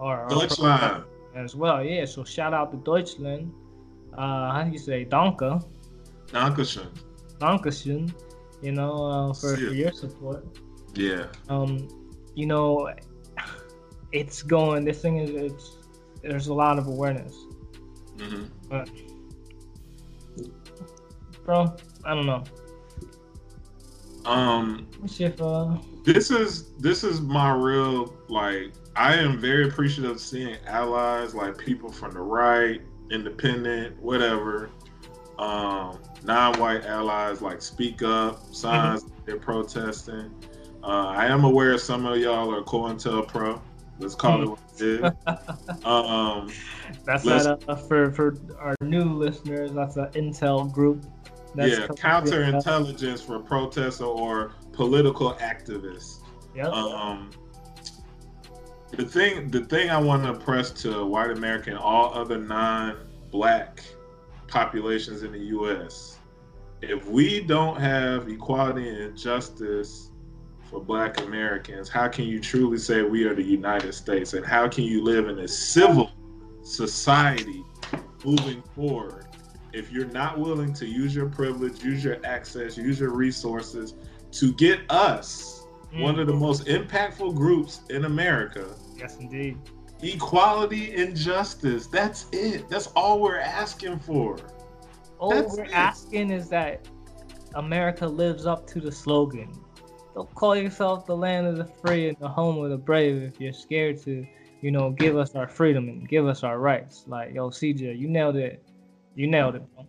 are, 0.00 0.22
are 0.24 0.28
Deutschland. 0.28 1.04
as 1.34 1.54
well. 1.54 1.84
Yeah. 1.84 2.04
So 2.04 2.24
shout 2.24 2.52
out 2.54 2.70
to 2.72 2.78
Deutschland. 2.78 3.52
Uh, 4.16 4.50
how 4.52 4.64
do 4.64 4.70
you 4.72 4.78
say 4.78 5.04
Danke, 5.04 5.62
Dankeschön. 6.32 6.88
Dankeschön. 7.38 8.12
You 8.62 8.72
know, 8.72 8.94
uh, 9.06 9.32
for, 9.34 9.56
for 9.56 9.72
your 9.72 9.92
support. 9.92 10.44
Yeah. 10.94 11.26
um 11.48 11.86
you 12.34 12.46
know 12.46 12.88
it's 14.12 14.42
going 14.42 14.84
this 14.84 15.00
thing 15.02 15.18
is 15.18 15.30
it's 15.30 15.76
there's 16.22 16.48
a 16.48 16.54
lot 16.54 16.78
of 16.78 16.86
awareness 16.88 17.34
hmm 18.18 18.44
but 18.68 18.90
bro? 21.44 21.74
I 22.04 22.14
don't 22.14 22.26
know. 22.26 22.44
Um, 24.26 24.86
uh, 25.40 25.78
this 26.04 26.30
is 26.30 26.72
this 26.72 27.02
is 27.02 27.20
my 27.22 27.52
real 27.54 28.14
like. 28.28 28.72
I 28.96 29.14
am 29.14 29.38
very 29.38 29.68
appreciative 29.68 30.10
of 30.10 30.20
seeing 30.20 30.56
allies 30.66 31.34
like 31.34 31.56
people 31.56 31.90
from 31.90 32.12
the 32.12 32.20
right, 32.20 32.82
independent, 33.10 33.98
whatever, 34.02 34.70
um, 35.38 36.00
non-white 36.24 36.84
allies 36.84 37.40
like 37.40 37.62
speak 37.62 38.02
up, 38.02 38.52
signs 38.52 39.06
they're 39.24 39.38
protesting. 39.38 40.34
Uh, 40.82 41.06
I 41.06 41.26
am 41.26 41.44
aware 41.44 41.78
some 41.78 42.06
of 42.06 42.18
y'all 42.18 42.52
are 42.52 42.62
COINTELPRO. 42.62 43.60
Let's 43.98 44.14
call 44.14 44.42
it 44.42 44.48
what 44.48 44.58
it 44.78 44.82
is. 44.82 45.12
Um, 45.84 46.50
That's 47.04 47.24
Let's- 47.24 47.44
that 47.44 47.64
uh, 47.68 47.74
for 47.74 48.10
for 48.12 48.36
our 48.58 48.74
new 48.80 49.04
listeners. 49.04 49.72
That's 49.72 49.96
an 49.96 50.08
intel 50.12 50.70
group. 50.70 51.04
That's 51.54 51.78
yeah, 51.78 51.86
counterintelligence 51.88 53.24
for 53.24 53.40
protester 53.40 54.04
or 54.04 54.54
political 54.72 55.34
activists. 55.34 56.20
Yep. 56.54 56.66
Um, 56.66 57.30
the 58.90 59.04
thing, 59.04 59.50
the 59.50 59.64
thing 59.64 59.90
I 59.90 59.98
want 59.98 60.24
to 60.24 60.34
press 60.34 60.70
to 60.82 61.04
white 61.04 61.30
America 61.30 61.70
and 61.70 61.78
all 61.78 62.12
other 62.14 62.38
non-black 62.38 63.82
populations 64.46 65.22
in 65.22 65.32
the 65.32 65.38
U.S. 65.38 66.18
If 66.80 67.06
we 67.06 67.40
don't 67.40 67.78
have 67.80 68.28
equality 68.28 68.88
and 68.88 69.16
justice 69.16 70.07
for 70.70 70.80
Black 70.80 71.20
Americans, 71.20 71.88
how 71.88 72.08
can 72.08 72.26
you 72.26 72.40
truly 72.40 72.78
say 72.78 73.02
we 73.02 73.24
are 73.24 73.34
the 73.34 73.42
United 73.42 73.92
States? 73.92 74.34
And 74.34 74.44
how 74.44 74.68
can 74.68 74.84
you 74.84 75.02
live 75.02 75.28
in 75.28 75.38
a 75.40 75.48
civil 75.48 76.10
society 76.62 77.64
moving 78.24 78.62
forward 78.74 79.26
if 79.72 79.90
you're 79.92 80.06
not 80.06 80.38
willing 80.38 80.72
to 80.74 80.86
use 80.86 81.14
your 81.14 81.28
privilege, 81.28 81.82
use 81.82 82.02
your 82.04 82.24
access, 82.24 82.76
use 82.76 83.00
your 83.00 83.14
resources 83.14 83.94
to 84.32 84.52
get 84.54 84.80
us? 84.90 85.58
one 85.94 86.18
of 86.18 86.26
the 86.26 86.32
mm. 86.32 86.40
most 86.40 86.66
impactful 86.66 87.34
groups 87.34 87.80
in 87.90 88.04
America. 88.04 88.66
yes, 88.96 89.16
indeed. 89.16 89.58
Equality 90.02 90.94
and 90.94 91.16
justice. 91.16 91.86
That's 91.86 92.26
it. 92.32 92.68
That's 92.68 92.88
all 92.88 93.20
we're 93.20 93.40
asking 93.40 93.98
for. 94.00 94.38
All 95.18 95.30
That's 95.30 95.56
we're 95.56 95.64
it. 95.64 95.72
asking 95.72 96.30
is 96.30 96.48
that 96.50 96.86
America 97.54 98.06
lives 98.06 98.46
up 98.46 98.66
to 98.68 98.80
the 98.80 98.92
slogan. 98.92 99.50
Don't 100.18 100.34
call 100.34 100.56
yourself 100.56 101.06
the 101.06 101.16
land 101.16 101.46
of 101.46 101.58
the 101.58 101.64
free 101.64 102.08
and 102.08 102.16
the 102.18 102.26
home 102.26 102.60
of 102.64 102.70
the 102.70 102.76
brave 102.76 103.22
if 103.22 103.40
you're 103.40 103.52
scared 103.52 104.02
to, 104.02 104.26
you 104.62 104.72
know, 104.72 104.90
give 104.90 105.16
us 105.16 105.36
our 105.36 105.46
freedom 105.46 105.88
and 105.88 106.08
give 106.08 106.26
us 106.26 106.42
our 106.42 106.58
rights. 106.58 107.04
Like, 107.06 107.34
yo, 107.34 107.50
CJ, 107.50 107.96
you 107.96 108.08
nailed 108.08 108.34
it. 108.34 108.60
You 109.14 109.28
nailed 109.28 109.54
it. 109.54 109.62
Bro. 109.76 109.86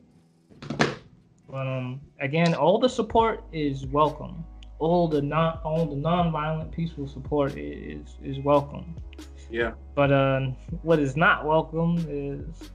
But 1.49 1.65
um, 1.65 1.99
again, 2.19 2.53
all 2.53 2.77
the 2.77 2.87
support 2.87 3.43
is 3.51 3.87
welcome. 3.87 4.45
All 4.77 5.07
the 5.07 5.19
non, 5.19 5.57
all 5.63 5.87
the 5.87 5.95
non-violent, 5.95 6.71
peaceful 6.71 7.07
support 7.07 7.57
is 7.57 8.17
is 8.23 8.37
welcome. 8.37 8.95
Yeah. 9.49 9.71
But 9.95 10.11
uh, 10.11 10.41
what 10.83 10.99
is 10.99 11.17
not 11.17 11.43
welcome 11.43 12.05
is 12.07 12.69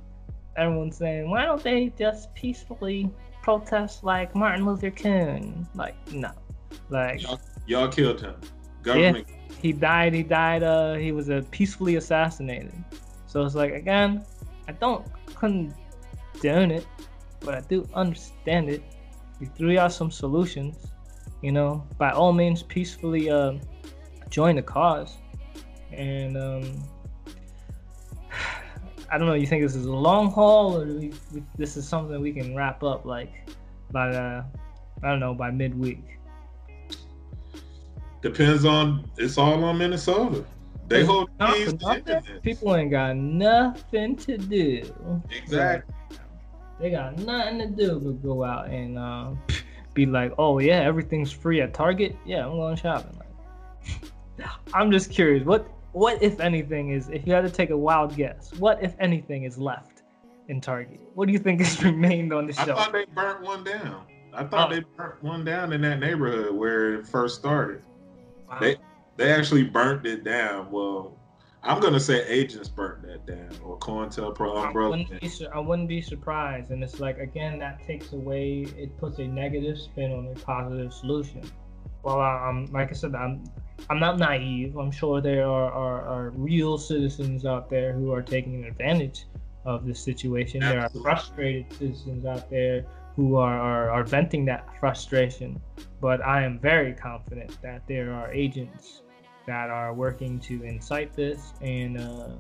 everyone 0.57 0.91
saying, 0.91 1.31
why 1.31 1.45
don't 1.45 1.63
they 1.63 1.93
just 1.97 2.35
peacefully 2.35 3.09
protest 3.43 4.03
like 4.03 4.35
Martin 4.35 4.67
Luther 4.67 4.91
King? 4.91 5.69
Like, 5.77 5.95
no. 6.13 6.33
Like, 6.91 7.23
Y'all, 7.23 7.41
y'all 7.67 7.89
killed 7.89 8.21
him. 8.21 8.35
Government. 8.83 9.27
he 9.63 9.73
died, 9.73 10.13
he 10.13 10.23
died, 10.23 10.63
uh, 10.63 10.95
he 10.95 11.11
was 11.13 11.31
uh, 11.31 11.43
peacefully 11.51 11.97
assassinated. 11.97 12.73
So 13.27 13.43
it's 13.43 13.55
like, 13.55 13.73
again, 13.73 14.25
I 14.69 14.73
don't 14.73 15.07
condone 15.35 16.71
it, 16.71 16.87
but 17.41 17.55
I 17.55 17.61
do 17.63 17.89
understand 17.95 18.69
it. 18.69 18.83
We 19.41 19.47
threw 19.47 19.71
y'all 19.71 19.91
some 19.91 20.11
solutions. 20.11 20.77
You 21.43 21.53
know, 21.53 21.87
by 21.99 22.11
all 22.11 22.33
means, 22.33 22.63
peacefully 22.63 23.31
uh, 23.31 23.55
join 24.31 24.57
the 24.57 24.63
cause. 24.63 25.17
And 25.93 26.37
um, 26.37 26.85
I 29.11 29.19
don't 29.19 29.27
know. 29.27 29.35
You 29.35 29.47
think 29.47 29.63
this 29.63 29.77
is 29.77 29.87
a 29.87 29.93
long 29.93 30.31
haul, 30.31 30.81
or 30.81 30.87
we, 30.87 31.13
we, 31.33 31.43
this 31.57 31.77
is 31.77 31.89
something 31.89 32.21
we 32.21 32.33
can 32.33 32.55
wrap 32.55 32.83
up 32.83 33.05
like 33.05 33.33
by 33.91 34.09
uh, 34.11 34.45
I 35.03 35.09
don't 35.09 35.21
know 35.21 35.35
by 35.35 35.51
midweek? 35.51 36.19
Depends 38.25 38.65
on. 38.65 39.05
It's 39.19 39.37
all 39.37 39.63
on 39.63 39.77
Minnesota. 39.77 40.47
They 40.89 41.05
hold 41.05 41.29
not 41.39 41.55
keys 41.57 41.75
to 41.75 41.79
nothing. 41.79 42.23
People 42.43 42.75
ain't 42.75 42.91
got 42.91 43.17
nothing 43.17 44.17
to 44.17 44.39
do. 44.39 44.83
Exactly. 45.31 45.95
They 46.81 46.91
got 46.91 47.19
nothing 47.19 47.59
to 47.59 47.67
do 47.67 48.01
but 48.01 48.23
go 48.23 48.43
out 48.43 48.71
and 48.71 48.99
uh, 48.99 49.33
be 49.93 50.07
like, 50.07 50.33
oh 50.39 50.59
yeah, 50.59 50.81
everything's 50.81 51.33
free 51.33 51.61
at 51.61 51.75
Target. 51.75 52.17
Yeah, 52.25 52.47
I'm 52.47 52.53
going 52.53 52.77
shopping. 52.77 53.21
Like, 54.39 54.49
I'm 54.75 54.91
just 54.91 55.11
curious. 55.11 55.45
What 55.45 55.69
what 55.93 56.23
if 56.23 56.41
anything 56.41 56.93
is 56.93 57.11
if 57.11 57.27
you 57.27 57.35
had 57.35 57.43
to 57.43 57.51
take 57.51 57.69
a 57.69 57.77
wild 57.77 58.17
guess? 58.17 58.55
What 58.55 58.83
if 58.83 58.95
anything 59.01 59.45
is 59.45 59.59
left 59.59 60.03
in 60.49 60.63
Target? 60.63 60.99
What 61.13 61.27
do 61.27 61.35
you 61.35 61.39
think 61.39 61.61
has 61.61 61.85
remained 61.85 62.33
on 62.33 62.47
the 62.47 62.59
I 62.59 62.65
thought 62.65 62.91
they 62.91 63.05
burnt 63.05 63.43
one 63.43 63.65
down. 63.65 64.07
I 64.33 64.45
thought 64.45 64.73
Oh. 64.73 64.75
they 64.75 64.81
burnt 64.97 65.23
one 65.23 65.45
down 65.45 65.75
in 65.75 65.83
that 65.83 66.01
neighborhood 66.01 66.55
where 66.55 66.95
it 66.95 67.07
first 67.07 67.39
started. 67.39 67.83
Wow. 68.49 68.59
They 68.61 68.77
they 69.17 69.33
actually 69.33 69.65
burnt 69.65 70.07
it 70.07 70.25
down. 70.25 70.71
Well, 70.71 71.17
I'm 71.63 71.81
gonna 71.81 72.01
say 72.01 72.27
agents 72.27 72.69
burnt 72.69 73.03
that 73.03 73.27
down 73.27 73.51
or 73.63 73.79
COINTELPRO 73.79 74.57
I 74.57 74.67
umbrella. 74.67 74.91
wouldn't, 74.91 75.21
be, 75.21 75.29
su- 75.29 75.49
I 75.53 75.59
wouldn't 75.59 75.89
be 75.89 76.03
surprised. 76.03 76.71
And 76.71 76.85
it's 76.85 77.01
like, 77.01 77.19
again, 77.19 77.59
that 77.61 77.83
takes 77.87 78.13
away, 78.13 78.67
it 78.77 78.97
puts 78.99 79.19
a 79.19 79.27
negative 79.27 79.79
spin 79.79 80.13
on 80.13 80.29
a 80.29 80.39
positive 80.41 80.93
solution. 80.93 81.43
Well, 82.03 82.21
um, 82.21 82.67
like 82.71 82.91
I 82.91 82.93
said, 82.93 83.15
I'm, 83.15 83.45
I'm 83.89 83.99
not 83.99 84.19
naive. 84.19 84.77
I'm 84.77 84.91
sure 84.91 85.23
there 85.23 85.47
are, 85.47 85.73
are, 85.73 86.03
are 86.03 86.31
real 86.31 86.77
citizens 86.77 87.47
out 87.47 87.71
there 87.71 87.95
who 87.95 88.13
are 88.13 88.21
taking 88.21 88.65
advantage 88.65 89.25
of 89.65 89.87
this 89.87 90.01
situation. 90.01 90.61
There 90.61 90.81
are 90.81 90.91
frustrated 90.91 91.73
citizens 91.73 92.27
out 92.27 92.51
there 92.51 92.85
who 93.17 93.37
are, 93.37 93.59
are, 93.59 93.91
are 93.91 94.05
venting 94.05 94.45
that 94.47 94.69
frustration. 94.81 95.61
But 96.01 96.25
I 96.25 96.43
am 96.43 96.59
very 96.59 96.93
confident 96.93 97.61
that 97.63 97.87
there 97.87 98.13
are 98.13 98.33
agents 98.33 99.03
that 99.47 99.71
are 99.71 99.93
working 99.95 100.39
to 100.41 100.63
incite 100.63 101.15
this 101.15 101.53
and 101.61 101.99
uh, 101.99 102.31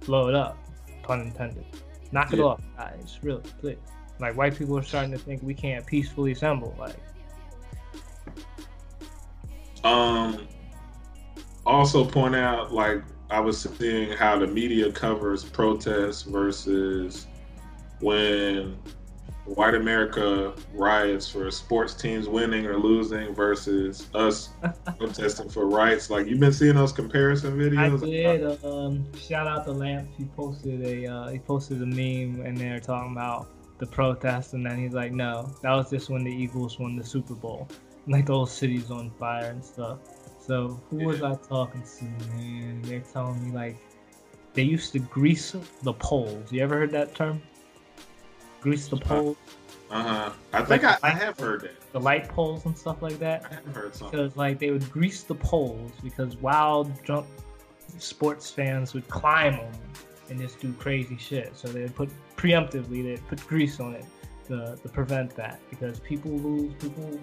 blow 0.00 0.28
it 0.28 0.34
up, 0.34 0.58
pun 1.02 1.20
intended. 1.20 1.64
Knock 2.12 2.32
it 2.32 2.38
Yeah. 2.38 2.44
off, 2.44 2.62
guys. 2.76 3.18
Really, 3.22 3.42
please. 3.60 3.78
Like 4.18 4.36
white 4.36 4.56
people 4.56 4.78
are 4.78 4.82
starting 4.82 5.12
to 5.12 5.18
think 5.18 5.42
we 5.42 5.54
can't 5.54 5.84
peacefully 5.86 6.32
assemble. 6.32 6.74
Like, 6.78 6.96
Um, 9.84 10.46
also 11.66 12.04
point 12.04 12.34
out, 12.36 12.72
like 12.72 13.02
I 13.30 13.40
was 13.40 13.60
seeing 13.60 14.12
how 14.12 14.38
the 14.38 14.46
media 14.46 14.92
covers 14.92 15.44
protests 15.44 16.22
versus 16.22 17.26
when 18.02 18.76
white 19.44 19.74
America 19.74 20.54
riots 20.72 21.28
for 21.28 21.50
sports 21.50 21.94
teams 21.94 22.28
winning 22.28 22.66
or 22.66 22.76
losing 22.76 23.34
versus 23.34 24.08
us 24.14 24.50
protesting 24.98 25.48
for 25.48 25.66
rights. 25.66 26.10
Like 26.10 26.26
you've 26.26 26.40
been 26.40 26.52
seeing 26.52 26.74
those 26.74 26.92
comparison 26.92 27.56
videos. 27.56 28.02
I 28.02 28.06
did. 28.06 28.64
Um, 28.64 29.06
shout 29.14 29.46
out 29.46 29.64
to 29.64 29.72
Lamps. 29.72 30.16
He 30.16 30.24
posted 30.24 30.84
a 30.84 31.06
uh, 31.06 31.28
he 31.28 31.38
posted 31.38 31.82
a 31.82 31.86
meme 31.86 32.44
and 32.44 32.56
they're 32.56 32.80
talking 32.80 33.12
about 33.12 33.48
the 33.78 33.86
protest, 33.86 34.52
and 34.52 34.64
then 34.64 34.78
he's 34.78 34.92
like, 34.92 35.12
"No, 35.12 35.52
that 35.62 35.72
was 35.72 35.90
just 35.90 36.08
when 36.08 36.22
the 36.22 36.30
Eagles 36.30 36.78
won 36.78 36.96
the 36.96 37.04
Super 37.04 37.34
Bowl. 37.34 37.68
Like 38.08 38.26
the 38.26 38.32
whole 38.32 38.46
city's 38.46 38.90
on 38.90 39.12
fire 39.12 39.50
and 39.50 39.64
stuff." 39.64 39.98
So 40.40 40.80
who 40.90 41.06
was 41.06 41.22
I 41.22 41.36
talking 41.36 41.84
to, 41.98 42.04
man? 42.34 42.82
They're 42.82 42.98
telling 42.98 43.44
me 43.44 43.52
like 43.52 43.76
they 44.54 44.64
used 44.64 44.92
to 44.94 44.98
grease 44.98 45.54
the 45.84 45.92
poles. 45.92 46.50
You 46.50 46.62
ever 46.62 46.76
heard 46.78 46.90
that 46.90 47.14
term? 47.14 47.40
Grease 48.62 48.86
the 48.88 48.96
poles, 48.96 49.36
Uh 49.90 50.02
huh. 50.02 50.32
I 50.52 50.62
think 50.62 50.84
I, 50.84 50.96
I 51.02 51.10
have 51.10 51.38
heard 51.38 51.62
that. 51.62 51.92
the 51.92 52.00
light 52.00 52.28
poles 52.28 52.64
and 52.64 52.76
stuff 52.78 53.02
like 53.02 53.18
that. 53.18 53.44
I 53.50 53.54
have 53.54 53.74
heard 53.74 53.94
something. 53.94 54.18
because 54.20 54.36
like 54.36 54.58
they 54.58 54.70
would 54.70 54.88
grease 54.90 55.22
the 55.24 55.34
poles 55.34 55.90
because 56.02 56.36
wild 56.36 57.02
drunk 57.02 57.26
sports 57.98 58.50
fans 58.50 58.94
would 58.94 59.06
climb 59.08 59.54
on 59.54 59.72
them 59.72 59.80
and 60.30 60.40
just 60.40 60.60
do 60.60 60.72
crazy 60.74 61.16
shit. 61.18 61.56
So 61.56 61.68
they 61.68 61.82
would 61.82 61.94
put 61.96 62.10
preemptively 62.36 63.02
they 63.04 63.20
put 63.28 63.44
grease 63.46 63.80
on 63.80 63.94
it 63.94 64.04
to, 64.48 64.76
to 64.80 64.88
prevent 64.88 65.34
that 65.36 65.60
because 65.68 65.98
people 66.00 66.30
lose 66.30 66.72
people 66.74 67.18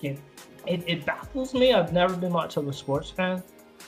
get 0.00 0.18
it, 0.66 0.82
it 0.86 1.04
baffles 1.06 1.52
me. 1.54 1.72
I've 1.74 1.92
never 1.92 2.16
been 2.16 2.32
much 2.32 2.56
of 2.56 2.66
a 2.68 2.72
sports 2.72 3.10
fan, 3.10 3.42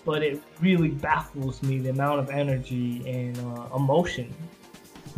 but 0.04 0.22
it 0.22 0.40
really 0.60 0.88
baffles 0.90 1.62
me 1.62 1.78
the 1.78 1.88
amount 1.90 2.20
of 2.20 2.30
energy 2.30 3.02
and 3.06 3.38
uh, 3.58 3.74
emotion 3.74 4.32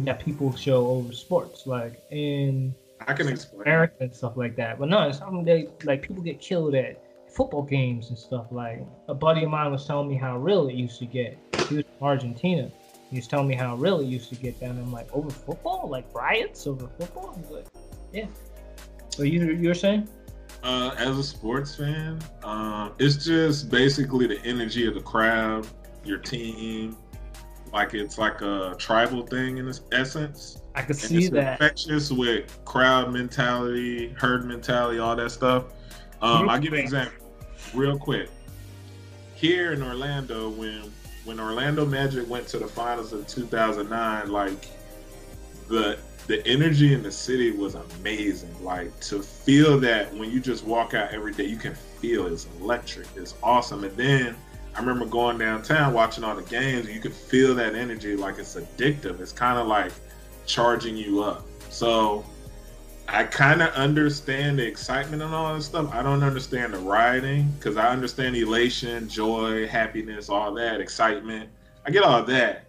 that 0.01 0.21
people 0.21 0.55
show 0.55 0.87
over 0.87 1.13
sports. 1.13 1.67
Like 1.67 2.03
in 2.11 2.75
I 3.07 3.13
can 3.15 3.29
explain. 3.29 3.63
America 3.63 3.97
and 4.01 4.15
stuff 4.15 4.37
like 4.37 4.57
that. 4.57 4.79
But 4.79 4.89
no, 4.89 5.09
it's 5.09 5.19
something 5.19 5.45
they 5.45 5.69
like 5.85 6.03
people 6.03 6.23
get 6.23 6.41
killed 6.41 6.75
at 6.75 7.03
football 7.29 7.63
games 7.63 8.11
and 8.11 8.19
stuff. 8.19 8.47
Like 8.51 8.85
a 9.09 9.15
buddy 9.15 9.45
of 9.45 9.51
mine 9.51 9.71
was 9.71 9.87
telling 9.87 10.09
me 10.09 10.17
how 10.17 10.39
real 10.39 10.69
it 10.69 10.75
used 10.75 10.99
to 11.01 11.07
get. 11.07 11.39
He 11.69 11.77
was 11.77 11.85
from 11.99 12.07
Argentina, 12.07 12.71
He 13.11 13.17
was 13.17 13.27
telling 13.27 13.49
me 13.49 13.55
how 13.55 13.77
real 13.77 14.01
it 14.01 14.07
used 14.07 14.29
to 14.31 14.37
get 14.37 14.61
down. 14.61 14.79
I'm 14.79 14.93
like, 14.93 15.09
over 15.13 15.31
football, 15.31 15.89
like 15.89 16.13
riots 16.15 16.67
over 16.67 16.89
football. 16.99 17.35
He's 17.41 17.51
like, 17.51 17.67
yeah. 18.13 18.27
So 19.11 19.23
you 19.23 19.45
you're 19.53 19.75
saying? 19.75 20.09
Uh, 20.63 20.95
as 20.97 21.19
a 21.19 21.25
sports 21.25 21.75
fan, 21.75 22.21
um, 22.45 22.93
it's 22.99 23.25
just 23.25 23.69
basically 23.69 24.29
the 24.29 24.41
energy 24.45 24.87
of 24.87 24.95
the 24.95 25.01
crowd, 25.01 25.67
your 26.05 26.19
team. 26.19 26.97
Like 27.73 27.95
it's 27.95 28.19
like 28.19 28.43
a 28.43 28.75
tribal 28.79 29.27
thing 29.27 29.59
in 29.59 29.67
this 29.67 29.81
essence. 29.93 30.61
I 30.75 30.83
could 30.83 30.97
see 30.97 31.29
that. 31.29 31.61
Infectious 31.61 32.11
with 32.11 32.59
crowd 32.65 33.13
mentality, 33.13 34.11
herd 34.19 34.45
mentality, 34.45 34.99
all 34.99 35.17
that 35.17 35.31
stuff. 35.31 35.65
Um, 36.21 36.49
I'll 36.49 36.59
give 36.59 36.73
you 36.73 36.79
an 36.79 36.85
example, 36.85 37.27
real 37.75 37.99
quick. 37.99 38.29
Here 39.35 39.73
in 39.73 39.83
Orlando, 39.83 40.51
when 40.51 40.93
when 41.25 41.41
Orlando 41.41 41.87
Magic 41.87 42.29
went 42.29 42.47
to 42.49 42.59
the 42.59 42.69
finals 42.69 43.13
in 43.13 43.25
2009, 43.25 44.31
like 44.31 44.67
the 45.69 45.99
the 46.27 46.47
energy 46.47 46.95
in 46.95 47.03
the 47.03 47.11
city 47.11 47.51
was 47.51 47.75
amazing. 47.75 48.55
Like 48.63 48.99
to 49.01 49.23
feel 49.23 49.81
that 49.81 50.15
when 50.15 50.31
you 50.31 50.41
just 50.41 50.65
walk 50.65 50.95
out 50.95 51.13
every 51.13 51.33
day, 51.33 51.45
you 51.45 51.57
can 51.57 51.75
feel 51.75 52.27
it's 52.27 52.47
electric. 52.61 53.09
It's 53.17 53.35
awesome. 53.43 53.85
And 53.85 53.97
then 53.97 54.37
I 54.75 54.81
remember 54.81 55.05
going 55.05 55.39
downtown 55.39 55.93
watching 55.93 56.25
all 56.25 56.35
the 56.35 56.43
games. 56.43 56.89
You 56.89 57.01
could 57.01 57.13
feel 57.13 57.55
that 57.57 57.75
energy 57.75 58.17
like 58.17 58.39
it's 58.39 58.57
addictive. 58.57 59.21
It's 59.21 59.33
kind 59.33 59.59
of 59.59 59.67
like 59.67 59.93
charging 60.47 60.97
you 60.97 61.23
up. 61.23 61.45
So 61.69 62.25
I 63.09 63.25
kind 63.25 63.61
of 63.61 63.73
understand 63.75 64.59
the 64.59 64.67
excitement 64.67 65.23
and 65.23 65.35
all 65.35 65.55
that 65.55 65.63
stuff. 65.63 65.93
I 65.93 66.03
don't 66.03 66.23
understand 66.23 66.73
the 66.73 66.79
rioting 66.79 67.51
because 67.59 67.77
I 67.77 67.89
understand 67.89 68.37
elation, 68.37 69.09
joy, 69.09 69.67
happiness, 69.67 70.31
all 70.31 70.55
that, 70.55 70.81
excitement. 70.81 71.51
I 71.85 71.91
get 71.91 72.05
all 72.05 72.23
that. 72.25 72.65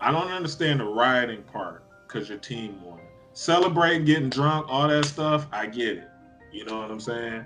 I 0.00 0.10
don't 0.10 0.30
understand 0.30 0.80
the 0.80 0.84
rioting 0.84 1.42
part 1.42 1.84
because 2.06 2.28
your 2.28 2.38
team 2.38 2.82
won. 2.82 3.00
Celebrating, 3.34 4.04
getting 4.04 4.30
drunk, 4.30 4.66
all 4.68 4.88
that 4.88 5.04
stuff, 5.04 5.46
I 5.52 5.66
get 5.66 5.98
it. 5.98 6.08
You 6.52 6.64
know 6.64 6.80
what 6.80 6.90
I'm 6.90 7.00
saying? 7.00 7.44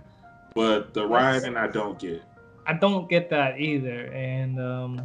But 0.55 0.95
the 0.95 1.07
rioting, 1.07 1.57
I 1.57 1.67
don't 1.67 1.99
get. 1.99 2.23
I 2.67 2.73
don't 2.73 3.09
get 3.09 3.31
that 3.31 3.61
either. 3.61 4.07
And 4.13 4.61
um, 4.61 5.03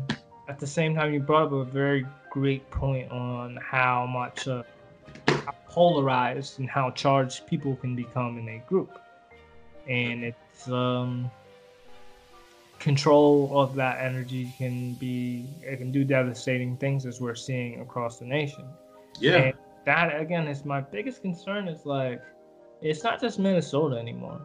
at 0.47 0.59
the 0.59 0.67
same 0.67 0.95
time, 0.95 1.13
you 1.13 1.19
brought 1.19 1.47
up 1.47 1.53
a 1.53 1.63
very 1.63 2.05
great 2.29 2.69
point 2.71 3.11
on 3.11 3.57
how 3.57 4.05
much 4.05 4.47
uh, 4.47 4.63
polarized 5.67 6.59
and 6.59 6.69
how 6.69 6.91
charged 6.91 7.45
people 7.47 7.75
can 7.75 7.95
become 7.95 8.37
in 8.37 8.47
a 8.49 8.59
group. 8.67 8.99
And 9.87 10.23
it's 10.23 10.67
um, 10.69 11.29
control 12.79 13.51
of 13.59 13.75
that 13.75 14.03
energy 14.03 14.51
can 14.57 14.93
be 14.95 15.45
it 15.61 15.77
can 15.77 15.91
do 15.91 16.03
devastating 16.03 16.75
things 16.77 17.05
as 17.05 17.21
we're 17.21 17.35
seeing 17.35 17.79
across 17.79 18.17
the 18.17 18.25
nation. 18.25 18.65
Yeah. 19.19 19.35
And 19.35 19.53
that 19.85 20.19
again 20.19 20.47
is 20.47 20.65
my 20.65 20.81
biggest 20.81 21.21
concern 21.21 21.67
is 21.67 21.85
like 21.85 22.21
it's 22.81 23.03
not 23.03 23.21
just 23.21 23.37
Minnesota 23.37 23.97
anymore. 23.97 24.41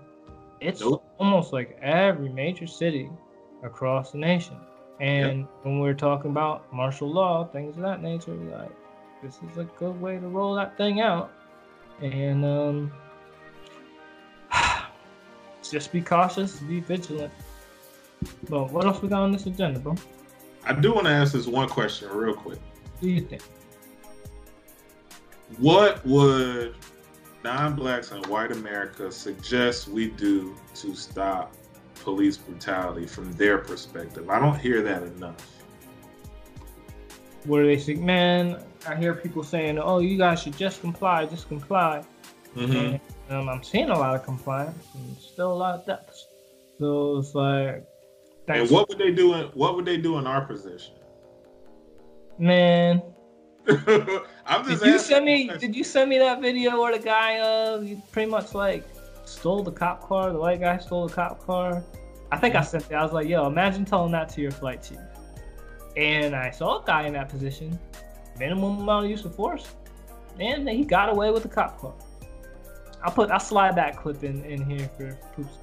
It's 0.60 0.80
nope. 0.80 1.04
almost 1.18 1.52
like 1.52 1.78
every 1.82 2.28
major 2.28 2.66
city 2.66 3.10
across 3.62 4.12
the 4.12 4.18
nation. 4.18 4.56
And 5.00 5.40
yep. 5.40 5.48
when 5.62 5.80
we're 5.80 5.94
talking 5.94 6.30
about 6.30 6.72
martial 6.72 7.10
law, 7.10 7.44
things 7.46 7.76
of 7.76 7.82
that 7.82 8.02
nature, 8.02 8.32
like 8.34 8.70
this 9.22 9.38
is 9.50 9.58
a 9.58 9.64
good 9.64 10.00
way 10.00 10.18
to 10.18 10.28
roll 10.28 10.54
that 10.54 10.76
thing 10.76 11.00
out. 11.00 11.32
And 12.00 12.44
um, 12.44 12.92
just 15.70 15.92
be 15.92 16.00
cautious, 16.00 16.60
be 16.60 16.80
vigilant. 16.80 17.32
But 18.48 18.70
what 18.72 18.86
else 18.86 19.02
we 19.02 19.08
got 19.08 19.22
on 19.22 19.32
this 19.32 19.46
agenda, 19.46 19.78
bro? 19.78 19.96
I 20.64 20.72
do 20.72 20.92
want 20.94 21.06
to 21.06 21.12
ask 21.12 21.32
this 21.32 21.46
one 21.46 21.68
question 21.68 22.08
real 22.10 22.34
quick. 22.34 22.58
What 22.58 23.02
do 23.02 23.10
you 23.10 23.20
think? 23.20 23.42
What 25.58 26.04
would 26.04 26.74
non-blacks 27.46 28.10
and 28.10 28.26
white 28.26 28.50
America 28.50 29.10
suggest 29.12 29.86
we 29.86 30.08
do 30.08 30.56
to 30.74 30.96
stop 30.96 31.54
police 32.02 32.36
brutality 32.36 33.06
from 33.06 33.32
their 33.34 33.58
perspective? 33.58 34.28
I 34.28 34.40
don't 34.40 34.58
hear 34.58 34.82
that 34.82 35.04
enough. 35.04 35.46
What 37.44 37.60
do 37.60 37.66
they 37.66 37.78
think, 37.78 38.00
man? 38.00 38.60
I 38.88 38.96
hear 38.96 39.14
people 39.14 39.44
saying, 39.44 39.78
"Oh, 39.78 40.00
you 40.00 40.18
guys 40.18 40.42
should 40.42 40.56
just 40.56 40.80
comply, 40.80 41.26
just 41.26 41.46
comply." 41.46 42.02
Mm-hmm. 42.56 42.74
And, 42.74 43.00
um, 43.30 43.48
I'm 43.48 43.62
seeing 43.62 43.90
a 43.90 43.98
lot 43.98 44.16
of 44.16 44.24
compliance 44.24 44.84
and 44.94 45.16
still 45.16 45.52
a 45.52 45.58
lot 45.64 45.74
of 45.78 45.86
deaths. 45.86 46.26
So 46.80 47.18
it's 47.18 47.34
like. 47.34 47.86
And 48.48 48.68
what 48.70 48.88
would 48.88 48.98
they 48.98 49.12
do? 49.12 49.34
In, 49.34 49.46
what 49.54 49.76
would 49.76 49.84
they 49.84 49.98
do 49.98 50.18
in 50.18 50.26
our 50.26 50.44
position? 50.44 50.94
Man. 52.38 53.02
I'm 54.46 54.64
just 54.64 54.82
did 54.82 54.92
you 54.92 54.98
send 54.98 55.24
me? 55.24 55.50
Did 55.58 55.74
you 55.74 55.82
send 55.82 56.08
me 56.08 56.18
that 56.18 56.40
video 56.40 56.80
where 56.80 56.96
the 56.96 57.04
guy 57.04 57.38
uh 57.38 57.80
you 57.80 58.00
pretty 58.12 58.30
much 58.30 58.54
like 58.54 58.84
stole 59.24 59.62
the 59.62 59.72
cop 59.72 60.02
car? 60.02 60.32
The 60.32 60.38
white 60.38 60.60
guy 60.60 60.78
stole 60.78 61.08
the 61.08 61.14
cop 61.14 61.44
car. 61.44 61.82
I 62.30 62.36
think 62.36 62.54
I 62.54 62.62
sent 62.62 62.84
it. 62.84 62.94
I 62.94 63.02
was 63.02 63.12
like, 63.12 63.28
yo, 63.28 63.46
imagine 63.46 63.84
telling 63.84 64.12
that 64.12 64.28
to 64.30 64.40
your 64.40 64.52
flight 64.52 64.82
chief. 64.82 64.98
And 65.96 66.36
I 66.36 66.50
saw 66.50 66.82
a 66.82 66.86
guy 66.86 67.06
in 67.06 67.14
that 67.14 67.28
position 67.28 67.78
minimum 68.38 68.80
amount 68.80 69.06
of 69.06 69.10
use 69.10 69.24
of 69.24 69.34
force, 69.34 69.74
and 70.38 70.68
he 70.68 70.84
got 70.84 71.08
away 71.08 71.30
with 71.30 71.42
the 71.42 71.48
cop 71.48 71.80
car. 71.80 71.94
I'll 73.02 73.12
put 73.12 73.30
I'll 73.30 73.40
slide 73.40 73.76
that 73.76 73.96
clip 73.96 74.24
in 74.24 74.44
in 74.44 74.68
here 74.68 74.88
for 74.96 75.18
poops. 75.34 75.58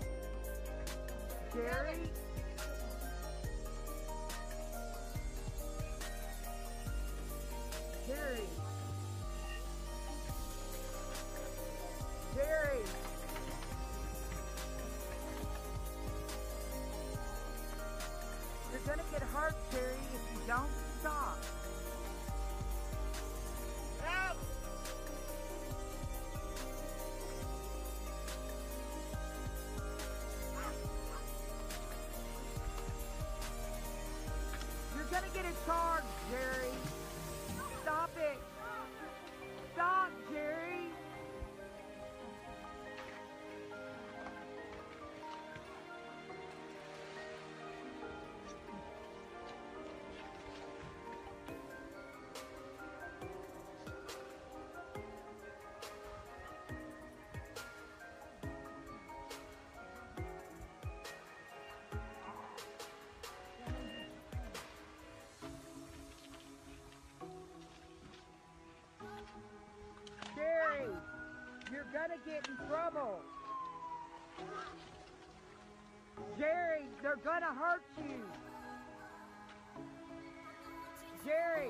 Gonna 71.93 72.17
get 72.25 72.47
in 72.49 72.57
trouble. 72.67 73.19
Jerry, 76.39 76.85
they're 77.03 77.17
gonna 77.23 77.53
hurt 77.53 77.83
you. 77.99 78.25
Jerry. 81.23 81.69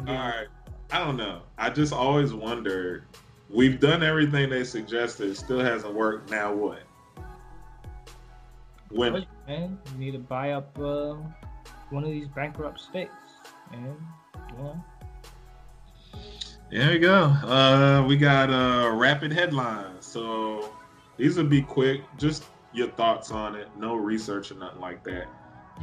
All 0.00 0.14
right. 0.14 0.46
I 0.90 0.98
don't 1.04 1.16
know. 1.16 1.42
I 1.58 1.70
just 1.70 1.92
always 1.92 2.32
wonder. 2.32 3.04
We've 3.48 3.78
done 3.78 4.02
everything 4.02 4.50
they 4.50 4.64
suggested. 4.64 5.30
It 5.30 5.36
still 5.36 5.60
hasn't 5.60 5.94
worked. 5.94 6.30
Now 6.30 6.52
what? 6.52 6.82
When? 8.90 9.26
Man, 9.46 9.78
you 9.92 9.98
need 9.98 10.12
to 10.12 10.18
buy 10.18 10.52
up 10.52 10.76
uh, 10.78 11.14
one 11.90 12.04
of 12.04 12.10
these 12.10 12.28
bankrupt 12.28 12.80
states, 12.80 13.12
and 13.72 13.96
you 14.50 14.58
know. 14.58 14.84
There 16.70 16.90
we 16.90 16.98
go. 16.98 17.24
Uh, 17.24 18.04
we 18.06 18.16
got 18.16 18.50
uh, 18.50 18.90
rapid 18.90 19.32
headlines. 19.32 20.04
So 20.04 20.72
these 21.16 21.36
will 21.36 21.44
be 21.44 21.62
quick. 21.62 22.02
Just 22.16 22.44
your 22.72 22.88
thoughts 22.88 23.30
on 23.30 23.54
it. 23.54 23.68
No 23.78 23.94
research 23.94 24.50
or 24.50 24.54
nothing 24.54 24.80
like 24.80 25.04
that. 25.04 25.26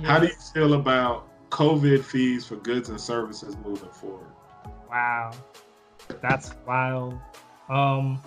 How 0.04 0.20
do 0.20 0.28
you 0.28 0.34
feel 0.54 0.74
about 0.74 1.30
COVID 1.54 2.04
fees 2.04 2.48
for 2.48 2.56
goods 2.56 2.90
and 2.90 3.00
services 3.00 3.56
moving 3.64 3.92
forward? 3.92 4.26
Wow, 4.90 5.30
that's 6.20 6.56
wild. 6.66 7.14
Um, 7.70 8.20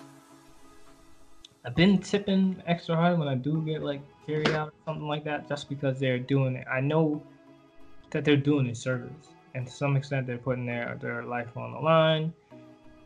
I've 1.64 1.74
been 1.74 1.98
tipping 1.98 2.62
extra 2.68 2.94
hard 2.94 3.18
when 3.18 3.26
I 3.26 3.34
do 3.34 3.62
get 3.62 3.82
like 3.82 4.00
carried 4.26 4.50
out 4.50 4.68
or 4.68 4.72
something 4.84 5.08
like 5.08 5.24
that, 5.24 5.48
just 5.48 5.68
because 5.68 5.98
they're 5.98 6.20
doing 6.20 6.54
it. 6.54 6.68
I 6.72 6.80
know 6.80 7.20
that 8.10 8.24
they're 8.24 8.36
doing 8.36 8.68
a 8.68 8.74
service, 8.76 9.34
and 9.56 9.66
to 9.66 9.72
some 9.72 9.96
extent, 9.96 10.28
they're 10.28 10.38
putting 10.38 10.64
their 10.64 10.96
their 11.00 11.24
life 11.24 11.56
on 11.56 11.72
the 11.72 11.80
line. 11.80 12.32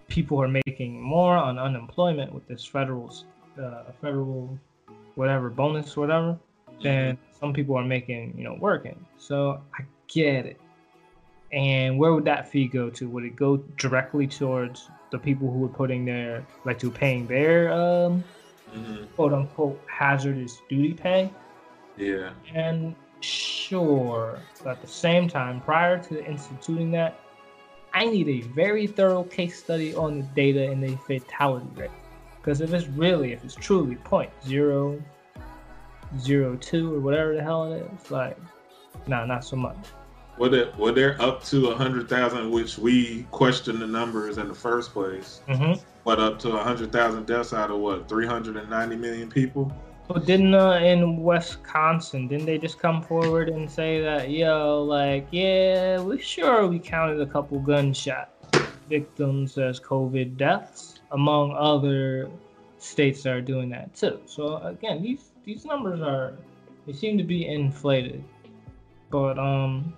People 0.09 0.43
are 0.43 0.49
making 0.67 1.01
more 1.01 1.35
on 1.35 1.59
unemployment 1.59 2.31
with 2.31 2.47
this 2.47 2.63
federal, 2.63 3.11
uh, 3.59 3.85
federal, 4.03 4.59
whatever 5.15 5.49
bonus, 5.49 5.97
whatever, 5.97 6.39
than 6.83 7.17
some 7.33 7.55
people 7.55 7.75
are 7.75 7.85
making, 7.85 8.35
you 8.37 8.45
know, 8.45 8.59
working. 8.61 9.03
So 9.17 9.63
I 9.73 9.85
get 10.13 10.47
it. 10.47 10.61
And 11.53 11.99
where 11.99 12.13
would 12.15 12.25
that 12.27 12.49
fee 12.49 12.69
go 12.69 12.91
to? 12.91 13.09
Would 13.09 13.25
it 13.25 13.37
go 13.37 13.57
directly 13.77 14.27
towards 14.27 14.89
the 15.11 15.19
people 15.19 15.51
who 15.51 15.65
are 15.65 15.69
putting 15.69 16.05
their, 16.05 16.47
like, 16.65 16.79
to 16.81 16.91
paying 16.91 17.27
their 17.27 17.73
um, 17.73 18.25
Mm-hmm. 18.75 19.05
quote 19.17 19.33
unquote 19.33 19.81
hazardous 19.89 20.63
duty 20.69 20.95
pay? 20.95 21.33
Yeah. 21.97 22.31
And 22.55 22.95
sure, 23.21 24.39
but 24.63 24.71
at 24.71 24.81
the 24.81 24.87
same 24.87 25.29
time, 25.29 25.61
prior 25.61 25.99
to 26.05 26.25
instituting 26.25 26.93
that, 26.93 27.19
I 27.93 28.07
need 28.07 28.29
a 28.29 28.43
very 28.43 28.87
thorough 28.87 29.25
case 29.25 29.59
study 29.59 29.95
on 29.95 30.21
the 30.21 30.27
data 30.37 30.71
and 30.71 30.83
the 30.83 30.97
fatality 31.09 31.67
rate. 31.75 31.91
Because 32.41 32.61
if 32.61 32.73
it's 32.73 32.87
really, 32.87 33.33
if 33.33 33.45
it's 33.45 33.57
truly 33.57 33.97
point 33.97 34.31
zero 34.47 35.03
zero 36.19 36.57
two 36.57 36.95
or 36.95 37.01
whatever 37.01 37.35
the 37.35 37.43
hell 37.43 37.73
it 37.73 37.91
is, 37.93 38.11
like, 38.11 38.39
nah, 39.09 39.25
not 39.25 39.45
so 39.45 39.57
much. 39.57 39.77
Well, 40.41 40.49
they, 40.49 40.71
well, 40.79 40.95
they're 40.95 41.21
up 41.21 41.45
to 41.45 41.69
a 41.69 41.75
hundred 41.75 42.09
thousand, 42.09 42.51
which 42.51 42.79
we 42.79 43.27
questioned 43.31 43.83
the 43.83 43.87
numbers 43.87 44.39
in 44.39 44.49
the 44.49 44.55
first 44.55 44.95
place. 44.95 45.43
Mm-hmm. 45.47 45.85
But 46.03 46.19
up 46.19 46.39
to 46.39 46.53
a 46.53 46.63
hundred 46.63 46.93
thousand 46.93 47.27
deaths 47.27 47.53
out 47.53 47.71
of 47.71 47.79
what, 47.79 48.09
three 48.09 48.27
hundred 48.27 48.57
and 48.57 48.71
ninety 48.71 48.97
million 48.97 49.29
people? 49.29 49.71
But 50.09 50.25
didn't 50.25 50.55
uh, 50.55 50.77
in 50.77 51.23
Wisconsin, 51.23 52.27
didn't 52.27 52.47
they 52.47 52.57
just 52.57 52.79
come 52.79 53.03
forward 53.03 53.51
and 53.51 53.71
say 53.71 54.01
that, 54.01 54.31
yo, 54.31 54.83
like, 54.83 55.27
yeah, 55.31 56.01
we 56.01 56.19
sure 56.19 56.67
we 56.67 56.79
counted 56.79 57.21
a 57.21 57.27
couple 57.27 57.61
gunshot 57.61 58.31
victims 58.89 59.59
as 59.59 59.79
COVID 59.79 60.39
deaths, 60.39 61.03
among 61.13 61.53
other 61.53 62.31
states 62.79 63.25
that 63.25 63.35
are 63.35 63.43
doing 63.43 63.69
that 63.69 63.95
too. 63.95 64.19
So 64.25 64.57
again, 64.63 65.03
these 65.03 65.33
these 65.45 65.67
numbers 65.67 66.01
are 66.01 66.33
they 66.87 66.95
seem 66.95 67.19
to 67.19 67.25
be 67.25 67.47
inflated. 67.47 68.25
But 69.11 69.39
um, 69.39 69.93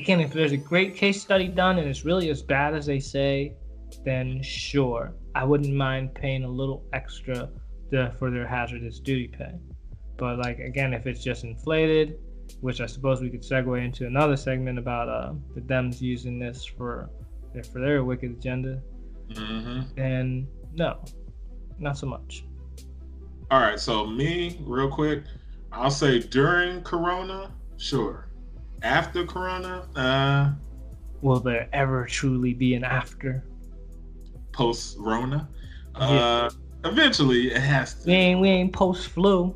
again, 0.00 0.20
if 0.20 0.32
there's 0.32 0.52
a 0.52 0.56
great 0.56 0.94
case 0.96 1.20
study 1.20 1.48
done 1.48 1.78
and 1.78 1.88
it's 1.88 2.04
really 2.04 2.30
as 2.30 2.42
bad 2.42 2.74
as 2.74 2.86
they 2.86 2.98
say, 3.00 3.54
then 4.04 4.42
sure, 4.42 5.14
I 5.34 5.44
wouldn't 5.44 5.74
mind 5.74 6.14
paying 6.14 6.44
a 6.44 6.48
little 6.48 6.84
extra 6.92 7.50
the, 7.90 8.12
for 8.18 8.30
their 8.30 8.46
hazardous 8.46 9.00
duty 9.00 9.28
pay. 9.28 9.52
But 10.16 10.38
like 10.38 10.58
again, 10.58 10.94
if 10.94 11.06
it's 11.06 11.22
just 11.22 11.44
inflated, 11.44 12.18
which 12.60 12.80
I 12.80 12.86
suppose 12.86 13.20
we 13.20 13.30
could 13.30 13.42
segue 13.42 13.84
into 13.84 14.06
another 14.06 14.36
segment 14.36 14.78
about 14.78 15.08
uh, 15.08 15.32
the 15.54 15.60
Dems 15.60 16.00
using 16.00 16.38
this 16.38 16.64
for 16.64 17.10
for 17.72 17.80
their 17.80 18.04
wicked 18.04 18.30
agenda, 18.32 18.80
Mm-hmm. 19.30 19.94
then 19.94 20.48
no, 20.74 21.04
not 21.78 21.96
so 21.96 22.06
much. 22.06 22.44
All 23.50 23.60
right, 23.60 23.78
so 23.78 24.04
me, 24.06 24.58
real 24.62 24.88
quick, 24.88 25.22
I'll 25.72 25.90
say 25.90 26.18
during 26.18 26.82
Corona, 26.82 27.52
sure. 27.76 28.29
After 28.82 29.26
Corona, 29.26 29.86
uh, 29.96 30.52
Will 31.22 31.40
there 31.40 31.68
ever 31.72 32.06
truly 32.06 32.54
be 32.54 32.74
an 32.74 32.84
after? 32.84 33.44
post 34.52 34.96
Rona, 34.98 35.48
uh, 35.94 36.50
eventually 36.84 37.52
it 37.52 37.60
has 37.60 37.94
to. 38.02 38.08
We 38.08 38.14
ain't 38.14 38.40
we 38.40 38.48
ain't 38.48 38.72
post 38.72 39.08
flu. 39.08 39.54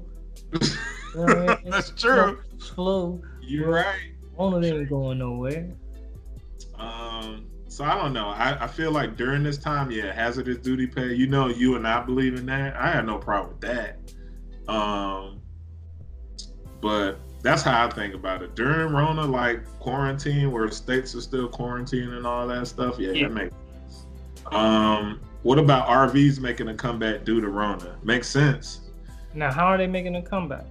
That's 1.15 1.91
true. 1.91 2.41
Flu. 2.59 3.23
You're 3.41 3.71
right. 3.71 4.13
One 4.35 4.55
of 4.55 4.63
them 4.63 4.81
ain't 4.81 4.89
going 4.89 5.19
nowhere. 5.19 5.71
Um, 6.79 7.47
so 7.69 7.85
I 7.85 7.97
don't 7.97 8.13
know. 8.13 8.29
I, 8.29 8.65
I 8.65 8.67
feel 8.67 8.91
like 8.91 9.17
during 9.17 9.43
this 9.43 9.59
time, 9.59 9.91
yeah, 9.91 10.13
hazardous 10.13 10.59
duty 10.59 10.87
pay. 10.87 11.15
You 11.15 11.27
know, 11.27 11.49
you 11.49 11.77
and 11.77 11.87
I 11.87 12.01
believe 12.03 12.35
in 12.35 12.47
that. 12.47 12.77
I 12.77 12.91
have 12.91 13.05
no 13.05 13.19
problem 13.19 13.51
with 13.53 13.61
that. 13.63 13.99
Um, 14.73 15.41
but 16.81 17.19
that's 17.45 17.63
how 17.63 17.87
I 17.87 17.91
think 17.91 18.15
about 18.15 18.43
it. 18.43 18.57
During 18.57 18.93
Rona, 18.93 19.23
like 19.25 19.65
quarantine, 19.79 20.51
where 20.51 20.69
states 20.73 21.15
are 21.15 21.21
still 21.21 21.49
quarantining 21.49 22.17
and 22.17 22.27
all 22.27 22.49
that 22.49 22.67
stuff. 22.67 22.99
Yeah, 22.99 23.13
Yeah. 23.13 23.29
that 23.29 23.35
makes 23.35 23.55
sense. 23.73 24.07
Um, 24.51 25.21
what 25.43 25.59
about 25.59 25.87
RVs 25.87 26.41
making 26.41 26.69
a 26.69 26.75
comeback 26.75 27.25
due 27.25 27.41
to 27.41 27.49
Rona? 27.49 27.97
Makes 28.03 28.29
sense. 28.29 28.81
Now, 29.35 29.53
how 29.53 29.67
are 29.67 29.77
they 29.79 29.87
making 29.87 30.17
a 30.17 30.23
comeback? 30.23 30.65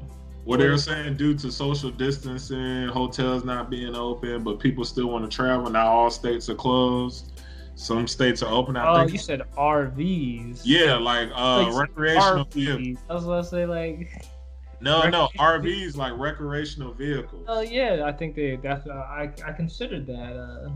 What 0.46 0.60
they're 0.60 0.78
saying 0.78 1.16
due 1.16 1.36
to 1.36 1.52
social 1.52 1.90
distancing, 1.92 2.88
hotels 2.90 3.46
not 3.46 3.70
being 3.70 3.96
open, 3.96 4.44
but 4.44 4.60
people 4.60 4.84
still 4.84 5.08
want 5.08 5.30
to 5.30 5.34
travel. 5.34 5.70
Now 5.70 5.88
all 5.88 6.10
states 6.10 6.50
are 6.50 6.56
closed. 6.56 7.42
Some 7.76 8.08
states 8.08 8.44
are 8.44 8.52
open. 8.52 8.76
I 8.76 8.88
Oh, 8.92 9.00
think. 9.00 9.14
you 9.14 9.18
said 9.20 9.42
RVs. 9.58 10.62
Yeah, 10.66 10.96
like 10.96 11.30
uh, 11.36 11.64
Like 11.64 11.76
recreational 11.76 12.46
vehicles. 12.46 12.82
RVs. 12.82 12.98
I 13.10 13.14
was 13.14 13.24
gonna 13.26 13.44
say 13.44 13.66
like, 13.66 14.26
No, 14.84 15.08
no, 15.10 15.30
RVs 15.40 15.96
like 15.96 16.14
recreational 16.18 16.94
vehicles. 16.94 17.46
oh 17.48 17.62
yeah, 17.62 18.04
I 18.06 18.12
think 18.12 18.36
they 18.36 18.58
that's 18.58 18.86
uh, 18.86 18.92
I 18.94 19.32
I 19.46 19.52
considered 19.54 20.06
that. 20.08 20.34
Uh, 20.36 20.70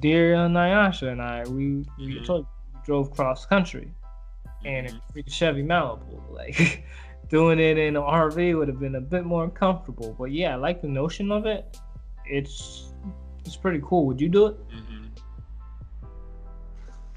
dear 0.00 0.34
uh, 0.34 0.48
Nyasha 0.48 1.10
and 1.12 1.22
I, 1.22 1.44
we 1.48 1.84
we 1.98 2.16
Mhm. 2.20 2.24
told, 2.26 2.46
drove 2.84 3.10
cross 3.10 3.46
country, 3.46 3.90
and 4.64 4.86
Mhm. 4.88 5.00
it 5.16 5.30
Chevy 5.30 5.62
Malibu. 5.62 6.20
Like 6.30 6.84
doing 7.30 7.58
it 7.58 7.76
in 7.78 7.96
an 7.96 8.02
RV 8.02 8.56
would 8.58 8.68
have 8.68 8.78
been 8.78 8.94
a 8.96 9.00
bit 9.00 9.24
more 9.24 9.48
comfortable. 9.50 10.14
But 10.18 10.30
yeah, 10.30 10.52
I 10.52 10.56
like 10.56 10.80
the 10.82 10.88
notion 10.88 11.32
of 11.32 11.46
it. 11.46 11.78
It's 12.26 12.92
it's 13.46 13.56
pretty 13.56 13.80
cool. 13.82 14.04
Would 14.06 14.20
you 14.20 14.28
do 14.28 14.46
it? 14.46 14.56
Mhm. 14.68 15.08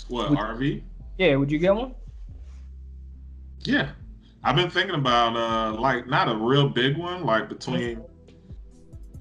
What 0.07 0.29
Would- 0.29 0.39
RV? 0.39 0.81
Yeah, 1.17 1.35
would 1.35 1.51
you 1.51 1.59
get 1.59 1.75
one? 1.75 1.93
Yeah, 3.63 3.89
I've 4.43 4.55
been 4.55 4.69
thinking 4.69 4.95
about 4.95 5.35
uh 5.35 5.79
like 5.79 6.07
not 6.07 6.29
a 6.29 6.35
real 6.35 6.67
big 6.67 6.97
one, 6.97 7.25
like 7.25 7.49
between. 7.49 8.03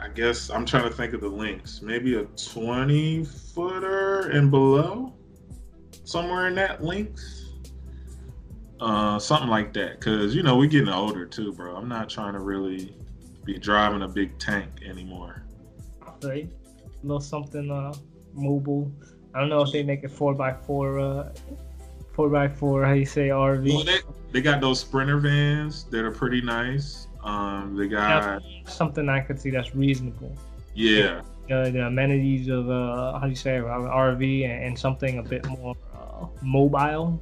I 0.03 0.09
guess 0.09 0.49
I'm 0.49 0.65
trying 0.65 0.85
to 0.85 0.91
think 0.91 1.13
of 1.13 1.21
the 1.21 1.29
links. 1.29 1.83
Maybe 1.83 2.15
a 2.15 2.25
20 2.25 3.23
footer 3.23 4.31
and 4.31 4.51
below, 4.51 5.15
somewhere 6.05 6.49
in 6.49 6.55
that 6.55 6.83
length. 6.83 7.23
Uh, 8.81 9.19
something 9.19 9.51
like 9.51 9.75
that. 9.75 10.01
Cause 10.01 10.35
you 10.35 10.43
know 10.43 10.57
we're 10.57 10.69
getting 10.69 10.89
older 10.89 11.27
too, 11.27 11.53
bro. 11.53 11.77
I'm 11.77 11.89
not 11.89 12.09
trying 12.09 12.33
to 12.33 12.41
really 12.41 12.97
be 13.45 13.59
driving 13.59 14.01
a 14.03 14.09
big 14.09 14.39
tank 14.39 14.71
anymore. 14.87 15.45
Right. 16.23 16.51
A 16.83 17.07
little 17.07 17.21
something 17.21 17.71
uh 17.71 17.93
mobile. 18.33 18.91
I 19.35 19.41
don't 19.41 19.51
know 19.51 19.61
if 19.61 19.71
they 19.71 19.83
make 19.83 20.03
it 20.03 20.11
four 20.11 20.35
by 20.35 20.55
four 20.55 20.99
uh 20.99 21.33
four 22.15 22.31
by 22.31 22.49
four, 22.49 22.87
how 22.87 22.93
you 22.93 23.05
say 23.05 23.29
RV. 23.29 23.69
Well, 23.69 23.85
they, 23.85 23.99
they 24.32 24.40
got 24.40 24.61
those 24.61 24.81
sprinter 24.81 25.19
vans 25.19 25.85
that 25.85 26.05
are 26.05 26.11
pretty 26.11 26.40
nice. 26.40 27.07
Um, 27.24 27.77
they 27.77 27.89
got 27.89 28.43
something 28.66 29.09
I 29.09 29.20
could 29.20 29.40
see 29.40 29.51
that's 29.51 29.74
reasonable. 29.74 30.35
yeah, 30.74 31.20
Uh, 31.51 31.69
the 31.70 31.86
amenities 31.86 32.48
of 32.48 32.70
uh 32.70 33.19
how 33.19 33.24
do 33.24 33.31
you 33.31 33.36
say 33.36 33.57
it, 33.57 33.65
RV 33.65 34.44
and, 34.44 34.65
and 34.65 34.78
something 34.78 35.19
a 35.19 35.23
bit 35.23 35.47
more 35.47 35.74
uh, 35.94 36.27
mobile. 36.43 37.20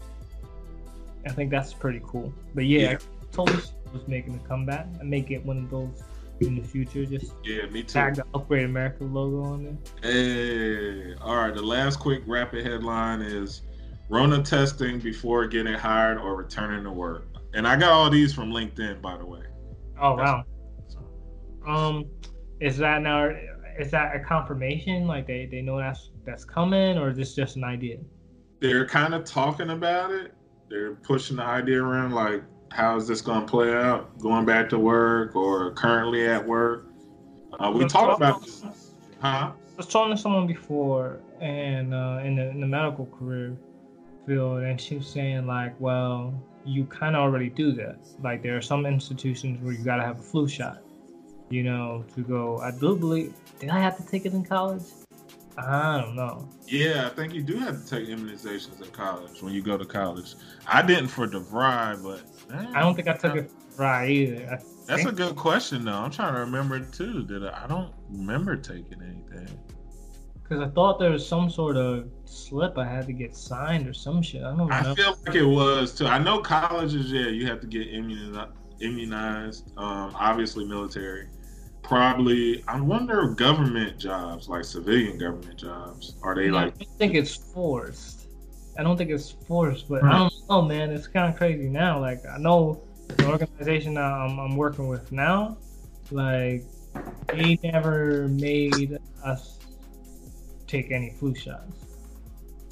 I 1.27 1.31
think 1.31 1.51
that's 1.51 1.73
pretty 1.75 2.01
cool. 2.07 2.33
But 2.55 2.67
yeah, 2.67 2.81
Yeah. 2.93 2.99
I 2.99 3.35
totally 3.35 3.63
was 3.93 4.07
making 4.07 4.35
a 4.37 4.49
comeback. 4.49 4.87
I 5.01 5.03
may 5.05 5.21
get 5.21 5.45
one 5.45 5.59
of 5.59 5.71
those 5.71 6.03
in 6.41 6.55
the 6.55 6.63
future. 6.63 7.05
Just 7.05 7.33
yeah, 7.45 7.67
me 7.67 7.83
too. 7.83 7.89
tag 7.95 8.15
the 8.17 8.25
Upgrade 8.35 8.65
America 8.67 9.03
logo 9.05 9.43
on 9.43 9.65
there. 9.65 9.77
Hey, 10.13 11.15
all 11.17 11.37
right. 11.37 11.55
The 11.55 11.63
last 11.63 11.99
quick 11.99 12.23
rapid 12.27 12.65
headline 12.65 13.21
is 13.23 13.63
Rona 14.09 14.43
testing 14.43 14.99
before 14.99 15.47
getting 15.47 15.75
hired 15.75 16.19
or 16.19 16.35
returning 16.35 16.85
to 16.85 16.91
work. 16.91 17.27
And 17.55 17.67
I 17.67 17.77
got 17.77 17.91
all 17.91 18.11
these 18.11 18.33
from 18.33 18.51
LinkedIn, 18.51 19.03
by 19.03 19.17
the 19.17 19.27
way. 19.27 19.43
Oh 20.01 20.17
That's- 20.17 20.45
wow. 20.45 20.45
Um, 21.67 22.07
is 22.61 22.79
that 22.79 23.03
now? 23.03 23.31
Is 23.79 23.91
that 23.91 24.17
a 24.17 24.21
confirmation? 24.21 25.07
Like 25.07 25.27
they, 25.27 25.47
they 25.47 25.61
know 25.61 25.79
that's 25.79 26.11
that's 26.25 26.45
coming, 26.45 26.97
or 26.97 27.11
is 27.11 27.17
this 27.17 27.35
just 27.35 27.57
an 27.57 27.65
idea? 27.65 27.99
They're 28.61 28.87
kind 28.87 29.15
of 29.15 29.25
talking 29.25 29.71
about 29.71 30.11
it. 30.11 30.33
They're 30.71 30.95
pushing 30.95 31.37
the 31.37 31.45
idea 31.45 31.83
around, 31.83 32.13
like, 32.13 32.43
how 32.71 32.97
is 32.97 33.07
this 33.07 33.21
going 33.21 33.43
to 33.43 33.47
play 33.47 33.73
out? 33.73 34.19
Going 34.19 34.45
back 34.45 34.69
to 34.71 34.79
work 34.79 35.37
or 35.37 35.73
currently 35.73 36.27
at 36.27 36.47
work? 36.47 36.87
Uh, 37.59 37.71
we 37.75 37.87
talked 37.87 38.17
about 38.17 38.43
this. 38.43 38.65
Huh? 39.21 39.53
I 39.53 39.77
was 39.77 39.87
talking 39.87 40.15
to 40.17 40.21
someone 40.21 40.47
before, 40.47 41.21
and 41.41 41.95
uh, 41.95 42.21
in 42.25 42.37
the 42.37 42.49
in 42.51 42.61
the 42.61 42.67
medical 42.67 43.07
career 43.07 43.57
field, 44.29 44.63
and 44.63 44.81
she 44.81 44.97
was 44.97 45.09
saying 45.09 45.47
like, 45.47 45.75
well, 45.81 46.35
you 46.65 46.85
kind 46.85 47.17
of 47.17 47.23
already 47.23 47.49
do 47.49 47.73
that. 47.73 47.99
Like 48.23 48.43
there 48.43 48.57
are 48.57 48.63
some 48.63 48.87
institutions 48.87 49.61
where 49.63 49.73
you 49.73 49.83
gotta 49.83 50.03
have 50.03 50.21
a 50.21 50.23
flu 50.23 50.47
shot, 50.47 50.83
you 51.49 51.63
know, 51.63 52.05
to 52.15 52.21
go. 52.23 52.59
I 52.59 52.71
do 52.71 52.95
believe. 52.97 53.35
Did 53.59 53.71
I 53.71 53.81
have 53.81 53.97
to 53.97 54.07
take 54.07 54.27
it 54.27 54.35
in 54.35 54.45
college? 54.45 54.83
I 55.57 56.01
don't 56.01 56.15
know. 56.15 56.49
Yeah, 56.69 57.07
I 57.07 57.09
think 57.09 57.35
you 57.35 57.43
do 57.43 57.59
have 57.59 57.83
to 57.83 57.89
take 57.89 58.09
immunizations 58.09 58.81
in 58.81 58.91
college 58.91 59.43
when 59.43 59.53
you 59.53 59.63
go 59.63 59.77
to 59.77 59.85
college. 59.85 60.37
I 60.69 60.83
didn't 60.83 61.09
for 61.09 61.27
DeVry, 61.27 62.01
but 62.01 62.23
I 62.75 62.81
don't 62.81 62.95
think 62.95 63.09
I 63.09 63.15
took 63.15 63.35
it 63.35 63.51
right 63.77 64.09
either. 64.09 64.53
I 64.53 64.59
That's 64.87 65.07
a 65.07 65.13
good 65.13 65.35
question, 65.35 65.85
though. 65.85 65.93
I'm 65.93 66.13
trying 66.13 66.35
to 66.35 66.41
remember 66.41 66.79
too. 66.81 67.25
Did 67.25 67.45
I? 67.45 67.65
I 67.65 67.67
don't 67.67 67.93
remember 68.11 68.57
taking 68.57 69.03
anything. 69.03 69.59
Because 70.43 70.63
I 70.63 70.69
thought 70.69 71.01
there 71.01 71.11
was 71.11 71.27
some 71.27 71.51
sort 71.51 71.77
of 71.77 72.09
slip 72.29 72.79
I 72.79 72.87
had 72.87 73.07
to 73.07 73.13
get 73.13 73.35
signed 73.35 73.87
or 73.89 73.93
some 73.93 74.23
shit. 74.23 74.43
I 74.43 74.49
don't 74.57 74.59
know. 74.59 74.69
I 74.71 74.95
feel 74.95 75.17
like 75.27 75.35
it 75.37 75.45
was 75.45 75.95
too. 75.95 76.07
I 76.07 76.19
know 76.19 76.41
colleges, 76.41 77.11
yeah, 77.13 77.29
you 77.29 77.47
have 77.47 77.61
to 77.61 77.67
get 77.67 77.89
immunized. 77.89 78.53
Immunized, 78.81 79.73
um, 79.77 80.15
obviously 80.15 80.65
military. 80.65 81.27
Probably, 81.83 82.63
I 82.69 82.81
wonder 82.81 83.27
government 83.29 83.99
jobs, 83.99 84.49
like 84.49 84.65
civilian 84.65 85.19
government 85.19 85.59
jobs, 85.59 86.15
are 86.23 86.35
they 86.37 86.49
I 86.49 86.53
like? 86.53 86.79
don't 86.79 86.89
think 86.99 87.15
it's 87.15 87.35
forced. 87.35 88.27
I 88.79 88.85
don't 88.85 88.97
think 88.97 89.11
it's 89.11 89.31
forced, 89.31 89.89
but 89.89 90.03
Hmm. 90.03 90.09
I 90.11 90.19
don't 90.19 90.35
know, 90.49 90.63
man. 90.63 90.91
It's 90.93 91.09
kind 91.09 91.33
of 91.33 91.37
crazy 91.37 91.69
now. 91.69 91.99
Like 91.99 92.25
I 92.27 92.39
know 92.39 92.81
the 93.09 93.27
organization 93.27 93.97
I'm, 93.97 94.39
I'm 94.39 94.57
working 94.57 94.87
with 94.87 95.11
now, 95.11 95.57
like 96.13 96.63
they 97.27 97.59
never 97.65 98.29
made 98.29 98.99
us 99.25 99.59
take 100.69 100.93
any 100.93 101.11
flu 101.19 101.35
shots. 101.35 101.78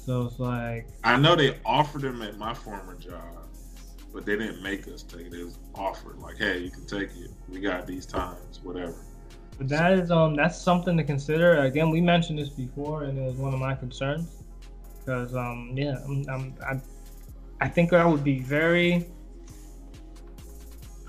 So 0.07 0.27
it's 0.27 0.39
like, 0.39 0.87
I 1.03 1.17
know 1.17 1.35
they 1.35 1.57
offered 1.65 2.03
them 2.03 2.21
at 2.21 2.37
my 2.37 2.53
former 2.53 2.95
job, 2.95 3.49
but 4.13 4.25
they 4.25 4.37
didn't 4.37 4.63
make 4.63 4.87
us 4.87 5.03
take 5.03 5.25
it. 5.27 5.33
It 5.33 5.43
was 5.43 5.59
offered, 5.75 6.17
like, 6.19 6.37
hey, 6.37 6.59
you 6.59 6.71
can 6.71 6.85
take 6.85 7.09
it. 7.17 7.29
We 7.49 7.59
got 7.59 7.85
these 7.85 8.05
times, 8.05 8.61
whatever. 8.63 8.95
but 9.57 9.67
that 9.67 9.91
is 9.91 10.09
um 10.09 10.33
that's 10.33 10.61
something 10.61 10.95
to 10.95 11.03
consider. 11.03 11.57
Again, 11.63 11.91
we 11.91 11.99
mentioned 11.99 12.39
this 12.39 12.47
before, 12.47 13.03
and 13.03 13.19
it 13.19 13.21
was 13.21 13.35
one 13.35 13.53
of 13.53 13.59
my 13.59 13.75
concerns 13.75 14.29
because 14.99 15.35
um 15.35 15.73
yeah, 15.75 15.97
I'm, 16.05 16.25
I'm 16.29 16.55
I 16.65 16.79
I 17.65 17.67
think 17.67 17.91
I 17.91 18.05
would 18.05 18.23
be 18.23 18.39
very 18.39 19.07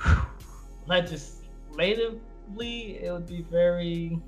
legislatively, 0.89 2.99
it 3.05 3.13
would 3.13 3.29
be 3.29 3.43
very. 3.43 4.21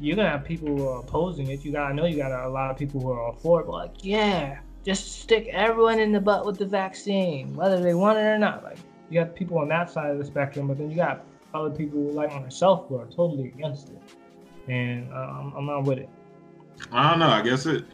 You're 0.00 0.16
gonna 0.16 0.30
have 0.30 0.44
people 0.44 0.68
who 0.68 0.88
are 0.88 1.00
opposing 1.00 1.48
it. 1.48 1.64
You 1.64 1.72
got, 1.72 1.90
I 1.90 1.92
know 1.92 2.04
you 2.04 2.16
got 2.16 2.32
a, 2.32 2.48
lot 2.48 2.70
of 2.70 2.76
people 2.76 3.00
who 3.00 3.10
are 3.10 3.20
all 3.20 3.32
for 3.32 3.60
it, 3.60 3.66
but 3.66 3.72
like, 3.72 4.04
yeah, 4.04 4.58
just 4.84 5.20
stick 5.22 5.48
everyone 5.52 6.00
in 6.00 6.12
the 6.12 6.20
butt 6.20 6.44
with 6.44 6.58
the 6.58 6.66
vaccine, 6.66 7.54
whether 7.54 7.80
they 7.80 7.94
want 7.94 8.18
it 8.18 8.22
or 8.22 8.38
not. 8.38 8.64
Like, 8.64 8.78
you 9.08 9.20
got 9.20 9.34
people 9.34 9.58
on 9.58 9.68
that 9.68 9.90
side 9.90 10.10
of 10.10 10.18
the 10.18 10.24
spectrum, 10.24 10.68
but 10.68 10.78
then 10.78 10.90
you 10.90 10.96
got 10.96 11.24
other 11.54 11.70
people 11.70 12.00
like 12.12 12.30
myself 12.34 12.88
who 12.88 12.98
are 12.98 13.06
totally 13.06 13.48
against 13.48 13.90
it, 13.90 14.02
and 14.68 15.12
uh, 15.12 15.16
I'm, 15.16 15.54
I'm 15.56 15.66
not 15.66 15.84
with 15.84 15.98
it. 15.98 16.08
I 16.90 17.10
don't 17.10 17.20
know. 17.20 17.28
I 17.28 17.42
guess 17.42 17.66
it 17.66 17.84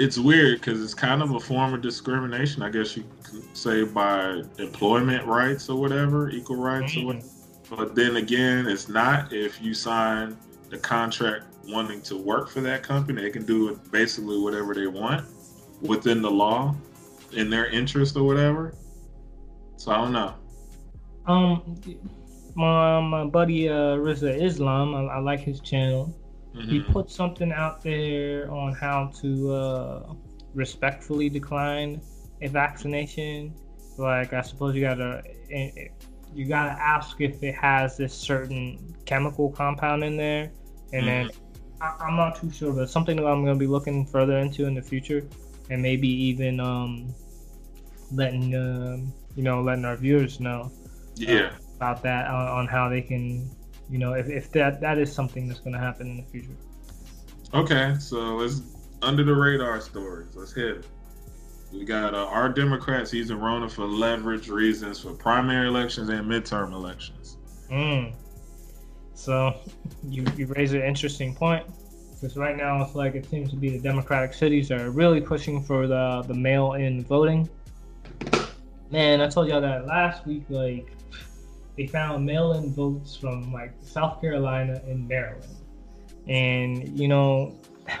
it's 0.00 0.16
weird 0.16 0.60
because 0.60 0.82
it's 0.82 0.94
kind 0.94 1.22
of 1.22 1.32
a 1.32 1.40
form 1.40 1.74
of 1.74 1.82
discrimination. 1.82 2.62
I 2.62 2.70
guess 2.70 2.96
you 2.96 3.04
could 3.22 3.54
say 3.54 3.84
by 3.84 4.42
employment 4.58 5.26
rights 5.26 5.68
or 5.68 5.78
whatever, 5.78 6.30
equal 6.30 6.56
rights 6.56 6.96
or 6.96 7.04
whatever. 7.04 7.26
But 7.68 7.94
then 7.94 8.16
again, 8.16 8.66
it's 8.66 8.88
not 8.88 9.30
if 9.32 9.60
you 9.60 9.74
sign 9.74 10.38
the 10.70 10.78
contract 10.78 11.44
wanting 11.68 12.00
to 12.02 12.16
work 12.16 12.48
for 12.48 12.60
that 12.62 12.82
company, 12.82 13.20
they 13.22 13.30
can 13.30 13.44
do 13.44 13.78
basically 13.90 14.38
whatever 14.38 14.74
they 14.74 14.86
want 14.86 15.26
within 15.82 16.22
the 16.22 16.30
law 16.30 16.74
in 17.32 17.50
their 17.50 17.66
interest 17.66 18.16
or 18.16 18.24
whatever. 18.24 18.74
So 19.76 19.92
I 19.92 19.96
don't 19.96 20.12
know. 20.12 20.34
Um, 21.26 21.80
my 22.54 23.00
my 23.00 23.24
buddy 23.24 23.68
uh, 23.68 23.96
Riza 23.96 24.34
Islam, 24.34 24.94
I, 24.94 25.04
I 25.14 25.18
like 25.18 25.40
his 25.40 25.60
channel. 25.60 26.14
He 26.68 26.80
Mhm. 26.80 26.92
put 26.92 27.10
something 27.10 27.52
out 27.52 27.82
there 27.82 28.50
on 28.50 28.74
how 28.74 29.10
to 29.20 29.52
uh, 29.52 30.12
respectfully 30.54 31.28
decline 31.28 32.00
a 32.42 32.48
vaccination. 32.48 33.54
Like 33.96 34.32
I 34.32 34.42
suppose 34.42 34.74
you 34.74 34.82
gotta 34.82 35.22
eh, 35.50 35.70
eh, 35.76 35.88
you 36.34 36.46
gotta 36.46 36.72
ask 36.80 37.20
if 37.20 37.42
it 37.42 37.54
has 37.54 37.96
this 37.96 38.14
certain 38.14 38.94
chemical 39.04 39.50
compound 39.50 40.04
in 40.04 40.16
there, 40.16 40.50
and 40.92 41.06
then 41.06 41.30
I, 41.80 41.94
I'm 42.00 42.16
not 42.16 42.36
too 42.36 42.50
sure, 42.50 42.72
but 42.72 42.90
something 42.90 43.16
that 43.16 43.26
I'm 43.26 43.44
gonna 43.44 43.58
be 43.58 43.66
looking 43.66 44.06
further 44.06 44.38
into 44.38 44.66
in 44.66 44.74
the 44.74 44.82
future, 44.82 45.26
and 45.70 45.82
maybe 45.82 46.08
even 46.08 46.60
um, 46.60 47.14
letting 48.12 48.54
um, 48.54 49.12
you 49.36 49.42
know 49.42 49.62
letting 49.62 49.84
our 49.84 49.96
viewers 49.96 50.40
know 50.40 50.70
Yeah. 51.16 51.52
about 51.76 52.02
that 52.02 52.26
on, 52.28 52.48
on 52.48 52.66
how 52.66 52.88
they 52.88 53.00
can 53.02 53.48
you 53.88 53.98
know 53.98 54.12
if, 54.14 54.28
if 54.28 54.50
that 54.52 54.80
that 54.80 54.98
is 54.98 55.12
something 55.12 55.48
that's 55.48 55.60
going 55.60 55.72
to 55.74 55.78
happen 55.78 56.06
in 56.08 56.16
the 56.16 56.22
future 56.24 56.56
Okay, 57.54 57.96
so 57.98 58.36
let's 58.36 58.62
under 59.02 59.24
the 59.24 59.34
radar 59.34 59.80
stories. 59.80 60.36
Let's 60.36 60.52
hit 60.52 60.78
it. 60.78 60.86
We 61.72 61.84
got 61.84 62.14
uh, 62.14 62.26
our 62.26 62.48
Democrats 62.48 63.12
using 63.12 63.38
Rona 63.38 63.68
for 63.68 63.86
leverage 63.86 64.48
reasons 64.48 65.00
for 65.00 65.12
primary 65.14 65.68
elections 65.68 66.08
and 66.08 66.26
midterm 66.28 66.72
elections. 66.72 67.38
mm. 67.70 68.12
So 69.20 69.54
you 70.08 70.24
you 70.36 70.46
raise 70.46 70.72
an 70.72 70.80
interesting 70.80 71.34
point 71.34 71.66
because 72.14 72.38
right 72.38 72.56
now 72.56 72.82
it's 72.82 72.94
like 72.94 73.14
it 73.14 73.26
seems 73.26 73.50
to 73.50 73.56
be 73.56 73.68
the 73.68 73.78
democratic 73.78 74.32
cities 74.32 74.70
are 74.70 74.90
really 74.90 75.20
pushing 75.20 75.62
for 75.62 75.86
the 75.86 76.24
the 76.26 76.32
mail-in 76.32 77.04
voting. 77.04 77.46
Man 78.90 79.20
i 79.20 79.28
told 79.28 79.48
y'all 79.48 79.60
that 79.60 79.86
last 79.86 80.26
week 80.26 80.44
like 80.48 80.90
they 81.76 81.86
found 81.86 82.24
mail-in 82.24 82.72
votes 82.72 83.14
from 83.14 83.52
like 83.52 83.74
south 83.82 84.22
carolina 84.22 84.80
and 84.88 85.06
maryland. 85.06 85.54
And 86.26 86.98
you 86.98 87.06
know 87.06 87.54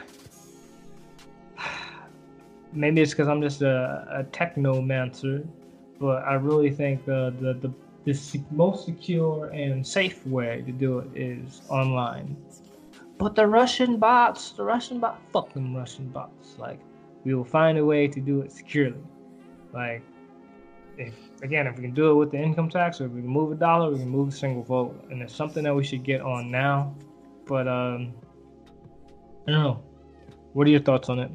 maybe 2.72 3.02
it's 3.02 3.12
because 3.12 3.28
i'm 3.28 3.42
just 3.42 3.60
a, 3.60 4.06
a 4.10 4.24
technomancer 4.24 5.46
but 5.98 6.24
i 6.24 6.34
really 6.34 6.70
think 6.70 7.04
the 7.04 7.34
the, 7.40 7.54
the 7.54 7.72
the 8.04 8.42
most 8.50 8.86
secure 8.86 9.46
and 9.46 9.86
safe 9.86 10.26
way 10.26 10.62
to 10.66 10.72
do 10.72 11.00
it 11.00 11.10
is 11.14 11.62
online. 11.68 12.36
But 13.18 13.34
the 13.34 13.46
russian 13.46 13.98
bots 13.98 14.52
the 14.52 14.64
russian 14.64 14.98
bot 14.98 15.20
fuck 15.32 15.52
them 15.52 15.76
russian 15.76 16.08
bots 16.08 16.58
like 16.58 16.80
we 17.24 17.34
will 17.34 17.44
find 17.44 17.76
a 17.76 17.84
way 17.84 18.08
to 18.08 18.20
do 18.20 18.40
it 18.40 18.50
securely. 18.50 19.02
Like 19.74 20.02
if 20.96 21.14
again 21.42 21.66
if 21.66 21.76
we 21.76 21.82
can 21.82 21.94
do 21.94 22.10
it 22.10 22.14
with 22.14 22.30
the 22.30 22.38
income 22.38 22.70
tax 22.70 23.00
or 23.00 23.06
if 23.06 23.12
we 23.12 23.20
can 23.20 23.30
move 23.30 23.52
a 23.52 23.54
dollar 23.54 23.90
we 23.90 23.98
can 23.98 24.08
move 24.08 24.28
a 24.28 24.32
single 24.32 24.62
vote. 24.62 25.04
And 25.10 25.20
it's 25.22 25.34
something 25.34 25.64
that 25.64 25.74
we 25.74 25.84
should 25.84 26.02
get 26.02 26.22
on 26.22 26.50
now. 26.50 26.94
But 27.46 27.68
um 27.68 28.14
i 29.46 29.52
don't 29.52 29.62
know. 29.62 29.82
What 30.54 30.66
are 30.66 30.70
your 30.70 30.80
thoughts 30.80 31.08
on 31.08 31.18
it? 31.18 31.30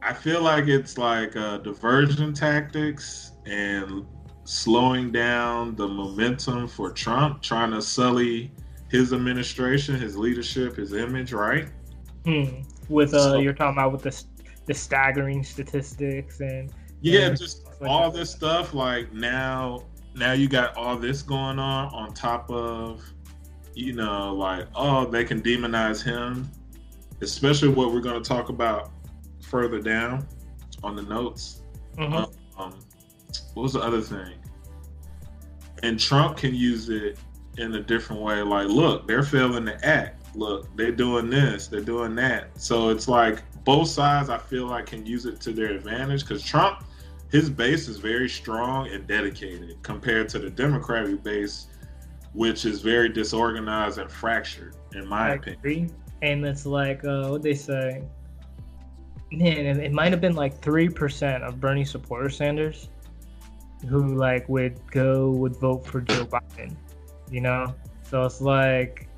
I 0.00 0.12
feel 0.12 0.42
like 0.42 0.66
it's 0.66 0.98
like 0.98 1.36
uh, 1.36 1.58
diversion 1.58 2.32
tactics 2.34 3.32
and 3.46 4.04
slowing 4.44 5.12
down 5.12 5.74
the 5.76 5.86
momentum 5.86 6.66
for 6.68 6.90
Trump, 6.90 7.42
trying 7.42 7.70
to 7.72 7.80
sully 7.82 8.50
his 8.90 9.12
administration, 9.12 9.94
his 9.98 10.16
leadership, 10.16 10.76
his 10.76 10.92
image, 10.92 11.32
right? 11.32 11.68
hmm. 12.24 12.60
with 12.88 13.14
uh 13.14 13.32
So- 13.32 13.38
you're 13.40 13.52
talking 13.52 13.76
about 13.78 13.92
with 13.92 14.02
the 14.02 14.24
the 14.66 14.74
staggering 14.74 15.42
statistics 15.42 16.40
and 16.40 16.70
Yeah, 17.00 17.20
Yeah. 17.20 17.30
just 17.34 17.66
all 17.84 18.10
this 18.12 18.30
stuff. 18.30 18.74
Like 18.74 19.12
now, 19.12 19.82
now 20.14 20.32
you 20.32 20.46
got 20.48 20.76
all 20.76 20.96
this 20.96 21.20
going 21.22 21.58
on 21.58 21.92
on 21.92 22.14
top 22.14 22.48
of, 22.50 23.02
you 23.74 23.92
know, 23.92 24.32
like 24.34 24.68
oh, 24.76 25.06
they 25.06 25.24
can 25.24 25.40
demonize 25.42 26.00
him, 26.02 26.48
especially 27.22 27.70
what 27.70 27.92
we're 27.92 28.00
going 28.00 28.22
to 28.22 28.28
talk 28.28 28.50
about 28.50 28.92
further 29.40 29.80
down 29.80 30.28
on 30.84 30.94
the 30.94 31.02
notes. 31.02 31.62
Mhm. 31.96 32.32
Um, 32.56 32.74
what 33.54 33.64
was 33.64 33.72
the 33.74 33.80
other 33.80 34.00
thing? 34.00 34.34
And 35.82 35.98
Trump 35.98 36.36
can 36.36 36.54
use 36.54 36.88
it 36.88 37.18
in 37.58 37.74
a 37.74 37.80
different 37.82 38.22
way. 38.22 38.42
Like, 38.42 38.68
look, 38.68 39.06
they're 39.06 39.22
failing 39.22 39.66
to 39.66 39.86
act. 39.86 40.34
Look, 40.34 40.74
they're 40.76 40.92
doing 40.92 41.28
this, 41.28 41.68
they're 41.68 41.80
doing 41.80 42.14
that. 42.14 42.58
So 42.58 42.88
it's 42.88 43.08
like 43.08 43.42
both 43.64 43.88
sides, 43.88 44.30
I 44.30 44.38
feel 44.38 44.66
like, 44.66 44.86
can 44.86 45.04
use 45.04 45.26
it 45.26 45.40
to 45.42 45.52
their 45.52 45.72
advantage 45.72 46.22
because 46.22 46.42
Trump, 46.42 46.84
his 47.30 47.50
base 47.50 47.88
is 47.88 47.98
very 47.98 48.28
strong 48.28 48.88
and 48.88 49.06
dedicated 49.06 49.82
compared 49.82 50.28
to 50.30 50.38
the 50.38 50.50
Democratic 50.50 51.22
base, 51.22 51.66
which 52.32 52.64
is 52.64 52.80
very 52.80 53.08
disorganized 53.10 53.98
and 53.98 54.10
fractured, 54.10 54.74
in 54.94 55.06
my 55.06 55.30
I 55.30 55.34
opinion. 55.34 55.58
agree. 55.58 55.88
And 56.22 56.46
it's 56.46 56.64
like, 56.64 57.04
uh, 57.04 57.28
what 57.28 57.42
they 57.42 57.54
say? 57.54 58.02
Man, 59.32 59.80
it, 59.80 59.92
might 59.92 60.12
have 60.12 60.20
been 60.20 60.34
like 60.34 60.60
three 60.60 60.88
percent 60.88 61.42
of 61.42 61.58
Bernie 61.58 61.86
supporters, 61.86 62.36
Sanders, 62.36 62.90
who 63.88 64.14
like 64.16 64.48
would 64.48 64.80
go 64.90 65.30
would 65.30 65.56
vote 65.56 65.86
for 65.86 66.00
Joe 66.00 66.26
Biden. 66.26 66.76
You 67.30 67.40
know, 67.40 67.74
so 68.02 68.24
it's 68.24 68.40
like 68.40 69.08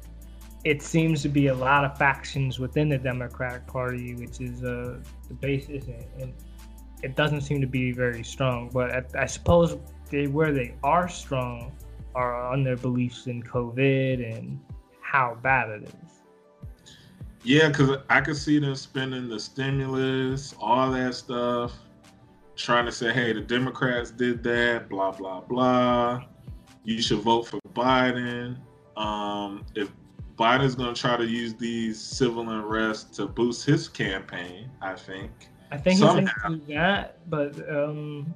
it 0.64 0.82
seems 0.82 1.20
to 1.22 1.28
be 1.28 1.48
a 1.48 1.54
lot 1.54 1.84
of 1.84 1.96
factions 1.98 2.58
within 2.58 2.88
the 2.88 2.98
Democratic 2.98 3.66
Party, 3.66 4.14
which 4.14 4.40
is 4.40 4.64
uh, 4.64 4.98
the 5.28 5.34
basis, 5.34 5.84
and, 6.18 6.32
it 7.02 7.14
doesn't 7.16 7.42
seem 7.42 7.60
to 7.60 7.66
be 7.66 7.92
very 7.92 8.24
strong. 8.24 8.70
But 8.72 8.94
I, 8.94 9.24
I 9.24 9.26
suppose 9.26 9.76
they, 10.10 10.26
where 10.26 10.54
they 10.54 10.74
are 10.82 11.06
strong 11.06 11.70
are 12.14 12.50
on 12.50 12.64
their 12.64 12.78
beliefs 12.78 13.26
in 13.26 13.42
COVID 13.42 14.38
and 14.38 14.58
how 15.02 15.36
bad 15.42 15.68
it 15.68 15.82
is. 15.82 16.14
Yeah, 17.42 17.68
because 17.68 17.98
I 18.08 18.22
could 18.22 18.38
see 18.38 18.58
them 18.58 18.74
spending 18.74 19.28
the 19.28 19.38
stimulus, 19.38 20.54
all 20.58 20.90
that 20.92 21.14
stuff, 21.14 21.74
trying 22.56 22.86
to 22.86 22.92
say, 22.92 23.12
hey, 23.12 23.32
the 23.32 23.40
Democrats 23.40 24.10
did 24.10 24.42
that, 24.44 24.88
blah, 24.88 25.10
blah, 25.10 25.40
blah. 25.40 26.22
You 26.84 27.00
should 27.00 27.20
vote 27.20 27.48
for 27.48 27.60
Biden. 27.74 28.58
Um, 28.96 29.64
if 29.74 29.90
Biden's 30.38 30.74
going 30.74 30.94
to 30.94 31.00
try 31.00 31.16
to 31.16 31.26
use 31.26 31.54
these 31.54 32.00
civil 32.00 32.48
unrest 32.48 33.14
to 33.14 33.26
boost 33.26 33.64
his 33.64 33.88
campaign, 33.88 34.70
I 34.82 34.94
think. 34.94 35.30
I 35.70 35.76
think 35.76 35.98
he's 35.98 36.00
going 36.00 36.26
to 36.26 36.32
do 36.48 36.74
that, 36.74 37.18
but 37.28 37.56
um, 37.68 38.32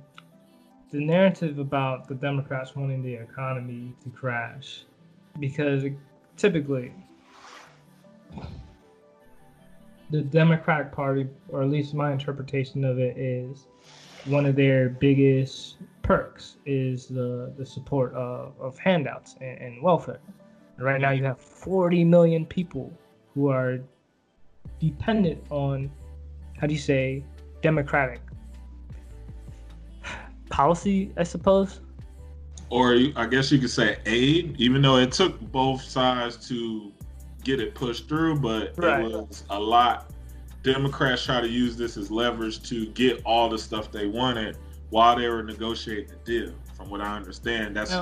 the 0.90 0.98
narrative 0.98 1.58
about 1.58 2.08
the 2.08 2.14
Democrats 2.14 2.74
wanting 2.74 3.02
the 3.02 3.14
economy 3.14 3.94
to 4.02 4.10
crash, 4.10 4.84
because 5.38 5.84
typically 6.36 6.92
the 10.10 10.22
Democratic 10.22 10.90
Party, 10.90 11.26
or 11.48 11.62
at 11.62 11.68
least 11.68 11.94
my 11.94 12.12
interpretation 12.12 12.84
of 12.84 12.98
it, 12.98 13.16
is 13.18 13.66
one 14.28 14.46
of 14.46 14.56
their 14.56 14.88
biggest 14.88 15.76
perks 16.02 16.56
is 16.66 17.06
the, 17.06 17.52
the 17.58 17.64
support 17.64 18.14
of, 18.14 18.54
of 18.60 18.78
handouts 18.78 19.36
and, 19.40 19.58
and 19.58 19.82
welfare. 19.82 20.20
And 20.76 20.84
right 20.84 21.00
now, 21.00 21.10
you 21.10 21.24
have 21.24 21.40
40 21.40 22.04
million 22.04 22.46
people 22.46 22.92
who 23.34 23.48
are 23.48 23.78
dependent 24.80 25.42
on, 25.50 25.90
how 26.58 26.66
do 26.66 26.74
you 26.74 26.80
say, 26.80 27.24
democratic 27.62 28.20
policy, 30.50 31.12
I 31.16 31.22
suppose. 31.22 31.80
Or 32.70 32.94
I 33.16 33.26
guess 33.26 33.50
you 33.50 33.58
could 33.58 33.70
say 33.70 33.98
aid, 34.06 34.56
even 34.58 34.82
though 34.82 34.96
it 34.96 35.12
took 35.12 35.40
both 35.40 35.82
sides 35.82 36.48
to 36.48 36.92
get 37.44 37.60
it 37.60 37.74
pushed 37.74 38.08
through, 38.08 38.40
but 38.40 38.74
right. 38.76 39.04
it 39.04 39.10
was 39.10 39.44
a 39.50 39.58
lot. 39.58 40.10
Democrats 40.62 41.24
try 41.24 41.40
to 41.40 41.48
use 41.48 41.76
this 41.76 41.96
as 41.96 42.10
leverage 42.10 42.62
to 42.68 42.86
get 42.88 43.22
all 43.24 43.48
the 43.48 43.58
stuff 43.58 43.92
they 43.92 44.06
wanted 44.06 44.56
while 44.90 45.16
they 45.16 45.28
were 45.28 45.42
negotiating 45.42 46.08
the 46.08 46.16
deal. 46.24 46.54
From 46.74 46.90
what 46.90 47.00
I 47.00 47.16
understand, 47.16 47.76
that's 47.76 47.94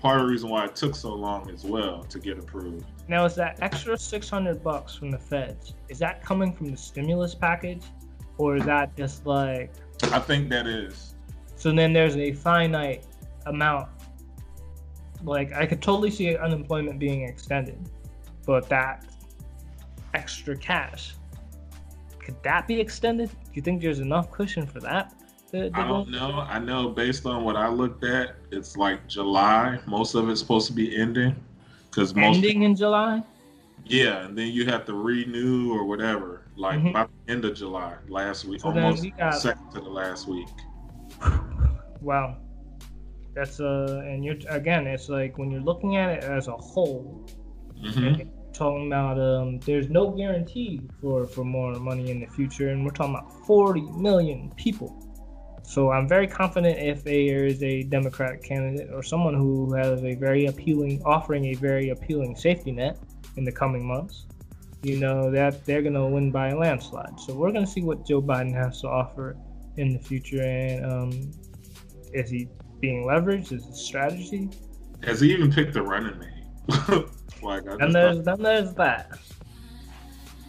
part 0.00 0.20
of 0.20 0.26
the 0.26 0.32
reason 0.32 0.48
why 0.48 0.64
it 0.64 0.76
took 0.76 0.94
so 0.94 1.14
long 1.14 1.50
as 1.50 1.64
well 1.64 2.04
to 2.04 2.18
get 2.18 2.38
approved. 2.38 2.84
Now, 3.08 3.24
is 3.24 3.34
that 3.36 3.58
extra 3.62 3.96
600 3.98 4.62
bucks 4.62 4.94
from 4.94 5.10
the 5.10 5.18
feds? 5.18 5.74
Is 5.88 5.98
that 5.98 6.22
coming 6.22 6.52
from 6.52 6.70
the 6.70 6.76
stimulus 6.76 7.34
package, 7.34 7.82
or 8.36 8.56
is 8.56 8.64
that 8.64 8.96
just 8.96 9.26
like? 9.26 9.72
I 10.04 10.18
think 10.18 10.48
that 10.50 10.66
is. 10.66 11.14
So 11.56 11.72
then 11.72 11.92
there's 11.92 12.16
a 12.16 12.32
finite 12.32 13.04
amount. 13.46 13.88
Like 15.24 15.52
I 15.52 15.66
could 15.66 15.82
totally 15.82 16.10
see 16.10 16.36
unemployment 16.36 16.98
being 16.98 17.24
extended, 17.24 17.78
but 18.46 18.68
that 18.68 19.04
extra 20.14 20.56
cash 20.56 21.14
could 22.28 22.42
that 22.42 22.68
be 22.68 22.78
extended? 22.78 23.30
Do 23.30 23.36
you 23.54 23.62
think 23.62 23.80
there's 23.80 24.00
enough 24.00 24.30
cushion 24.30 24.66
for 24.66 24.80
that? 24.80 25.14
I 25.54 25.70
don't 25.70 26.10
know. 26.10 26.40
I 26.46 26.58
know 26.58 26.90
based 26.90 27.24
on 27.24 27.42
what 27.42 27.56
I 27.56 27.68
looked 27.68 28.04
at, 28.04 28.34
it's 28.50 28.76
like 28.76 29.08
July. 29.08 29.78
Most 29.86 30.14
of 30.14 30.28
it's 30.28 30.38
supposed 30.38 30.66
to 30.66 30.74
be 30.74 30.94
ending 30.94 31.34
because 31.90 32.14
most 32.14 32.36
ending 32.36 32.64
in 32.64 32.76
July. 32.76 33.22
Yeah, 33.86 34.26
and 34.26 34.36
then 34.36 34.48
you 34.48 34.66
have 34.66 34.84
to 34.84 34.92
renew 34.92 35.72
or 35.72 35.84
whatever, 35.84 36.42
like 36.54 36.80
mm-hmm. 36.80 36.92
by 36.92 37.06
the 37.06 37.32
end 37.32 37.46
of 37.46 37.54
July, 37.56 37.94
last 38.10 38.44
week, 38.44 38.60
so 38.60 38.68
almost 38.68 39.02
we 39.02 39.10
got, 39.12 39.30
second 39.30 39.70
to 39.72 39.80
the 39.80 39.88
last 39.88 40.28
week. 40.28 40.48
Wow, 42.02 42.36
that's 43.34 43.58
uh, 43.58 44.02
and 44.04 44.22
you're 44.22 44.36
again, 44.50 44.86
it's 44.86 45.08
like 45.08 45.38
when 45.38 45.50
you're 45.50 45.62
looking 45.62 45.96
at 45.96 46.10
it 46.10 46.24
as 46.24 46.48
a 46.48 46.56
whole, 46.58 47.26
mm-hmm. 47.82 48.28
Talking 48.58 48.88
about 48.88 49.18
um, 49.18 49.60
there's 49.60 49.88
no 49.88 50.10
guarantee 50.10 50.82
for 51.00 51.26
for 51.26 51.44
more 51.44 51.74
money 51.74 52.10
in 52.10 52.20
the 52.20 52.26
future, 52.26 52.68
and 52.70 52.84
we're 52.84 52.90
talking 52.90 53.14
about 53.14 53.32
40 53.46 53.82
million 53.92 54.52
people. 54.56 55.04
So 55.62 55.90
I'm 55.90 56.08
very 56.08 56.26
confident 56.26 56.78
if 56.78 57.04
there 57.04 57.44
is 57.44 57.62
a 57.62 57.82
Democratic 57.84 58.42
candidate 58.42 58.88
or 58.92 59.02
someone 59.02 59.34
who 59.34 59.74
has 59.74 60.02
a 60.02 60.14
very 60.14 60.46
appealing, 60.46 61.02
offering 61.04 61.46
a 61.46 61.54
very 61.54 61.90
appealing 61.90 62.36
safety 62.36 62.72
net 62.72 62.98
in 63.36 63.44
the 63.44 63.52
coming 63.52 63.86
months, 63.86 64.26
you 64.82 64.98
know 64.98 65.30
that 65.30 65.64
they're 65.66 65.82
going 65.82 65.94
to 65.94 66.06
win 66.06 66.30
by 66.30 66.48
a 66.48 66.56
landslide. 66.56 67.20
So 67.20 67.34
we're 67.34 67.52
going 67.52 67.64
to 67.64 67.70
see 67.70 67.82
what 67.82 68.06
Joe 68.06 68.22
Biden 68.22 68.54
has 68.54 68.80
to 68.80 68.88
offer 68.88 69.36
in 69.76 69.92
the 69.92 69.98
future, 69.98 70.42
and 70.42 70.84
um, 70.84 71.30
is 72.12 72.30
he 72.30 72.48
being 72.80 73.04
leveraged? 73.04 73.52
Is 73.52 73.66
it 73.66 73.74
strategy? 73.74 74.50
Has 75.04 75.20
he 75.20 75.32
even 75.32 75.52
picked 75.52 75.76
a 75.76 75.82
running 75.82 76.18
mate? 76.18 77.04
like, 77.42 77.64
and 77.66 77.94
there's 77.94 78.24
then 78.24 78.42
there's 78.42 78.74
that. 78.74 79.18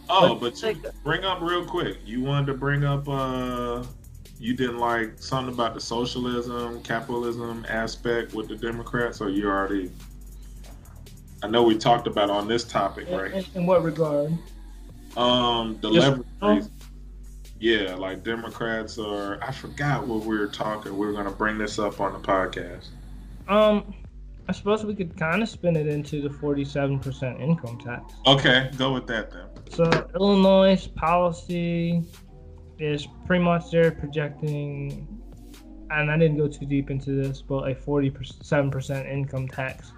Oh, 0.08 0.34
but, 0.34 0.60
but 0.60 1.04
bring 1.04 1.24
up 1.24 1.40
real 1.40 1.64
quick. 1.64 1.98
You 2.04 2.22
wanted 2.22 2.46
to 2.46 2.54
bring 2.54 2.84
up 2.84 3.08
uh 3.08 3.84
you 4.40 4.54
didn't 4.54 4.78
like 4.78 5.22
something 5.22 5.52
about 5.52 5.74
the 5.74 5.80
socialism, 5.80 6.82
capitalism 6.82 7.66
aspect 7.68 8.32
with 8.32 8.48
the 8.48 8.56
Democrats, 8.56 9.20
or 9.20 9.28
you 9.28 9.46
already? 9.46 9.90
I 11.42 11.48
know 11.48 11.62
we 11.62 11.76
talked 11.76 12.06
about 12.06 12.30
on 12.30 12.48
this 12.48 12.64
topic, 12.64 13.06
right? 13.10 13.32
In, 13.32 13.44
in 13.54 13.66
what 13.66 13.84
regard? 13.84 14.36
Um, 15.16 15.78
the 15.82 15.90
leverage. 15.90 16.64
Yeah, 17.58 17.94
like 17.96 18.24
Democrats 18.24 18.98
are. 18.98 19.38
I 19.44 19.52
forgot 19.52 20.06
what 20.06 20.24
we 20.24 20.38
were 20.38 20.46
talking. 20.46 20.96
We 20.96 21.06
were 21.06 21.12
going 21.12 21.26
to 21.26 21.30
bring 21.30 21.58
this 21.58 21.78
up 21.78 22.00
on 22.00 22.14
the 22.14 22.18
podcast. 22.18 22.86
Um, 23.46 23.92
I 24.50 24.52
suppose 24.52 24.84
we 24.84 24.96
could 24.96 25.16
kind 25.16 25.44
of 25.44 25.48
spin 25.48 25.76
it 25.76 25.86
into 25.86 26.20
the 26.20 26.28
forty-seven 26.28 26.98
percent 26.98 27.40
income 27.40 27.78
tax. 27.78 28.14
Okay, 28.26 28.68
go 28.76 28.92
with 28.92 29.06
that 29.06 29.30
then. 29.30 29.46
So 29.70 29.84
Illinois 30.16 30.88
policy 30.96 32.02
is 32.80 33.06
pretty 33.26 33.44
much 33.44 33.70
they're 33.70 33.92
projecting, 33.92 35.06
and 35.90 36.10
I 36.10 36.18
didn't 36.18 36.36
go 36.36 36.48
too 36.48 36.66
deep 36.66 36.90
into 36.90 37.12
this, 37.12 37.40
but 37.42 37.70
a 37.70 37.76
47% 37.76 39.08
income 39.08 39.46
tax. 39.46 39.92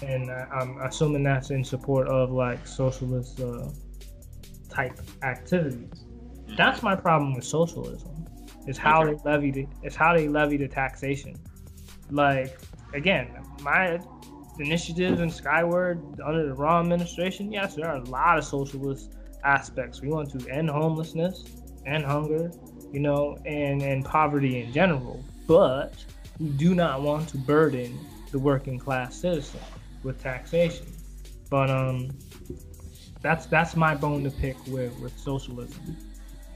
And 0.00 0.30
uh, 0.30 0.46
I'm 0.52 0.80
assuming 0.82 1.24
that's 1.24 1.50
in 1.50 1.64
support 1.64 2.06
of 2.06 2.30
like 2.30 2.64
socialist 2.64 3.40
uh, 3.40 3.68
type 4.68 5.00
activities. 5.24 6.04
That's 6.56 6.84
my 6.84 6.94
problem 6.94 7.34
with 7.34 7.44
socialism. 7.44 8.28
Is 8.68 8.78
how 8.78 9.02
okay. 9.02 9.14
they 9.24 9.30
levy 9.32 9.50
the, 9.50 9.66
it's 9.82 9.96
how 9.96 10.14
they 10.14 10.28
levy 10.28 10.56
the 10.56 10.68
taxation. 10.68 11.34
Like 12.12 12.56
again, 12.94 13.42
my 13.62 14.00
initiatives 14.58 15.20
in 15.20 15.30
Skyward 15.30 16.20
under 16.24 16.48
the 16.48 16.54
Rahm 16.54 16.82
administration, 16.82 17.52
yes, 17.52 17.74
there 17.74 17.88
are 17.88 17.96
a 17.96 18.04
lot 18.04 18.38
of 18.38 18.44
socialist 18.44 19.14
aspects. 19.44 20.00
We 20.00 20.08
want 20.08 20.30
to 20.38 20.48
end 20.48 20.70
homelessness 20.70 21.44
and 21.86 22.04
hunger, 22.04 22.52
you 22.92 23.00
know, 23.00 23.36
and, 23.44 23.82
and 23.82 24.04
poverty 24.04 24.62
in 24.62 24.72
general. 24.72 25.24
But 25.46 26.04
we 26.38 26.48
do 26.50 26.74
not 26.74 27.02
want 27.02 27.28
to 27.30 27.38
burden 27.38 27.98
the 28.30 28.38
working 28.38 28.78
class 28.78 29.16
citizen 29.16 29.60
with 30.02 30.22
taxation. 30.22 30.86
But 31.50 31.70
um, 31.70 32.10
that's 33.20 33.46
that's 33.46 33.76
my 33.76 33.94
bone 33.94 34.24
to 34.24 34.30
pick 34.30 34.56
with 34.66 34.98
with 35.00 35.16
socialism. 35.18 35.96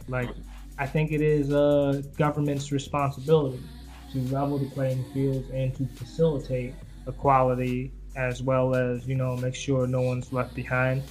Like, 0.09 0.31
I 0.79 0.87
think 0.87 1.13
it 1.13 1.21
is 1.21 1.53
a 1.53 2.03
government's 2.17 2.73
responsibility 2.73 3.63
to 4.13 4.21
level 4.33 4.59
the 4.59 4.71
playing 4.71 5.05
fields 5.13 5.49
and 5.51 5.75
to 5.77 5.87
facilitate 5.87 6.75
equality 7.07 7.93
as 8.17 8.43
well 8.43 8.75
as 8.75 9.07
you 9.07 9.15
know 9.15 9.37
make 9.37 9.55
sure 9.55 9.87
no 9.87 10.01
one's 10.01 10.33
left 10.33 10.55
behind 10.55 11.03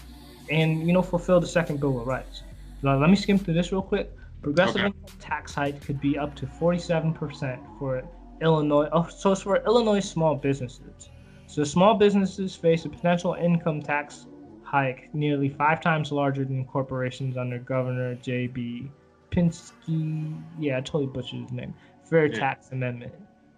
and 0.49 0.85
you 0.87 0.93
know 0.93 1.01
fulfill 1.01 1.39
the 1.39 1.47
second 1.47 1.79
bill 1.79 1.99
of 1.99 2.07
rights 2.07 2.43
now, 2.85 2.99
let 2.99 3.09
me 3.09 3.15
skim 3.15 3.39
through 3.39 3.55
this 3.55 3.71
real 3.71 3.81
quick. 3.81 4.15
Progressive 4.43 4.75
okay. 4.75 4.85
income 4.85 5.19
tax 5.19 5.55
hike 5.55 5.81
could 5.81 5.99
be 5.99 6.19
up 6.19 6.35
to 6.35 6.45
47% 6.45 7.79
for 7.79 8.03
Illinois. 8.41 8.87
Oh, 8.91 9.07
so 9.07 9.31
it's 9.31 9.41
for 9.41 9.57
Illinois 9.65 10.01
small 10.01 10.35
businesses. 10.35 11.09
So 11.47 11.63
small 11.63 11.95
businesses 11.95 12.55
face 12.55 12.85
a 12.85 12.89
potential 12.89 13.33
income 13.33 13.81
tax 13.81 14.27
hike 14.61 15.09
nearly 15.15 15.49
five 15.49 15.81
times 15.81 16.11
larger 16.11 16.45
than 16.45 16.63
corporations 16.65 17.37
under 17.37 17.57
Governor 17.57 18.13
J.B. 18.15 18.91
Pinsky. 19.31 20.39
Yeah, 20.59 20.77
I 20.77 20.81
totally 20.81 21.07
butchered 21.07 21.41
his 21.41 21.51
name. 21.51 21.73
Fair 22.07 22.27
yeah. 22.27 22.39
tax 22.39 22.71
amendment. 22.71 23.13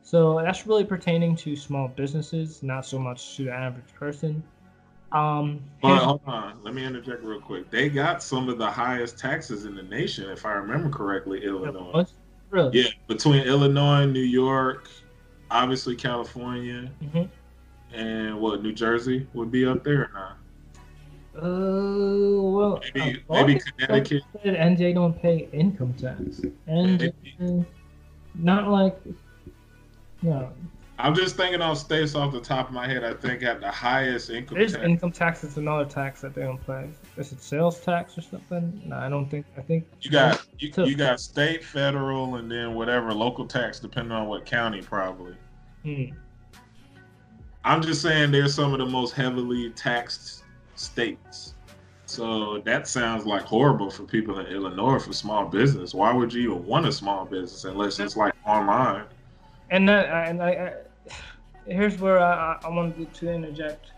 So 0.08 0.40
that's 0.42 0.66
really 0.66 0.86
pertaining 0.86 1.36
to 1.36 1.54
small 1.58 1.90
businesses, 1.90 2.64
not 2.64 2.86
so 2.86 2.98
much 2.98 3.36
to 3.36 3.44
the 3.44 3.52
average 3.52 3.94
person. 3.94 4.42
Um, 5.12 5.60
but 5.82 5.98
hold 5.98 6.22
on, 6.26 6.64
let 6.64 6.74
me 6.74 6.86
interject 6.86 7.22
real 7.26 7.42
quick. 7.42 7.70
They 7.70 7.90
got 7.90 8.24
some 8.24 8.48
of 8.48 8.58
the 8.58 8.72
highest 8.72 9.20
taxes 9.20 9.66
in 9.66 9.76
the 9.76 9.84
nation, 9.84 10.30
if 10.30 10.46
I 10.46 10.54
remember 10.54 10.90
correctly. 10.90 11.44
Illinois, 11.44 12.06
really? 12.52 12.84
Yeah, 12.84 12.88
between 13.08 13.44
Illinois, 13.44 14.06
New 14.06 14.22
York, 14.22 14.88
obviously 15.52 15.94
California, 15.94 16.90
mm-hmm. 17.04 17.94
and 17.94 18.40
what 18.40 18.64
New 18.64 18.72
Jersey 18.72 19.28
would 19.34 19.52
be 19.52 19.66
up 19.66 19.84
there, 19.84 20.10
huh? 20.14 20.34
Uh, 21.36 22.42
well, 22.50 22.82
Maybe- 22.96 23.26
I 23.30 23.44
maybe 23.44 23.60
Connecticut. 23.60 24.24
NJ 24.46 24.94
don't 24.94 25.22
pay 25.22 25.50
income 25.52 25.94
tax. 25.96 26.40
NJ, 26.66 27.66
not 28.36 28.70
like, 28.70 28.98
no. 30.22 30.52
I'm 31.00 31.14
just 31.14 31.36
thinking 31.36 31.62
on 31.62 31.76
states 31.76 32.16
off 32.16 32.34
the 32.34 32.42
top 32.42 32.70
of 32.70 32.74
my 32.74 32.88
head. 32.88 33.04
I 33.04 33.14
think 33.14 33.44
at 33.44 33.62
the 33.62 33.70
highest 33.70 34.32
income 34.32 34.58
There's 34.58 34.74
tax. 34.74 34.84
income 34.84 35.12
tax. 35.12 35.44
It's 35.44 35.58
another 35.58 35.86
tax 35.86 36.22
that 36.22 36.34
they 36.34 36.42
don't 36.42 36.66
pay. 36.66 36.90
Is 37.18 37.32
it 37.32 37.40
sales 37.40 37.80
tax 37.82 38.18
or 38.18 38.22
something? 38.22 38.82
No, 38.84 38.96
I 38.96 39.08
don't 39.08 39.30
think. 39.30 39.46
I 39.58 39.62
think 39.62 39.86
You 40.02 40.10
got 40.10 40.44
you, 40.58 40.72
you 40.86 40.96
got 40.96 41.20
state, 41.20 41.64
federal, 41.64 42.38
and 42.38 42.50
then 42.50 42.74
whatever 42.74 43.14
local 43.14 43.46
tax, 43.46 43.80
depending 43.80 44.12
on 44.12 44.28
what 44.28 44.46
county, 44.46 44.82
probably. 44.82 45.36
Hmm. 45.84 46.06
I'm 47.64 47.84
just 47.84 48.02
saying 48.02 48.32
they're 48.32 48.48
some 48.48 48.74
of 48.74 48.80
the 48.80 48.86
most 48.86 49.12
heavily 49.14 49.70
taxed 49.72 50.44
states. 50.76 51.54
So 52.08 52.60
that 52.60 52.88
sounds 52.88 53.26
like 53.26 53.44
horrible 53.44 53.92
for 53.92 54.04
people 54.04 54.40
in 54.40 54.48
Illinois 54.48 54.98
for 54.98 55.14
small 55.14 55.46
business. 55.46 55.94
Why 55.94 56.12
would 56.14 56.34
you 56.34 56.52
even 56.54 56.66
want 56.66 56.88
a 56.88 56.92
small 56.92 57.26
business 57.26 57.66
unless 57.66 58.00
it's 58.00 58.16
like 58.16 58.34
online? 58.46 59.06
And 59.70 59.88
that, 59.90 60.30
and 60.30 60.42
I, 60.42 60.50
I 60.50 60.74
here's 61.66 62.00
where 62.00 62.20
I, 62.20 62.58
I 62.64 62.70
wanted 62.70 63.14
to 63.14 63.32
interject. 63.32 63.92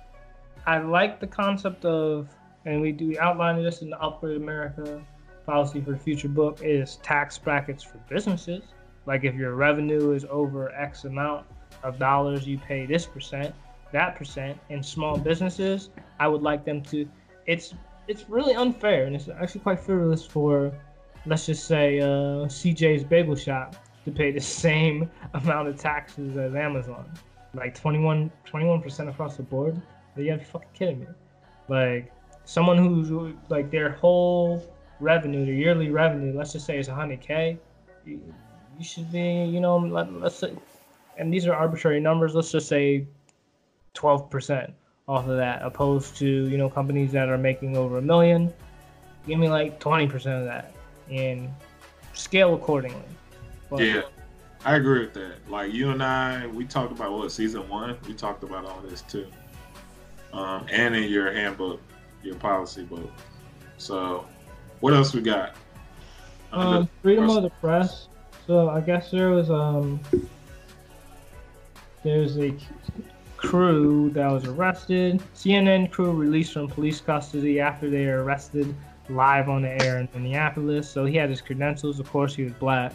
I 0.65 0.79
like 0.79 1.19
the 1.19 1.27
concept 1.27 1.85
of, 1.85 2.29
and 2.65 2.81
we 2.81 2.91
do 2.91 3.15
outline 3.19 3.63
this 3.63 3.81
in 3.81 3.89
the 3.89 3.99
Upgrade 3.99 4.37
America 4.37 5.01
policy 5.45 5.81
for 5.81 5.91
the 5.91 5.97
future 5.97 6.27
book 6.27 6.59
is 6.61 6.97
tax 6.97 7.37
brackets 7.37 7.83
for 7.83 7.97
businesses. 8.09 8.63
Like 9.05 9.23
if 9.23 9.35
your 9.35 9.55
revenue 9.55 10.11
is 10.11 10.25
over 10.29 10.71
X 10.73 11.05
amount 11.05 11.45
of 11.83 11.97
dollars, 11.97 12.45
you 12.47 12.57
pay 12.57 12.85
this 12.85 13.05
percent, 13.05 13.55
that 13.91 14.15
percent. 14.15 14.59
In 14.69 14.83
small 14.83 15.17
businesses, 15.17 15.89
I 16.19 16.27
would 16.27 16.41
like 16.41 16.65
them 16.65 16.81
to. 16.83 17.09
It's 17.47 17.73
it's 18.07 18.29
really 18.29 18.55
unfair, 18.55 19.05
and 19.05 19.15
it's 19.15 19.29
actually 19.29 19.61
quite 19.61 19.79
frivolous 19.79 20.25
for, 20.25 20.71
let's 21.27 21.45
just 21.45 21.65
say, 21.65 21.99
uh, 21.99 22.47
CJ's 22.47 23.03
Bagel 23.03 23.35
Shop 23.35 23.75
to 24.09 24.17
pay 24.17 24.31
the 24.31 24.41
same 24.41 25.09
amount 25.33 25.67
of 25.67 25.77
taxes 25.77 26.37
as 26.37 26.55
Amazon, 26.55 27.09
like 27.53 27.75
21 27.75 28.31
percent 28.81 29.09
across 29.09 29.37
the 29.37 29.43
board. 29.43 29.81
Are 30.15 30.21
You 30.21 30.37
fucking 30.37 30.69
kidding 30.73 30.99
me. 30.99 31.07
Like 31.67 32.11
someone 32.45 32.77
who's 32.77 33.33
like 33.49 33.71
their 33.71 33.91
whole 33.91 34.63
revenue, 34.99 35.45
their 35.45 35.53
yearly 35.53 35.89
revenue, 35.89 36.35
let's 36.35 36.53
just 36.53 36.65
say 36.65 36.77
is 36.77 36.87
100k. 36.87 37.57
You, 38.05 38.21
you 38.77 38.83
should 38.83 39.11
be, 39.11 39.45
you 39.45 39.59
know, 39.59 39.77
let, 39.77 40.11
let's 40.13 40.35
say, 40.35 40.53
and 41.17 41.33
these 41.33 41.47
are 41.47 41.53
arbitrary 41.53 41.99
numbers. 41.99 42.33
Let's 42.33 42.51
just 42.51 42.67
say 42.67 43.05
12% 43.95 44.71
off 45.07 45.27
of 45.27 45.37
that, 45.37 45.61
opposed 45.63 46.15
to 46.17 46.25
you 46.25 46.57
know 46.57 46.69
companies 46.69 47.11
that 47.11 47.29
are 47.29 47.37
making 47.37 47.75
over 47.75 47.97
a 47.97 48.01
million. 48.01 48.53
Give 49.27 49.39
me 49.39 49.49
like 49.49 49.79
20% 49.79 50.13
of 50.39 50.45
that, 50.45 50.73
and 51.11 51.49
scale 52.13 52.53
accordingly. 52.55 53.01
But- 53.69 53.79
Yeah, 53.81 54.01
I 54.65 54.75
agree 54.75 55.01
with 55.01 55.13
that. 55.13 55.35
Like 55.49 55.71
you 55.73 55.91
and 55.91 56.01
I, 56.03 56.47
we 56.47 56.65
talked 56.65 56.91
about 56.91 57.11
what 57.13 57.31
season 57.31 57.67
one. 57.69 57.95
We 58.07 58.13
talked 58.13 58.43
about 58.43 58.65
all 58.65 58.81
this 58.81 59.01
too, 59.03 59.27
um, 60.33 60.65
and 60.71 60.95
in 60.95 61.09
your 61.09 61.31
handbook, 61.31 61.81
your 62.23 62.35
policy 62.35 62.83
book. 62.83 63.09
So, 63.77 64.25
what 64.81 64.93
else 64.93 65.13
we 65.13 65.21
got? 65.21 65.55
Um, 66.51 66.89
freedom 67.01 67.29
of 67.29 67.43
the 67.43 67.49
press. 67.51 68.07
So 68.47 68.69
I 68.69 68.81
guess 68.81 69.11
there 69.11 69.29
was 69.29 69.51
um 69.51 69.99
there's 72.03 72.37
a 72.39 72.53
crew 73.37 74.09
that 74.11 74.27
was 74.31 74.45
arrested. 74.45 75.21
CNN 75.35 75.91
crew 75.91 76.11
released 76.11 76.53
from 76.53 76.67
police 76.67 76.99
custody 77.01 77.59
after 77.59 77.89
they 77.89 78.05
were 78.05 78.23
arrested 78.23 78.73
live 79.09 79.49
on 79.49 79.61
the 79.63 79.83
air 79.83 79.99
in 79.99 80.07
Minneapolis. 80.13 80.89
So 80.89 81.05
he 81.05 81.15
had 81.15 81.29
his 81.29 81.41
credentials. 81.41 81.99
Of 81.99 82.09
course, 82.09 82.35
he 82.35 82.43
was 82.43 82.53
black, 82.53 82.93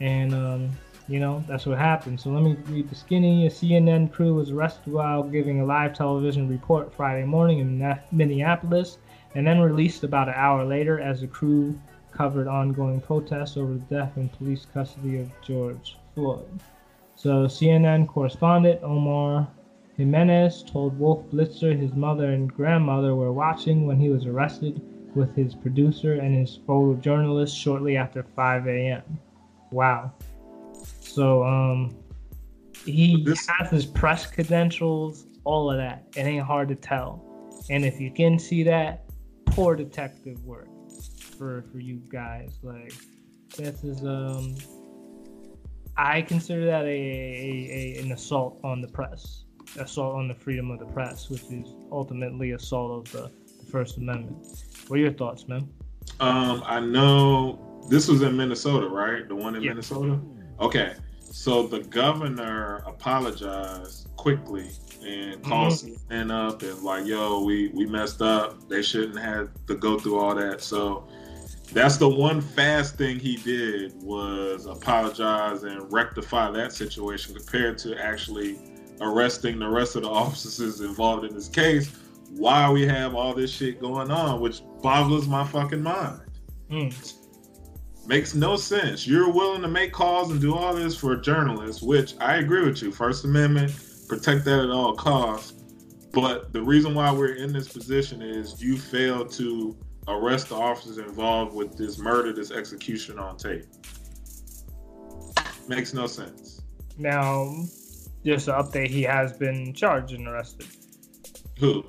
and 0.00 0.34
um, 0.34 0.70
you 1.08 1.20
know 1.20 1.44
that's 1.48 1.66
what 1.66 1.78
happened. 1.78 2.20
So 2.20 2.30
let 2.30 2.42
me 2.42 2.56
read 2.68 2.88
the 2.88 2.94
skinny. 2.94 3.46
A 3.46 3.50
CNN 3.50 4.12
crew 4.12 4.34
was 4.34 4.50
arrested 4.50 4.92
while 4.92 5.22
giving 5.22 5.60
a 5.60 5.64
live 5.64 5.94
television 5.94 6.48
report 6.48 6.92
Friday 6.94 7.24
morning 7.24 7.58
in 7.58 7.98
Minneapolis, 8.10 8.98
and 9.34 9.46
then 9.46 9.60
released 9.60 10.04
about 10.04 10.28
an 10.28 10.34
hour 10.36 10.64
later 10.64 11.00
as 11.00 11.20
the 11.20 11.26
crew 11.26 11.78
covered 12.12 12.46
ongoing 12.46 13.00
protests 13.00 13.56
over 13.56 13.74
the 13.74 13.80
death 13.80 14.16
in 14.16 14.28
police 14.28 14.66
custody 14.72 15.18
of 15.18 15.30
George 15.42 15.96
Floyd. 16.14 16.60
So 17.14 17.46
CNN 17.46 18.06
correspondent 18.06 18.82
Omar 18.82 19.48
Jimenez 19.96 20.62
told 20.62 20.98
Wolf 20.98 21.24
Blitzer 21.30 21.78
his 21.78 21.92
mother 21.92 22.32
and 22.32 22.52
grandmother 22.52 23.14
were 23.14 23.32
watching 23.32 23.86
when 23.86 23.98
he 23.98 24.08
was 24.08 24.26
arrested 24.26 24.80
with 25.14 25.34
his 25.36 25.54
producer 25.54 26.14
and 26.14 26.34
his 26.34 26.58
photojournalist 26.66 27.54
shortly 27.54 27.96
after 27.96 28.22
5 28.22 28.66
a.m. 28.66 29.02
Wow. 29.72 30.12
So 31.00 31.42
um 31.44 31.96
he 32.84 33.22
This- 33.24 33.46
has 33.46 33.70
his 33.70 33.86
press 33.86 34.26
credentials, 34.26 35.26
all 35.44 35.70
of 35.70 35.76
that. 35.78 36.06
It 36.16 36.22
ain't 36.22 36.44
hard 36.44 36.68
to 36.68 36.74
tell. 36.74 37.24
And 37.70 37.84
if 37.84 38.00
you 38.00 38.10
can 38.10 38.38
see 38.38 38.62
that, 38.64 39.04
poor 39.46 39.76
detective 39.76 40.44
work 40.44 40.68
for 41.38 41.62
for 41.72 41.78
you 41.78 42.00
guys. 42.08 42.58
Like 42.62 42.92
this 43.56 43.82
is 43.84 44.04
um 44.04 44.54
I 45.96 46.22
consider 46.22 46.64
that 46.66 46.84
a, 46.84 46.88
a, 46.88 47.96
a 47.98 48.02
an 48.02 48.12
assault 48.12 48.58
on 48.64 48.80
the 48.80 48.88
press, 48.88 49.44
assault 49.78 50.16
on 50.16 50.26
the 50.26 50.34
freedom 50.34 50.70
of 50.70 50.78
the 50.78 50.86
press, 50.86 51.28
which 51.28 51.42
is 51.50 51.74
ultimately 51.90 52.52
assault 52.52 53.06
of 53.06 53.12
the, 53.12 53.30
the 53.62 53.70
First 53.70 53.98
Amendment. 53.98 54.46
What 54.88 54.96
are 54.96 55.02
your 55.02 55.12
thoughts, 55.12 55.46
man? 55.48 55.68
Um, 56.18 56.62
I 56.66 56.80
know 56.80 57.58
this 57.88 58.08
was 58.08 58.22
in 58.22 58.36
Minnesota, 58.36 58.88
right? 58.88 59.26
The 59.28 59.34
one 59.34 59.54
in 59.56 59.62
Yeah. 59.62 59.70
Minnesota. 59.70 60.18
Okay, 60.60 60.94
so 61.20 61.66
the 61.66 61.80
governor 61.80 62.82
apologized 62.86 64.08
quickly 64.16 64.70
and 65.04 65.42
called 65.42 65.72
CNN 65.72 66.30
up 66.30 66.62
and 66.62 66.80
like, 66.82 67.06
"Yo, 67.06 67.42
we 67.42 67.68
we 67.74 67.86
messed 67.86 68.22
up. 68.22 68.68
They 68.68 68.82
shouldn't 68.82 69.18
have 69.18 69.48
to 69.66 69.74
go 69.74 69.98
through 69.98 70.18
all 70.18 70.34
that." 70.34 70.60
So 70.62 71.08
that's 71.72 71.96
the 71.96 72.08
one 72.08 72.40
fast 72.40 72.96
thing 72.96 73.18
he 73.18 73.36
did 73.36 73.94
was 74.02 74.66
apologize 74.66 75.64
and 75.64 75.90
rectify 75.92 76.50
that 76.52 76.72
situation 76.72 77.34
compared 77.34 77.78
to 77.78 77.96
actually 78.00 78.58
arresting 79.00 79.58
the 79.58 79.68
rest 79.68 79.96
of 79.96 80.02
the 80.02 80.08
officers 80.24 80.80
involved 80.80 81.24
in 81.24 81.34
this 81.34 81.48
case 81.48 81.90
while 82.30 82.72
we 82.72 82.86
have 82.86 83.14
all 83.14 83.34
this 83.34 83.50
shit 83.50 83.80
going 83.80 84.10
on, 84.10 84.40
which 84.40 84.62
boggles 84.82 85.26
my 85.26 85.44
fucking 85.44 85.82
mind. 85.82 86.20
Mm. 86.70 87.14
Makes 88.06 88.34
no 88.34 88.56
sense. 88.56 89.06
You're 89.06 89.30
willing 89.30 89.62
to 89.62 89.68
make 89.68 89.92
calls 89.92 90.30
and 90.30 90.40
do 90.40 90.54
all 90.54 90.74
this 90.74 90.96
for 90.96 91.16
journalists, 91.16 91.82
which 91.82 92.14
I 92.20 92.36
agree 92.36 92.64
with 92.64 92.82
you. 92.82 92.90
First 92.90 93.24
Amendment, 93.24 93.72
protect 94.08 94.44
that 94.44 94.60
at 94.60 94.70
all 94.70 94.94
costs. 94.96 95.52
But 96.12 96.52
the 96.52 96.60
reason 96.60 96.94
why 96.94 97.12
we're 97.12 97.36
in 97.36 97.52
this 97.52 97.68
position 97.68 98.20
is 98.20 98.60
you 98.62 98.76
failed 98.76 99.30
to 99.32 99.76
arrest 100.08 100.48
the 100.48 100.56
officers 100.56 100.98
involved 100.98 101.54
with 101.54 101.78
this 101.78 101.98
murder, 101.98 102.32
this 102.32 102.50
execution 102.50 103.18
on 103.18 103.36
tape. 103.36 103.64
Makes 105.68 105.94
no 105.94 106.06
sense. 106.06 106.60
Now, 106.98 107.54
just 108.26 108.48
an 108.48 108.54
update: 108.54 108.88
he 108.88 109.02
has 109.02 109.32
been 109.32 109.72
charged 109.72 110.12
and 110.12 110.26
arrested. 110.26 110.66
Who? 111.58 111.84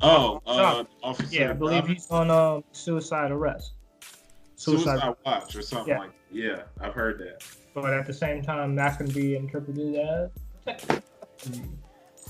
Oh, 0.00 0.42
uh, 0.46 0.84
officer. 1.02 1.34
Yeah, 1.34 1.50
I 1.50 1.52
believe 1.54 1.82
Robert? 1.82 1.92
he's 1.92 2.10
on 2.10 2.30
um, 2.30 2.64
suicide 2.72 3.30
arrest. 3.30 3.72
Suicide 4.56 5.14
watch 5.24 5.54
or 5.54 5.62
something 5.62 5.92
Yeah. 5.94 5.98
like. 6.00 6.10
Yeah, 6.30 6.62
I've 6.80 6.94
heard 6.94 7.18
that. 7.20 7.44
but 7.74 7.92
at 7.92 8.06
the 8.06 8.12
same 8.12 8.42
time 8.42 8.74
that 8.74 8.96
can 8.98 9.06
be 9.12 9.36
interpreted 9.36 9.94
as 9.96 10.30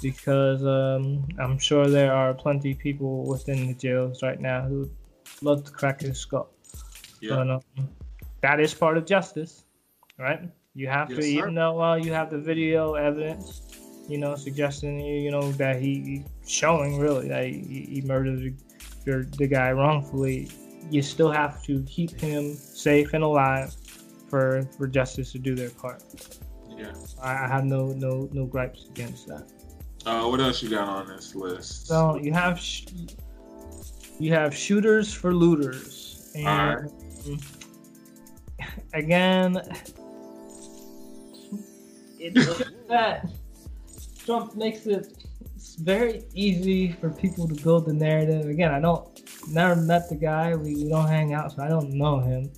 because 0.02 0.62
um, 0.64 1.26
i'm 1.38 1.58
sure 1.58 1.88
there 1.88 2.12
are 2.12 2.34
plenty 2.34 2.72
of 2.72 2.78
people 2.78 3.24
within 3.24 3.66
the 3.68 3.74
jails 3.74 4.22
right 4.22 4.40
now 4.40 4.62
who 4.62 4.90
love 5.42 5.64
to 5.64 5.70
crack 5.70 6.00
his 6.00 6.18
skull 6.18 6.50
Yeah. 7.20 7.36
but, 7.36 7.50
um, 7.50 7.88
that 8.42 8.60
is 8.60 8.74
part 8.74 8.96
of 8.98 9.06
justice 9.06 9.64
right 10.18 10.40
you 10.74 10.88
have 10.88 11.08
Yes, 11.10 11.16
to 11.18 11.22
sir. 11.22 11.28
even 11.28 11.54
though 11.54 11.80
uh, 11.80 11.94
you 11.96 12.12
have 12.12 12.28
the 12.30 12.38
video 12.38 12.94
evidence 12.94 13.62
you 14.08 14.18
know 14.18 14.34
suggesting 14.36 15.00
you 15.00 15.30
know 15.30 15.52
that 15.52 15.80
he 15.80 16.24
showing 16.46 16.98
really 16.98 17.28
that 17.28 17.46
he, 17.46 17.86
he 17.94 18.02
murdered 18.04 18.56
the, 19.04 19.26
the 19.38 19.46
guy 19.46 19.72
wrongfully 19.72 20.50
you 20.90 21.02
still 21.02 21.30
have 21.30 21.62
to 21.64 21.82
keep 21.82 22.20
him 22.20 22.54
safe 22.54 23.14
and 23.14 23.24
alive 23.24 23.74
for 24.28 24.62
for 24.76 24.86
justice 24.86 25.32
to 25.32 25.38
do 25.38 25.54
their 25.54 25.70
part. 25.70 26.02
Yeah. 26.68 26.92
I, 27.22 27.44
I 27.44 27.48
have 27.48 27.64
no 27.64 27.88
no 27.88 28.28
no 28.32 28.46
gripes 28.46 28.86
against 28.88 29.26
that. 29.28 29.50
Uh, 30.04 30.28
what 30.28 30.40
else 30.40 30.62
you 30.62 30.70
got 30.70 30.88
on 30.88 31.08
this 31.08 31.34
list? 31.34 31.86
So 31.86 32.16
you 32.16 32.32
have 32.32 32.58
sh- 32.60 32.86
you 34.18 34.32
have 34.32 34.54
shooters 34.54 35.12
for 35.12 35.34
looters, 35.34 36.30
and 36.36 36.90
again, 38.94 39.60
it's 42.18 42.62
that 42.88 43.28
Trump 44.24 44.56
makes 44.56 44.86
it 44.86 45.24
it's 45.56 45.76
very 45.76 46.22
easy 46.34 46.92
for 46.92 47.10
people 47.10 47.48
to 47.48 47.54
build 47.54 47.86
the 47.86 47.92
narrative. 47.92 48.48
Again, 48.48 48.72
I 48.72 48.80
don't 48.80 49.15
never 49.48 49.76
met 49.76 50.08
the 50.08 50.16
guy. 50.16 50.54
We, 50.54 50.74
we 50.74 50.88
don't 50.88 51.08
hang 51.08 51.34
out, 51.34 51.52
so 51.52 51.62
I 51.62 51.68
don't 51.68 51.92
know 51.92 52.18
him 52.20 52.50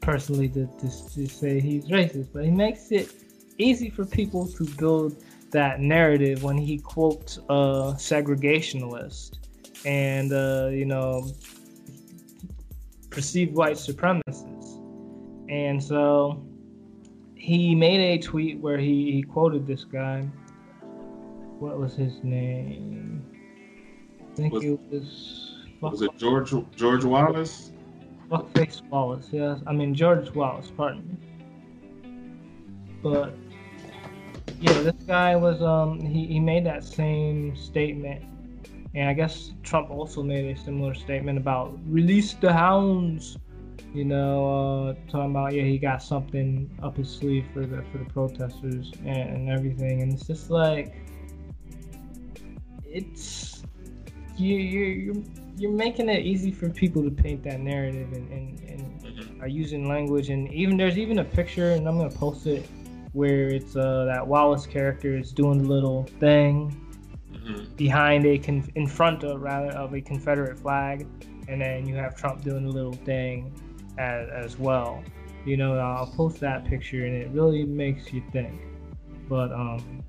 personally 0.00 0.48
to, 0.48 0.66
to, 0.66 0.88
to 1.14 1.26
say 1.26 1.60
he's 1.60 1.86
racist. 1.86 2.28
But 2.32 2.44
he 2.44 2.50
makes 2.50 2.90
it 2.90 3.12
easy 3.58 3.90
for 3.90 4.04
people 4.04 4.46
to 4.48 4.64
build 4.64 5.22
that 5.50 5.80
narrative 5.80 6.42
when 6.42 6.56
he 6.56 6.78
quotes 6.78 7.38
a 7.48 7.94
segregationalist 7.96 9.38
and 9.84 10.32
uh, 10.32 10.68
you 10.70 10.84
know 10.84 11.28
perceived 13.10 13.54
white 13.54 13.76
supremacists. 13.76 14.76
And 15.48 15.82
so 15.82 16.46
he 17.34 17.74
made 17.74 18.00
a 18.00 18.18
tweet 18.22 18.60
where 18.60 18.78
he, 18.78 19.10
he 19.10 19.22
quoted 19.22 19.66
this 19.66 19.84
guy. 19.84 20.22
What 21.58 21.78
was 21.78 21.94
his 21.94 22.22
name? 22.22 23.26
I 24.20 24.34
think 24.36 24.52
Was- 24.54 24.64
it 24.64 24.80
was 24.90 25.49
Was 25.80 26.02
it 26.02 26.16
George 26.18 26.52
George 26.76 27.04
Wallace? 27.04 27.72
Fuckface 28.30 28.82
Wallace, 28.90 29.28
yes. 29.32 29.60
I 29.66 29.72
mean 29.72 29.94
George 29.94 30.30
Wallace, 30.34 30.70
pardon 30.76 31.08
me. 31.08 31.16
But 33.02 33.34
yeah, 34.60 34.72
this 34.82 35.02
guy 35.06 35.36
was 35.36 35.62
um 35.62 36.00
he, 36.00 36.26
he 36.26 36.40
made 36.40 36.66
that 36.66 36.84
same 36.84 37.56
statement. 37.56 38.24
And 38.94 39.08
I 39.08 39.14
guess 39.14 39.52
Trump 39.62 39.90
also 39.90 40.22
made 40.22 40.56
a 40.56 40.60
similar 40.60 40.94
statement 40.94 41.38
about 41.38 41.78
release 41.86 42.34
the 42.34 42.52
hounds. 42.52 43.38
You 43.94 44.04
know, 44.04 44.88
uh, 44.88 45.10
talking 45.10 45.30
about 45.30 45.54
yeah, 45.54 45.62
he 45.62 45.78
got 45.78 46.02
something 46.02 46.70
up 46.82 46.96
his 46.96 47.10
sleeve 47.10 47.46
for 47.52 47.66
the 47.66 47.82
for 47.90 47.98
the 47.98 48.04
protesters 48.04 48.92
and, 49.00 49.30
and 49.30 49.48
everything. 49.48 50.02
And 50.02 50.12
it's 50.12 50.26
just 50.26 50.50
like 50.50 50.94
it's 52.84 53.62
you 54.36 54.56
you 54.56 55.24
you're, 55.60 55.72
making 55.72 56.08
it 56.08 56.24
easy 56.24 56.50
for 56.50 56.68
people 56.70 57.02
to 57.02 57.10
paint 57.10 57.42
that 57.44 57.60
narrative 57.60 58.12
and, 58.12 58.30
and, 58.30 58.60
and 58.68 59.42
are 59.42 59.48
using 59.48 59.88
language 59.88 60.30
and 60.30 60.52
even 60.52 60.76
there's 60.76 60.98
even 60.98 61.18
a 61.20 61.24
picture 61.24 61.72
and 61.72 61.86
I'm 61.88 61.96
gonna 61.96 62.10
post 62.10 62.46
it 62.46 62.66
where 63.12 63.50
it's 63.50 63.76
uh, 63.76 64.04
that 64.06 64.26
Wallace 64.26 64.66
character 64.66 65.16
is 65.16 65.32
doing 65.32 65.60
a 65.60 65.68
little 65.68 66.04
thing 66.20 66.74
Mhm. 67.32 67.76
behind 67.76 68.26
a 68.26 68.38
con- 68.38 68.68
in 68.74 68.86
front 68.86 69.22
of 69.22 69.40
rather 69.40 69.70
of 69.72 69.94
a 69.94 70.00
Confederate 70.00 70.58
flag, 70.58 71.06
and 71.48 71.60
then 71.60 71.86
you 71.86 71.94
have 71.94 72.16
Trump 72.16 72.42
doing 72.42 72.66
a 72.66 72.68
little 72.68 72.92
thing 72.92 73.52
as, 73.98 74.28
as 74.30 74.58
well. 74.58 75.02
You 75.44 75.56
know, 75.56 75.78
I'll 75.78 76.06
post 76.06 76.40
that 76.40 76.64
picture 76.64 77.06
and 77.06 77.14
it 77.14 77.30
really 77.30 77.64
makes 77.64 78.12
you 78.12 78.22
think. 78.32 78.60
But 79.28 79.52
um, 79.52 80.02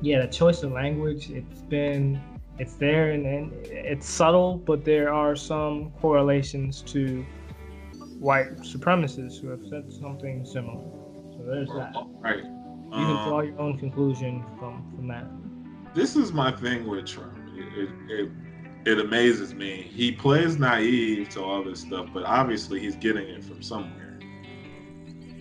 yeah, 0.00 0.20
the 0.26 0.32
choice 0.32 0.62
of 0.62 0.72
language 0.72 1.30
it's 1.30 1.62
been 1.62 2.20
it's 2.58 2.74
there 2.74 3.10
and, 3.10 3.26
and 3.26 3.52
it's 3.66 4.08
subtle, 4.08 4.58
but 4.58 4.84
there 4.84 5.12
are 5.12 5.34
some 5.36 5.90
correlations 6.00 6.82
to 6.82 7.24
white 8.18 8.56
supremacists 8.58 9.40
who 9.40 9.48
have 9.48 9.64
said 9.68 9.90
something 9.92 10.44
similar. 10.44 10.84
So 11.32 11.42
there's 11.46 11.68
that. 11.70 11.92
Right. 12.20 12.44
You 12.94 13.06
can 13.06 13.16
Um, 13.16 13.28
draw 13.28 13.40
your 13.40 13.58
own 13.58 13.78
conclusion 13.78 14.44
from 14.58 14.84
from 14.94 15.08
that. 15.08 15.26
this 15.94 16.14
is 16.16 16.32
my 16.32 16.50
thing 16.52 16.86
with 16.86 17.06
Trump. 17.06 17.38
It, 17.54 17.88
it, 17.88 17.90
it, 18.08 18.30
it 18.84 18.98
amazes 19.00 19.54
me. 19.54 19.82
He 19.82 20.12
plays 20.12 20.58
naive 20.58 21.28
to 21.30 21.42
all 21.42 21.62
this 21.64 21.80
stuff, 21.80 22.08
but 22.12 22.24
obviously 22.24 22.80
he's 22.80 22.96
getting 22.96 23.26
it 23.28 23.42
from 23.44 23.62
somewhere. 23.62 24.18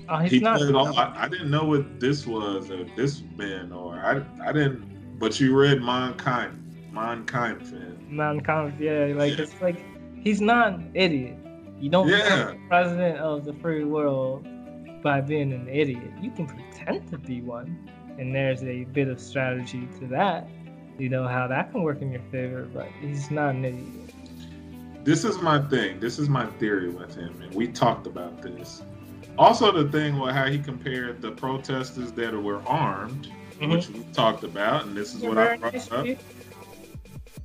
Uh, 0.08 0.20
he's 0.20 0.32
he 0.32 0.40
not. 0.40 0.58
played 0.60 0.76
all, 0.76 0.98
I, 0.98 1.14
I 1.26 1.28
didn't 1.30 1.50
know 1.50 1.66
what 1.66 2.00
this 2.00 2.26
was 2.28 2.70
or 2.72 2.84
this 2.96 3.24
man, 3.38 3.72
or 3.72 3.96
I, 3.96 4.22
I 4.48 4.52
didn't. 4.52 5.20
But 5.20 5.40
you 5.40 5.56
read 5.58 5.82
Mankind, 5.82 6.61
Mankind 6.92 7.66
fan. 7.66 8.06
mankind. 8.10 8.74
Yeah, 8.80 9.14
like 9.16 9.38
Yeah. 9.38 9.44
it's 9.44 9.62
like 9.62 9.78
he's 10.22 10.42
not 10.42 10.74
an 10.74 10.92
idiot. 10.94 11.38
You 11.80 11.90
don't 11.90 12.08
Yeah. 12.08 12.52
become 12.52 12.68
president 12.68 13.18
of 13.20 13.46
the 13.46 13.54
free 13.54 13.84
world 13.84 14.46
by 15.02 15.22
being 15.22 15.54
an 15.54 15.68
idiot. 15.68 16.12
You 16.22 16.32
can 16.32 16.48
pretend 16.48 17.10
to 17.10 17.18
be 17.18 17.42
one, 17.42 17.90
and 18.20 18.36
there's 18.36 18.64
a 18.64 18.84
bit 18.86 19.08
of 19.08 19.20
strategy 19.20 19.88
to 20.00 20.08
that. 20.08 20.48
You 21.00 21.10
know 21.10 21.28
how 21.28 21.48
that 21.48 21.72
can 21.72 21.82
work 21.82 22.02
in 22.02 22.12
your 22.12 22.22
favor, 22.32 22.68
but 22.74 22.88
he's 23.00 23.32
not 23.32 23.56
an 23.56 23.66
idiot. 23.66 24.14
This 25.04 25.24
is 25.24 25.42
my 25.42 25.60
thing. 25.70 26.00
This 26.00 26.20
is 26.20 26.30
my 26.30 26.46
theory 26.60 26.90
with 26.90 27.16
him, 27.16 27.42
and 27.42 27.54
we 27.56 27.68
talked 27.68 28.06
about 28.06 28.42
this. 28.42 28.84
Also, 29.38 29.72
the 29.72 29.90
thing 29.92 30.20
with 30.20 30.36
how 30.36 30.46
he 30.46 30.60
compared 30.60 31.22
the 31.22 31.32
protesters 31.32 32.12
that 32.12 32.34
were 32.40 32.62
armed, 32.68 33.32
which 33.60 33.88
mm-hmm. 33.88 34.00
we 34.00 34.06
talked 34.14 34.44
about, 34.44 34.86
and 34.86 34.96
this 34.96 35.16
is 35.16 35.24
what 35.24 35.38
I 35.38 35.58
brought 35.58 35.92
up. 35.92 36.06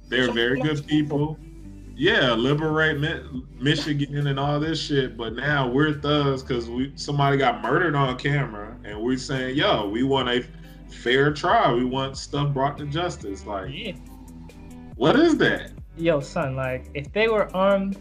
They're 0.09 0.31
very 0.33 0.61
good 0.61 0.87
people. 0.87 1.39
Yeah, 1.97 2.33
liberate 2.35 3.01
Mi- 3.01 3.43
Michigan 3.59 4.27
and 4.27 4.39
all 4.39 4.61
this 4.61 4.81
shit. 4.81 5.17
But 5.17 5.35
now 5.35 5.69
we're 5.69 5.95
thugs 5.95 6.43
because 6.43 6.69
we 6.69 6.93
somebody 6.95 7.39
got 7.39 7.63
murdered 7.63 7.95
on 7.95 8.19
camera, 8.19 8.77
and 8.85 9.01
we're 9.01 9.17
saying, 9.17 9.57
"Yo, 9.57 9.89
we 9.89 10.03
want 10.03 10.29
a 10.29 10.45
fair 10.91 11.33
trial. 11.33 11.77
We 11.77 11.85
want 11.85 12.17
stuff 12.19 12.53
brought 12.53 12.77
to 12.79 12.87
justice." 12.87 13.47
Like, 13.47 13.71
Yeah. 13.73 13.93
what 14.97 15.19
is 15.19 15.39
that? 15.39 15.73
Yo, 15.97 16.21
son, 16.21 16.55
like 16.55 16.91
if 16.93 17.11
they 17.13 17.29
were 17.29 17.55
armed, 17.57 17.97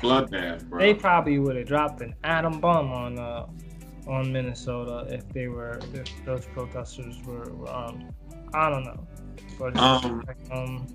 Bloodbath, 0.00 0.68
bro. 0.68 0.78
they 0.80 0.94
probably 0.94 1.38
would 1.38 1.56
have 1.56 1.66
dropped 1.66 2.00
an 2.00 2.14
atom 2.24 2.60
bomb 2.60 2.92
on 2.92 3.18
uh 3.18 3.46
on 4.06 4.32
Minnesota 4.32 5.06
if 5.12 5.28
they 5.30 5.48
were 5.48 5.78
if 5.94 6.24
those 6.24 6.46
protesters 6.46 7.20
were, 7.24 7.52
were 7.54 7.68
armed. 7.68 8.12
I 8.54 8.68
don't 8.70 8.84
know. 8.84 9.06
Um, 9.60 10.24
um 10.50 10.86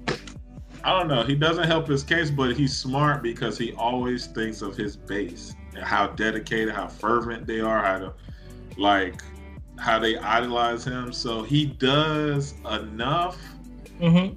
I 0.84 0.98
don't 0.98 1.08
know. 1.08 1.24
He 1.24 1.36
doesn't 1.36 1.68
help 1.68 1.88
his 1.88 2.04
case, 2.04 2.30
but 2.30 2.56
he's 2.56 2.76
smart 2.76 3.22
because 3.22 3.58
he 3.58 3.74
always 3.74 4.28
thinks 4.28 4.62
of 4.62 4.78
his 4.78 4.96
base 4.96 5.56
and 5.76 5.84
how 5.84 6.08
dedicated, 6.08 6.74
how 6.74 6.88
fervent 6.88 7.46
they 7.46 7.60
are, 7.60 7.84
how 7.84 8.00
to 8.00 8.14
like 8.78 9.22
how 9.78 10.00
they 10.00 10.18
idolize 10.18 10.84
him. 10.84 11.12
So 11.12 11.44
he 11.44 11.66
does 11.66 12.56
enough 12.72 13.38
mhm. 14.00 14.36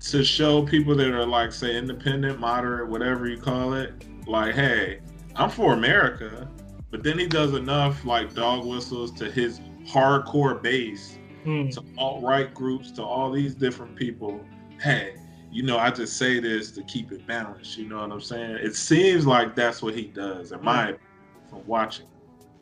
to 0.00 0.24
show 0.24 0.64
people 0.64 0.94
that 0.96 1.08
are 1.08 1.26
like 1.26 1.52
say 1.52 1.76
independent, 1.76 2.38
moderate, 2.38 2.88
whatever 2.88 3.28
you 3.28 3.38
call 3.38 3.74
it, 3.74 4.04
like, 4.26 4.54
hey, 4.54 5.00
I'm 5.36 5.50
for 5.50 5.72
America. 5.72 6.48
But 6.90 7.02
then 7.02 7.18
he 7.18 7.26
does 7.26 7.54
enough 7.54 8.04
like 8.04 8.34
dog 8.34 8.66
whistles 8.66 9.12
to 9.12 9.30
his 9.30 9.60
hardcore 9.86 10.62
base 10.62 11.17
Mm. 11.44 11.70
to 11.74 11.82
alt 11.96 12.22
right 12.22 12.52
groups, 12.52 12.90
to 12.92 13.02
all 13.02 13.30
these 13.30 13.54
different 13.54 13.96
people. 13.96 14.44
Hey, 14.80 15.14
you 15.50 15.62
know, 15.62 15.78
I 15.78 15.90
just 15.90 16.16
say 16.16 16.40
this 16.40 16.70
to 16.72 16.82
keep 16.82 17.10
it 17.12 17.26
balanced. 17.26 17.78
You 17.78 17.88
know 17.88 18.00
what 18.00 18.12
I'm 18.12 18.20
saying? 18.20 18.58
It 18.62 18.74
seems 18.76 19.26
like 19.26 19.54
that's 19.54 19.82
what 19.82 19.94
he 19.94 20.04
does, 20.08 20.52
in 20.52 20.62
my 20.62 20.90
opinion, 20.90 21.00
from 21.48 21.66
watching. 21.66 22.06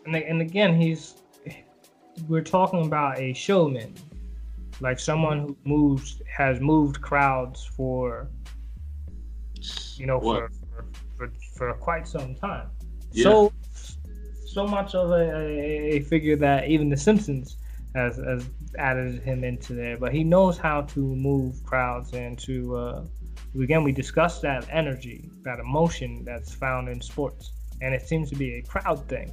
and, 0.05 0.15
and 0.15 0.41
again 0.41 0.81
he's 0.81 1.17
we're 2.29 2.41
talking 2.43 2.87
about 2.87 3.19
a 3.19 3.33
showman 3.35 3.93
like 4.81 4.99
someone 5.01 5.41
who 5.41 5.57
moves 5.65 6.23
has 6.33 6.61
moved 6.61 7.01
crowds 7.03 7.65
for 7.65 8.29
you 9.97 10.07
know 10.07 10.21
for, 10.21 10.49
for, 10.71 10.85
for 11.17 11.33
for 11.57 11.75
quite 11.75 12.07
some 12.07 12.35
time 12.35 12.69
Yeah. 13.13 13.25
so 13.25 13.53
so 14.47 14.67
much 14.67 14.95
of 14.95 15.11
a, 15.11 15.15
a, 15.37 15.97
a 15.97 16.01
figure 16.01 16.37
that 16.37 16.69
even 16.69 16.89
the 16.89 16.97
simpsons 16.97 17.57
has, 17.95 18.17
has 18.17 18.49
added 18.77 19.23
him 19.23 19.45
into 19.45 19.75
there 19.75 19.97
but 19.97 20.13
he 20.13 20.23
knows 20.25 20.59
how 20.59 20.83
to 20.83 21.01
move 21.01 21.63
crowds 21.65 22.13
and 22.13 22.39
to 22.39 22.77
uh, 22.77 23.05
again 23.61 23.83
we 23.83 23.93
discussed 23.93 24.43
that 24.43 24.67
energy 24.71 25.31
that 25.43 25.59
emotion 25.59 26.23
that's 26.25 26.55
found 26.55 26.89
in 26.89 27.01
sports 27.01 27.53
and 27.83 27.95
it 27.95 28.03
seems 28.07 28.31
to 28.31 28.37
be 28.37 28.55
a 28.55 28.63
crowd 28.63 29.07
thing 29.09 29.31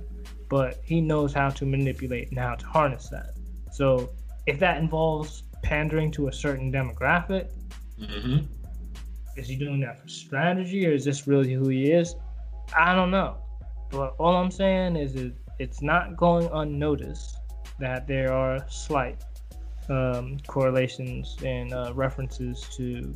but 0.49 0.79
he 0.83 1.01
knows 1.01 1.33
how 1.33 1.49
to 1.49 1.65
manipulate 1.65 2.29
and 2.29 2.37
how 2.37 2.53
to 2.53 2.65
harness 2.67 3.09
that. 3.09 3.31
So 3.71 4.11
if 4.45 4.59
that 4.59 4.77
involves 4.77 5.43
pandering 5.63 6.11
to 6.11 6.27
a 6.27 6.33
certain 6.33 6.71
demographic 6.71 7.49
hmm 7.97 8.39
is 9.35 9.47
he 9.47 9.55
doing 9.55 9.79
that 9.79 9.99
for 9.99 10.07
strategy 10.07 10.85
or 10.85 10.91
is 10.91 11.03
this 11.03 11.25
really 11.25 11.53
who 11.53 11.67
he 11.69 11.91
is? 11.91 12.13
I 12.77 12.93
don't 12.93 13.09
know 13.09 13.37
but 13.93 14.15
all 14.17 14.35
i'm 14.35 14.51
saying 14.51 14.95
is 14.95 15.15
it, 15.15 15.33
it's 15.59 15.81
not 15.81 16.17
going 16.17 16.49
unnoticed 16.53 17.37
that 17.79 18.07
there 18.07 18.33
are 18.33 18.65
slight 18.67 19.23
um, 19.89 20.37
correlations 20.47 21.35
and 21.43 21.73
uh, 21.73 21.91
references 21.93 22.67
to 22.75 23.13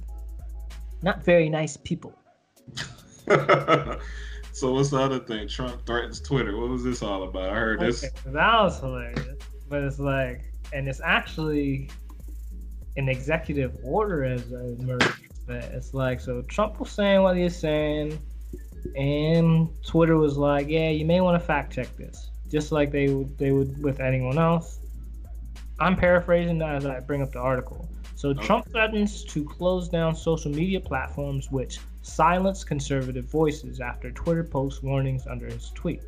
not 1.01 1.23
very 1.23 1.49
nice 1.49 1.77
people 1.77 2.17
so 4.53 4.73
what's 4.73 4.89
the 4.89 4.97
other 4.97 5.19
thing? 5.19 5.47
Trump 5.47 5.85
threatens 5.85 6.21
Twitter. 6.21 6.57
What 6.57 6.69
was 6.69 6.83
this 6.83 7.01
all 7.01 7.23
about? 7.23 7.49
I 7.49 7.55
heard 7.55 7.79
this. 7.79 8.03
Okay, 8.03 8.13
so 8.23 8.31
that 8.31 8.61
was 8.61 8.79
hilarious. 8.79 9.37
But 9.69 9.83
it's 9.83 9.99
like, 9.99 10.41
and 10.73 10.87
it's 10.87 11.01
actually 11.03 11.89
an 12.95 13.09
executive 13.09 13.75
order 13.83 14.23
as 14.23 14.49
emerged. 14.51 15.27
But 15.45 15.65
it's 15.65 15.93
like, 15.93 16.21
so 16.21 16.41
Trump 16.43 16.79
was 16.79 16.89
saying 16.89 17.21
what 17.21 17.35
he 17.35 17.43
was 17.43 17.57
saying, 17.57 18.17
and 18.95 19.69
Twitter 19.85 20.17
was 20.17 20.37
like, 20.37 20.67
yeah, 20.69 20.89
you 20.89 21.05
may 21.05 21.19
want 21.19 21.39
to 21.39 21.45
fact 21.45 21.73
check 21.73 21.95
this, 21.97 22.29
just 22.49 22.71
like 22.71 22.91
they 22.91 23.09
would 23.09 23.37
they 23.37 23.51
would 23.51 23.81
with 23.83 23.99
anyone 23.99 24.37
else. 24.37 24.79
I'm 25.79 25.95
paraphrasing 25.95 26.57
that 26.59 26.75
as 26.75 26.85
I 26.85 26.99
bring 26.99 27.21
up 27.21 27.31
the 27.31 27.39
article. 27.39 27.87
So 28.15 28.33
Trump 28.33 28.67
threatens 28.71 29.23
to 29.25 29.45
close 29.45 29.89
down 29.89 30.15
social 30.15 30.51
media 30.51 30.79
platforms 30.79 31.51
which 31.51 31.79
silence 32.01 32.63
conservative 32.63 33.25
voices 33.25 33.79
after 33.79 34.09
Twitter 34.11 34.43
posts 34.43 34.81
warnings 34.81 35.27
under 35.27 35.45
his 35.45 35.69
tweet. 35.75 36.01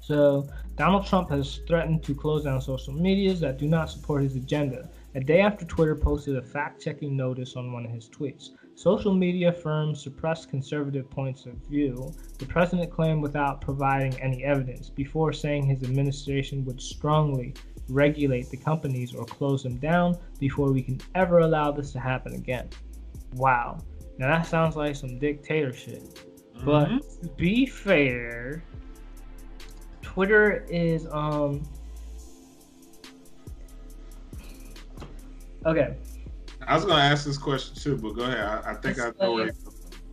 So 0.00 0.48
Donald 0.76 1.06
Trump 1.06 1.30
has 1.30 1.60
threatened 1.68 2.02
to 2.02 2.14
close 2.14 2.44
down 2.44 2.60
social 2.60 2.94
medias 2.94 3.38
that 3.40 3.58
do 3.58 3.68
not 3.68 3.90
support 3.90 4.22
his 4.22 4.34
agenda. 4.34 4.88
A 5.14 5.20
day 5.20 5.40
after 5.40 5.64
Twitter 5.64 5.94
posted 5.94 6.36
a 6.36 6.42
fact-checking 6.42 7.16
notice 7.16 7.56
on 7.56 7.72
one 7.72 7.84
of 7.84 7.90
his 7.92 8.08
tweets. 8.08 8.50
Social 8.74 9.12
media 9.12 9.52
firms 9.52 10.02
suppress 10.02 10.46
conservative 10.46 11.10
points 11.10 11.46
of 11.46 11.54
view, 11.68 12.14
the 12.38 12.46
president 12.46 12.90
claimed 12.90 13.22
without 13.22 13.60
providing 13.60 14.18
any 14.20 14.44
evidence, 14.44 14.88
before 14.88 15.32
saying 15.32 15.66
his 15.66 15.82
administration 15.82 16.64
would 16.64 16.80
strongly 16.80 17.54
regulate 17.88 18.50
the 18.50 18.56
companies 18.56 19.14
or 19.14 19.24
close 19.24 19.62
them 19.62 19.76
down 19.78 20.16
before 20.38 20.72
we 20.72 20.82
can 20.82 21.00
ever 21.14 21.38
allow 21.40 21.70
this 21.72 21.92
to 21.92 22.00
happen 22.00 22.34
again. 22.34 22.68
Wow. 23.34 23.78
Now 24.18 24.28
that 24.28 24.46
sounds 24.46 24.76
like 24.76 24.96
some 24.96 25.18
dictatorship. 25.18 26.02
But 26.64 26.88
Mhm. 26.88 27.20
to 27.22 27.28
be 27.36 27.66
fair, 27.66 28.64
Twitter 30.02 30.66
is 30.68 31.06
um 31.12 31.62
Okay. 35.66 35.96
I 36.66 36.74
was 36.74 36.84
gonna 36.84 37.02
ask 37.02 37.24
this 37.26 37.38
question 37.38 37.74
too, 37.76 37.96
but 37.96 38.14
go 38.14 38.22
ahead. 38.22 38.38
I, 38.38 38.70
I 38.70 38.74
think 38.74 38.98
I 39.00 39.08
It's 39.08 39.20
know 39.20 39.32
where. 39.34 39.46
like- 39.46 39.54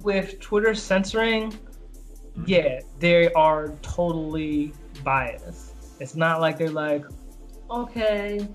With 0.02 0.40
Twitter 0.40 0.76
censoring, 0.76 1.54
yeah, 2.46 2.82
they 3.00 3.32
are 3.34 3.70
totally 3.82 4.74
biased. 5.04 5.74
It's 6.00 6.16
not 6.16 6.42
like 6.42 6.58
they're 6.58 6.70
like, 6.70 7.04
okay. 7.70 8.48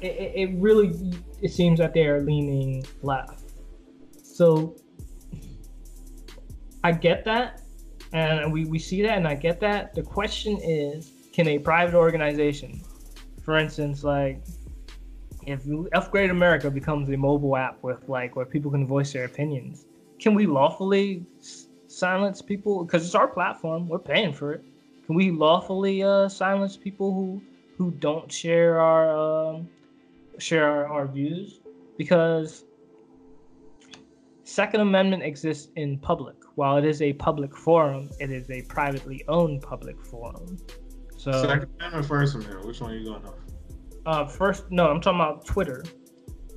It, 0.00 0.06
it, 0.06 0.32
it 0.34 0.50
really 0.58 0.92
it 1.40 1.50
seems 1.50 1.78
that 1.78 1.94
they 1.94 2.06
are 2.06 2.20
leaning 2.20 2.84
left. 3.02 3.42
So 4.22 4.76
I 6.84 6.92
get 6.92 7.24
that, 7.24 7.62
and 8.12 8.52
we, 8.52 8.64
we 8.64 8.78
see 8.78 9.02
that, 9.02 9.16
and 9.16 9.26
I 9.26 9.34
get 9.34 9.60
that. 9.60 9.94
The 9.94 10.02
question 10.02 10.58
is, 10.62 11.10
can 11.32 11.48
a 11.48 11.58
private 11.58 11.96
organization, 11.96 12.80
for 13.42 13.56
instance, 13.56 14.04
like 14.04 14.40
if 15.46 15.62
Upgrade 15.94 16.30
America 16.30 16.70
becomes 16.70 17.08
a 17.08 17.16
mobile 17.16 17.56
app 17.56 17.82
with 17.82 18.08
like 18.08 18.36
where 18.36 18.44
people 18.44 18.70
can 18.70 18.86
voice 18.86 19.12
their 19.12 19.24
opinions, 19.24 19.86
can 20.20 20.34
we 20.34 20.46
lawfully 20.46 21.24
s- 21.40 21.68
silence 21.88 22.42
people? 22.42 22.84
Because 22.84 23.04
it's 23.04 23.14
our 23.14 23.28
platform, 23.28 23.88
we're 23.88 23.98
paying 23.98 24.32
for 24.32 24.52
it. 24.52 24.64
Can 25.06 25.14
we 25.14 25.30
lawfully 25.30 26.02
uh, 26.02 26.28
silence 26.28 26.76
people 26.76 27.12
who 27.12 27.42
who 27.76 27.90
don't 27.92 28.30
share 28.30 28.80
our 28.80 29.54
um, 29.54 29.68
share 30.38 30.68
our, 30.68 30.86
our 30.86 31.06
views? 31.06 31.60
Because 31.98 32.64
Second 34.44 34.80
Amendment 34.80 35.22
exists 35.22 35.72
in 35.76 35.98
public. 35.98 36.36
While 36.54 36.78
it 36.78 36.84
is 36.84 37.02
a 37.02 37.12
public 37.14 37.54
forum, 37.54 38.08
it 38.20 38.30
is 38.30 38.50
a 38.50 38.62
privately 38.62 39.24
owned 39.28 39.62
public 39.62 40.02
forum. 40.04 40.58
So 41.16 41.32
Second 41.32 41.68
Amendment, 41.78 42.06
First 42.06 42.34
Amendment. 42.34 42.66
Which 42.66 42.80
one 42.80 42.92
are 42.92 42.96
you 42.96 43.04
going 43.04 43.26
off? 43.26 43.34
uh, 44.06 44.24
first, 44.24 44.70
no, 44.70 44.88
I'm 44.88 45.00
talking 45.00 45.20
about 45.20 45.44
Twitter. 45.44 45.84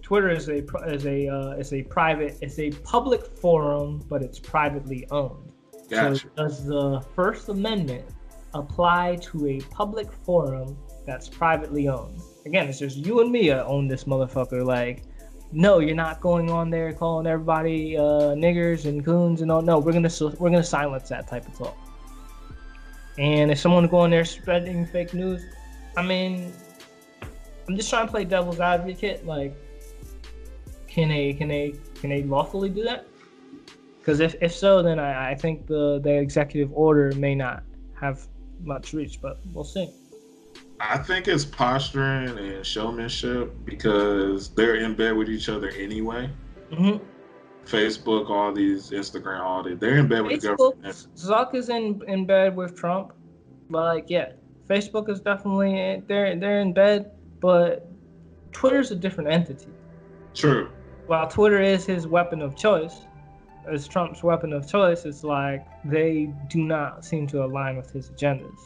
Twitter 0.01 0.29
is 0.29 0.49
a 0.49 0.63
is 0.87 1.05
a 1.05 1.27
uh, 1.27 1.51
is 1.51 1.73
a 1.73 1.83
private 1.83 2.37
it's 2.41 2.57
a 2.59 2.71
public 2.71 3.25
forum, 3.25 4.03
but 4.09 4.21
it's 4.21 4.39
privately 4.39 5.07
owned. 5.11 5.51
Gotcha. 5.89 6.15
So 6.15 6.29
does 6.35 6.65
the 6.65 7.01
First 7.15 7.49
Amendment 7.49 8.05
apply 8.53 9.17
to 9.21 9.47
a 9.47 9.59
public 9.71 10.11
forum 10.11 10.77
that's 11.09 11.27
privately 11.27 11.87
owned? 11.87 12.21
Again, 12.45 12.67
it's 12.67 12.79
just 12.79 12.97
you 12.97 13.21
and 13.21 13.31
me 13.31 13.51
own 13.51 13.87
this 13.87 14.05
motherfucker. 14.05 14.65
Like, 14.65 15.03
no, 15.51 15.79
you're 15.79 15.95
not 15.95 16.21
going 16.21 16.49
on 16.49 16.69
there 16.69 16.93
calling 16.93 17.27
everybody 17.27 17.97
uh, 17.97 18.35
niggers 18.35 18.85
and 18.85 19.03
coons 19.03 19.41
and 19.41 19.51
all. 19.51 19.61
No, 19.61 19.79
we're 19.79 19.93
gonna 19.93 20.11
we're 20.39 20.49
gonna 20.49 20.63
silence 20.63 21.09
that 21.09 21.27
type 21.27 21.47
of 21.47 21.57
talk. 21.57 21.77
And 23.17 23.51
if 23.51 23.59
someone 23.59 23.87
go 23.87 23.97
on 23.97 24.11
there 24.11 24.25
spreading 24.25 24.85
fake 24.85 25.13
news, 25.13 25.43
I 25.97 26.03
mean, 26.03 26.53
I'm 27.67 27.75
just 27.75 27.89
trying 27.89 28.05
to 28.05 28.11
play 28.11 28.23
devil's 28.23 28.59
advocate. 28.59 29.25
Like, 29.25 29.53
can 30.87 31.09
they 31.09 31.33
can 31.33 31.47
they 31.49 31.75
can 31.95 32.11
they 32.11 32.23
lawfully 32.23 32.69
do 32.69 32.83
that? 32.83 33.05
Because 33.99 34.21
if, 34.21 34.35
if 34.41 34.53
so, 34.53 34.81
then 34.81 34.97
I, 34.97 35.31
I 35.31 35.35
think 35.35 35.67
the, 35.67 35.99
the 35.99 36.17
executive 36.17 36.71
order 36.73 37.11
may 37.15 37.35
not 37.35 37.61
have 37.93 38.25
much 38.63 38.93
reach, 38.93 39.21
but 39.21 39.39
we'll 39.53 39.63
see. 39.63 39.91
I 40.79 40.97
think 40.97 41.27
it's 41.27 41.45
posturing 41.45 42.37
and 42.37 42.65
showmanship 42.65 43.53
because 43.65 44.49
they're 44.49 44.75
in 44.75 44.95
bed 44.95 45.15
with 45.15 45.29
each 45.29 45.49
other 45.49 45.69
anyway. 45.69 46.29
hmm 46.73 46.97
Facebook, 47.65 48.31
all 48.31 48.51
these 48.51 48.89
Instagram, 48.89 49.41
all 49.41 49.61
that 49.61 49.79
they're 49.79 49.97
in 49.97 50.07
bed 50.07 50.23
with 50.23 50.41
the 50.41 50.47
Facebook, 50.47 50.81
government. 50.81 51.07
Zuck 51.15 51.53
is 51.53 51.69
in, 51.69 52.01
in 52.07 52.25
bed 52.25 52.55
with 52.55 52.75
Trump, 52.75 53.13
but 53.69 53.83
like 53.83 54.09
yeah, 54.09 54.31
Facebook 54.67 55.07
is 55.07 55.19
definitely 55.19 56.01
they're 56.07 56.35
they're 56.35 56.61
in 56.61 56.73
bed, 56.73 57.11
but 57.41 57.91
Twitter's 58.51 58.89
a 58.89 58.95
different 58.95 59.29
entity. 59.29 59.71
True. 60.33 60.69
While 61.05 61.27
Twitter 61.27 61.61
is 61.61 61.85
his 61.85 62.07
weapon 62.07 62.41
of 62.41 62.55
choice, 62.55 63.01
as 63.71 63.87
Trump's 63.87 64.23
weapon 64.23 64.53
of 64.53 64.67
choice, 64.67 65.05
it's 65.05 65.23
like 65.23 65.65
they 65.85 66.29
do 66.47 66.63
not 66.63 67.05
seem 67.05 67.27
to 67.27 67.43
align 67.43 67.77
with 67.77 67.91
his 67.91 68.09
agendas. 68.09 68.59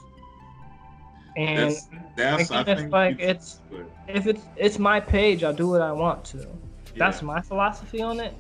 And 1.35 1.71
That's 1.71 1.87
that's 2.15 2.51
I 2.51 2.63
think 2.63 2.79
it's 2.79 2.91
like 2.91 3.19
it's 3.19 3.59
if 4.07 4.27
it's 4.27 4.43
it's 4.55 4.77
my 4.77 4.99
page, 4.99 5.43
I'll 5.43 5.53
do 5.53 5.69
what 5.69 5.81
I 5.81 5.91
want 5.91 6.23
to. 6.25 6.47
That's 6.95 7.21
my 7.21 7.41
philosophy 7.41 8.01
on 8.01 8.19
it. 8.19 8.35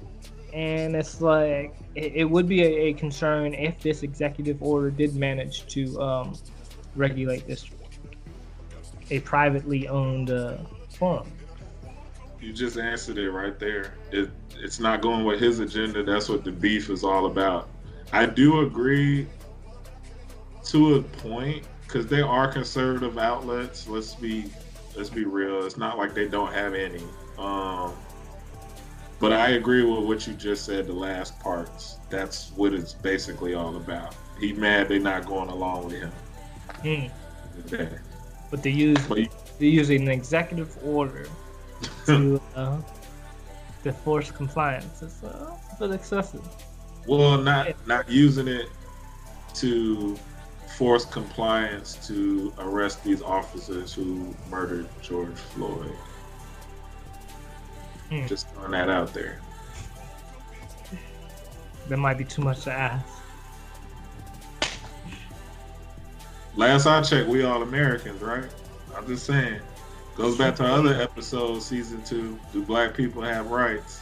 And 0.53 0.95
it's 0.95 1.19
like 1.19 1.75
it, 1.95 2.13
it 2.15 2.25
would 2.25 2.47
be 2.47 2.61
a, 2.63 2.89
a 2.89 2.93
concern 2.93 3.55
if 3.55 3.81
this 3.81 4.03
executive 4.03 4.61
order 4.61 4.91
did 4.91 5.15
manage 5.15 5.65
to 5.67 5.99
um, 5.99 6.37
regulate 6.95 7.47
this 7.47 7.67
a 9.09 9.19
privately 9.21 9.87
owned 9.87 10.29
uh, 10.29 10.57
forum. 10.89 11.27
You 12.39 12.53
just 12.53 12.77
answered 12.77 13.17
it 13.17 13.31
right 13.31 13.57
there. 13.57 13.95
It 14.11 14.29
it's 14.55 14.79
not 14.79 15.01
going 15.01 15.25
with 15.25 15.39
his 15.39 15.59
agenda. 15.59 16.03
That's 16.03 16.29
what 16.29 16.43
the 16.43 16.51
beef 16.51 16.89
is 16.89 17.03
all 17.03 17.25
about. 17.25 17.69
I 18.11 18.25
do 18.25 18.61
agree 18.61 19.27
to 20.65 20.95
a 20.95 21.01
point 21.01 21.65
because 21.93 22.07
they 22.07 22.21
are 22.21 22.51
conservative 22.51 23.19
outlets. 23.19 23.87
Let's 23.87 24.15
be 24.15 24.45
let's 24.95 25.09
be 25.11 25.25
real. 25.25 25.63
It's 25.63 25.77
not 25.77 25.97
like 25.97 26.15
they 26.15 26.27
don't 26.27 26.51
have 26.51 26.73
any. 26.73 27.03
Um, 27.37 27.93
but 29.19 29.31
I 29.31 29.51
agree 29.51 29.83
with 29.85 30.03
what 30.05 30.25
you 30.25 30.33
just 30.33 30.65
said. 30.65 30.87
The 30.87 30.93
last 30.93 31.39
parts. 31.39 31.99
That's 32.09 32.51
what 32.55 32.73
it's 32.73 32.93
basically 32.93 33.53
all 33.53 33.75
about. 33.75 34.15
He 34.39 34.53
mad 34.53 34.89
they're 34.89 34.99
not 34.99 35.27
going 35.27 35.49
along 35.49 35.85
with 35.85 35.93
him. 36.01 36.11
Hmm. 36.81 37.73
Yeah. 37.73 37.89
But 38.49 38.63
they 38.63 38.71
use 38.71 38.97
But 39.07 39.19
you- 39.19 39.29
they 39.59 39.67
use 39.67 39.91
an 39.91 40.07
executive 40.07 40.75
order 40.83 41.27
to 42.07 42.41
uh, 42.55 42.81
to 43.83 43.93
force 43.93 44.31
compliance. 44.31 45.03
It's 45.03 45.23
uh, 45.23 45.55
a 45.71 45.75
bit 45.79 45.91
excessive. 45.91 46.41
Well, 47.05 47.37
not 47.37 47.75
not 47.85 48.09
using 48.09 48.47
it 48.47 48.67
to 49.55 50.17
force 50.77 51.05
compliance 51.05 51.95
to 52.07 52.53
arrest 52.59 53.03
these 53.03 53.21
officers 53.21 53.93
who 53.93 54.33
murdered 54.49 54.87
George 55.01 55.35
Floyd. 55.35 55.95
Hmm. 58.09 58.25
Just 58.27 58.49
throwing 58.49 58.71
that 58.71 58.89
out 58.89 59.13
there. 59.13 59.39
That 61.89 61.97
might 61.97 62.17
be 62.17 62.23
too 62.23 62.41
much 62.41 62.63
to 62.63 62.71
ask. 62.71 63.05
Last 66.55 66.85
I 66.85 67.01
checked, 67.01 67.27
we 67.27 67.43
all 67.43 67.63
Americans, 67.63 68.21
right? 68.21 68.45
I'm 68.95 69.07
just 69.07 69.25
saying. 69.25 69.59
Goes 70.15 70.37
back 70.37 70.55
to 70.57 70.63
other 70.63 70.93
episodes, 71.01 71.65
season 71.65 72.03
two. 72.03 72.39
Do 72.51 72.61
black 72.63 72.93
people 72.93 73.23
have 73.23 73.49
rights? 73.49 74.01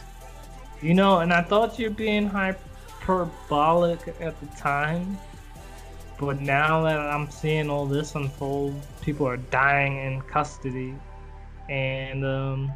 You 0.82 0.92
know, 0.92 1.20
and 1.20 1.32
I 1.32 1.42
thought 1.42 1.78
you're 1.78 1.90
being 1.90 2.26
hyperbolic 2.26 4.00
at 4.20 4.38
the 4.40 4.46
time, 4.58 5.18
but 6.26 6.40
now 6.40 6.82
that 6.82 6.98
I'm 6.98 7.30
seeing 7.30 7.68
all 7.68 7.86
this 7.86 8.14
unfold, 8.14 8.74
people 9.00 9.26
are 9.26 9.36
dying 9.36 9.96
in 9.96 10.22
custody, 10.22 10.94
and 11.68 12.24
um, 12.24 12.72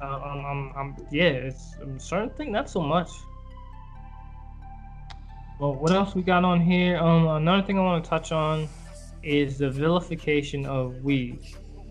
I'm, 0.00 0.44
I'm, 0.44 0.72
I'm 0.76 0.96
yeah, 1.10 1.24
it's 1.24 1.74
I'm 1.80 1.98
to 1.98 2.34
think 2.36 2.50
not 2.50 2.70
so 2.70 2.80
much. 2.80 3.10
Well, 5.58 5.74
what 5.74 5.92
else 5.92 6.14
we 6.14 6.22
got 6.22 6.44
on 6.44 6.60
here? 6.60 6.98
Um, 6.98 7.26
another 7.28 7.62
thing 7.66 7.78
I 7.78 7.82
want 7.82 8.02
to 8.04 8.10
touch 8.10 8.32
on 8.32 8.68
is 9.22 9.58
the 9.58 9.70
vilification 9.70 10.66
of 10.66 11.02
weed. 11.04 11.38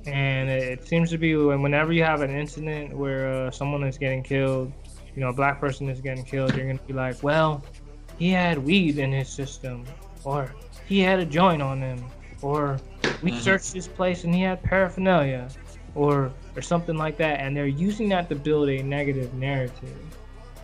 And 0.06 0.50
it 0.50 0.86
seems 0.86 1.10
to 1.12 1.18
be 1.18 1.36
when- 1.36 1.62
whenever 1.62 1.94
you 1.94 2.04
have 2.04 2.22
an 2.22 2.32
incident 2.32 2.96
where 2.96 3.28
uh, 3.32 3.52
someone 3.52 3.84
is 3.84 3.98
getting 3.98 4.22
killed, 4.22 4.74
you 5.16 5.22
know, 5.22 5.30
a 5.30 5.34
black 5.34 5.60
person 5.60 5.90
is 5.90 6.02
getting 6.02 6.26
killed, 6.26 6.56
you're 6.56 6.68
gonna 6.68 6.80
be 6.86 6.94
like, 6.94 7.22
well, 7.24 7.64
he 8.20 8.30
had 8.30 8.58
weed 8.58 8.98
in 9.00 9.12
his 9.12 9.30
system, 9.30 9.86
or 10.24 10.54
he 10.86 11.00
had 11.00 11.20
a 11.20 11.26
joint 11.26 11.62
on 11.62 11.80
him, 11.82 12.04
or 12.42 12.80
we 13.22 13.32
Mhm. 13.32 13.42
searched 13.42 13.74
his 13.74 13.88
place 13.88 14.24
and 14.24 14.34
he 14.34 14.42
had 14.42 14.62
paraphernalia. 14.64 15.48
or 15.96 16.32
or 16.56 16.62
something 16.64 16.98
like 16.98 17.18
that, 17.18 17.40
and 17.40 17.56
they're 17.56 17.68
using 17.68 18.10
that 18.10 18.28
to 18.30 18.36
build 18.36 18.68
a 18.68 18.82
negative 18.82 19.32
narrative, 19.36 19.96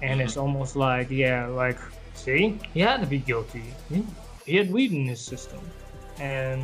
and 0.02 0.20
it's 0.22 0.38
almost 0.38 0.76
like 0.76 1.08
yeah, 1.12 1.46
like 1.46 1.78
see, 2.16 2.58
he 2.74 2.80
had 2.80 3.00
to 3.00 3.06
be 3.06 3.20
guilty. 3.20 3.64
He, 3.90 4.04
he 4.48 4.56
had 4.56 4.72
weed 4.72 4.92
in 4.92 5.06
his 5.06 5.20
system, 5.22 5.60
and 6.20 6.64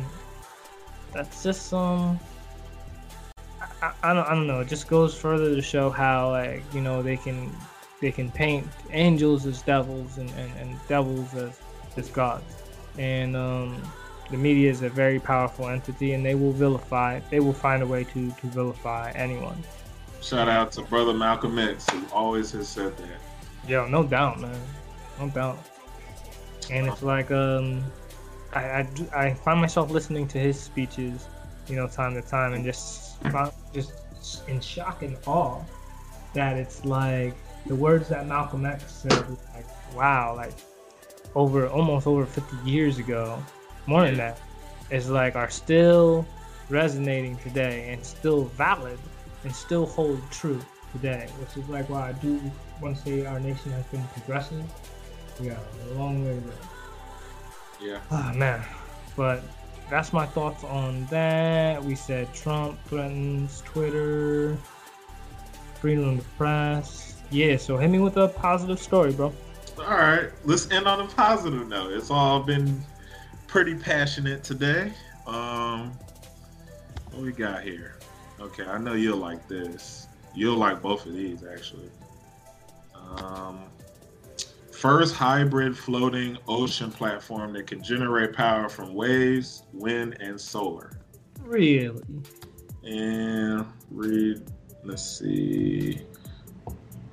that's 1.12 1.44
just 1.44 1.72
um. 1.72 2.18
I, 3.80 3.92
I 4.02 4.12
don't, 4.14 4.26
I 4.26 4.34
don't 4.34 4.46
know. 4.48 4.60
It 4.60 4.68
just 4.68 4.88
goes 4.88 5.14
further 5.16 5.54
to 5.54 5.62
show 5.62 5.88
how 5.88 6.30
like 6.30 6.62
you 6.74 6.80
know 6.80 7.02
they 7.02 7.16
can 7.16 7.54
they 8.00 8.10
can 8.10 8.32
paint 8.32 8.66
angels 8.90 9.46
as 9.46 9.62
devils 9.62 10.18
and, 10.18 10.28
and, 10.30 10.50
and 10.60 10.76
devils 10.88 11.34
as, 11.34 11.60
as 11.96 12.08
gods. 12.08 12.44
And 12.98 13.36
um, 13.36 13.82
the 14.30 14.36
media 14.36 14.70
is 14.70 14.82
a 14.82 14.88
very 14.88 15.20
powerful 15.20 15.68
entity 15.68 16.12
and 16.12 16.24
they 16.24 16.34
will 16.34 16.52
vilify, 16.52 17.20
they 17.30 17.40
will 17.40 17.52
find 17.52 17.82
a 17.82 17.86
way 17.86 18.04
to, 18.04 18.30
to 18.30 18.46
vilify 18.46 19.12
anyone. 19.14 19.62
Shout 20.22 20.48
out 20.48 20.72
to 20.72 20.82
brother 20.82 21.12
Malcolm 21.12 21.58
X, 21.58 21.88
who 21.90 22.02
always 22.12 22.50
has 22.52 22.68
said 22.68 22.96
that. 22.96 23.68
Yo, 23.68 23.86
no 23.86 24.02
doubt, 24.02 24.40
man. 24.40 24.60
No 25.20 25.28
doubt. 25.28 25.58
And 26.70 26.86
it's 26.88 27.02
like, 27.02 27.30
um, 27.30 27.84
I, 28.52 28.60
I, 28.60 28.88
I 29.14 29.34
find 29.34 29.60
myself 29.60 29.90
listening 29.90 30.26
to 30.28 30.38
his 30.38 30.58
speeches, 30.58 31.26
you 31.68 31.76
know, 31.76 31.86
time 31.86 32.14
to 32.14 32.22
time 32.22 32.54
and 32.54 32.64
just, 32.64 33.22
just 33.72 33.92
in 34.48 34.60
shock 34.60 35.02
and 35.02 35.16
awe 35.26 35.62
that 36.34 36.56
it's 36.56 36.84
like 36.84 37.34
the 37.66 37.74
words 37.74 38.08
that 38.08 38.26
Malcolm 38.26 38.66
X 38.66 38.90
said, 38.92 39.28
like, 39.54 39.66
wow, 39.94 40.34
like 40.34 40.52
over 41.36 41.68
almost 41.68 42.06
over 42.06 42.24
50 42.26 42.68
years 42.68 42.98
ago, 42.98 43.38
more 43.86 44.04
than 44.04 44.16
that, 44.16 44.40
is 44.90 45.10
like 45.10 45.36
are 45.36 45.50
still 45.50 46.26
resonating 46.70 47.36
today 47.36 47.92
and 47.92 48.04
still 48.04 48.44
valid 48.44 48.98
and 49.44 49.54
still 49.54 49.86
hold 49.86 50.20
true 50.32 50.60
today, 50.92 51.28
which 51.38 51.62
is 51.62 51.68
like 51.68 51.88
why 51.90 52.08
I 52.08 52.12
do 52.14 52.40
want 52.80 52.96
to 52.96 53.02
say 53.02 53.26
our 53.26 53.38
nation 53.38 53.70
has 53.72 53.84
been 53.86 54.02
progressing. 54.14 54.66
We 55.38 55.48
got 55.48 55.58
a 55.90 55.94
long 55.94 56.24
way 56.24 56.34
to 56.34 56.40
go. 56.40 56.52
Yeah. 57.80 58.00
Ah 58.10 58.32
man, 58.34 58.64
but 59.14 59.42
that's 59.90 60.14
my 60.14 60.24
thoughts 60.24 60.64
on 60.64 61.04
that. 61.06 61.84
We 61.84 61.94
said 61.94 62.32
Trump 62.32 62.82
threatens 62.86 63.62
Twitter, 63.66 64.56
freedom 65.74 66.08
of 66.08 66.16
the 66.16 66.24
press. 66.38 67.14
Yeah, 67.30 67.58
so 67.58 67.76
hit 67.76 67.90
me 67.90 67.98
with 67.98 68.16
a 68.16 68.28
positive 68.28 68.78
story, 68.78 69.12
bro. 69.12 69.34
All 69.78 69.84
right, 69.84 70.30
let's 70.44 70.70
end 70.70 70.88
on 70.88 71.00
a 71.00 71.06
positive 71.06 71.68
note. 71.68 71.92
It's 71.92 72.10
all 72.10 72.42
been 72.42 72.82
pretty 73.46 73.74
passionate 73.74 74.42
today. 74.42 74.90
Um, 75.26 75.92
what 77.10 77.22
we 77.22 77.32
got 77.32 77.62
here? 77.62 77.96
Okay, 78.40 78.64
I 78.64 78.78
know 78.78 78.94
you'll 78.94 79.18
like 79.18 79.46
this. 79.48 80.08
You'll 80.34 80.56
like 80.56 80.80
both 80.80 81.04
of 81.04 81.12
these 81.14 81.44
actually. 81.44 81.90
Um, 82.94 83.64
first 84.72 85.14
hybrid 85.14 85.76
floating 85.76 86.38
ocean 86.48 86.90
platform 86.90 87.52
that 87.52 87.66
can 87.66 87.82
generate 87.82 88.32
power 88.32 88.70
from 88.70 88.94
waves, 88.94 89.62
wind, 89.74 90.16
and 90.20 90.40
solar. 90.40 90.98
Really? 91.42 92.02
And 92.84 93.66
read. 93.90 94.42
Let's 94.84 95.18
see. 95.18 96.00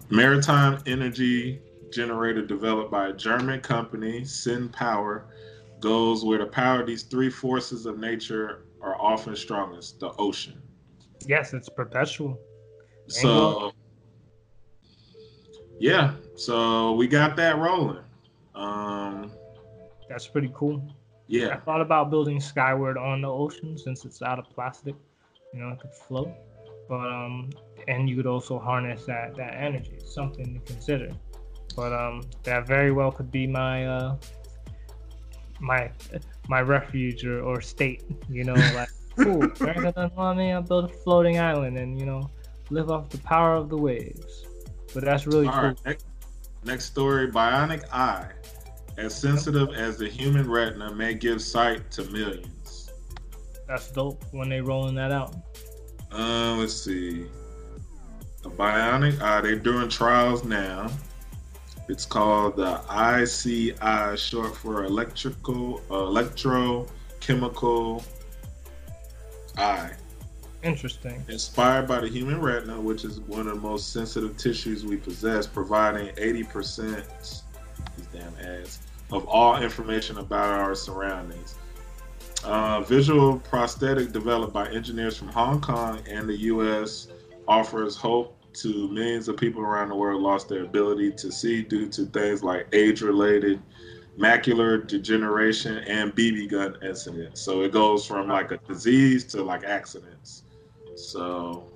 Maritime 0.09 0.81
energy 0.85 1.59
generator 1.93 2.45
developed 2.45 2.91
by 2.91 3.07
a 3.07 3.13
German 3.13 3.61
company, 3.61 4.23
SINN 4.25 4.69
Power, 4.69 5.25
goes 5.79 6.23
where 6.23 6.39
the 6.39 6.45
power 6.45 6.81
of 6.81 6.87
these 6.87 7.03
three 7.03 7.29
forces 7.29 7.85
of 7.85 7.99
nature 7.99 8.65
are 8.81 8.99
often 8.99 9.35
strongest 9.35 9.99
the 9.99 10.11
ocean. 10.17 10.61
Yes, 11.25 11.53
it's 11.53 11.69
perpetual. 11.69 12.39
So, 13.07 13.73
yeah, 15.79 16.15
so 16.35 16.93
we 16.93 17.07
got 17.07 17.35
that 17.37 17.57
rolling. 17.57 18.03
Um, 18.55 19.31
That's 20.09 20.27
pretty 20.27 20.51
cool. 20.53 20.85
Yeah. 21.27 21.49
I 21.49 21.57
thought 21.57 21.81
about 21.81 22.09
building 22.09 22.39
Skyward 22.39 22.97
on 22.97 23.21
the 23.21 23.29
ocean 23.29 23.77
since 23.77 24.05
it's 24.05 24.21
out 24.21 24.39
of 24.39 24.49
plastic. 24.49 24.95
You 25.53 25.59
know, 25.59 25.69
it 25.69 25.79
could 25.79 25.93
float. 25.93 26.31
But 26.89 27.11
um 27.11 27.49
and 27.87 28.09
you 28.09 28.15
could 28.15 28.27
also 28.27 28.59
harness 28.59 29.05
that 29.05 29.35
that 29.37 29.55
energy. 29.55 29.93
It's 29.95 30.13
something 30.13 30.53
to 30.53 30.59
consider. 30.71 31.09
But 31.75 31.93
um 31.93 32.23
that 32.43 32.67
very 32.67 32.91
well 32.91 33.11
could 33.11 33.31
be 33.31 33.47
my 33.47 33.85
uh 33.85 34.15
my 35.59 35.91
my 36.49 36.61
refuge 36.61 37.25
or, 37.25 37.41
or 37.41 37.61
state, 37.61 38.03
you 38.29 38.43
know, 38.43 38.53
like 38.53 38.89
cool. 39.17 39.43
America 39.59 39.91
doesn't 39.95 40.15
want 40.15 40.37
me, 40.37 40.51
I'll 40.51 40.61
build 40.61 40.85
a 40.85 40.93
floating 40.93 41.39
island 41.39 41.77
and, 41.77 41.99
you 41.99 42.05
know, 42.05 42.29
live 42.69 42.89
off 42.89 43.09
the 43.09 43.17
power 43.19 43.55
of 43.55 43.69
the 43.69 43.77
waves. 43.77 44.45
But 44.93 45.05
that's 45.05 45.25
really 45.25 45.47
all 45.47 45.53
cool. 45.53 45.61
right. 45.63 45.85
Next, 45.85 46.05
next 46.63 46.85
story 46.85 47.31
bionic 47.31 47.83
eye. 47.91 48.29
As 48.97 49.15
sensitive 49.15 49.69
as 49.73 49.97
the 49.97 50.07
human 50.07 50.49
retina 50.49 50.93
may 50.93 51.15
give 51.15 51.41
sight 51.41 51.89
to 51.91 52.03
millions. 52.11 52.91
That's 53.67 53.89
dope 53.91 54.23
when 54.31 54.49
they 54.49 54.61
rolling 54.61 54.93
that 54.95 55.11
out. 55.11 55.35
Uh, 56.11 56.55
let's 56.59 56.75
see. 56.75 57.25
A 58.45 58.49
bionic 58.49 59.19
eye. 59.19 59.41
They're 59.41 59.55
doing 59.55 59.89
trials 59.89 60.43
now. 60.43 60.91
It's 61.93 62.05
called 62.07 62.55
the 62.55 62.81
EC-Eye, 62.89 64.15
short 64.15 64.55
for 64.55 64.85
electrical, 64.85 65.79
electrochemical 65.91 68.03
eye. 69.59 69.91
Interesting. 70.63 71.23
Inspired 71.29 71.87
by 71.87 71.99
the 71.99 72.07
human 72.07 72.41
retina, 72.41 72.81
which 72.81 73.05
is 73.05 73.19
one 73.19 73.41
of 73.41 73.45
the 73.45 73.61
most 73.61 73.93
sensitive 73.93 74.35
tissues 74.37 74.83
we 74.83 74.97
possess, 74.97 75.45
providing 75.45 76.07
80% 76.15 77.43
these 77.95 78.07
damn 78.11 78.33
ads 78.43 78.79
of 79.11 79.27
all 79.27 79.61
information 79.61 80.17
about 80.17 80.49
our 80.49 80.73
surroundings. 80.73 81.53
Uh, 82.43 82.81
visual 82.81 83.37
prosthetic 83.37 84.11
developed 84.11 84.51
by 84.51 84.67
engineers 84.69 85.15
from 85.15 85.27
Hong 85.27 85.61
Kong 85.61 86.01
and 86.09 86.27
the 86.27 86.37
U.S. 86.37 87.09
offers 87.47 87.95
hope 87.95 88.35
to 88.53 88.87
millions 88.89 89.27
of 89.27 89.37
people 89.37 89.61
around 89.61 89.89
the 89.89 89.95
world 89.95 90.21
lost 90.21 90.49
their 90.49 90.63
ability 90.63 91.11
to 91.11 91.31
see 91.31 91.63
due 91.63 91.87
to 91.89 92.05
things 92.07 92.43
like 92.43 92.67
age-related 92.73 93.61
macular 94.17 94.85
degeneration 94.85 95.79
and 95.79 96.15
BB 96.15 96.51
gun 96.51 96.77
incidents. 96.83 97.41
So 97.41 97.61
it 97.63 97.71
goes 97.71 98.05
from 98.05 98.27
like 98.27 98.51
a 98.51 98.57
disease 98.57 99.23
to 99.25 99.43
like 99.43 99.63
accidents. 99.63 100.43
So 100.95 101.71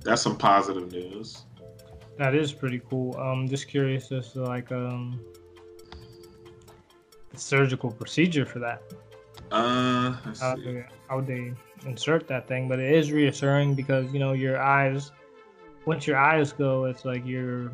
that's 0.00 0.22
some 0.22 0.38
positive 0.38 0.90
news. 0.90 1.44
That 2.16 2.34
is 2.34 2.52
pretty 2.52 2.80
cool. 2.88 3.16
Um, 3.16 3.46
just 3.46 3.68
curious 3.68 4.10
as 4.10 4.32
to 4.32 4.42
like 4.42 4.72
um 4.72 5.20
the 7.30 7.38
surgical 7.38 7.90
procedure 7.90 8.46
for 8.46 8.58
that. 8.60 8.82
Uh, 9.50 10.12
How, 10.40 10.56
they, 10.56 10.84
how 11.08 11.20
they 11.20 11.52
insert 11.86 12.28
that 12.28 12.48
thing, 12.48 12.68
but 12.68 12.78
it 12.78 12.92
is 12.92 13.12
reassuring 13.12 13.74
because 13.74 14.12
you 14.12 14.18
know 14.18 14.32
your 14.32 14.60
eyes. 14.60 15.12
Once 15.86 16.06
your 16.06 16.16
eyes 16.18 16.52
go, 16.52 16.84
it's 16.84 17.04
like 17.04 17.24
you're. 17.26 17.70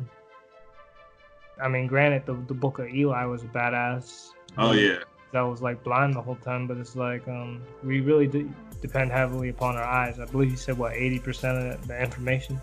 I 1.61 1.67
mean, 1.67 1.87
granted, 1.87 2.25
the 2.25 2.33
the 2.47 2.53
book 2.53 2.79
of 2.79 2.87
Eli 2.89 3.25
was 3.25 3.43
a 3.43 3.47
badass. 3.47 4.29
Oh 4.57 4.71
yeah, 4.73 4.99
That 5.31 5.41
was 5.41 5.61
like 5.61 5.83
blind 5.83 6.13
the 6.13 6.21
whole 6.21 6.35
time, 6.37 6.67
but 6.67 6.77
it's 6.77 6.95
like 6.95 7.27
um 7.27 7.61
we 7.83 7.99
really 8.01 8.27
de- 8.27 8.49
depend 8.81 9.11
heavily 9.11 9.49
upon 9.49 9.75
our 9.75 9.83
eyes. 9.83 10.19
I 10.19 10.25
believe 10.25 10.51
you 10.51 10.57
said 10.57 10.77
what 10.77 10.93
eighty 10.93 11.19
percent 11.19 11.57
of 11.57 11.87
the, 11.87 12.01
information 12.01 12.61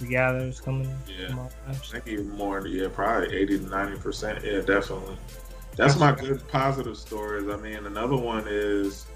we 0.00 0.08
gather 0.08 0.38
is 0.38 0.60
coming 0.60 0.92
Yeah. 1.08 1.28
from 1.28 1.38
our 1.40 1.48
I 1.66 1.70
eyes. 1.70 1.90
think 1.90 2.06
even 2.08 2.30
more. 2.30 2.66
Yeah, 2.66 2.88
probably 2.92 3.34
eighty 3.36 3.58
to 3.58 3.66
ninety 3.66 3.98
percent. 3.98 4.44
Yeah, 4.44 4.60
definitely. 4.60 5.16
That's 5.76 5.98
my 5.98 6.12
good 6.12 6.46
positive 6.48 6.96
stories. 6.96 7.48
I 7.48 7.56
mean, 7.56 7.86
another 7.86 8.16
one 8.16 8.44
is 8.48 9.06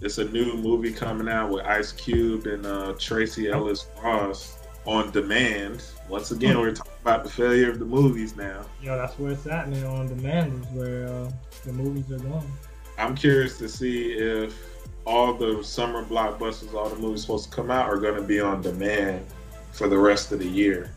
it's 0.00 0.18
a 0.18 0.24
new 0.24 0.54
movie 0.56 0.92
coming 0.92 1.28
out 1.28 1.50
with 1.50 1.64
Ice 1.64 1.90
Cube 1.90 2.46
and 2.46 2.64
uh, 2.66 2.94
Tracee 3.00 3.50
Ellis 3.50 3.86
Ross 4.00 4.57
on 4.84 5.10
demand. 5.10 5.84
Once 6.08 6.30
again, 6.30 6.58
we're 6.58 6.74
talking 6.74 6.92
about 7.02 7.24
the 7.24 7.30
failure 7.30 7.70
of 7.70 7.78
the 7.78 7.84
movies 7.84 8.36
now. 8.36 8.64
Yo, 8.82 8.96
that's 8.96 9.18
where 9.18 9.32
it's 9.32 9.46
at, 9.46 9.68
now. 9.68 9.90
On 9.94 10.06
demand 10.08 10.64
is 10.64 10.70
where 10.72 11.06
uh, 11.08 11.30
the 11.64 11.72
movies 11.72 12.10
are 12.10 12.18
going. 12.18 12.50
I'm 12.96 13.14
curious 13.14 13.58
to 13.58 13.68
see 13.68 14.12
if 14.12 14.56
all 15.04 15.34
the 15.34 15.62
summer 15.62 16.04
blockbusters, 16.04 16.74
all 16.74 16.88
the 16.88 16.96
movies 16.96 17.22
supposed 17.22 17.50
to 17.50 17.56
come 17.56 17.70
out, 17.70 17.86
are 17.88 17.98
going 17.98 18.16
to 18.16 18.22
be 18.22 18.40
on 18.40 18.60
demand 18.62 19.24
for 19.72 19.88
the 19.88 19.98
rest 19.98 20.32
of 20.32 20.38
the 20.38 20.48
year. 20.48 20.90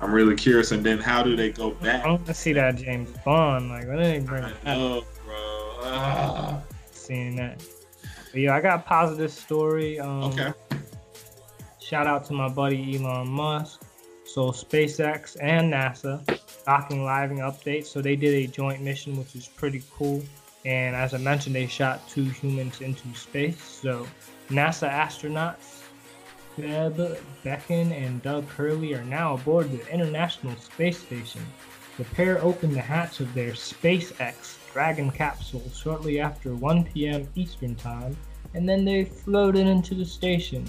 I'm 0.00 0.12
really 0.12 0.36
curious. 0.36 0.70
And 0.70 0.84
then 0.84 0.98
how 0.98 1.22
do 1.24 1.34
they 1.34 1.50
go 1.50 1.72
back? 1.72 2.04
I 2.04 2.08
want 2.10 2.26
to 2.26 2.34
see 2.34 2.52
that 2.52 2.76
James 2.76 3.10
Bond. 3.24 3.68
Like, 3.68 3.88
when 3.88 3.96
did 3.98 4.22
they 4.22 4.24
bring 4.24 4.44
I 4.44 4.50
it 4.50 4.64
back? 4.64 4.76
know, 4.78 5.04
bro. 5.26 5.36
Ah. 5.82 6.62
Seeing 6.92 7.34
that. 7.36 7.62
But 8.30 8.40
yeah, 8.40 8.54
I 8.54 8.60
got 8.60 8.80
a 8.80 8.82
positive 8.82 9.32
story. 9.32 9.98
Um, 9.98 10.24
Okay. 10.24 10.52
Shout 11.88 12.06
out 12.06 12.26
to 12.26 12.34
my 12.34 12.50
buddy 12.50 12.98
Elon 12.98 13.30
Musk. 13.30 13.80
So 14.26 14.50
SpaceX 14.50 15.38
and 15.40 15.72
NASA 15.72 16.22
docking 16.66 17.02
living 17.02 17.38
updates. 17.38 17.86
So 17.86 18.02
they 18.02 18.14
did 18.14 18.34
a 18.34 18.46
joint 18.46 18.82
mission, 18.82 19.16
which 19.16 19.34
is 19.34 19.48
pretty 19.48 19.82
cool. 19.90 20.22
And 20.66 20.94
as 20.94 21.14
I 21.14 21.16
mentioned, 21.16 21.54
they 21.54 21.66
shot 21.66 22.06
two 22.06 22.24
humans 22.24 22.82
into 22.82 23.14
space. 23.14 23.62
So 23.62 24.06
NASA 24.50 24.90
astronauts 24.90 25.80
Bob 26.58 26.96
Behnken 27.42 27.90
and 27.92 28.22
Doug 28.22 28.44
Hurley 28.48 28.92
are 28.92 29.04
now 29.04 29.32
aboard 29.36 29.70
the 29.70 29.90
International 29.90 30.54
Space 30.56 30.98
Station. 30.98 31.40
The 31.96 32.04
pair 32.04 32.38
opened 32.42 32.74
the 32.74 32.82
hatch 32.82 33.20
of 33.20 33.32
their 33.32 33.52
SpaceX 33.52 34.58
Dragon 34.74 35.10
capsule 35.10 35.70
shortly 35.74 36.20
after 36.20 36.54
1 36.54 36.84
p.m. 36.84 37.26
Eastern 37.34 37.74
Time, 37.76 38.14
and 38.52 38.68
then 38.68 38.84
they 38.84 39.06
floated 39.06 39.66
into 39.66 39.94
the 39.94 40.04
station. 40.04 40.66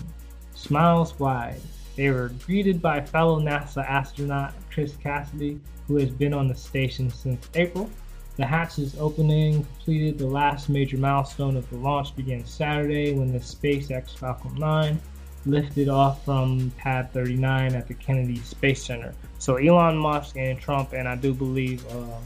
Smiles 0.59 1.17
wide, 1.17 1.61
they 1.95 2.09
were 2.09 2.31
greeted 2.45 2.81
by 2.81 2.99
fellow 2.99 3.39
NASA 3.39 3.83
astronaut 3.89 4.53
Chris 4.69 4.97
Cassidy, 4.97 5.57
who 5.87 5.95
has 5.95 6.11
been 6.11 6.33
on 6.33 6.49
the 6.49 6.53
station 6.53 7.09
since 7.09 7.49
April. 7.55 7.89
The 8.35 8.45
hatch's 8.45 8.97
opening 8.99 9.63
completed 9.63 10.17
the 10.17 10.27
last 10.27 10.67
major 10.67 10.97
milestone 10.97 11.55
of 11.55 11.67
the 11.69 11.77
launch 11.77 12.13
began 12.13 12.45
Saturday 12.45 13.13
when 13.13 13.31
the 13.31 13.39
SpaceX 13.39 14.17
Falcon 14.17 14.53
9 14.55 14.99
lifted 15.45 15.87
off 15.87 16.25
from 16.25 16.71
Pad 16.77 17.11
39 17.13 17.73
at 17.73 17.87
the 17.87 17.93
Kennedy 17.93 18.39
Space 18.39 18.83
Center. 18.83 19.13
So 19.39 19.55
Elon 19.55 19.97
Musk 19.97 20.35
and 20.35 20.59
Trump, 20.59 20.91
and 20.91 21.07
I 21.07 21.15
do 21.15 21.33
believe 21.33 21.89
um, 21.95 22.21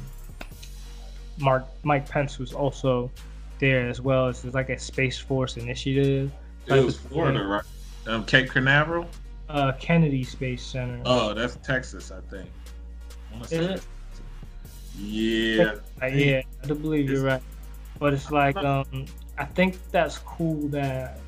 Mark 1.37 1.65
Mike 1.83 2.09
Pence 2.09 2.39
was 2.39 2.51
also 2.51 3.11
there 3.59 3.87
as 3.87 4.01
well. 4.01 4.27
It's 4.27 4.43
like 4.43 4.69
a 4.69 4.79
Space 4.79 5.19
Force 5.19 5.55
initiative. 5.55 6.31
It 6.65 6.83
was 6.83 6.97
Florida, 6.97 7.43
right? 7.43 7.63
Um, 8.07 8.25
Cape 8.25 8.49
Canaveral. 8.49 9.07
Uh, 9.49 9.71
Kennedy 9.73 10.23
Space 10.23 10.63
Center. 10.63 11.01
Oh, 11.05 11.33
that's 11.33 11.55
Texas, 11.57 12.11
I 12.11 12.21
think. 12.29 12.49
I 13.33 13.41
Is 13.41 13.51
it? 13.51 13.87
Yeah. 14.97 15.75
Uh, 16.01 16.05
yeah, 16.07 16.41
I 16.63 16.67
do 16.67 16.75
believe 16.75 17.09
you're 17.09 17.23
right. 17.23 17.41
But 17.99 18.13
it's 18.13 18.31
like, 18.31 18.57
um, 18.57 19.05
I 19.37 19.45
think 19.45 19.77
that's 19.91 20.17
cool 20.19 20.67
that 20.69 21.19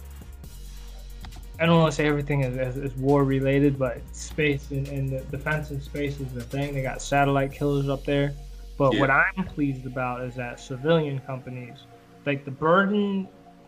I 1.59 1.65
don't 1.65 1.79
want 1.79 1.91
to 1.91 1.95
say 1.95 2.07
everything 2.07 2.41
is, 2.41 2.57
is, 2.57 2.77
is 2.77 2.97
war 2.97 3.23
related, 3.23 3.79
but 3.79 4.01
space 4.13 4.71
and, 4.71 4.87
and 4.87 5.09
the 5.09 5.21
defense 5.21 5.71
in 5.71 5.81
space 5.81 6.19
is 6.19 6.31
the 6.33 6.41
thing. 6.41 6.73
They 6.73 6.81
got 6.81 7.01
satellite 7.01 7.53
killers 7.53 7.87
up 7.87 8.03
there. 8.03 8.33
But 8.77 8.97
what 8.97 9.09
I'm 9.09 9.45
pleased 9.45 9.85
about 9.85 10.21
is 10.21 10.35
that 10.35 10.59
civilian 10.59 11.19
companies, 11.19 11.77
like 12.25 12.43
the 12.43 12.51
burden, 12.51 13.27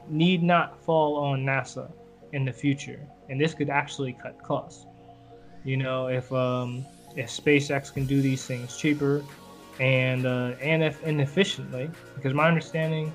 need 0.09 0.43
not 0.43 0.83
fall 0.83 1.15
on 1.15 1.45
NASA 1.45 1.89
in 2.31 2.45
the 2.45 2.53
future, 2.53 2.99
and 3.29 3.39
this 3.39 3.53
could 3.53 3.69
actually 3.69 4.13
cut 4.13 4.41
costs. 4.41 4.85
You 5.63 5.77
know, 5.77 6.07
if 6.07 6.31
um, 6.31 6.85
if 7.15 7.29
SpaceX 7.29 7.93
can 7.93 8.05
do 8.05 8.21
these 8.21 8.45
things 8.45 8.77
cheaper 8.77 9.23
and 9.79 10.25
uh, 10.25 10.53
and 10.61 10.83
if 10.83 11.03
inefficiently, 11.03 11.89
because 12.15 12.33
my 12.33 12.47
understanding, 12.47 13.11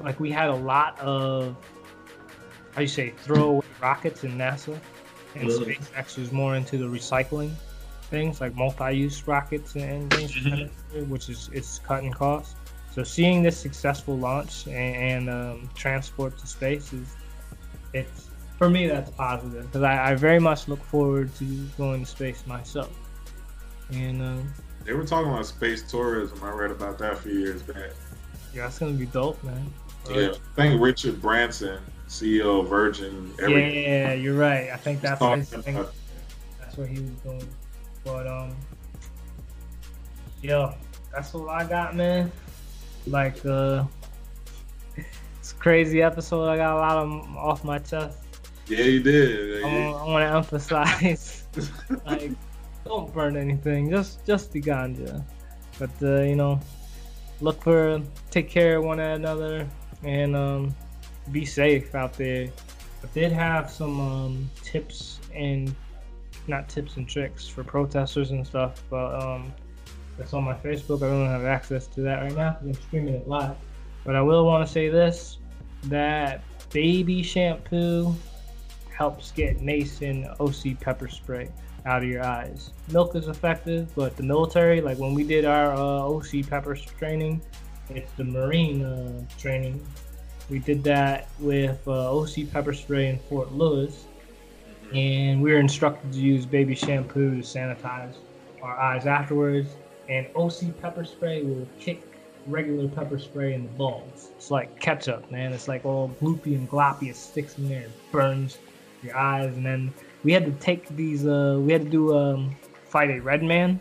like 0.00 0.18
we 0.20 0.30
had 0.30 0.48
a 0.48 0.54
lot 0.54 0.98
of 1.00 1.56
how 2.74 2.80
you 2.80 2.86
say 2.88 3.10
throwaway 3.18 3.66
rockets 3.80 4.24
in 4.24 4.32
NASA, 4.38 4.78
and 5.34 5.48
Really? 5.48 5.74
SpaceX 5.74 6.18
was 6.18 6.32
more 6.32 6.56
into 6.56 6.78
the 6.78 6.86
recycling 6.86 7.52
things 8.12 8.42
like 8.42 8.54
multi-use 8.54 9.26
rockets 9.26 9.74
and 9.74 10.12
things, 10.12 10.32
Mhm. 10.32 11.08
which 11.08 11.30
is 11.30 11.48
it's 11.52 11.78
cutting 11.78 12.12
costs. 12.12 12.54
So 12.94 13.02
seeing 13.02 13.42
this 13.42 13.56
successful 13.56 14.18
launch 14.18 14.66
and, 14.66 14.96
and 14.96 15.30
um, 15.30 15.70
transport 15.74 16.36
to 16.38 16.46
space 16.46 16.92
is 16.92 17.16
it's 17.92 18.28
for 18.58 18.68
me 18.70 18.86
that's 18.86 19.10
positive 19.10 19.66
because 19.66 19.82
I, 19.82 20.10
I 20.10 20.14
very 20.14 20.38
much 20.38 20.68
look 20.68 20.82
forward 20.84 21.34
to 21.36 21.44
going 21.76 22.04
to 22.04 22.10
space 22.10 22.46
myself. 22.46 22.90
And 23.92 24.22
um, 24.22 24.54
They 24.84 24.92
were 24.92 25.04
talking 25.04 25.30
about 25.30 25.46
space 25.46 25.82
tourism. 25.90 26.38
I 26.42 26.50
read 26.50 26.70
about 26.70 26.98
that 26.98 27.12
a 27.14 27.16
few 27.16 27.32
years 27.38 27.62
back. 27.62 27.90
yeah, 28.54 28.66
it's 28.66 28.78
gonna 28.78 28.92
be 28.92 29.06
dope, 29.06 29.42
man. 29.42 29.72
Yeah. 30.10 30.30
I 30.30 30.54
think 30.56 30.80
Richard 30.80 31.20
Branson, 31.20 31.80
CEO 32.08 32.60
of 32.62 32.68
Virgin, 32.68 33.32
Yeah, 33.38 34.12
you're 34.14 34.34
right. 34.36 34.70
I 34.70 34.76
think 34.76 35.00
that's 35.00 35.20
thing. 35.64 35.76
about- 35.76 35.94
That's 36.60 36.76
what 36.76 36.88
he 36.88 37.00
was 37.00 37.10
doing. 37.24 37.48
But 38.04 38.26
um, 38.26 38.56
yo, 40.42 40.74
that's 41.12 41.34
all 41.34 41.48
I 41.48 41.64
got, 41.64 41.94
man. 41.96 42.32
Like 43.06 43.44
uh, 43.44 43.84
it's 45.42 45.50
a 45.50 45.56
crazy 45.56 46.02
episode. 46.02 46.48
I 46.48 46.56
got 46.56 46.76
a 46.76 46.78
lot 46.78 46.98
of 46.98 47.36
off 47.36 47.64
my 47.64 47.80
chest. 47.80 48.16
Yeah, 48.68 48.84
you 48.84 49.02
did. 49.02 49.64
I 49.64 49.66
want, 49.66 49.96
I 49.96 50.04
want 50.04 50.30
to 50.30 50.36
emphasize, 50.36 51.48
like, 52.06 52.30
don't 52.84 53.12
burn 53.12 53.36
anything. 53.36 53.90
Just 53.90 54.24
just 54.24 54.52
the 54.52 54.62
ganja. 54.62 55.24
But 55.80 55.90
uh, 56.00 56.20
you 56.20 56.36
know, 56.36 56.60
look 57.40 57.60
for 57.60 58.00
take 58.30 58.48
care 58.48 58.76
of 58.76 58.84
one 58.84 59.00
another 59.00 59.66
and 60.04 60.36
um, 60.36 60.76
be 61.32 61.44
safe 61.44 61.92
out 61.96 62.12
there. 62.12 62.48
I 63.02 63.06
did 63.12 63.32
have 63.32 63.68
some 63.68 64.00
um, 64.00 64.50
tips 64.62 65.18
and 65.34 65.74
not 66.46 66.68
tips 66.68 66.98
and 66.98 67.08
tricks 67.08 67.48
for 67.48 67.64
protesters 67.64 68.30
and 68.30 68.46
stuff, 68.46 68.84
but 68.88 69.20
um, 69.20 69.52
that's 70.16 70.34
on 70.34 70.44
my 70.44 70.54
Facebook. 70.54 71.02
I 71.02 71.10
don't 71.10 71.26
have 71.26 71.44
access 71.44 71.88
to 71.88 72.00
that 72.02 72.22
right 72.22 72.36
now. 72.36 72.58
I'm 72.60 72.74
streaming 72.74 73.14
it 73.14 73.26
live. 73.26 73.56
But 74.04 74.16
I 74.16 74.22
will 74.22 74.44
want 74.44 74.66
to 74.66 74.72
say 74.72 74.88
this: 74.88 75.38
that 75.84 76.42
baby 76.70 77.22
shampoo 77.22 78.14
helps 78.96 79.30
get 79.32 79.60
nascent 79.60 80.26
OC 80.40 80.80
pepper 80.80 81.08
spray 81.08 81.48
out 81.86 82.02
of 82.02 82.08
your 82.08 82.24
eyes. 82.24 82.70
Milk 82.92 83.16
is 83.16 83.28
effective, 83.28 83.92
but 83.94 84.16
the 84.16 84.22
military, 84.22 84.80
like 84.80 84.98
when 84.98 85.14
we 85.14 85.24
did 85.24 85.44
our 85.44 85.72
uh, 85.72 86.08
OC 86.08 86.48
pepper 86.48 86.74
training, 86.74 87.40
it's 87.90 88.12
the 88.12 88.24
Marine 88.24 88.84
uh, 88.84 89.22
training. 89.38 89.84
We 90.50 90.58
did 90.58 90.84
that 90.84 91.28
with 91.38 91.80
uh, 91.86 92.16
OC 92.16 92.50
pepper 92.52 92.72
spray 92.72 93.08
in 93.08 93.18
Fort 93.18 93.52
Lewis, 93.52 94.04
and 94.94 95.42
we 95.42 95.52
were 95.52 95.58
instructed 95.58 96.12
to 96.12 96.18
use 96.18 96.46
baby 96.46 96.74
shampoo 96.74 97.36
to 97.36 97.42
sanitize 97.42 98.14
our 98.62 98.78
eyes 98.78 99.06
afterwards. 99.06 99.70
And 100.08 100.26
OC 100.36 100.80
pepper 100.80 101.04
spray 101.04 101.42
will 101.42 101.66
kick 101.80 102.11
regular 102.46 102.88
pepper 102.88 103.18
spray 103.18 103.54
in 103.54 103.64
the 103.64 103.70
balls. 103.70 104.30
It's 104.36 104.50
like 104.50 104.80
ketchup, 104.80 105.30
man. 105.30 105.52
It's 105.52 105.68
like 105.68 105.84
all 105.84 106.14
gloopy 106.20 106.54
and 106.54 106.68
gloppy. 106.68 107.08
It 107.08 107.16
sticks 107.16 107.58
in 107.58 107.68
there, 107.68 107.84
and 107.84 107.92
burns 108.10 108.58
your 109.02 109.16
eyes, 109.16 109.56
and 109.56 109.64
then 109.64 109.92
we 110.24 110.32
had 110.32 110.44
to 110.44 110.52
take 110.52 110.88
these. 110.88 111.26
Uh, 111.26 111.58
we 111.60 111.72
had 111.72 111.82
to 111.82 111.90
do 111.90 112.16
um, 112.16 112.56
fight 112.84 113.10
a 113.10 113.20
red 113.20 113.42
man, 113.42 113.80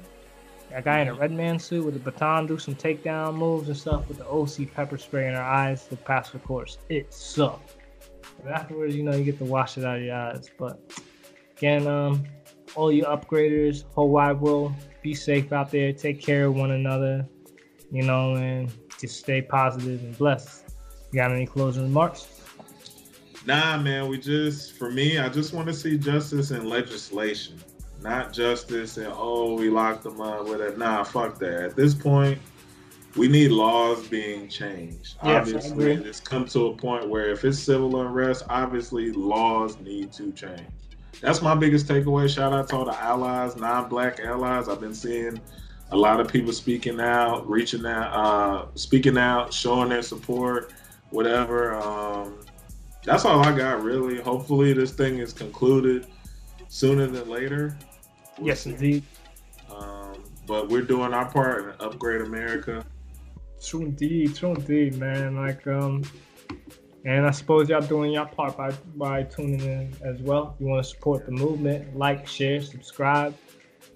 a 0.73 0.81
guy 0.81 1.01
in 1.01 1.07
a 1.07 1.13
red 1.13 1.31
man 1.31 1.59
suit 1.59 1.85
with 1.85 1.95
a 1.95 1.99
baton, 1.99 2.47
do 2.47 2.57
some 2.57 2.75
takedown 2.75 3.35
moves 3.35 3.67
and 3.67 3.77
stuff 3.77 4.07
with 4.07 4.17
the 4.17 4.27
OC 4.27 4.73
pepper 4.73 4.97
spray 4.97 5.27
in 5.27 5.35
our 5.35 5.43
eyes 5.43 5.85
to 5.88 5.95
pass 5.95 6.31
the 6.31 6.39
course. 6.39 6.77
It 6.89 7.13
sucked. 7.13 7.77
But 8.43 8.53
afterwards, 8.53 8.95
you 8.95 9.03
know, 9.03 9.15
you 9.15 9.23
get 9.23 9.38
to 9.39 9.45
wash 9.45 9.77
it 9.77 9.85
out 9.85 9.97
of 9.97 10.03
your 10.03 10.15
eyes. 10.15 10.49
But 10.57 10.79
again, 11.57 11.88
um, 11.88 12.23
all 12.75 12.91
you 12.91 13.03
upgraders, 13.03 13.83
whole 13.93 14.09
wide 14.09 14.39
world, 14.39 14.73
be 15.01 15.13
safe 15.13 15.51
out 15.51 15.71
there. 15.71 15.91
Take 15.93 16.21
care 16.21 16.45
of 16.45 16.55
one 16.55 16.71
another, 16.71 17.27
you 17.91 18.03
know, 18.03 18.35
and 18.35 18.72
just 18.99 19.19
stay 19.19 19.41
positive 19.41 20.01
and 20.01 20.18
blessed. 20.18 20.73
You 21.11 21.18
got 21.18 21.31
any 21.31 21.45
closing 21.45 21.84
remarks? 21.84 22.27
Nah, 23.45 23.77
man, 23.77 24.07
we 24.07 24.19
just, 24.19 24.73
for 24.73 24.91
me, 24.91 25.18
I 25.18 25.27
just 25.27 25.53
want 25.53 25.68
to 25.68 25.73
see 25.73 25.97
justice 25.97 26.51
in 26.51 26.69
legislation, 26.69 27.59
not 28.01 28.31
justice 28.31 28.97
and, 28.97 29.11
oh, 29.11 29.55
we 29.55 29.69
locked 29.69 30.03
them 30.03 30.22
up 30.22 30.47
with 30.47 30.61
it. 30.61 30.77
Nah, 30.77 31.03
fuck 31.03 31.39
that. 31.39 31.63
At 31.63 31.76
this 31.76 31.95
point, 31.95 32.39
we 33.18 33.27
need 33.27 33.51
laws 33.51 34.07
being 34.07 34.47
changed. 34.47 35.18
Yes, 35.23 35.47
obviously, 35.47 35.93
it's 35.93 36.19
come 36.19 36.45
to 36.45 36.68
a 36.68 36.76
point 36.77 37.09
where 37.09 37.30
if 37.31 37.43
it's 37.43 37.59
civil 37.59 37.99
unrest, 37.99 38.45
obviously 38.47 39.11
laws 39.11 39.77
need 39.80 40.13
to 40.13 40.31
change. 40.31 40.61
That's 41.19 41.41
my 41.41 41.53
biggest 41.53 41.88
takeaway. 41.88 42.34
Shout 42.34 42.53
out 42.53 42.69
to 42.69 42.77
all 42.77 42.85
the 42.85 42.99
allies, 42.99 43.55
non-black 43.57 44.19
allies. 44.22 44.69
I've 44.69 44.80
been 44.80 44.95
seeing 44.95 45.41
a 45.91 45.97
lot 45.97 46.19
of 46.19 46.27
people 46.27 46.53
speaking 46.53 46.99
out, 46.99 47.49
reaching 47.49 47.85
out, 47.85 48.13
uh, 48.13 48.65
speaking 48.76 49.18
out, 49.18 49.53
showing 49.53 49.89
their 49.89 50.01
support, 50.01 50.73
whatever. 51.09 51.76
Um, 51.76 52.39
that's 53.03 53.26
all 53.26 53.39
I 53.41 53.55
got, 53.57 53.84
really. 53.84 54.19
Hopefully, 54.22 54.73
this 54.73 54.91
thing 54.91 55.18
is 55.18 55.34
concluded 55.34 56.07
sooner 56.68 57.07
than 57.07 57.30
later. 57.30 57.77
We'll 58.38 58.47
Yes, 58.47 58.61
see. 58.61 58.72
indeed. 58.72 59.03
Um, 59.69 60.23
but 60.47 60.69
we're 60.69 60.81
doing 60.81 61.13
our 61.13 61.30
part 61.30 61.63
in 61.65 61.85
Upgrade 61.85 62.22
America. 62.22 62.85
True 63.63 63.81
indeed, 63.81 64.35
true 64.35 64.55
indeed, 64.55 64.95
man. 64.97 65.35
Like, 65.35 65.68
um, 65.68 66.03
and 67.05 67.26
I 67.26 67.31
suppose 67.31 67.69
y'all 67.69 67.81
doing 67.81 68.11
your 68.13 68.26
part 68.26 68.55
by 68.57 68.72
by 68.95 69.23
tuning 69.23 69.59
in 69.59 69.93
as 70.03 70.22
well. 70.22 70.55
You 70.59 70.68
want 70.68 70.84
to 70.84 70.89
support 70.89 71.26
the 71.26 71.31
movement, 71.31 71.95
like, 71.97 72.27
share, 72.27 72.61
subscribe, 72.61 73.35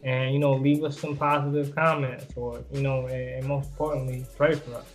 and 0.06 0.32
you 0.32 0.40
know, 0.40 0.54
leave 0.54 0.84
us 0.84 1.00
some 1.00 1.18
positive 1.18 1.76
comments, 1.76 2.32
or 2.36 2.64
you 2.72 2.82
know, 2.82 3.08
and, 3.08 3.46
most 3.46 3.72
importantly, 3.72 4.26
pray 4.38 4.54
for 4.54 4.76
us. 4.76 4.86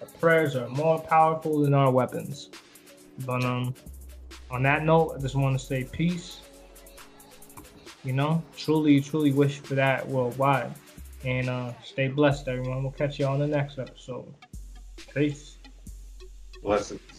Our 0.00 0.08
prayers 0.18 0.56
are 0.56 0.68
more 0.68 0.98
powerful 0.98 1.62
than 1.62 1.72
our 1.72 1.90
weapons. 1.90 2.50
But 3.24 3.44
um, 3.44 3.74
on 4.50 4.62
that 4.64 4.84
note, 4.84 5.14
I 5.16 5.20
just 5.20 5.36
want 5.36 5.58
to 5.58 5.64
say 5.64 5.84
peace. 5.84 6.40
You 8.02 8.12
know, 8.12 8.42
truly, 8.56 9.00
truly 9.00 9.32
wish 9.32 9.58
for 9.60 9.74
that 9.76 10.06
worldwide. 10.08 10.74
And 11.24 11.48
uh, 11.48 11.72
stay 11.84 12.08
blessed, 12.08 12.48
everyone. 12.48 12.82
We'll 12.82 12.92
catch 12.92 13.18
you 13.18 13.26
on 13.26 13.38
the 13.38 13.46
next 13.46 13.78
episode. 13.78 14.34
Peace. 15.14 15.58
Blessings. 16.62 17.09